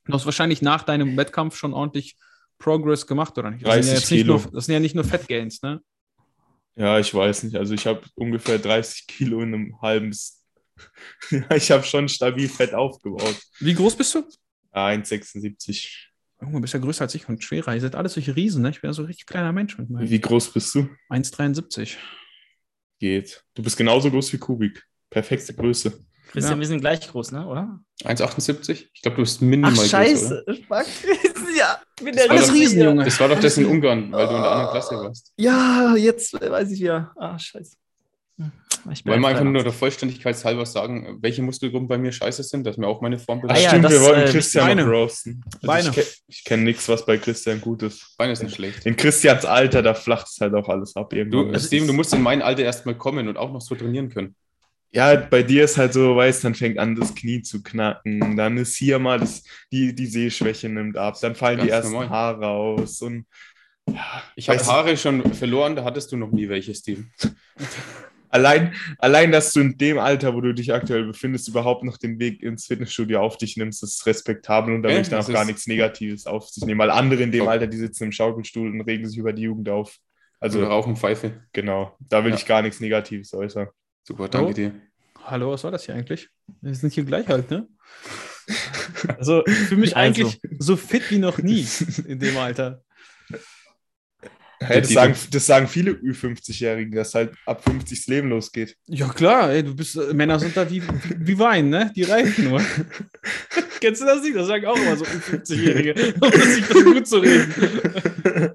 du 0.05 0.13
hast 0.13 0.25
wahrscheinlich 0.25 0.61
nach 0.61 0.83
deinem 0.83 1.15
Wettkampf 1.17 1.55
schon 1.55 1.73
ordentlich 1.73 2.15
Progress 2.57 3.07
gemacht, 3.07 3.37
oder 3.37 3.51
nicht? 3.51 3.65
Das 3.65 3.73
sind 3.73 3.85
ja 3.87 3.93
30 3.93 3.99
jetzt 3.99 4.11
nicht 4.11 4.21
Kilo. 4.21 4.37
nur, 4.39 4.51
das 4.51 4.65
sind 4.65 4.73
ja 4.73 4.79
nicht 4.79 4.95
nur 4.95 5.03
Fat 5.03 5.27
Gains, 5.27 5.61
ne? 5.61 5.81
Ja, 6.75 6.99
ich 6.99 7.13
weiß 7.13 7.43
nicht. 7.43 7.55
Also 7.55 7.73
ich 7.73 7.87
habe 7.87 8.01
ungefähr 8.15 8.59
30 8.59 9.07
Kilo 9.07 9.41
in 9.41 9.53
einem 9.53 9.81
halben. 9.81 10.09
S- 10.09 10.44
Ja, 11.31 11.55
ich 11.55 11.71
habe 11.71 11.83
schon 11.83 12.07
stabil 12.09 12.47
Fett 12.49 12.73
aufgebaut. 12.73 13.35
Wie 13.59 13.73
groß 13.73 13.95
bist 13.95 14.13
du? 14.15 14.23
Ah, 14.71 14.89
1,76. 14.89 15.87
Oh, 16.41 16.47
du 16.51 16.59
bist 16.61 16.73
ja 16.73 16.79
größer 16.79 17.03
als 17.03 17.15
ich 17.15 17.27
und 17.29 17.43
schwerer. 17.43 17.73
Ihr 17.73 17.81
seid 17.81 17.95
alles 17.95 18.13
solche 18.13 18.35
Riesen, 18.35 18.61
ne? 18.61 18.69
Ich 18.69 18.81
bin 18.81 18.89
ja 18.89 18.93
so 18.93 19.01
ein 19.03 19.05
richtig 19.05 19.25
kleiner 19.25 19.51
Mensch 19.53 19.77
mit 19.77 19.89
meinem 19.89 20.09
Wie 20.09 20.19
groß 20.19 20.51
bist 20.51 20.75
du? 20.75 20.89
1,73. 21.09 21.95
Geht. 22.99 23.43
Du 23.53 23.63
bist 23.63 23.77
genauso 23.77 24.11
groß 24.11 24.31
wie 24.33 24.37
Kubik. 24.37 24.83
Perfekte 25.09 25.53
Größe. 25.53 25.91
Christian, 26.31 26.55
Ja. 26.55 26.59
wir 26.59 26.67
sind 26.67 26.81
gleich 26.81 27.07
groß, 27.07 27.31
ne? 27.31 27.45
Oder? 27.47 27.79
1,78? 28.03 28.87
Ich 28.93 29.01
glaube, 29.01 29.15
du 29.17 29.21
bist 29.23 29.41
minimal 29.41 29.73
Ach, 29.77 29.85
scheiße. 29.85 30.43
oder? 30.45 30.55
Fuck. 30.55 30.85
ja, 31.57 31.81
bin 32.03 32.15
Das 32.15 32.25
war 32.27 32.31
Alles 32.35 32.47
doch- 32.47 32.53
Riesen, 32.53 32.81
Junge. 32.83 33.05
Das 33.05 33.19
war 33.19 33.29
doch 33.29 33.39
das 33.41 33.57
in 33.57 33.65
Ungarn, 33.65 34.11
weil 34.11 34.27
du 34.27 34.35
in 34.35 34.41
der 34.41 34.51
anderen 34.51 34.71
Klasse 34.71 34.95
warst. 34.95 35.31
Ja, 35.37 35.95
jetzt 35.95 36.33
weiß 36.33 36.71
ich 36.71 36.79
ja. 36.79 37.13
Ah, 37.15 37.37
scheiße. 37.39 37.77
Ich 38.91 39.05
Wollen 39.05 39.21
wir 39.21 39.27
einfach 39.27 39.43
nur 39.43 39.53
83. 39.53 39.63
der 39.63 39.73
Vollständigkeit 39.73 40.45
halber 40.45 40.65
sagen, 40.65 41.17
welche 41.21 41.41
Muskelgruppen 41.41 41.87
bei 41.87 41.97
mir 41.97 42.11
scheiße 42.11 42.43
sind, 42.43 42.65
dass 42.65 42.77
mir 42.77 42.87
auch 42.87 43.01
meine 43.01 43.17
Form 43.17 43.41
Ah 43.47 43.57
ja, 43.57 43.69
stimmt, 43.69 43.85
das, 43.85 43.93
wir 43.93 44.01
wollten 44.01 44.21
äh, 44.21 44.31
Christian 44.31 44.77
noch 44.77 44.87
roasten. 44.87 45.43
Also 45.45 45.67
Beine. 45.67 45.89
Ich, 45.89 45.95
ke 45.95 46.05
ich 46.27 46.43
kenne 46.43 46.63
nichts, 46.63 46.87
was 46.87 47.05
bei 47.05 47.17
Christian 47.17 47.61
gut 47.61 47.83
ist. 47.83 48.15
Beine 48.17 48.33
ist 48.33 48.43
nicht 48.43 48.55
schlecht. 48.55 48.85
In 48.85 48.95
Christians 48.95 49.45
Alter, 49.45 49.81
da 49.81 49.93
flacht 49.93 50.27
es 50.27 50.37
halt 50.39 50.53
auch 50.53 50.69
alles 50.69 50.95
ab 50.95 51.09
Du. 51.09 51.47
Also 51.47 51.67
Steven, 51.67 51.87
du 51.87 51.93
musst 51.93 52.13
in 52.13 52.21
mein 52.21 52.41
Alter 52.41 52.63
erstmal 52.63 52.95
kommen 52.95 53.27
und 53.27 53.37
auch 53.37 53.51
noch 53.51 53.61
so 53.61 53.75
trainieren 53.75 54.09
können. 54.09 54.35
Ja, 54.91 55.15
bei 55.15 55.43
dir 55.43 55.65
ist 55.65 55.77
halt 55.77 55.91
so, 55.91 56.15
weißt, 56.15 56.45
dann 56.45 56.55
fängt 56.55 56.79
an, 56.79 56.95
das 56.95 57.13
Knie 57.13 57.41
zu 57.41 57.61
knacken, 57.61 58.37
dann 58.37 58.55
ist 58.55 58.77
hier 58.77 58.97
mal 58.97 59.19
das, 59.19 59.43
die, 59.69 59.93
die 59.93 60.05
Sehschwäche 60.05 60.69
nimmt 60.69 60.95
ab, 60.95 61.17
dann 61.19 61.35
fallen 61.35 61.59
die 61.59 61.67
Ganz 61.67 61.85
ersten 61.85 61.91
normal. 61.91 62.09
Haare 62.09 62.47
aus 62.47 63.01
und 63.01 63.25
ja, 63.89 64.23
Ich 64.37 64.47
habe 64.47 64.65
Haare 64.65 64.95
schon 64.95 65.33
verloren, 65.33 65.75
da 65.75 65.83
hattest 65.83 66.13
du 66.13 66.17
noch 66.17 66.31
nie 66.31 66.47
welche, 66.47 66.73
Steven. 66.73 67.11
Allein, 68.35 68.73
allein, 68.99 69.31
dass 69.31 69.53
du 69.53 69.61
in 69.61 69.77
dem 69.77 69.97
Alter, 69.97 70.33
wo 70.35 70.41
du 70.41 70.53
dich 70.53 70.73
aktuell 70.73 71.05
befindest, 71.05 71.47
überhaupt 71.47 71.83
noch 71.85 71.97
den 71.97 72.19
Weg 72.19 72.43
ins 72.43 72.65
Fitnessstudio 72.65 73.21
auf 73.21 73.37
dich 73.37 73.55
nimmst, 73.55 73.81
ist 73.81 74.05
respektabel 74.05 74.73
und 74.75 74.83
da 74.83 74.89
will 74.89 74.99
ich 74.99 75.07
dann 75.09 75.21
auch 75.23 75.27
gar 75.31 75.45
nichts 75.45 75.67
Negatives 75.67 76.25
auf 76.27 76.49
sich 76.49 76.65
nehmen, 76.65 76.79
weil 76.79 76.91
andere 76.91 77.23
in 77.23 77.31
dem. 77.31 77.47
Alter, 77.47 77.67
die 77.67 77.77
sitzen 77.77 78.03
im 78.05 78.11
Schaukelstuhl 78.11 78.69
und 78.69 78.81
regen 78.81 79.07
sich 79.07 79.17
über 79.17 79.31
die 79.31 79.43
Jugend 79.43 79.69
auf. 79.69 79.97
Also 80.41 80.59
Also, 80.59 80.69
rauchen 80.69 80.95
Pfeife. 80.97 81.31
genau, 81.53 81.95
da 81.99 82.23
will 82.25 82.31
Ja. 82.31 82.37
ich 82.37 82.45
gar 82.45 82.61
nichts 82.61 82.79
Negatives 82.81 83.33
äußern. 83.33 83.67
Super, 84.03 84.27
danke 84.27 84.49
Oh. 84.49 84.53
dir. 84.53 84.73
Hallo, 85.23 85.51
was 85.51 85.63
war 85.63 85.71
das 85.71 85.85
hier 85.85 85.95
eigentlich? 85.95 86.27
Wir 86.61 86.75
sind 86.75 86.91
hier 86.93 87.05
gleich 87.05 87.27
alt, 87.29 87.49
ne? 87.49 87.67
Also, 89.17 89.43
ich 89.45 89.53
fühle 89.53 89.81
mich 89.81 89.95
Also. 89.95 90.21
eigentlich 90.23 90.39
so 90.59 90.75
fit 90.75 91.09
wie 91.11 91.19
noch 91.19 91.37
nie 91.39 91.65
in 92.07 92.19
dem 92.19 92.37
Alter. 92.37 92.83
Hey, 94.67 94.81
das, 94.81 94.89
sagen, 94.89 95.15
das 95.31 95.45
sagen 95.45 95.67
viele 95.67 95.91
Ü50-Jährigen, 95.91 96.93
dass 96.93 97.13
halt 97.13 97.33
ab 97.45 97.63
50 97.63 97.99
das 97.99 98.07
Leben 98.07 98.29
losgeht. 98.29 98.77
Ja, 98.87 99.09
klar, 99.09 99.51
ey, 99.51 99.63
du 99.63 99.75
bist, 99.75 99.95
äh, 99.95 100.13
Männer 100.13 100.39
sind 100.39 100.55
da 100.55 100.69
wie, 100.69 100.81
wie, 101.17 101.39
Wein, 101.39 101.69
ne? 101.69 101.91
Die 101.95 102.03
reifen 102.03 102.49
nur. 102.49 102.61
Kennst 103.79 104.01
du 104.01 104.05
das 104.05 104.21
nicht? 104.21 104.35
Das 104.35 104.47
sagen 104.47 104.65
auch 104.65 104.77
immer 104.77 104.95
so 104.95 105.05
50-Jährige, 105.05 106.13
um 106.21 106.31
sich 106.31 106.67
das 106.67 106.83
gut 106.83 107.07
zu 107.07 107.17
reden. 107.17 108.53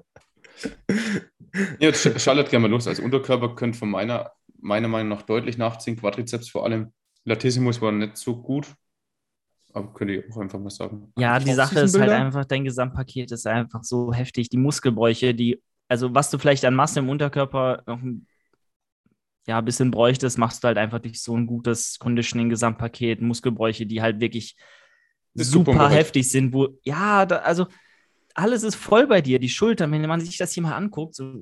Ja, 1.79 1.93
schaltet 1.93 2.49
gerne 2.49 2.67
mal 2.67 2.71
los. 2.71 2.87
Also 2.87 3.03
Unterkörper 3.03 3.55
könnt 3.55 3.75
von 3.75 3.89
meiner, 3.89 4.31
meiner 4.59 4.87
Meinung 4.87 5.09
nach 5.09 5.23
deutlich 5.23 5.57
nachziehen. 5.57 5.97
Quadrizeps 5.97 6.49
vor 6.49 6.65
allem. 6.65 6.91
Latissimus 7.25 7.81
war 7.81 7.91
nicht 7.91 8.17
so 8.17 8.41
gut. 8.41 8.67
Aber 9.73 9.93
könnt 9.93 10.11
ihr 10.11 10.23
auch 10.29 10.37
einfach 10.37 10.59
mal 10.59 10.69
sagen. 10.69 11.13
Ja, 11.17 11.39
die 11.39 11.53
Sache 11.53 11.79
ist 11.81 11.97
halt 11.97 12.09
einfach, 12.09 12.45
dein 12.45 12.63
Gesamtpaket 12.63 13.31
ist 13.31 13.47
einfach 13.47 13.83
so 13.83 14.13
heftig. 14.13 14.49
Die 14.49 14.57
Muskelbräuche, 14.57 15.33
die, 15.33 15.61
also 15.91 16.15
was 16.15 16.29
du 16.29 16.37
vielleicht 16.37 16.63
an 16.63 16.73
Masse 16.73 16.99
im 16.99 17.09
Unterkörper 17.09 17.83
noch 17.85 18.01
ein 18.01 18.25
ja, 19.45 19.57
ein 19.57 19.65
bisschen 19.65 19.91
bräuchtest, 19.91 20.37
machst 20.37 20.63
du 20.63 20.67
halt 20.67 20.77
einfach 20.77 20.99
durch 20.99 21.21
so 21.21 21.35
ein 21.35 21.47
gutes 21.47 21.99
Conditioning-Gesamtpaket, 21.99 23.21
Muskelbräuche, 23.21 23.85
die 23.85 24.01
halt 24.01 24.21
wirklich 24.21 24.55
Das 25.33 25.49
super 25.49 25.89
heftig 25.89 26.31
sind, 26.31 26.53
wo, 26.53 26.77
ja, 26.83 27.25
da, 27.25 27.37
also 27.37 27.67
alles 28.35 28.63
ist 28.63 28.75
voll 28.75 29.07
bei 29.07 29.19
dir, 29.19 29.39
die 29.39 29.49
Schultern, 29.49 29.91
wenn 29.91 30.07
man 30.07 30.21
sich 30.21 30.37
das 30.37 30.53
hier 30.53 30.63
mal 30.63 30.75
anguckt, 30.75 31.15
so 31.15 31.41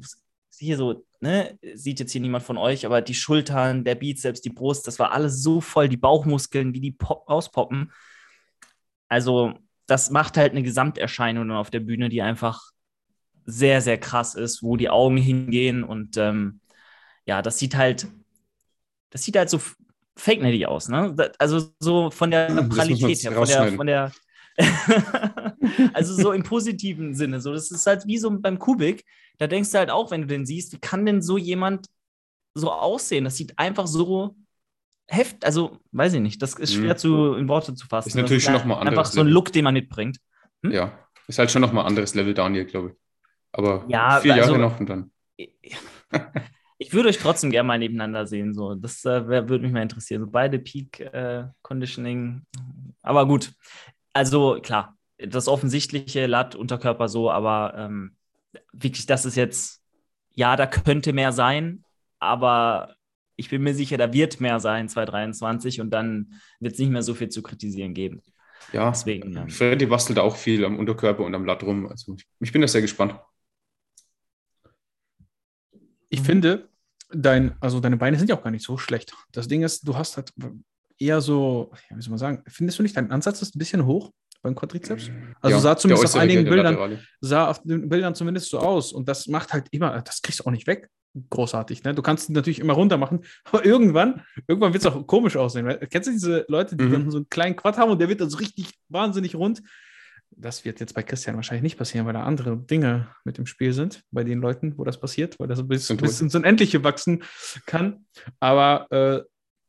hier 0.57 0.77
so, 0.77 1.05
ne, 1.19 1.59
sieht 1.75 1.99
jetzt 1.99 2.11
hier 2.11 2.21
niemand 2.21 2.43
von 2.43 2.57
euch, 2.57 2.85
aber 2.85 3.01
die 3.01 3.13
Schultern, 3.13 3.83
der 3.83 3.95
Bizeps, 3.95 4.41
die 4.41 4.49
Brust, 4.49 4.87
das 4.87 4.97
war 4.97 5.11
alles 5.11 5.43
so 5.43 5.61
voll, 5.61 5.89
die 5.89 5.97
Bauchmuskeln, 5.97 6.73
wie 6.73 6.81
die 6.81 6.91
pop 6.91 7.29
rauspoppen. 7.29 7.91
Also, 9.09 9.53
das 9.85 10.09
macht 10.09 10.37
halt 10.37 10.53
eine 10.53 10.63
Gesamterscheinung 10.63 11.51
auf 11.51 11.69
der 11.69 11.81
Bühne, 11.81 12.09
die 12.09 12.21
einfach 12.21 12.71
sehr, 13.49 13.81
sehr 13.81 13.97
krass 13.99 14.35
ist, 14.35 14.63
wo 14.63 14.77
die 14.77 14.89
Augen 14.89 15.17
hingehen 15.17 15.83
und 15.83 16.17
ähm, 16.17 16.61
ja, 17.25 17.41
das 17.41 17.59
sieht 17.59 17.75
halt, 17.77 18.07
das 19.09 19.23
sieht 19.23 19.35
halt 19.37 19.49
so 19.49 19.57
f- 19.57 19.75
fake-netty 20.17 20.65
aus, 20.65 20.89
ne? 20.89 21.15
Also 21.39 21.71
so 21.79 22.11
von 22.11 22.31
der 22.31 22.49
Hm, 22.49 22.69
das 22.73 22.89
Neutralität 22.89 23.23
her, 23.23 23.31
von 23.33 23.47
der, 23.47 23.67
von 23.67 23.87
der 23.87 24.11
also 25.93 26.13
so 26.13 26.31
im 26.33 26.43
positiven 26.43 27.15
Sinne. 27.15 27.39
So, 27.41 27.53
das 27.53 27.71
ist 27.71 27.85
halt 27.87 28.05
wie 28.07 28.17
so 28.17 28.29
beim 28.39 28.59
Kubik. 28.59 29.05
Da 29.37 29.47
denkst 29.47 29.71
du 29.71 29.77
halt 29.77 29.89
auch, 29.89 30.11
wenn 30.11 30.21
du 30.21 30.27
den 30.27 30.45
siehst, 30.45 30.73
wie 30.73 30.79
kann 30.79 31.05
denn 31.05 31.21
so 31.21 31.37
jemand 31.37 31.87
so 32.55 32.71
aussehen? 32.71 33.25
Das 33.25 33.37
sieht 33.37 33.59
einfach 33.59 33.87
so 33.87 34.35
heft, 35.07 35.45
also 35.45 35.79
weiß 35.91 36.13
ich 36.13 36.21
nicht, 36.21 36.41
das 36.41 36.55
ist 36.55 36.73
schwer 36.73 36.95
Mhm. 36.95 36.97
zu 36.97 37.33
in 37.35 37.47
Worte 37.49 37.75
zu 37.75 37.87
fassen. 37.87 38.09
Ist 38.09 38.15
natürlich 38.15 38.43
das 38.43 38.45
schon 38.45 38.53
noch 38.53 38.65
mal 38.65 38.79
einfach 38.81 39.05
so 39.11 39.21
ein. 39.21 39.27
Look, 39.27 39.51
den 39.53 39.65
man 39.65 39.73
mitbringt. 39.75 40.19
Hm? 40.63 40.73
Ja, 40.73 41.07
ist 41.27 41.37
halt 41.39 41.51
schon 41.51 41.61
nochmal 41.61 41.85
anderes 41.85 42.15
Level, 42.15 42.33
Daniel, 42.33 42.65
glaube 42.65 42.89
ich. 42.91 43.09
Aber 43.51 43.85
Ja, 43.87 44.19
vier 44.19 44.33
also- 44.33 44.53
Jahre 44.53 44.61
noch 44.61 44.79
und 44.79 44.89
dann. 44.89 45.11
Ich 46.81 46.93
würde 46.93 47.09
euch 47.09 47.17
trotzdem 47.17 47.51
gerne 47.51 47.67
mal 47.67 47.77
nebeneinander 47.77 48.25
sehen. 48.25 48.53
So. 48.53 48.73
Das 48.73 49.03
äh, 49.03 49.27
würde 49.27 49.59
mich 49.59 49.73
mal 49.73 49.81
interessieren. 49.81 50.21
So 50.21 50.31
beide 50.31 50.59
Peak 50.59 51.01
äh, 51.01 51.43
Conditioning. 51.61 52.43
Aber 53.01 53.27
gut. 53.27 53.51
Also 54.13 54.59
klar, 54.61 54.97
das 55.17 55.49
offensichtliche 55.49 56.25
Lat, 56.25 56.55
Unterkörper 56.55 57.09
so, 57.09 57.29
aber 57.29 57.73
ähm, 57.75 58.15
wirklich, 58.71 59.05
das 59.05 59.25
ist 59.25 59.35
jetzt, 59.35 59.81
ja, 60.33 60.55
da 60.55 60.65
könnte 60.67 61.11
mehr 61.11 61.33
sein, 61.33 61.83
aber 62.19 62.95
ich 63.35 63.49
bin 63.49 63.61
mir 63.61 63.73
sicher, 63.73 63.97
da 63.97 64.13
wird 64.13 64.39
mehr 64.39 64.59
sein 64.61 64.87
2023 64.87 65.81
und 65.81 65.91
dann 65.91 66.33
wird 66.61 66.73
es 66.73 66.79
nicht 66.79 66.91
mehr 66.91 67.03
so 67.03 67.13
viel 67.13 67.29
zu 67.29 67.41
kritisieren 67.43 67.93
geben. 67.93 68.21
Ja, 68.71 68.89
Deswegen, 68.89 69.33
ja. 69.33 69.47
Freddy 69.47 69.85
bastelt 69.85 70.19
auch 70.19 70.35
viel 70.35 70.63
am 70.63 70.77
Unterkörper 70.79 71.23
und 71.23 71.35
am 71.35 71.45
Latt 71.45 71.63
rum. 71.63 71.87
Also 71.87 72.15
ich, 72.15 72.25
ich 72.39 72.51
bin 72.51 72.61
da 72.61 72.67
sehr 72.67 72.81
gespannt. 72.81 73.15
Ich 76.10 76.22
finde, 76.22 76.70
dein, 77.12 77.55
also 77.62 77.80
deine 77.80 77.97
Beine 77.97 78.18
sind 78.18 78.30
ja 78.30 78.36
auch 78.38 78.43
gar 78.43 78.51
nicht 78.51 78.66
so 78.66 78.78
schlecht. 78.78 79.14
Das 79.32 79.47
Ding 79.47 79.64
ist, 79.64 79.88
du 79.88 79.95
hast 79.95 80.18
halt 80.18 80.34
eher 80.97 81.22
so, 81.22 81.72
ja, 81.89 81.97
wie 81.97 82.01
soll 82.01 82.10
man 82.12 82.20
sagen, 82.20 82.43
findest 82.47 82.80
du 82.80 82.84
nicht, 82.84 82.97
dein 82.97 83.12
Ansatz 83.12 83.41
ist 83.41 83.55
ein 83.55 83.60
bisschen 83.60 83.86
hoch 83.86 84.12
beim 84.41 84.55
Quadrizeps? 84.55 85.10
Also 85.41 85.57
Ja, 85.57 85.62
sah 85.62 85.78
zumindest 85.78 86.16
auf 86.16 86.22
einigen 86.22 86.45
Bildern, 86.45 86.99
sah 87.22 87.47
auf 87.49 87.62
den 87.64 87.89
Bildern 87.89 88.16
zumindest 88.16 88.49
so 88.49 88.60
aus. 88.60 88.91
Und 88.93 89.07
das 89.07 89.28
macht 89.28 89.53
halt 89.53 89.68
immer, 89.72 90.01
das 90.01 90.22
kriegst 90.22 90.39
du 90.39 90.45
auch 90.45 90.51
nicht 90.51 90.68
weg. 90.68 90.89
Großartig, 91.32 91.84
ne? 91.84 91.95
Du 91.95 92.03
kannst 92.03 92.30
natürlich 92.30 92.60
immer 92.60 92.74
runter 92.74 92.97
machen, 92.97 93.22
aber 93.45 93.66
irgendwann, 93.66 94.24
irgendwann 94.47 94.74
wird 94.74 94.84
es 94.86 94.91
auch 94.91 95.05
komisch 95.07 95.36
aussehen. 95.36 95.66
Weil, 95.66 95.80
kennst 95.89 96.07
du 96.07 96.12
diese 96.12 96.45
Leute, 96.47 96.76
die 96.76 96.84
Mhm. 96.84 96.91
dann 96.91 97.12
so 97.12 97.18
einen 97.18 97.30
kleinen 97.30 97.55
Quad 97.55 97.78
haben 97.78 97.91
und 97.91 97.99
der 97.99 98.10
wird 98.10 98.22
dann 98.22 98.30
so 98.30 98.38
richtig 98.38 98.74
wahnsinnig 98.89 99.36
rund? 99.36 99.62
Das 100.32 100.63
wird 100.63 100.80
jetzt 100.80 100.93
bei 100.93 101.03
Christian 101.03 101.36
wahrscheinlich 101.36 101.63
nicht 101.63 101.77
passieren, 101.77 102.05
weil 102.05 102.13
da 102.13 102.23
andere 102.23 102.57
Dinge 102.57 103.09
mit 103.25 103.38
im 103.38 103.45
Spiel 103.45 103.73
sind, 103.73 104.03
bei 104.11 104.23
den 104.23 104.39
Leuten, 104.39 104.77
wo 104.77 104.84
das 104.84 104.99
passiert, 104.99 105.39
weil 105.39 105.47
das 105.47 105.67
bis, 105.67 105.88
Sind 105.88 106.01
bis 106.01 106.19
wohl. 106.19 106.25
ins 106.25 106.36
Unendliche 106.36 106.84
wachsen 106.84 107.23
kann. 107.65 108.05
Aber 108.39 108.88
äh, 108.91 109.21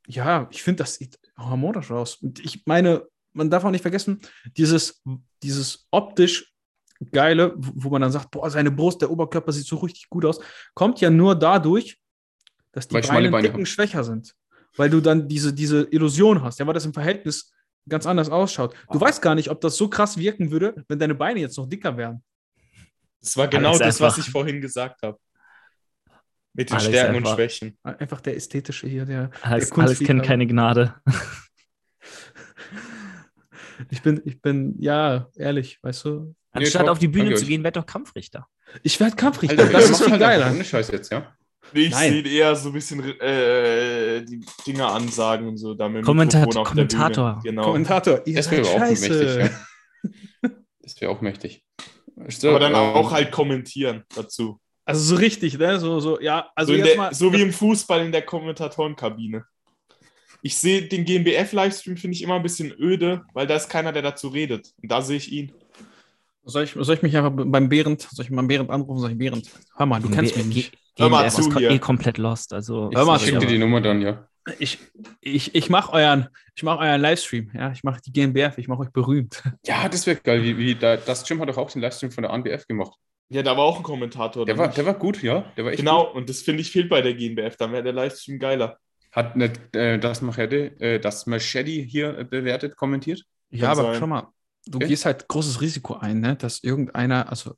ja, 0.06 0.48
ich 0.50 0.62
finde, 0.62 0.82
das 0.82 0.94
sieht 0.94 1.18
harmonisch 1.36 1.90
aus. 1.90 2.16
Und 2.16 2.38
ich 2.40 2.62
meine, 2.66 3.06
man 3.32 3.50
darf 3.50 3.64
auch 3.64 3.70
nicht 3.70 3.82
vergessen, 3.82 4.20
dieses, 4.56 5.02
dieses 5.42 5.86
optisch 5.90 6.52
geile, 7.12 7.54
wo 7.56 7.90
man 7.90 8.02
dann 8.02 8.12
sagt, 8.12 8.30
boah, 8.30 8.50
seine 8.50 8.70
Brust, 8.70 9.00
der 9.00 9.10
Oberkörper 9.10 9.52
sieht 9.52 9.66
so 9.66 9.76
richtig 9.76 10.08
gut 10.08 10.24
aus, 10.24 10.40
kommt 10.74 11.00
ja 11.00 11.10
nur 11.10 11.34
dadurch, 11.34 11.98
dass 12.72 12.88
die 12.88 13.00
Beine, 13.00 13.30
Beine 13.30 13.42
Ticken 13.42 13.60
haben. 13.60 13.66
schwächer 13.66 14.04
sind. 14.04 14.34
Weil 14.76 14.90
du 14.90 15.00
dann 15.00 15.26
diese, 15.26 15.52
diese 15.52 15.82
Illusion 15.90 16.42
hast, 16.42 16.60
ja, 16.60 16.66
weil 16.66 16.74
das 16.74 16.84
im 16.84 16.94
Verhältnis 16.94 17.52
ganz 17.88 18.06
anders 18.06 18.28
ausschaut. 18.30 18.74
Du 18.92 18.98
Ah. 18.98 19.00
weißt 19.00 19.22
gar 19.22 19.34
nicht, 19.34 19.50
ob 19.50 19.60
das 19.60 19.76
so 19.76 19.88
krass 19.88 20.16
wirken 20.16 20.50
würde, 20.50 20.84
wenn 20.88 20.98
deine 20.98 21.14
Beine 21.14 21.40
jetzt 21.40 21.56
noch 21.56 21.66
dicker 21.68 21.96
wären. 21.96 22.22
Das 23.20 23.36
war 23.36 23.48
genau 23.48 23.70
Alex 23.70 23.78
das, 23.80 24.00
was 24.00 24.14
einfach- 24.14 24.26
ich 24.26 24.32
vorhin 24.32 24.60
gesagt 24.60 25.02
habe. 25.02 25.18
Mit 26.52 26.68
den 26.70 26.76
Alex 26.76 26.88
Stärken 26.88 27.10
und 27.16 27.22
einfach- 27.22 27.34
Schwächen. 27.36 27.78
Einfach 27.82 28.20
der 28.20 28.36
ästhetische 28.36 28.88
hier, 28.88 29.04
der. 29.06 29.30
Alex, 29.42 29.70
der 29.70 29.78
Alex 29.84 30.00
kennt 30.00 30.22
keine 30.24 30.46
Gnade. 30.46 30.94
Ich 33.88 34.02
bin, 34.02 34.20
ich 34.26 34.42
bin, 34.42 34.74
ja, 34.78 35.28
ehrlich, 35.36 35.78
weißt 35.82 36.04
du. 36.04 36.34
Anstatt 36.52 36.82
top, 36.82 36.90
auf 36.90 36.98
die 36.98 37.08
Bühne 37.08 37.34
zu 37.34 37.46
gehen, 37.46 37.64
werd 37.64 37.76
doch 37.76 37.86
Kampfrichter. 37.86 38.46
Ich 38.82 39.00
werde 39.00 39.16
Kampfrichter. 39.16 39.58
Alter, 39.62 39.72
das 39.72 39.90
ist 39.90 40.02
viel 40.02 40.10
halt 40.12 40.20
geiler. 40.20 40.50
Ohne 40.50 40.64
Scheiß 40.64 40.90
jetzt, 40.90 41.10
ja. 41.10 41.34
Ich 41.72 41.90
Nein. 41.90 42.12
sehe 42.12 42.22
eher 42.28 42.56
so 42.56 42.68
ein 42.70 42.72
bisschen 42.72 43.00
äh, 43.20 44.24
die 44.24 44.44
Dinger 44.66 44.92
ansagen 44.92 45.46
und 45.48 45.56
so. 45.56 45.74
Da 45.74 45.88
mit 45.88 46.02
dem 46.02 46.04
Kommentat- 46.04 46.46
Mikrofon 46.46 46.62
auf 46.62 46.68
der 46.74 46.86
Kommentator. 46.86 47.32
Bühne. 47.34 47.42
Genau. 47.44 47.62
Kommentator, 47.64 48.20
ihr 48.26 48.34
Das 48.36 48.50
wäre 48.50 48.68
auch 48.68 48.78
mächtig, 48.80 49.36
ja. 49.36 49.50
Das 50.82 51.00
wäre 51.00 51.10
auch 51.12 51.20
mächtig. 51.20 51.62
So, 52.28 52.50
Aber 52.50 52.58
dann 52.60 52.72
ähm, 52.72 52.78
auch 52.78 53.12
halt 53.12 53.30
kommentieren 53.30 54.04
dazu. 54.14 54.58
Also 54.84 55.14
so 55.14 55.16
richtig, 55.16 55.56
ne? 55.56 55.78
So, 55.78 56.00
so, 56.00 56.20
ja, 56.20 56.50
also 56.54 56.72
so, 56.72 56.78
jetzt 56.78 56.88
der, 56.88 56.96
mal. 56.96 57.14
so 57.14 57.32
wie 57.32 57.42
im 57.42 57.52
Fußball 57.52 58.04
in 58.04 58.12
der 58.12 58.22
Kommentatorenkabine. 58.22 59.44
Ich 60.42 60.56
sehe 60.56 60.82
den 60.88 61.04
GmbF-Livestream, 61.04 61.96
finde 61.96 62.16
ich 62.16 62.22
immer 62.22 62.34
ein 62.34 62.42
bisschen 62.42 62.72
öde, 62.78 63.22
weil 63.34 63.46
da 63.46 63.56
ist 63.56 63.68
keiner, 63.68 63.92
der 63.92 64.02
dazu 64.02 64.28
redet. 64.28 64.72
Und 64.82 64.90
da 64.90 65.00
sehe 65.02 65.18
ich 65.18 65.30
ihn. 65.30 65.52
Soll 66.44 66.64
ich, 66.64 66.72
soll 66.72 66.94
ich 66.96 67.02
mich 67.02 67.16
einfach 67.16 67.32
beim 67.34 67.68
Behrend, 67.68 68.02
soll 68.02 68.24
ich 68.24 68.30
mal 68.30 68.42
Behrend 68.46 68.70
anrufen? 68.70 69.00
Sag 69.00 69.12
ich, 69.12 69.18
Behrend, 69.18 69.50
hör 69.76 69.86
mal, 69.86 70.00
du 70.00 70.10
kennst 70.10 70.36
mich 70.36 70.46
nicht. 70.46 70.78
Hör 70.98 71.08
mal 71.08 71.22
GmbF 71.28 71.34
zu 71.34 71.58
hier. 71.58 71.70
eh 71.70 71.78
komplett 71.78 72.18
lost. 72.18 72.52
Also, 72.52 72.90
Hör 72.92 73.04
mal, 73.04 73.16
Ich 73.16 73.22
schicke 73.24 73.38
dir 73.38 73.46
die 73.46 73.58
Nummer 73.58 73.80
dann, 73.80 74.02
ja. 74.02 74.26
Ich, 74.58 74.78
ich, 75.20 75.54
ich 75.54 75.68
mache 75.70 75.92
euren, 75.92 76.28
ich 76.54 76.62
mach 76.62 76.78
euren 76.78 77.00
Livestream, 77.00 77.50
ja, 77.54 77.70
ich 77.72 77.84
mache 77.84 78.00
die 78.04 78.10
GmbF, 78.12 78.58
ich 78.58 78.68
mache 78.68 78.80
euch 78.80 78.90
berühmt. 78.90 79.42
Ja, 79.66 79.88
das 79.88 80.06
wäre 80.06 80.16
geil. 80.16 80.42
Wie, 80.42 80.56
wie, 80.56 80.74
da, 80.74 80.96
das 80.96 81.28
Jim 81.28 81.40
hat 81.40 81.48
doch 81.48 81.58
auch 81.58 81.70
den 81.70 81.82
Livestream 81.82 82.10
von 82.10 82.22
der 82.22 82.32
ANBF 82.32 82.66
gemacht. 82.66 82.94
Ja, 83.28 83.42
da 83.42 83.56
war 83.56 83.64
auch 83.64 83.76
ein 83.76 83.82
Kommentator. 83.82 84.44
Der 84.44 84.58
war, 84.58 84.66
nicht? 84.66 84.78
der 84.78 84.86
war 84.86 84.94
gut, 84.94 85.22
ja. 85.22 85.44
Der 85.56 85.64
war 85.64 85.70
echt 85.72 85.78
genau, 85.80 86.10
und 86.12 86.28
das 86.28 86.40
finde 86.42 86.62
ich 86.62 86.72
fehlt 86.72 86.88
bei 86.88 87.00
der 87.00 87.14
GmbF. 87.14 87.56
Dann 87.56 87.70
wäre 87.72 87.82
der 87.84 87.92
Livestream 87.92 88.38
geiler. 88.40 88.78
Hat 89.12 89.36
nicht 89.36 89.76
äh, 89.76 89.98
das 89.98 90.20
Machete, 90.22 90.80
äh, 90.80 90.98
das 90.98 91.26
Machete 91.26 91.70
hier 91.70 92.18
äh, 92.18 92.24
bewertet, 92.24 92.76
kommentiert? 92.76 93.22
Ja, 93.50 93.68
Kann 93.68 93.78
aber 93.78 93.92
sein. 93.92 94.00
schau 94.00 94.06
mal, 94.08 94.28
du 94.66 94.76
Okay. 94.78 94.88
gehst 94.88 95.04
halt 95.04 95.28
großes 95.28 95.60
Risiko 95.60 95.94
ein, 95.94 96.20
ne? 96.20 96.34
dass 96.36 96.62
irgendeiner, 96.62 97.28
also 97.28 97.54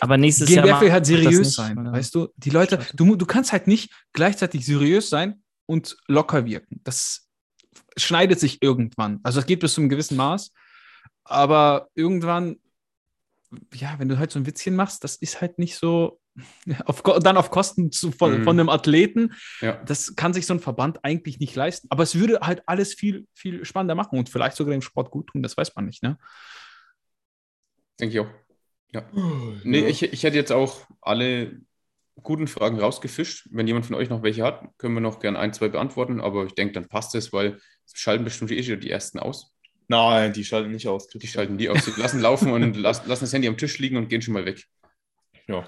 Aber 0.00 0.16
nächstes 0.16 0.48
Jahr. 0.50 0.64
GmbF 0.64 0.80
will 0.80 0.88
macht 0.88 0.92
halt 0.92 1.00
das 1.02 1.08
seriös 1.08 1.38
nicht, 1.38 1.54
sein, 1.54 1.78
oder? 1.78 1.92
weißt 1.92 2.14
du? 2.14 2.28
Die 2.36 2.50
Leute, 2.50 2.78
du, 2.94 3.16
du 3.16 3.26
kannst 3.26 3.52
halt 3.52 3.66
nicht 3.66 3.92
gleichzeitig 4.12 4.64
seriös 4.66 5.08
sein 5.08 5.42
und 5.66 5.96
locker 6.08 6.44
wirken. 6.44 6.80
Das 6.84 7.28
schneidet 7.96 8.40
sich 8.40 8.62
irgendwann. 8.62 9.20
Also 9.22 9.40
es 9.40 9.46
geht 9.46 9.60
bis 9.60 9.74
zu 9.74 9.80
einem 9.80 9.90
gewissen 9.90 10.16
Maß, 10.16 10.52
aber 11.24 11.88
irgendwann, 11.94 12.56
ja, 13.74 13.94
wenn 13.98 14.08
du 14.08 14.18
halt 14.18 14.30
so 14.32 14.38
ein 14.38 14.46
Witzchen 14.46 14.74
machst, 14.74 15.04
das 15.04 15.16
ist 15.16 15.40
halt 15.40 15.58
nicht 15.58 15.76
so, 15.76 16.18
auf, 16.86 17.02
dann 17.02 17.36
auf 17.36 17.50
Kosten 17.50 17.92
zu, 17.92 18.10
von, 18.10 18.40
Mhm. 18.40 18.44
von 18.44 18.58
einem 18.58 18.68
Athleten, 18.70 19.34
Ja. 19.60 19.82
das 19.84 20.16
kann 20.16 20.32
sich 20.32 20.46
so 20.46 20.54
ein 20.54 20.60
Verband 20.60 21.04
eigentlich 21.04 21.38
nicht 21.38 21.54
leisten. 21.54 21.86
Aber 21.90 22.02
es 22.02 22.14
würde 22.14 22.40
halt 22.40 22.62
alles 22.66 22.94
viel, 22.94 23.26
viel 23.34 23.64
spannender 23.66 23.94
machen 23.94 24.18
und 24.18 24.30
vielleicht 24.30 24.56
sogar 24.56 24.72
dem 24.72 24.82
Sport 24.82 25.10
gut 25.10 25.28
tun, 25.28 25.42
das 25.42 25.56
weiß 25.56 25.74
man 25.76 25.84
nicht, 25.84 26.02
ne? 26.02 26.18
Denke 28.00 28.14
ich 28.14 28.20
auch. 28.20 28.30
Ja. 28.92 29.04
Nee, 29.64 29.80
Ja. 29.80 29.88
ich, 29.88 30.02
ich 30.02 30.22
hätte 30.22 30.36
jetzt 30.36 30.52
auch 30.52 30.86
alle 31.00 31.60
guten 32.22 32.46
Fragen 32.46 32.78
rausgefischt. 32.78 33.48
Wenn 33.50 33.66
jemand 33.66 33.86
von 33.86 33.96
euch 33.96 34.10
noch 34.10 34.22
welche 34.22 34.44
hat, 34.44 34.68
können 34.78 34.94
wir 34.94 35.00
noch 35.00 35.18
gerne 35.18 35.38
ein, 35.38 35.52
zwei 35.52 35.68
beantworten, 35.68 36.20
aber 36.20 36.44
ich 36.44 36.54
denke, 36.54 36.74
dann 36.74 36.88
passt 36.88 37.14
es, 37.14 37.32
weil 37.32 37.58
es 37.86 37.92
schalten 37.94 38.24
bestimmt 38.24 38.50
eh 38.50 38.62
schon 38.62 38.80
die 38.80 38.90
ersten 38.90 39.18
aus. 39.18 39.54
Nein, 39.88 40.32
die 40.32 40.44
schalten 40.44 40.70
nicht 40.70 40.88
aus. 40.88 41.08
Die 41.08 41.26
schalten 41.26 41.58
die 41.58 41.68
aus, 41.68 41.84
die 41.84 42.00
lassen 42.00 42.20
laufen 42.20 42.52
und 42.52 42.76
lassen, 42.76 43.08
lassen 43.08 43.24
das 43.24 43.32
Handy 43.32 43.48
am 43.48 43.56
Tisch 43.56 43.78
liegen 43.78 43.96
und 43.96 44.08
gehen 44.08 44.22
schon 44.22 44.34
mal 44.34 44.44
weg. 44.44 44.64
Ja. 45.48 45.66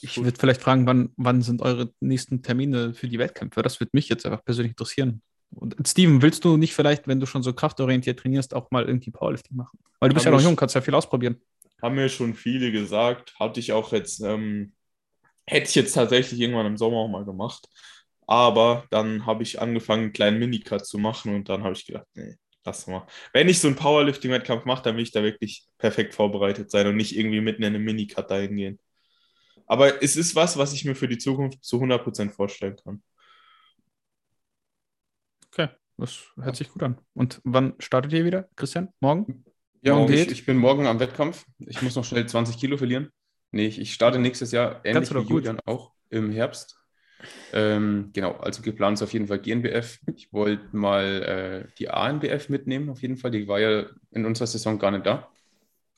Ich 0.00 0.22
würde 0.22 0.38
vielleicht 0.38 0.60
fragen, 0.60 0.86
wann, 0.86 1.10
wann 1.16 1.40
sind 1.42 1.62
eure 1.62 1.92
nächsten 2.00 2.42
Termine 2.42 2.94
für 2.94 3.08
die 3.08 3.18
Wettkämpfe? 3.18 3.62
Das 3.62 3.78
würde 3.80 3.90
mich 3.92 4.08
jetzt 4.08 4.26
einfach 4.26 4.44
persönlich 4.44 4.72
interessieren. 4.72 5.22
Und 5.50 5.76
Steven, 5.86 6.20
willst 6.20 6.44
du 6.44 6.56
nicht 6.56 6.74
vielleicht, 6.74 7.06
wenn 7.06 7.20
du 7.20 7.26
schon 7.26 7.44
so 7.44 7.52
kraftorientiert 7.52 8.18
trainierst, 8.18 8.54
auch 8.54 8.70
mal 8.72 8.84
irgendwie 8.84 9.12
Powerlifting 9.12 9.56
machen? 9.56 9.78
Weil 10.00 10.08
du 10.08 10.14
bist 10.14 10.26
ja 10.26 10.32
noch 10.32 10.40
jung, 10.40 10.56
kannst 10.56 10.74
ja 10.74 10.80
viel 10.80 10.94
ausprobieren. 10.94 11.40
Haben 11.82 11.96
mir 11.96 12.08
schon 12.08 12.34
viele 12.34 12.72
gesagt. 12.72 13.34
Hatte 13.38 13.60
ich 13.60 13.72
auch 13.72 13.92
jetzt, 13.92 14.20
ähm, 14.20 14.74
hätte 15.46 15.68
ich 15.68 15.74
jetzt 15.74 15.94
tatsächlich 15.94 16.40
irgendwann 16.40 16.66
im 16.66 16.76
Sommer 16.76 16.98
auch 16.98 17.08
mal 17.08 17.24
gemacht. 17.24 17.68
Aber 18.26 18.86
dann 18.90 19.26
habe 19.26 19.42
ich 19.42 19.60
angefangen, 19.60 20.04
einen 20.04 20.12
kleinen 20.12 20.38
Minicut 20.38 20.86
zu 20.86 20.98
machen 20.98 21.34
und 21.34 21.48
dann 21.48 21.62
habe 21.62 21.74
ich 21.74 21.86
gedacht, 21.86 22.06
nee, 22.14 22.36
lass 22.64 22.86
mal. 22.86 23.06
Wenn 23.32 23.48
ich 23.48 23.60
so 23.60 23.68
einen 23.68 23.76
Powerlifting-Wettkampf 23.76 24.64
mache, 24.64 24.82
dann 24.82 24.96
will 24.96 25.02
ich 25.02 25.12
da 25.12 25.22
wirklich 25.22 25.66
perfekt 25.78 26.14
vorbereitet 26.14 26.70
sein 26.70 26.86
und 26.86 26.96
nicht 26.96 27.16
irgendwie 27.16 27.40
mitten 27.40 27.62
in 27.62 27.74
einem 27.74 27.84
Minicut 27.84 28.30
dahin 28.30 28.56
gehen. 28.56 28.80
Aber 29.66 30.02
es 30.02 30.16
ist 30.16 30.34
was, 30.34 30.56
was 30.56 30.72
ich 30.72 30.84
mir 30.84 30.94
für 30.94 31.08
die 31.08 31.18
Zukunft 31.18 31.64
zu 31.64 31.80
100% 31.80 32.32
vorstellen 32.32 32.76
kann. 32.76 33.02
Okay, 35.48 35.68
das 35.96 36.32
hört 36.36 36.56
sich 36.56 36.70
gut 36.70 36.82
an. 36.82 37.00
Und 37.14 37.40
wann 37.44 37.74
startet 37.78 38.12
ihr 38.12 38.24
wieder, 38.24 38.48
Christian? 38.56 38.88
Morgen? 39.00 39.44
Ja, 39.84 39.94
Morgen 39.94 40.06
und 40.12 40.18
ich, 40.18 40.30
ich 40.30 40.46
bin 40.46 40.56
morgen 40.56 40.86
am 40.86 40.98
Wettkampf. 40.98 41.44
Ich 41.58 41.82
muss 41.82 41.94
noch 41.94 42.04
schnell 42.04 42.26
20 42.26 42.58
Kilo 42.58 42.76
verlieren. 42.78 43.10
Nee, 43.52 43.66
ich, 43.66 43.78
ich 43.78 43.92
starte 43.92 44.18
nächstes 44.18 44.50
Jahr 44.50 44.80
ähnlich 44.84 45.10
wie 45.10 45.14
doch 45.14 45.20
gut. 45.22 45.30
Julian 45.44 45.60
auch 45.66 45.92
im 46.08 46.30
Herbst. 46.32 46.76
Ähm, 47.52 48.10
genau, 48.12 48.32
also 48.32 48.62
geplant 48.62 48.98
ist 48.98 49.02
auf 49.02 49.12
jeden 49.12 49.26
Fall 49.28 49.38
GNBF. 49.38 49.98
Ich 50.16 50.32
wollte 50.32 50.74
mal 50.76 51.66
äh, 51.68 51.72
die 51.78 51.90
ANBF 51.90 52.48
mitnehmen, 52.48 52.88
auf 52.88 53.02
jeden 53.02 53.16
Fall. 53.16 53.30
Die 53.30 53.46
war 53.46 53.60
ja 53.60 53.86
in 54.10 54.24
unserer 54.26 54.46
Saison 54.46 54.78
gar 54.78 54.90
nicht 54.90 55.06
da. 55.06 55.28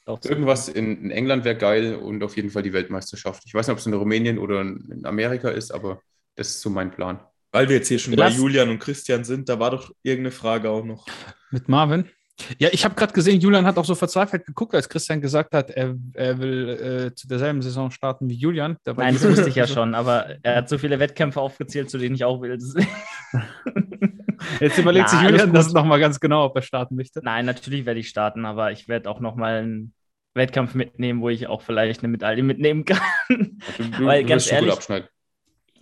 Auch 0.05 0.19
so. 0.23 0.29
Irgendwas 0.29 0.69
in, 0.69 1.05
in 1.05 1.11
England 1.11 1.45
wäre 1.45 1.57
geil 1.57 1.95
und 1.95 2.23
auf 2.23 2.37
jeden 2.37 2.51
Fall 2.51 2.63
die 2.63 2.73
Weltmeisterschaft. 2.73 3.43
Ich 3.47 3.55
weiß 3.55 3.67
nicht, 3.69 3.73
ob 3.73 3.79
es 3.79 3.87
in 3.87 3.95
Rumänien 3.95 4.39
oder 4.39 4.61
in 4.61 5.03
Amerika 5.05 5.49
ist, 5.49 5.71
aber 5.73 6.01
das 6.35 6.49
ist 6.49 6.61
so 6.61 6.71
mein 6.71 6.91
Plan. 6.91 7.21
Weil 7.53 7.69
wir 7.69 7.77
jetzt 7.77 7.89
hier 7.89 7.99
schon 7.99 8.15
Lass- 8.15 8.35
bei 8.35 8.39
Julian 8.41 8.69
und 8.69 8.79
Christian 8.79 9.25
sind, 9.25 9.49
da 9.49 9.59
war 9.59 9.71
doch 9.71 9.93
irgendeine 10.03 10.33
Frage 10.33 10.71
auch 10.71 10.85
noch. 10.85 11.07
Mit 11.51 11.69
Marvin? 11.69 12.11
Ja, 12.59 12.69
ich 12.71 12.85
habe 12.85 12.95
gerade 12.95 13.15
gesehen, 13.15 13.41
Julian 13.41 13.65
hat 13.65 13.79
auch 13.79 13.85
so 13.87 13.95
verzweifelt 13.95 14.45
geguckt, 14.45 14.75
als 14.75 14.89
Christian 14.89 15.23
gesagt 15.23 15.55
hat, 15.55 15.71
er, 15.71 15.95
er 16.13 16.39
will 16.39 16.69
äh, 17.11 17.15
zu 17.15 17.27
derselben 17.27 17.63
Saison 17.63 17.91
starten 17.91 18.29
wie 18.29 18.35
Julian. 18.35 18.77
Da 18.85 18.95
war 18.97 19.05
Nein, 19.05 19.15
das 19.15 19.27
wusste 19.27 19.49
ich 19.49 19.55
ja 19.55 19.67
so- 19.67 19.75
schon, 19.75 19.95
aber 19.95 20.37
er 20.43 20.57
hat 20.57 20.69
so 20.69 20.77
viele 20.77 20.99
Wettkämpfe 20.99 21.41
aufgezählt, 21.41 21.89
zu 21.89 21.97
denen 21.97 22.15
ich 22.15 22.25
auch 22.25 22.43
will. 22.43 22.59
Jetzt 24.61 24.79
überlegt 24.79 25.09
sich 25.09 25.19
Na, 25.21 25.27
alles 25.29 25.41
Julian 25.41 25.55
das 25.55 25.73
nochmal 25.73 25.99
ganz 25.99 26.21
genau, 26.21 26.45
ob 26.45 26.57
er 26.57 26.63
starten 26.63 26.95
möchte. 26.97 27.21
Nein, 27.23 27.47
natürlich 27.47 27.87
werde 27.87 28.01
ich 28.01 28.09
starten, 28.09 28.45
aber 28.45 28.71
ich 28.71 28.87
werde 28.89 29.11
auch 29.11 29.21
noch 29.21 29.35
mal 29.35 29.59
einen 29.59 29.95
Wettkampf 30.35 30.75
mitnehmen, 30.75 31.21
wo 31.23 31.31
ich 31.31 31.47
auch 31.47 31.63
vielleicht 31.63 32.03
eine 32.03 32.09
Medaille 32.09 32.43
mitnehmen 32.43 32.85
kann. 32.85 33.01
Du, 33.29 33.37
du, 33.99 34.05
Weil 34.05 34.23
du 34.23 34.29
ganz 34.29 34.43
wirst 34.45 34.49
schon 34.51 34.59
gut 34.59 34.69
ehrlich- 34.69 34.75
abschneiden. 34.75 35.09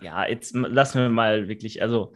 ja, 0.01 0.27
jetzt 0.29 0.55
lassen 0.55 1.01
wir 1.01 1.09
mal 1.09 1.49
wirklich, 1.49 1.83
also 1.83 2.15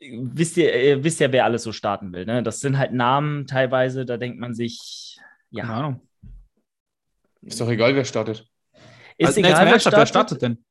wisst 0.00 0.56
ihr, 0.56 0.74
ihr 0.74 1.04
wisst 1.04 1.20
ja, 1.20 1.32
wer 1.32 1.44
alles 1.44 1.62
so 1.62 1.72
starten 1.72 2.12
will. 2.12 2.26
Ne? 2.26 2.42
Das 2.42 2.60
sind 2.60 2.78
halt 2.78 2.92
Namen 2.92 3.46
teilweise, 3.46 4.04
da 4.04 4.16
denkt 4.16 4.38
man 4.38 4.54
sich, 4.54 5.18
Keine 5.54 5.68
ja, 5.68 5.74
Ahnung. 5.74 6.08
Ist 7.42 7.60
doch 7.60 7.68
egal, 7.68 7.94
wer 7.94 8.04
startet. 8.04 8.48
ist 9.18 9.26
Also, 9.26 9.40
nee, 9.40 9.48
egal, 9.48 9.60
mal 9.60 9.64
wer 9.66 9.72
ernsthaft, 9.72 9.96
wer 9.96 10.06
startet. 10.06 10.38
startet 10.38 10.42
denn? 10.42 10.64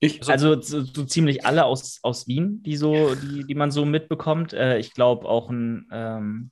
Ich? 0.00 0.28
Also 0.28 0.60
so, 0.60 0.82
so 0.82 1.04
ziemlich 1.04 1.44
alle 1.44 1.64
aus, 1.64 1.98
aus 2.02 2.28
Wien, 2.28 2.62
die 2.62 2.76
so, 2.76 3.14
die, 3.14 3.44
die 3.44 3.54
man 3.54 3.70
so 3.70 3.84
mitbekommt. 3.84 4.52
Äh, 4.52 4.78
ich 4.78 4.94
glaube 4.94 5.28
auch 5.28 5.50
ein, 5.50 5.88
ähm, 5.92 6.50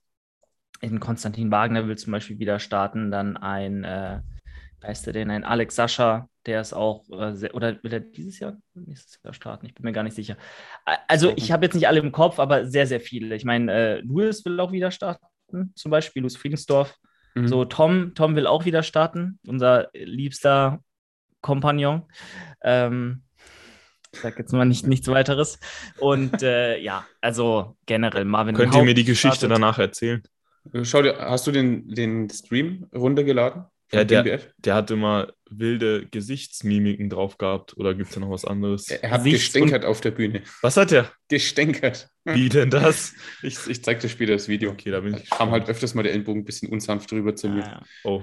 ein 0.82 1.00
Konstantin 1.00 1.50
Wagner 1.50 1.86
will 1.86 1.96
zum 1.96 2.12
Beispiel 2.12 2.38
wieder 2.38 2.58
starten, 2.58 3.10
dann 3.10 3.36
ein, 3.36 3.84
äh, 3.84 4.20
wer 4.80 4.90
heißt 4.90 5.06
der 5.06 5.12
denn, 5.12 5.30
ein 5.30 5.44
Alex 5.44 5.76
Sascha, 5.76 6.28
der 6.46 6.60
ist 6.60 6.72
auch, 6.72 7.08
äh, 7.10 7.34
sehr, 7.34 7.54
oder 7.54 7.82
will 7.82 7.92
er 7.92 8.00
dieses 8.00 8.38
Jahr, 8.38 8.56
nächstes 8.74 9.20
Jahr 9.22 9.34
starten? 9.34 9.66
Ich 9.66 9.74
bin 9.74 9.84
mir 9.84 9.92
gar 9.92 10.02
nicht 10.02 10.14
sicher. 10.14 10.36
Also 11.08 11.32
ich 11.36 11.52
habe 11.52 11.64
jetzt 11.64 11.74
nicht 11.74 11.88
alle 11.88 12.00
im 12.00 12.12
Kopf, 12.12 12.38
aber 12.38 12.66
sehr, 12.66 12.86
sehr 12.86 13.00
viele. 13.00 13.34
Ich 13.34 13.44
meine, 13.44 13.72
äh, 13.72 14.00
Louis 14.00 14.44
will 14.44 14.60
auch 14.60 14.72
wieder 14.72 14.90
starten, 14.90 15.72
zum 15.74 15.90
Beispiel, 15.90 16.22
Louis 16.22 16.36
Friedensdorf. 16.36 16.94
Mhm. 17.34 17.48
So, 17.48 17.64
Tom, 17.64 18.14
Tom 18.14 18.36
will 18.36 18.46
auch 18.46 18.64
wieder 18.64 18.82
starten, 18.82 19.38
unser 19.46 19.88
liebster 19.92 20.80
Kompagnon. 21.40 22.02
Ähm, 22.62 23.22
ich 24.12 24.20
sag 24.20 24.38
jetzt 24.38 24.52
mal 24.52 24.64
nicht, 24.64 24.86
nichts 24.86 25.08
weiteres. 25.08 25.58
Und 25.98 26.42
äh, 26.42 26.78
ja, 26.78 27.06
also 27.20 27.76
generell 27.84 28.24
Marvin. 28.24 28.54
Könnt 28.54 28.72
ihr 28.72 28.78
Haupt 28.78 28.86
mir 28.86 28.94
die 28.94 29.04
Geschichte 29.04 29.36
startet. 29.36 29.56
danach 29.56 29.78
erzählen? 29.78 30.22
Schau 30.82 31.02
dir, 31.02 31.18
hast 31.18 31.46
du 31.46 31.52
den, 31.52 31.88
den 31.88 32.30
Stream 32.30 32.88
runtergeladen? 32.94 33.66
Ja, 33.92 34.04
der-? 34.04 34.40
Der 34.58 34.74
hat 34.74 34.90
immer 34.90 35.32
wilde 35.48 36.06
Gesichtsmimiken 36.10 37.08
drauf 37.08 37.38
gehabt. 37.38 37.76
Oder 37.76 37.94
gibt 37.94 38.08
es 38.08 38.14
da 38.14 38.20
noch 38.20 38.30
was 38.30 38.44
anderes? 38.44 38.88
Er 38.90 39.10
hat 39.10 39.24
Gesichts- 39.24 39.52
gestänkert 39.52 39.84
auf 39.84 40.00
der 40.00 40.10
Bühne. 40.10 40.42
Was 40.62 40.76
hat 40.76 40.90
der? 40.90 41.10
Gestänkert. 41.28 42.08
Wie 42.24 42.48
denn 42.48 42.70
das? 42.70 43.14
Ich, 43.42 43.58
ich 43.68 43.84
zeig 43.84 44.00
dir 44.00 44.08
später 44.08 44.32
das 44.32 44.48
Video. 44.48 44.70
Okay, 44.72 44.90
da 44.90 45.00
bin 45.00 45.14
ich. 45.14 45.30
kam 45.30 45.50
halt 45.52 45.68
öfters 45.68 45.94
mal 45.94 46.02
der 46.02 46.12
Ellenbogen 46.12 46.42
ein 46.42 46.44
bisschen 46.44 46.68
unsanft 46.70 47.10
drüber 47.12 47.36
zu 47.36 47.48
mir. 47.48 47.60
Ja, 47.60 47.66
ja. 47.66 47.82
Oh. 48.02 48.22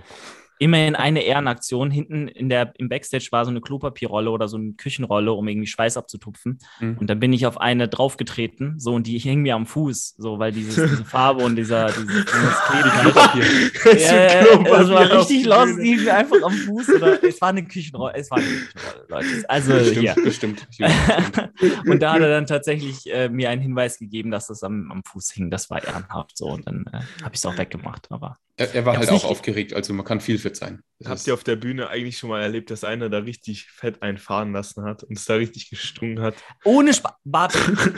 Immerhin 0.60 0.96
eine 0.96 1.22
Ehrenaktion. 1.22 1.92
Hinten 1.92 2.28
in 2.28 2.50
der, 2.50 2.74
im 2.78 2.90
Backstage 2.90 3.28
war 3.32 3.46
so 3.46 3.52
eine 3.52 3.62
Klopapierrolle 3.62 4.30
oder 4.32 4.48
so 4.48 4.58
eine 4.58 4.74
Küchenrolle, 4.74 5.34
um 5.34 5.48
irgendwie 5.48 5.68
Schweiß 5.68 5.98
abzutupfen. 5.98 6.60
Mhm. 6.80 6.98
Und 6.98 7.10
dann 7.10 7.20
bin 7.20 7.34
ich 7.34 7.46
auf 7.46 7.60
eine 7.60 7.88
draufgetreten, 7.88 8.80
so 8.80 8.94
und 8.94 9.08
die 9.08 9.18
hing 9.18 9.42
mir 9.42 9.56
am 9.56 9.66
Fuß, 9.66 10.16
so 10.18 10.40
weil 10.40 10.52
dieses, 10.52 10.76
diese 10.76 11.06
Farbe 11.06 11.44
und 11.44 11.56
dieser 11.56 11.88
dieses, 11.88 12.26
dieses 12.26 12.62
Klebigkeit. 12.68 13.74
Ja, 14.04 14.44
ja, 14.44 14.58
das 14.58 14.90
war 14.90 15.12
richtig 15.12 15.46
los, 15.46 15.70
die 15.78 15.96
hing 15.96 16.04
mir 16.04 16.16
einfach 16.16 16.42
am 16.44 16.54
Fuß. 16.54 16.90
Oder 16.96 17.24
es 17.24 17.40
war 17.42 17.50
eine 17.50 17.66
Küchenrolle, 17.66 18.14
es 18.16 18.32
war 18.32 18.38
eine 18.38 18.48
Küchenrolle, 18.48 19.06
Leute. 19.10 19.50
Also. 19.50 19.74
Bestimmt, 19.74 20.24
bestimmt. 20.24 20.68
Julian, 20.72 21.52
Und 21.86 22.02
da 22.02 22.14
hat 22.14 22.22
er 22.22 22.30
dann 22.30 22.46
tatsächlich 22.46 23.12
äh, 23.12 23.30
mir 23.30 23.50
einen 23.50 23.62
Hinweis 23.62 23.98
gegeben, 24.00 24.32
dass 24.32 24.48
das 24.48 24.64
am, 24.64 24.92
am 24.92 25.04
Fuß 25.04 25.32
hing. 25.32 25.50
Das 25.50 25.70
war 25.70 25.84
ehrenhaft 25.84 26.38
so. 26.38 26.48
Und 26.48 26.68
dann 26.68 26.86
äh, 26.92 26.98
habe 27.24 27.34
ich 27.34 27.40
es 27.40 27.46
auch 27.46 27.58
weggemacht. 27.58 28.08
Aber 28.12 28.38
Er, 28.56 28.76
er 28.76 28.86
war 28.86 28.98
halt 28.98 29.10
auch 29.10 29.24
aufgeregt, 29.24 29.74
also 29.74 29.94
man 29.94 30.06
kann 30.06 30.22
viel 30.22 30.38
verzeihen. 30.38 30.84
Das 31.00 31.10
Habt 31.10 31.28
ihr 31.28 31.34
auf 31.34 31.44
der 31.44 31.56
Bühne 31.56 31.90
eigentlich 31.90 32.20
schon 32.20 32.30
mal 32.30 32.42
erlebt, 32.42 32.70
dass 32.70 32.84
einer 32.84 33.10
da 33.10 33.18
richtig 33.20 33.66
fett 33.66 34.04
einfahren 34.04 34.54
lassen 34.54 34.84
hat 34.84 35.04
und 35.04 35.18
es 35.18 35.26
da 35.26 35.36
richtig 35.36 35.72
gestunken 35.72 36.22
hat? 36.22 36.36
ohne 36.64 36.94
Spaß. 36.94 37.14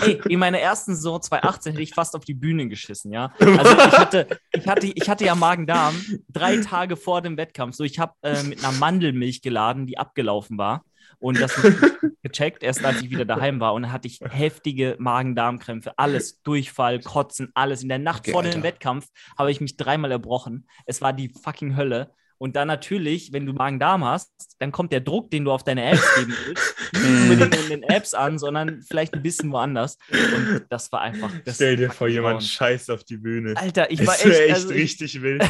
Ey, 0.05 0.21
in 0.29 0.39
meiner 0.39 0.59
ersten 0.59 0.95
Saison 0.95 1.21
2018 1.21 1.73
hätte 1.73 1.83
ich 1.83 1.93
fast 1.93 2.15
auf 2.15 2.23
die 2.23 2.33
Bühne 2.33 2.69
geschissen, 2.69 3.11
ja. 3.11 3.33
Also 3.39 3.71
ich 3.73 3.97
hatte, 3.97 4.27
ich 4.53 4.67
hatte, 4.67 4.87
ich 4.87 5.09
hatte 5.09 5.25
ja 5.25 5.35
Magen-Darm 5.35 5.95
drei 6.29 6.57
Tage 6.57 6.95
vor 6.95 7.21
dem 7.21 7.35
Wettkampf. 7.35 7.75
So, 7.75 7.83
ich 7.83 7.99
habe 7.99 8.13
äh, 8.21 8.41
mit 8.43 8.63
einer 8.63 8.71
Mandelmilch 8.71 9.41
geladen, 9.41 9.87
die 9.87 9.97
abgelaufen 9.97 10.57
war. 10.57 10.85
Und 11.25 11.41
das 11.41 11.57
nicht 11.63 11.81
gecheckt, 12.21 12.61
erst 12.61 12.85
als 12.85 13.01
ich 13.01 13.09
wieder 13.09 13.25
daheim 13.25 13.59
war. 13.59 13.73
Und 13.73 13.81
dann 13.81 13.91
hatte 13.91 14.07
ich 14.07 14.19
heftige 14.21 14.95
Magen-Darm-Krämpfe, 14.99 15.97
alles, 15.97 16.43
Durchfall, 16.43 16.99
Kotzen, 16.99 17.49
alles. 17.55 17.81
In 17.81 17.89
der 17.89 17.97
Nacht 17.97 18.19
Okay, 18.19 18.31
vor 18.31 18.43
dem 18.43 18.49
Alter. 18.49 18.61
Wettkampf 18.61 19.07
habe 19.35 19.49
ich 19.49 19.59
mich 19.59 19.75
dreimal 19.75 20.11
erbrochen. 20.11 20.67
Es 20.85 21.01
war 21.01 21.13
die 21.13 21.29
fucking 21.29 21.75
Hölle. 21.75 22.11
Und 22.37 22.55
dann 22.55 22.67
natürlich, 22.67 23.33
wenn 23.33 23.47
du 23.47 23.53
Magen-Darm 23.53 24.05
hast, 24.05 24.29
dann 24.59 24.71
kommt 24.71 24.91
der 24.91 24.99
Druck, 24.99 25.31
den 25.31 25.45
du 25.45 25.51
auf 25.51 25.63
deine 25.63 25.89
Apps 25.89 26.15
geben 26.15 26.35
willst, 26.45 26.75
nicht 26.93 27.03
unbedingt 27.03 27.55
in 27.55 27.69
den 27.69 27.83
Apps 27.83 28.13
an, 28.13 28.37
sondern 28.37 28.83
vielleicht 28.83 29.15
ein 29.15 29.23
bisschen 29.23 29.51
woanders. 29.51 29.97
Und 30.11 30.67
das 30.69 30.91
war 30.91 31.01
einfach. 31.01 31.31
Das 31.43 31.55
Stell 31.55 31.75
dir 31.75 31.89
vor, 31.89 32.07
jemand 32.07 32.43
scheißt 32.43 32.91
auf 32.91 33.03
die 33.03 33.17
Bühne. 33.17 33.55
Alter, 33.57 33.89
ich 33.89 34.05
war 34.05 34.13
das 34.13 34.25
echt. 34.25 34.39
echt 34.41 34.53
also 34.53 34.69
ich, 34.69 34.75
richtig 34.75 35.21
wild. 35.23 35.43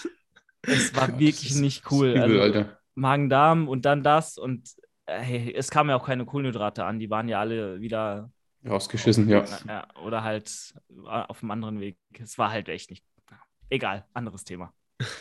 es 0.62 0.94
war 0.96 1.18
wirklich 1.18 1.54
nicht 1.56 1.90
cool. 1.90 2.12
Übel, 2.12 2.40
Also. 2.40 2.64
Magen-Darm 2.94 3.68
und 3.68 3.84
dann 3.84 4.02
das 4.02 4.38
und 4.38 4.70
hey, 5.06 5.54
es 5.54 5.70
kamen 5.70 5.90
ja 5.90 5.96
auch 5.96 6.06
keine 6.06 6.24
Kohlenhydrate 6.24 6.84
an, 6.84 6.98
die 6.98 7.10
waren 7.10 7.28
ja 7.28 7.40
alle 7.40 7.80
wieder 7.80 8.30
Rausgeschissen, 8.64 9.28
ja. 9.28 9.44
Ja, 9.66 9.88
oder 10.04 10.22
halt 10.22 10.74
äh, 10.90 11.08
auf 11.08 11.42
einem 11.42 11.50
anderen 11.50 11.80
Weg. 11.80 11.96
Es 12.20 12.38
war 12.38 12.50
halt 12.50 12.68
echt 12.68 12.90
nicht. 12.90 13.04
ja. 13.30 13.38
Egal, 13.70 14.04
anderes 14.14 14.44
Thema. 14.44 14.72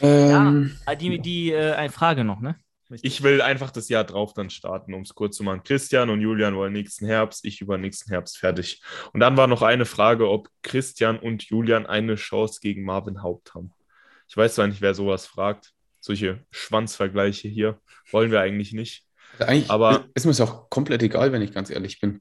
Ähm, 0.00 0.76
Ah, 0.86 0.96
Die, 0.96 1.20
die 1.20 1.52
äh, 1.52 1.72
eine 1.72 1.92
Frage 1.92 2.24
noch, 2.24 2.40
ne? 2.40 2.56
Ich 3.02 3.22
will 3.22 3.40
einfach 3.40 3.70
das 3.70 3.88
Jahr 3.88 4.04
drauf 4.04 4.34
dann 4.34 4.50
starten, 4.50 4.92
um 4.92 5.02
es 5.02 5.14
kurz 5.14 5.36
zu 5.36 5.44
machen. 5.44 5.62
Christian 5.62 6.10
und 6.10 6.20
Julian 6.20 6.54
wollen 6.54 6.72
nächsten 6.72 7.06
Herbst, 7.06 7.44
ich 7.44 7.60
über 7.60 7.78
nächsten 7.78 8.10
Herbst 8.10 8.38
fertig. 8.38 8.82
Und 9.12 9.20
dann 9.20 9.36
war 9.36 9.46
noch 9.46 9.62
eine 9.62 9.84
Frage, 9.86 10.28
ob 10.28 10.48
Christian 10.62 11.18
und 11.18 11.44
Julian 11.44 11.86
eine 11.86 12.16
Chance 12.16 12.58
gegen 12.60 12.84
Marvin 12.84 13.22
Haupt 13.22 13.54
haben. 13.54 13.72
Ich 14.28 14.36
weiß 14.36 14.56
zwar 14.56 14.66
nicht, 14.66 14.80
wer 14.80 14.94
sowas 14.94 15.26
fragt. 15.26 15.72
Solche 16.04 16.44
Schwanzvergleiche 16.50 17.48
hier 17.48 17.80
wollen 18.10 18.30
wir 18.30 18.40
eigentlich 18.40 18.74
nicht. 18.74 19.06
eigentlich 19.38 19.70
aber- 19.70 20.04
ist 20.14 20.26
mir 20.26 20.32
es 20.32 20.40
auch 20.42 20.68
komplett 20.68 21.02
egal, 21.02 21.32
wenn 21.32 21.40
ich 21.40 21.54
ganz 21.54 21.70
ehrlich 21.70 21.98
bin. 21.98 22.20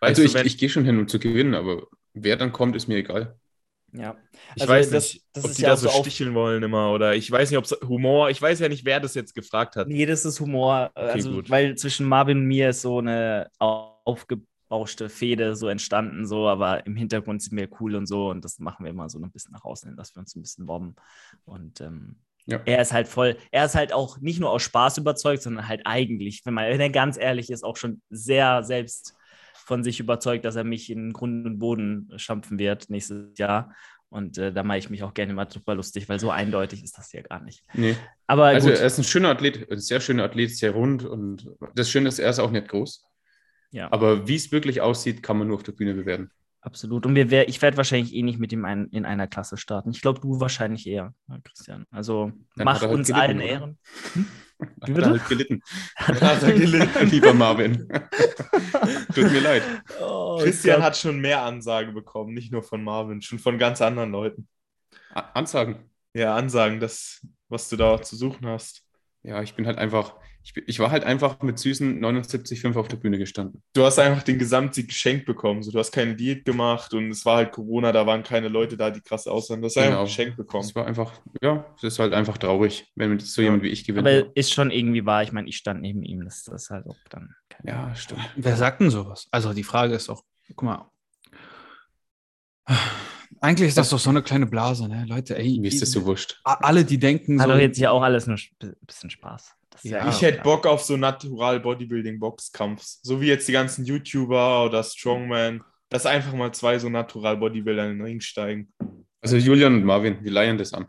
Also 0.00 0.22
ich, 0.22 0.36
ich 0.36 0.56
gehe 0.56 0.68
schon 0.68 0.84
hin, 0.84 1.00
um 1.00 1.08
zu 1.08 1.18
gewinnen, 1.18 1.54
aber 1.54 1.82
wer 2.12 2.36
dann 2.36 2.52
kommt, 2.52 2.76
ist 2.76 2.86
mir 2.86 2.96
egal. 2.98 3.36
Ja. 3.92 4.16
Ich 4.54 4.62
Also 4.62 4.72
weiß 4.72 4.90
das- 4.90 5.14
nicht, 5.14 5.24
das 5.32 5.44
ob 5.44 5.50
ist 5.50 5.58
die 5.58 5.62
ja 5.62 5.68
da 5.70 5.74
auch 5.74 5.78
so 5.78 5.88
sticheln 6.04 6.32
wollen 6.34 6.62
immer 6.62 6.92
oder 6.92 7.16
ich 7.16 7.28
weiß 7.28 7.50
nicht, 7.50 7.58
ob 7.58 7.64
es 7.64 7.72
Humor, 7.88 8.30
ich 8.30 8.40
weiß 8.40 8.60
ja 8.60 8.68
nicht, 8.68 8.84
wer 8.84 9.00
das 9.00 9.14
jetzt 9.14 9.34
gefragt 9.34 9.74
hat. 9.74 9.88
Nee, 9.88 10.06
das 10.06 10.24
ist 10.24 10.38
Humor. 10.38 10.92
also, 10.94 11.32
gut. 11.32 11.50
weil 11.50 11.74
zwischen 11.76 12.06
Marvin 12.06 12.38
und 12.38 12.44
mir 12.46 12.68
ist 12.70 12.82
so 12.82 12.98
eine 13.00 13.50
aufgebauschte 13.58 15.08
Fehde 15.08 15.56
so 15.56 15.66
entstanden, 15.68 16.24
so, 16.24 16.46
aber 16.46 16.86
im 16.86 16.94
Hintergrund 16.94 17.42
sind 17.42 17.56
wir 17.58 17.68
cool 17.80 17.96
und 17.96 18.06
so 18.06 18.30
und 18.30 18.44
das 18.44 18.60
machen 18.60 18.84
wir 18.84 18.90
immer 18.90 19.08
so 19.08 19.18
ein 19.18 19.30
bisschen 19.32 19.52
nach 19.52 19.64
außen 19.64 19.88
hin, 19.88 19.96
dass 19.96 20.14
wir 20.14 20.20
uns 20.20 20.36
ein 20.36 20.42
bisschen 20.42 20.68
wobben. 20.68 20.94
Und 21.44 21.80
ähm, 21.80 22.16
Ja. 22.46 22.60
er 22.66 22.82
ist 22.82 22.92
halt 22.92 23.08
voll, 23.08 23.36
er 23.50 23.64
ist 23.64 23.74
halt 23.74 23.92
auch 23.92 24.18
nicht 24.20 24.38
nur 24.38 24.50
aus 24.50 24.62
Spaß 24.62 24.98
überzeugt, 24.98 25.42
sondern 25.42 25.66
halt 25.66 25.82
eigentlich, 25.84 26.42
wenn 26.44 26.54
man, 26.54 26.68
wenn 26.70 26.80
er 26.80 26.90
ganz 26.90 27.16
ehrlich 27.16 27.50
ist, 27.50 27.64
auch 27.64 27.76
schon 27.76 28.02
sehr 28.10 28.62
selbst 28.62 29.14
von 29.54 29.82
sich 29.82 29.98
überzeugt, 29.98 30.44
dass 30.44 30.56
er 30.56 30.64
mich 30.64 30.90
in 30.90 31.12
Grund 31.14 31.46
und 31.46 31.58
Boden 31.58 32.12
stampfen 32.16 32.58
wird 32.58 32.90
nächstes 32.90 33.38
Jahr. 33.38 33.74
Und 34.10 34.36
äh, 34.38 34.52
da 34.52 34.62
mache 34.62 34.78
ich 34.78 34.90
mich 34.90 35.02
auch 35.02 35.14
gerne 35.14 35.32
mal 35.32 35.50
super 35.50 35.74
lustig, 35.74 36.08
weil 36.08 36.20
so 36.20 36.30
eindeutig 36.30 36.84
ist 36.84 36.96
das 36.98 37.10
ja 37.12 37.22
gar 37.22 37.42
nicht. 37.42 37.64
Nee. 37.72 37.96
Aber 38.26 38.44
Also 38.44 38.68
gut. 38.68 38.78
er 38.78 38.86
ist 38.86 38.98
ein 38.98 39.04
schöner 39.04 39.30
Athlet, 39.30 39.68
ein 39.72 39.80
sehr 39.80 40.00
schöner 40.00 40.24
Athlet, 40.24 40.54
sehr 40.56 40.70
rund 40.72 41.04
und 41.04 41.50
das 41.74 41.90
Schöne 41.90 42.08
ist, 42.10 42.18
er 42.18 42.30
ist 42.30 42.38
auch 42.38 42.50
nicht 42.50 42.68
groß. 42.68 43.04
ja. 43.72 43.90
Aber 43.90 44.28
wie 44.28 44.36
es 44.36 44.52
wirklich 44.52 44.80
aussieht, 44.82 45.22
kann 45.22 45.38
man 45.38 45.48
nur 45.48 45.56
auf 45.56 45.62
der 45.64 45.72
Bühne 45.72 45.94
bewerten. 45.94 46.30
Absolut. 46.64 47.04
Und 47.04 47.14
wir 47.14 47.30
wär, 47.30 47.46
ich 47.50 47.60
werde 47.60 47.76
wahrscheinlich 47.76 48.14
eh 48.14 48.22
nicht 48.22 48.38
mit 48.38 48.50
ihm 48.50 48.64
ein, 48.64 48.86
in 48.88 49.04
einer 49.04 49.26
Klasse 49.26 49.58
starten. 49.58 49.90
Ich 49.90 50.00
glaube, 50.00 50.20
du 50.20 50.40
wahrscheinlich 50.40 50.86
eher, 50.86 51.12
Christian. 51.44 51.84
Also 51.90 52.32
Dann 52.56 52.64
mach 52.64 52.76
hat 52.76 52.82
er 52.84 52.88
halt 52.88 52.98
uns 52.98 53.06
gelitten, 53.08 53.22
allen 53.22 53.36
oder? 53.38 53.46
Ehren. 53.48 53.78
Hat 54.58 54.88
Wie 54.88 54.92
er 54.92 54.94
bitte? 54.94 55.10
halt 55.10 55.28
gelitten. 55.28 55.62
Hat 55.96 56.42
er 56.42 56.52
gelitten. 56.54 57.10
Lieber 57.10 57.34
Marvin. 57.34 57.86
Tut 59.14 59.30
mir 59.30 59.40
leid. 59.40 59.62
Oh, 60.00 60.38
Christian 60.42 60.82
hat 60.82 60.96
schon 60.96 61.20
mehr 61.20 61.42
Ansage 61.42 61.92
bekommen, 61.92 62.32
nicht 62.32 62.50
nur 62.50 62.62
von 62.62 62.82
Marvin, 62.82 63.20
schon 63.20 63.38
von 63.38 63.58
ganz 63.58 63.82
anderen 63.82 64.10
Leuten. 64.12 64.48
A- 65.12 65.20
Ansagen. 65.34 65.90
Ja, 66.14 66.34
Ansagen, 66.34 66.80
das, 66.80 67.20
was 67.50 67.68
du 67.68 67.76
da 67.76 68.00
zu 68.00 68.16
suchen 68.16 68.46
hast. 68.46 68.86
Ja, 69.22 69.42
ich 69.42 69.54
bin 69.54 69.66
halt 69.66 69.76
einfach, 69.76 70.16
ich, 70.46 70.52
ich 70.66 70.78
war 70.78 70.90
halt 70.90 71.04
einfach 71.04 71.40
mit 71.40 71.58
süßen 71.58 72.00
79,5 72.04 72.76
auf 72.78 72.86
der 72.88 72.98
Bühne 72.98 73.16
gestanden. 73.18 73.62
Du 73.72 73.82
hast 73.84 73.98
einfach 73.98 74.22
den 74.22 74.38
Gesamtsieg 74.38 74.88
geschenkt 74.88 75.24
bekommen. 75.24 75.62
So, 75.62 75.70
du 75.70 75.78
hast 75.78 75.90
keine 75.90 76.14
Diät 76.14 76.44
gemacht 76.44 76.92
und 76.92 77.08
es 77.10 77.24
war 77.24 77.36
halt 77.38 77.52
Corona, 77.52 77.92
da 77.92 78.06
waren 78.06 78.22
keine 78.22 78.48
Leute 78.48 78.76
da, 78.76 78.90
die 78.90 79.00
krass 79.00 79.26
aussahen. 79.26 79.62
Du 79.62 79.66
hast 79.66 79.78
einfach 79.78 79.90
Genau. 79.92 80.04
geschenkt 80.04 80.36
bekommen. 80.36 80.64
Es 80.64 80.74
war 80.74 80.86
einfach, 80.86 81.12
ja, 81.40 81.64
es 81.78 81.82
ist 81.84 81.98
halt 81.98 82.12
einfach 82.12 82.36
traurig, 82.36 82.86
wenn 82.94 83.18
so 83.18 83.40
jemand 83.40 83.62
wie 83.62 83.68
ich 83.68 83.84
gewinnt. 83.86 84.06
Aber 84.06 84.36
ist 84.36 84.52
schon 84.52 84.70
irgendwie 84.70 85.06
wahr. 85.06 85.22
Ich 85.22 85.32
meine, 85.32 85.48
ich 85.48 85.56
stand 85.56 85.80
neben 85.80 86.02
ihm. 86.02 86.22
Das, 86.24 86.44
das 86.44 86.64
ist 86.64 86.70
halt 86.70 86.86
auch 86.86 86.96
dann. 87.08 87.34
Keine 87.48 87.70
ja, 87.70 87.94
stimmt. 87.94 88.20
Wer 88.36 88.56
sagt 88.56 88.80
denn 88.82 88.90
sowas? 88.90 89.26
Also 89.30 89.54
die 89.54 89.64
Frage 89.64 89.94
ist 89.94 90.10
auch, 90.10 90.22
guck 90.48 90.62
mal. 90.62 90.90
Eigentlich 93.40 93.68
ist 93.68 93.78
das 93.78 93.90
doch 93.90 93.98
so 93.98 94.10
eine 94.10 94.22
kleine 94.22 94.46
Blase, 94.46 94.88
ne? 94.88 95.04
Leute, 95.06 95.36
ey. 95.36 95.58
Mir 95.58 95.68
ist 95.68 95.82
das 95.82 95.90
so 95.92 96.04
wurscht. 96.06 96.40
Alle, 96.44 96.84
die 96.84 96.98
denken 96.98 97.40
Hat 97.40 97.48
so. 97.48 97.52
doch 97.54 97.60
jetzt 97.60 97.76
hier 97.76 97.92
auch 97.92 98.02
alles 98.02 98.26
nur 98.26 98.38
ein 98.62 98.74
bisschen 98.86 99.10
Spaß. 99.10 99.54
Ja, 99.82 100.08
Ich 100.08 100.22
hätte. 100.22 100.42
Bock 100.42 100.66
auf 100.66 100.82
so 100.82 100.96
Natural 100.96 101.60
Bodybuilding 101.60 102.18
Boxkampf. 102.18 102.82
So 103.02 103.20
wie 103.20 103.26
jetzt 103.26 103.48
die 103.48 103.52
ganzen 103.52 103.84
YouTuber 103.84 104.64
oder 104.64 104.82
Strongman. 104.82 105.62
Dass 105.88 106.06
einfach 106.06 106.32
mal 106.32 106.52
zwei 106.52 106.78
so 106.78 106.88
Natural 106.88 107.36
Bodybuilder 107.36 107.84
in 107.90 107.98
den 107.98 108.02
Ring 108.06 108.20
steigen. 108.20 108.72
Also 109.20 109.36
Julian 109.36 109.74
und 109.74 109.84
Marvin, 109.84 110.22
wir 110.22 110.30
leihen 110.30 110.58
das 110.58 110.72
an. 110.74 110.86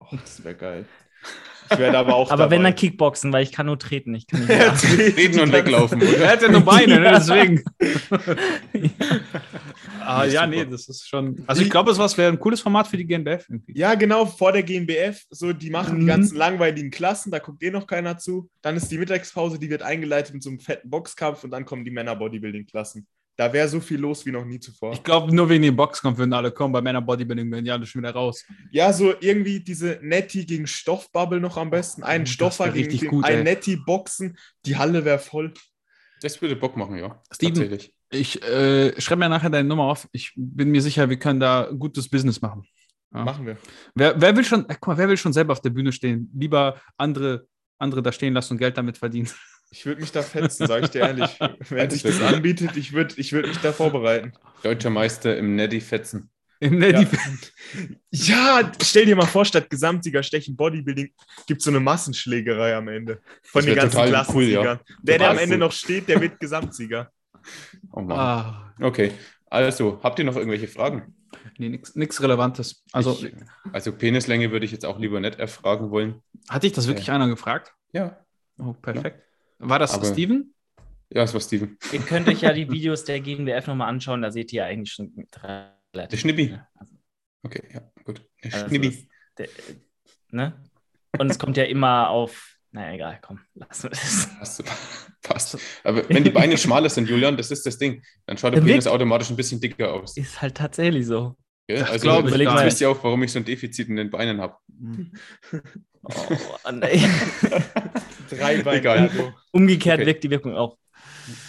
Oh, 0.00 0.06
das 0.12 0.42
wäre 0.44 0.54
geil. 0.54 0.86
Ich 1.74 1.78
werde 1.78 1.98
aber 1.98 2.14
auch. 2.14 2.30
Aber 2.30 2.50
wenn 2.50 2.60
dabei. 2.62 2.70
dann 2.70 2.76
Kickboxen, 2.76 3.32
weil 3.32 3.42
ich 3.42 3.52
kann 3.52 3.66
nur 3.66 3.78
treten. 3.78 4.14
Ich 4.14 4.26
kann 4.26 4.40
nicht 4.46 4.50
Ja, 4.50 4.72
mehr. 4.96 5.16
Reden 5.16 5.40
und 5.40 5.52
weglaufen, 5.52 6.00
Er 6.00 6.30
hat 6.32 6.42
ja 6.42 6.48
nur 6.50 6.62
Beine, 6.62 6.98
ne? 7.00 7.10
deswegen. 7.16 7.62
ah, 10.00 10.24
ja, 10.24 10.46
nee, 10.46 10.64
das 10.64 10.88
ist 10.88 11.08
schon. 11.08 11.42
Also 11.46 11.62
ich 11.62 11.70
glaube, 11.70 11.90
es 11.90 12.18
wäre 12.18 12.32
ein 12.32 12.38
cooles 12.38 12.60
Format 12.60 12.86
für 12.86 12.96
die 12.96 13.06
GNBF 13.06 13.48
irgendwie. 13.48 13.78
Ja, 13.78 13.94
genau, 13.94 14.26
vor 14.26 14.52
der 14.52 14.62
GmbF, 14.62 15.22
so 15.30 15.52
die 15.52 15.70
machen 15.70 15.96
die 15.98 16.02
Mhm. 16.04 16.08
ganzen 16.08 16.36
langweiligen 16.36 16.90
Klassen, 16.90 17.30
da 17.30 17.38
guckt 17.38 17.62
eh 17.62 17.70
noch 17.70 17.86
keiner 17.86 18.18
zu. 18.18 18.48
Dann 18.62 18.76
ist 18.76 18.90
die 18.90 18.98
Mittagspause, 18.98 19.58
die 19.58 19.70
wird 19.70 19.82
eingeleitet 19.82 20.34
mit 20.34 20.42
so 20.42 20.50
einem 20.50 20.60
fetten 20.60 20.90
Boxkampf 20.90 21.44
und 21.44 21.50
dann 21.50 21.64
kommen 21.64 21.84
die 21.84 21.90
Männer-Bodybuilding-Klassen. 21.90 23.06
Da 23.36 23.52
wäre 23.52 23.68
so 23.68 23.80
viel 23.80 23.98
los 23.98 24.24
wie 24.24 24.30
noch 24.30 24.44
nie 24.44 24.60
zuvor. 24.60 24.92
Ich 24.92 25.02
glaube, 25.02 25.34
nur 25.34 25.48
wegen 25.48 25.62
dem 25.62 25.74
Boxkampf 25.74 26.18
würden 26.18 26.32
alle 26.32 26.52
kommen. 26.52 26.72
Bei 26.72 26.80
Männer 26.80 27.02
Bodybuilding 27.02 27.50
werden 27.50 27.64
die 27.64 27.70
alle 27.70 27.84
schon 27.84 28.02
wieder 28.02 28.12
raus. 28.12 28.44
Ja, 28.70 28.92
so 28.92 29.12
irgendwie 29.20 29.58
diese 29.58 29.98
Netty 30.02 30.44
gegen 30.46 30.66
Stoffbubble 30.68 31.40
noch 31.40 31.56
am 31.56 31.70
besten. 31.70 32.04
Einen 32.04 32.24
Oh, 32.24 32.26
Stoffer 32.26 32.66
gegen 32.68 32.84
richtig 32.84 33.00
den, 33.00 33.08
gut, 33.10 33.24
einen 33.24 33.38
ey. 33.38 33.54
Netty 33.54 33.76
boxen. 33.76 34.36
Die 34.66 34.76
Halle 34.76 35.04
wäre 35.04 35.18
voll. 35.18 35.52
Das 36.22 36.40
würde 36.40 36.54
Bock 36.54 36.76
machen, 36.76 36.96
ja. 36.96 37.20
Steven. 37.32 37.54
Tatsächlich. 37.54 37.92
Ich 38.10 38.40
äh, 38.44 39.00
schreibe 39.00 39.20
mir 39.20 39.28
nachher 39.28 39.50
deine 39.50 39.68
Nummer 39.68 39.84
auf. 39.84 40.08
Ich 40.12 40.32
bin 40.36 40.70
mir 40.70 40.80
sicher, 40.80 41.10
wir 41.10 41.18
können 41.18 41.40
da 41.40 41.68
gutes 41.76 42.08
Business 42.08 42.40
machen. 42.40 42.64
Ja. 43.12 43.24
Machen 43.24 43.46
wir. 43.46 43.56
Wer, 43.94 44.20
wer 44.20 44.36
will 44.36 44.44
schon, 44.44 44.68
äh, 44.68 44.74
guck 44.80 44.86
mal, 44.88 44.98
wer 44.98 45.08
will 45.08 45.16
schon 45.16 45.32
selber 45.32 45.52
auf 45.52 45.60
der 45.60 45.70
Bühne 45.70 45.92
stehen? 45.92 46.30
Lieber 46.34 46.80
andere, 46.96 47.46
andere 47.78 48.02
da 48.02 48.12
stehen 48.12 48.32
lassen 48.32 48.54
und 48.54 48.58
Geld 48.58 48.78
damit 48.78 48.96
verdienen. 48.98 49.28
Ich 49.74 49.84
würde 49.86 50.00
mich 50.02 50.12
da 50.12 50.22
fetzen, 50.22 50.68
sage 50.68 50.84
ich 50.84 50.90
dir 50.92 51.00
ehrlich. 51.00 51.36
Wenn 51.68 51.90
sich 51.90 52.04
das 52.04 52.20
anbietet, 52.22 52.76
ich 52.76 52.92
würde 52.92 53.12
ich 53.16 53.32
würd 53.32 53.48
mich 53.48 53.58
da 53.58 53.72
vorbereiten. 53.72 54.32
Deutscher 54.62 54.88
Meister 54.90 55.36
im 55.36 55.56
Neddy 55.56 55.80
Fetzen. 55.80 56.30
Im 56.60 56.78
Neddy. 56.78 57.08
Ja, 58.12 58.70
stell 58.80 59.06
dir 59.06 59.16
mal 59.16 59.26
vor, 59.26 59.44
statt 59.44 59.68
Gesamtsieger 59.68 60.22
Stechen 60.22 60.54
Bodybuilding 60.54 61.12
gibt 61.48 61.58
es 61.60 61.64
so 61.64 61.72
eine 61.72 61.80
Massenschlägerei 61.80 62.76
am 62.76 62.86
Ende. 62.86 63.20
Von 63.42 63.66
den 63.66 63.74
ganzen 63.74 63.96
total 63.96 64.06
cool, 64.06 64.12
Klassensiegern. 64.12 64.64
ja. 64.64 64.94
Der, 65.02 65.18
der 65.18 65.30
am 65.30 65.38
Ende 65.38 65.54
cool. 65.56 65.58
noch 65.58 65.72
steht, 65.72 66.08
der 66.08 66.20
wird 66.20 66.38
Gesamtsieger. 66.38 67.10
Oh 67.90 68.00
Mann. 68.00 68.18
Ah, 68.18 68.74
Okay, 68.80 69.10
also, 69.50 69.98
habt 70.04 70.20
ihr 70.20 70.24
noch 70.24 70.36
irgendwelche 70.36 70.68
Fragen? 70.68 71.16
nee, 71.58 71.68
nichts 71.68 72.22
Relevantes. 72.22 72.84
Also, 72.92 73.18
ich, 73.20 73.34
also 73.72 73.90
Penislänge 73.90 74.52
würde 74.52 74.66
ich 74.66 74.72
jetzt 74.72 74.86
auch 74.86 75.00
lieber 75.00 75.18
nicht 75.18 75.40
erfragen 75.40 75.90
wollen. 75.90 76.22
hat 76.48 76.62
dich 76.62 76.72
das 76.72 76.86
wirklich 76.86 77.10
einer 77.10 77.26
gefragt? 77.28 77.72
Ja, 77.92 78.20
Oh, 78.56 78.72
perfekt. 78.72 79.20
War 79.68 79.78
das 79.78 79.94
Aber- 79.94 80.04
Steven? 80.06 80.54
ja, 81.10 81.22
es 81.22 81.32
war 81.34 81.40
Steven. 81.40 81.76
Ihr 81.92 82.00
könnt 82.00 82.28
euch 82.28 82.40
ja 82.42 82.52
die 82.52 82.68
Videos 82.70 83.04
der 83.04 83.20
GNBF 83.20 83.66
nochmal 83.66 83.88
anschauen. 83.88 84.22
Da 84.22 84.30
seht 84.30 84.52
ihr 84.52 84.64
eigentlich 84.64 84.92
schon 84.92 85.12
relativ. 85.42 86.08
Der 86.10 86.16
Schnippi. 86.16 86.58
Also, 86.74 86.94
Okay, 87.46 87.62
ja, 87.74 87.82
gut. 88.04 88.22
Der 88.42 88.54
also 88.54 88.68
Schnippi. 88.68 89.08
der, 89.38 89.48
ne? 90.30 90.54
Und 91.18 91.30
es 91.30 91.38
kommt 91.38 91.56
ja 91.56 91.64
immer 91.64 92.08
auf. 92.08 92.56
Naja, 92.72 92.92
egal, 92.94 93.18
komm, 93.22 93.38
lassen 93.54 93.84
wir 93.84 93.90
das. 93.90 94.28
Passt, 94.38 94.64
passt. 95.22 95.58
Aber 95.84 96.08
wenn 96.08 96.24
die 96.24 96.30
Beine 96.30 96.58
schmaler 96.58 96.88
sind, 96.90 97.08
Julian, 97.08 97.36
das 97.36 97.50
ist 97.52 97.64
das 97.66 97.78
Ding, 97.78 98.02
dann 98.26 98.36
schaut 98.36 98.54
der 98.54 98.64
Weg- 98.64 98.70
Penis 98.72 98.86
automatisch 98.88 99.30
ein 99.30 99.36
bisschen 99.36 99.60
dicker 99.60 99.92
aus. 99.92 100.16
Ist 100.16 100.42
halt 100.42 100.56
tatsächlich 100.56 101.06
so. 101.06 101.36
Gell? 101.68 101.78
Das 101.78 101.90
Also, 101.90 102.02
glaub 102.02 102.26
ich 102.26 102.34
jetzt 102.34 102.64
wisst 102.64 102.80
ihr 102.80 102.90
auch, 102.90 103.04
warum 103.04 103.22
ich 103.22 103.30
so 103.30 103.38
ein 103.38 103.44
Defizit 103.44 103.88
in 103.88 103.96
den 103.96 104.10
Beinen 104.10 104.40
habe. 104.40 104.56
Oh. 106.04 106.36
Drei 108.30 108.62
Beine. 108.62 108.78
Egal. 108.78 108.98
Also, 108.98 109.32
Umgekehrt 109.52 109.98
Okay. 110.00 110.06
wirkt 110.06 110.24
die 110.24 110.30
Wirkung 110.30 110.54
auch. 110.56 110.76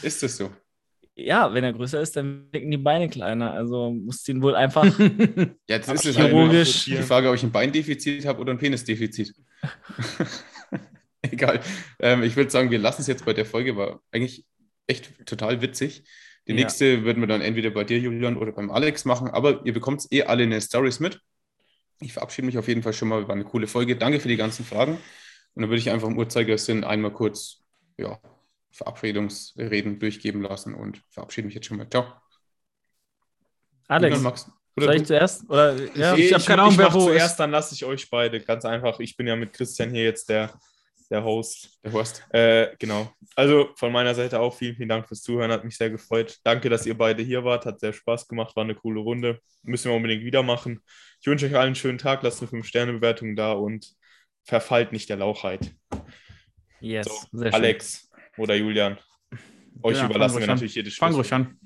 Ist 0.02 0.22
das 0.24 0.38
so? 0.38 0.52
Ja, 1.18 1.54
wenn 1.54 1.64
er 1.64 1.72
größer 1.74 2.02
ist, 2.02 2.16
dann 2.18 2.48
wirken 2.52 2.70
die 2.72 2.78
Beine 2.78 3.08
kleiner. 3.10 3.52
Also 3.54 3.92
musst 3.92 4.28
du 4.28 4.34
ihn 4.34 4.42
wohl 4.42 4.56
einfach. 4.56 4.84
Jetzt 5.68 5.90
ist 5.92 6.06
es 6.06 6.18
halt 6.18 6.32
chirurgisch- 6.34 6.86
die 6.86 6.98
Frage, 6.98 7.30
ob 7.30 7.36
ich 7.36 7.44
ein 7.44 7.52
Beindefizit 7.52 8.26
habe 8.26 8.42
oder 8.42 8.52
ein 8.52 8.58
Penisdefizit. 8.58 9.34
Egal. 11.22 11.62
Ähm, 12.00 12.24
ich 12.24 12.36
würde 12.36 12.52
sagen, 12.52 12.70
wir 12.70 12.80
lassen 12.80 13.02
es 13.02 13.08
jetzt 13.08 13.26
bei 13.26 13.34
der 13.34 13.46
Folge, 13.46 13.76
war 13.78 14.02
eigentlich 14.12 14.46
echt 14.88 15.26
total 15.26 15.62
witzig. 15.62 16.04
Die 16.48 16.52
Ja. 16.52 16.58
nächste 16.60 17.04
würden 17.04 17.22
wir 17.22 17.28
dann 17.28 17.42
entweder 17.42 17.72
bei 17.72 17.84
dir, 17.84 17.98
Julian, 17.98 18.38
oder 18.38 18.52
beim 18.52 18.70
Alex 18.70 19.06
machen, 19.06 19.30
aber 19.30 19.66
ihr 19.66 19.74
bekommt 19.74 20.06
eh 20.12 20.24
alle 20.24 20.44
in 20.44 20.52
den 20.52 20.62
Stories 20.62 21.00
mit. 21.00 21.20
Ich 22.00 22.14
verabschiede 22.14 22.46
mich 22.46 22.58
auf 22.58 22.68
jeden 22.68 22.84
Fall 22.84 22.94
schon 22.94 23.08
mal, 23.08 23.28
war 23.28 23.36
eine 23.36 23.46
coole 23.46 23.68
Folge. 23.68 23.96
Danke 23.96 24.20
für 24.20 24.28
die 24.28 24.38
ganzen 24.38 24.66
Fragen. 24.66 24.94
Und 24.94 25.62
dann 25.62 25.70
würde 25.70 25.80
ich 25.80 25.90
einfach 25.90 26.08
im 26.08 26.18
Uhrzeigersinn 26.18 26.84
einmal 26.84 27.12
kurz 27.12 27.64
ja, 27.98 28.20
Verabredungsreden 28.72 30.00
durchgeben 30.00 30.42
lassen 30.42 30.74
und 30.76 31.02
verabschiede 31.10 31.48
mich 31.48 31.56
jetzt 31.56 31.68
schon 31.68 31.78
mal. 31.78 31.90
Ciao. 31.90 32.06
Alex, 33.88 34.20
Max. 34.22 34.52
Oder 34.76 34.88
soll 34.88 34.96
ich 34.96 35.02
du? 35.04 35.08
zuerst? 35.08 35.50
Oder, 35.50 35.96
ja, 35.96 36.16
ich 36.16 36.34
hab 36.34 36.46
keine 36.46 36.64
Ahnung, 36.64 36.74
ich 36.74 36.80
wer 36.80 36.94
wo 36.94 37.06
zuerst, 37.06 37.32
ist. 37.32 37.38
dann 37.38 37.52
lasse 37.52 37.74
ich 37.74 37.86
euch 37.86 38.10
beide. 38.10 38.42
Ganz 38.42 38.66
einfach. 38.66 39.00
Ich 39.00 39.16
bin 39.16 39.28
ja 39.28 39.36
mit 39.36 39.54
Christian 39.54 39.92
hier 39.92 40.04
jetzt 40.04 40.28
der 40.28 40.52
der 41.10 41.24
Host. 41.24 41.80
Der 41.84 41.94
Horst. 41.94 42.26
Äh, 42.30 42.76
genau. 42.80 43.12
Also 43.36 43.70
von 43.76 43.92
meiner 43.92 44.16
Seite 44.16 44.40
auch 44.40 44.56
vielen, 44.56 44.76
vielen 44.76 44.90
Dank 44.90 45.08
fürs 45.08 45.22
Zuhören. 45.22 45.52
Hat 45.52 45.64
mich 45.64 45.78
sehr 45.78 45.90
gefreut. 45.90 46.38
Danke, 46.44 46.70
dass 46.70 46.86
ihr 46.86 46.98
beide 46.98 47.24
hier 47.24 47.44
wart. 47.44 47.66
Hat 47.66 47.80
sehr 47.80 47.94
Spaß 47.94 48.28
gemacht. 48.28 48.56
War 48.56 48.64
eine 48.64 48.76
coole 48.76 49.00
Runde. 49.00 49.40
Müssen 49.64 49.92
wir 49.92 49.96
unbedingt 49.96 50.24
wieder 50.24 50.44
machen. 50.44 50.82
Ich 51.22 51.28
wünsche 51.28 51.46
euch 51.46 51.56
allen 51.56 51.68
einen 51.68 51.76
schönen 51.76 51.98
Tag. 51.98 52.24
Lasst 52.24 52.42
eine 52.42 52.52
5-Sterne-Bewertung 52.52 53.36
da 53.36 53.54
und 53.54 53.94
verfallt 54.44 54.92
nicht 54.92 55.10
der 55.10 55.18
Lauchheit. 55.18 55.74
Yes, 56.80 57.06
So, 57.06 57.40
sehr 57.40 57.52
schön. 57.52 57.54
Alex 57.54 58.12
oder 58.38 58.56
Julian. 58.56 58.98
Euch 59.82 59.98
Ja, 59.98 60.06
überlassen 60.06 60.40
wir 60.40 60.48
natürlich 60.48 60.76
jedes 60.76 60.96
Fang 60.96 61.14
ruhig 61.14 61.32
an. 61.34 61.58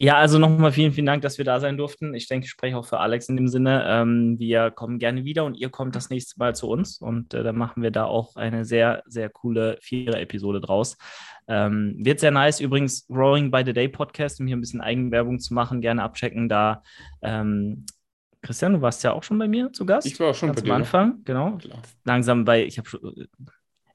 Ja, 0.00 0.16
also 0.16 0.38
nochmal 0.38 0.70
vielen, 0.70 0.92
vielen 0.92 1.06
Dank, 1.06 1.22
dass 1.22 1.38
wir 1.38 1.44
da 1.44 1.58
sein 1.58 1.76
durften. 1.76 2.14
Ich 2.14 2.28
denke, 2.28 2.44
ich 2.44 2.50
spreche 2.50 2.76
auch 2.76 2.86
für 2.86 3.00
Alex 3.00 3.28
in 3.28 3.36
dem 3.36 3.48
Sinne. 3.48 3.84
Ähm, 3.88 4.38
wir 4.38 4.70
kommen 4.70 5.00
gerne 5.00 5.24
wieder 5.24 5.44
und 5.44 5.56
ihr 5.56 5.70
kommt 5.70 5.96
das 5.96 6.08
nächste 6.08 6.38
Mal 6.38 6.54
zu 6.54 6.68
uns 6.68 6.98
und 7.00 7.34
äh, 7.34 7.42
dann 7.42 7.56
machen 7.56 7.82
wir 7.82 7.90
da 7.90 8.04
auch 8.04 8.36
eine 8.36 8.64
sehr, 8.64 9.02
sehr 9.06 9.28
coole 9.28 9.76
Vierer-Episode 9.80 10.60
draus. 10.60 10.96
Ähm, 11.48 11.96
wird 11.98 12.20
sehr 12.20 12.30
nice. 12.30 12.60
Übrigens, 12.60 13.08
Growing 13.08 13.50
by 13.50 13.62
the 13.66 13.72
Day 13.72 13.88
Podcast, 13.88 14.38
um 14.38 14.46
hier 14.46 14.56
ein 14.56 14.60
bisschen 14.60 14.80
Eigenwerbung 14.80 15.40
zu 15.40 15.52
machen, 15.52 15.80
gerne 15.80 16.04
abchecken. 16.04 16.48
Da, 16.48 16.84
ähm, 17.20 17.84
Christian, 18.42 18.74
du 18.74 18.82
warst 18.82 19.02
ja 19.02 19.12
auch 19.12 19.24
schon 19.24 19.38
bei 19.38 19.48
mir 19.48 19.72
zu 19.72 19.84
Gast. 19.84 20.06
Ich 20.06 20.20
war 20.20 20.30
auch 20.30 20.34
schon 20.34 20.50
Ganz 20.50 20.60
bei 20.60 20.62
am 20.62 20.66
dir. 20.66 20.72
ne? 20.74 20.76
Anfang, 20.76 21.24
genau. 21.24 21.56
Klar. 21.56 21.82
Langsam 22.04 22.44
bei, 22.44 22.64
ich 22.64 22.78
habe 22.78 22.88
schon, 22.88 23.26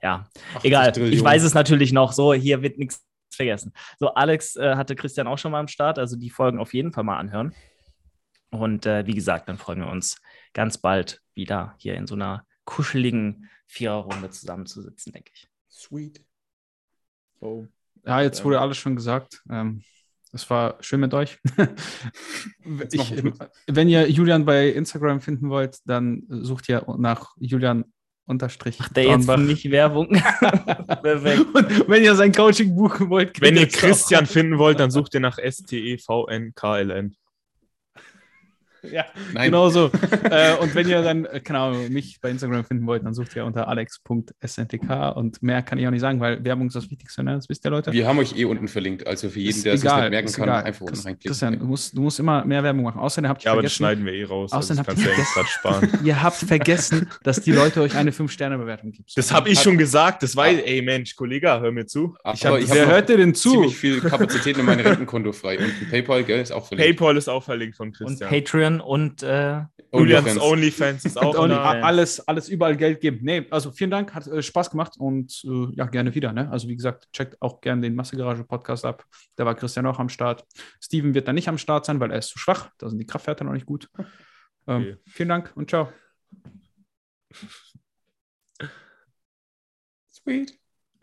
ja, 0.02 0.26
80 0.56 0.66
Egal, 0.66 0.88
ich 0.88 0.94
Trillionen. 0.96 1.24
weiß 1.24 1.44
es 1.44 1.54
natürlich 1.54 1.94
noch. 1.94 2.12
So, 2.12 2.34
hier 2.34 2.62
wird 2.62 2.78
nichts 2.78 3.06
vergessen. 3.36 3.74
So, 4.00 4.14
Alex 4.14 4.56
äh, 4.56 4.76
hatte 4.76 4.96
Christian 4.96 5.28
auch 5.28 5.38
schon 5.38 5.52
mal 5.52 5.60
am 5.60 5.68
Start, 5.68 6.00
also 6.00 6.16
die 6.16 6.30
Folgen 6.30 6.60
auf 6.60 6.74
jeden 6.74 6.92
Fall 6.92 7.04
mal 7.04 7.18
anhören. 7.18 7.54
Und 8.50 8.86
äh, 8.86 9.06
wie 9.08 9.16
gesagt, 9.16 9.50
dann 9.50 9.58
freuen 9.58 9.80
wir 9.80 9.88
uns 9.88 10.22
ganz 10.54 10.78
bald 10.78 11.22
wieder 11.34 11.76
hier 11.80 11.96
in 11.96 12.06
so 12.06 12.16
einer 12.16 12.46
kuscheligen 12.66 13.50
Viererrunde 13.66 14.30
zusammenzusitzen, 14.30 15.12
denke 15.12 15.32
ich. 15.34 15.48
Sweet. 15.70 16.24
So. 17.40 17.68
Ja, 18.06 18.22
jetzt 18.22 18.44
wurde 18.46 18.62
alles 18.62 18.78
schon 18.78 18.96
gesagt. 18.96 19.42
Ähm, 19.50 19.84
es 20.32 20.50
war 20.50 20.78
schön 20.82 21.00
mit 21.00 21.14
euch. 21.14 21.40
ich, 22.92 23.24
wenn 23.68 23.90
ihr 23.90 24.10
Julian 24.10 24.46
bei 24.46 24.70
Instagram 24.70 25.22
finden 25.22 25.50
wollt, 25.50 25.78
dann 25.86 26.24
sucht 26.28 26.70
ihr 26.70 26.86
nach 26.98 27.36
Julian 27.40 27.86
unterstrich 28.26 28.80
Macht 28.80 28.96
der 28.96 29.06
jetzt 29.06 29.28
nicht 29.38 29.70
Werbung? 29.72 30.10
Perfekt. 31.04 31.46
Und 31.54 31.90
wenn 31.90 32.04
ihr 32.04 32.16
sein 32.16 32.32
Coaching 32.32 32.76
buchen 32.76 33.10
wollt, 33.10 33.40
Wenn 33.42 33.58
ihr 33.58 33.68
Christian 33.68 34.26
finden 34.26 34.58
wollt, 34.58 34.80
dann 34.80 34.92
sucht 34.92 35.14
ihr 35.14 35.20
nach 35.20 35.38
E 35.38 35.44
S-T-E-V-N-K-L-N. 35.44 37.16
Ja, 38.92 39.06
Nein, 39.34 39.46
genau 39.46 39.70
so. 39.70 39.90
äh, 40.30 40.56
und 40.58 40.76
wenn 40.76 40.88
ihr 40.88 41.02
dann, 41.02 41.28
keine 41.44 41.60
Ahnung, 41.60 41.90
mich 41.92 42.20
bei 42.22 42.30
Instagram 42.30 42.66
finden 42.66 42.86
wollt, 42.86 43.06
dann 43.06 43.14
sucht 43.14 43.36
ihr 43.36 43.46
unter 43.46 43.68
alex.sntk 43.68 45.16
und 45.16 45.42
mehr 45.42 45.62
kann 45.62 45.78
ich 45.78 45.88
auch 45.88 45.92
nicht 45.92 46.02
sagen, 46.02 46.20
weil 46.20 46.44
Werbung 46.44 46.68
ist 46.68 46.76
das 46.76 46.90
Wichtigste, 46.90 47.24
ne? 47.24 47.36
das 47.36 47.50
wisst 47.50 47.66
ihr, 47.66 47.72
Leute. 47.72 47.92
wir 47.92 48.08
haben 48.08 48.20
euch 48.20 48.36
eh 48.38 48.46
unten 48.46 48.68
verlinkt. 48.68 49.08
Also 49.08 49.30
für 49.30 49.40
jeden, 49.40 49.50
Ist 49.52 49.66
der 49.66 49.74
es 49.74 49.84
nicht 49.84 50.10
merken 50.10 50.32
kann, 50.32 50.44
egal. 50.44 50.64
einfach 50.64 50.82
unten 50.86 51.00
reinklicken. 51.00 51.30
Christian, 51.30 51.60
du 51.60 51.66
musst, 51.66 51.98
du 51.98 52.02
musst 52.02 52.20
immer 52.20 52.46
mehr 52.46 52.64
Werbung 52.64 52.84
machen. 52.84 53.00
Außerdem 53.00 53.30
habt 53.30 53.42
ihr 53.44 53.46
Ja, 53.46 53.52
aber 53.54 53.62
das 53.62 53.74
vergessen, 53.74 54.02
schneiden 54.02 54.06
wir 54.06 54.14
eh 54.14 54.24
raus. 54.26 54.52
Also 54.52 54.74
Außerdem 54.74 54.84
du 54.84 54.92
habt 54.92 55.00
ja 55.00 55.84
ihr 56.02 56.04
ihr 56.04 56.24
habt 56.24 56.38
vergessen, 56.38 57.10
dass 57.24 57.42
die 57.42 57.52
Leute 57.52 57.82
euch 57.82 57.96
eine 57.96 58.12
5-Sterne-Bewertung 58.12 58.92
geben. 58.92 59.06
Das 59.16 59.32
habe 59.32 59.50
ich 59.50 59.60
schon 59.60 59.78
gesagt. 59.78 60.24
Das 60.24 60.36
war, 60.36 60.48
ey 60.48 60.82
Mensch, 60.82 61.16
Kollege, 61.16 61.48
hör 61.60 61.72
mir 61.72 61.86
zu. 61.86 62.16
Aber 62.24 62.36
Ich 62.36 62.46
hab 62.46 62.58
ich 62.60 62.70
Wer 62.74 62.88
hört 62.88 63.10
dir 63.10 63.18
denn 63.18 63.34
zu? 63.36 63.52
ziemlich 63.52 63.78
viel 63.78 64.02
Kapazität 64.02 64.58
in 64.58 64.66
meinem 64.66 64.86
Rentenkonto 64.86 65.32
frei. 65.32 65.58
Und 65.60 65.90
PayPal, 65.90 66.24
gell, 66.24 66.42
ist 66.42 66.52
auch 66.52 66.66
verlinkt. 66.68 66.98
PayPal 66.98 67.18
ist 67.18 67.30
auch 67.30 67.44
verlinkt 67.44 67.76
von 67.78 67.88
Und 67.90 67.96
Christian. 67.98 68.30
Patreon 68.74 68.82
und 68.82 69.24
äh, 69.24 69.62
Julians 69.94 70.40
OnlyFans. 70.40 70.42
OnlyFans 70.42 71.06
ist 71.06 71.18
auch 71.18 71.48
da. 71.48 71.82
alles, 71.82 72.28
alles 72.28 72.50
überall 72.50 72.76
Geld 72.76 73.02
geben. 73.02 73.20
Nee, 73.22 73.46
also 73.52 73.72
vielen 73.72 73.92
Dank, 73.92 74.14
hat 74.14 74.28
äh, 74.28 74.42
Spaß 74.42 74.72
gemacht 74.72 74.94
und 74.98 75.44
äh, 75.46 75.76
ja, 75.76 75.86
gerne 75.86 76.14
wieder. 76.16 76.34
Ne? 76.34 76.50
Also 76.52 76.68
wie 76.68 76.76
gesagt, 76.76 77.12
checkt 77.14 77.42
auch 77.42 77.62
gerne 77.62 77.82
den 77.82 77.96
Massegarage 77.96 78.44
Podcast 78.44 78.86
ab. 78.86 79.06
Da 79.36 79.46
war 79.46 79.56
Christian 79.56 79.86
auch 79.86 80.00
am 80.00 80.10
Start. 80.10 80.46
Steven 80.82 81.14
wird 81.14 81.28
da 81.28 81.34
nicht 81.34 81.48
am 81.48 81.58
Start 81.58 81.86
sein, 81.86 82.00
weil 82.00 82.12
er 82.12 82.20
ist 82.20 82.30
zu 82.30 82.40
schwach. 82.40 82.70
Da 82.78 82.90
sind 82.90 83.00
die 83.00 83.06
Kraftwerte 83.06 83.44
noch 83.44 83.54
nicht 83.54 83.66
gut. 83.66 83.90
Ähm, 84.66 84.82
Okay. 84.82 84.98
Vielen 85.08 85.28
Dank 85.28 85.52
und 85.58 85.70
ciao. 85.70 85.92
Sweet. 90.10 90.63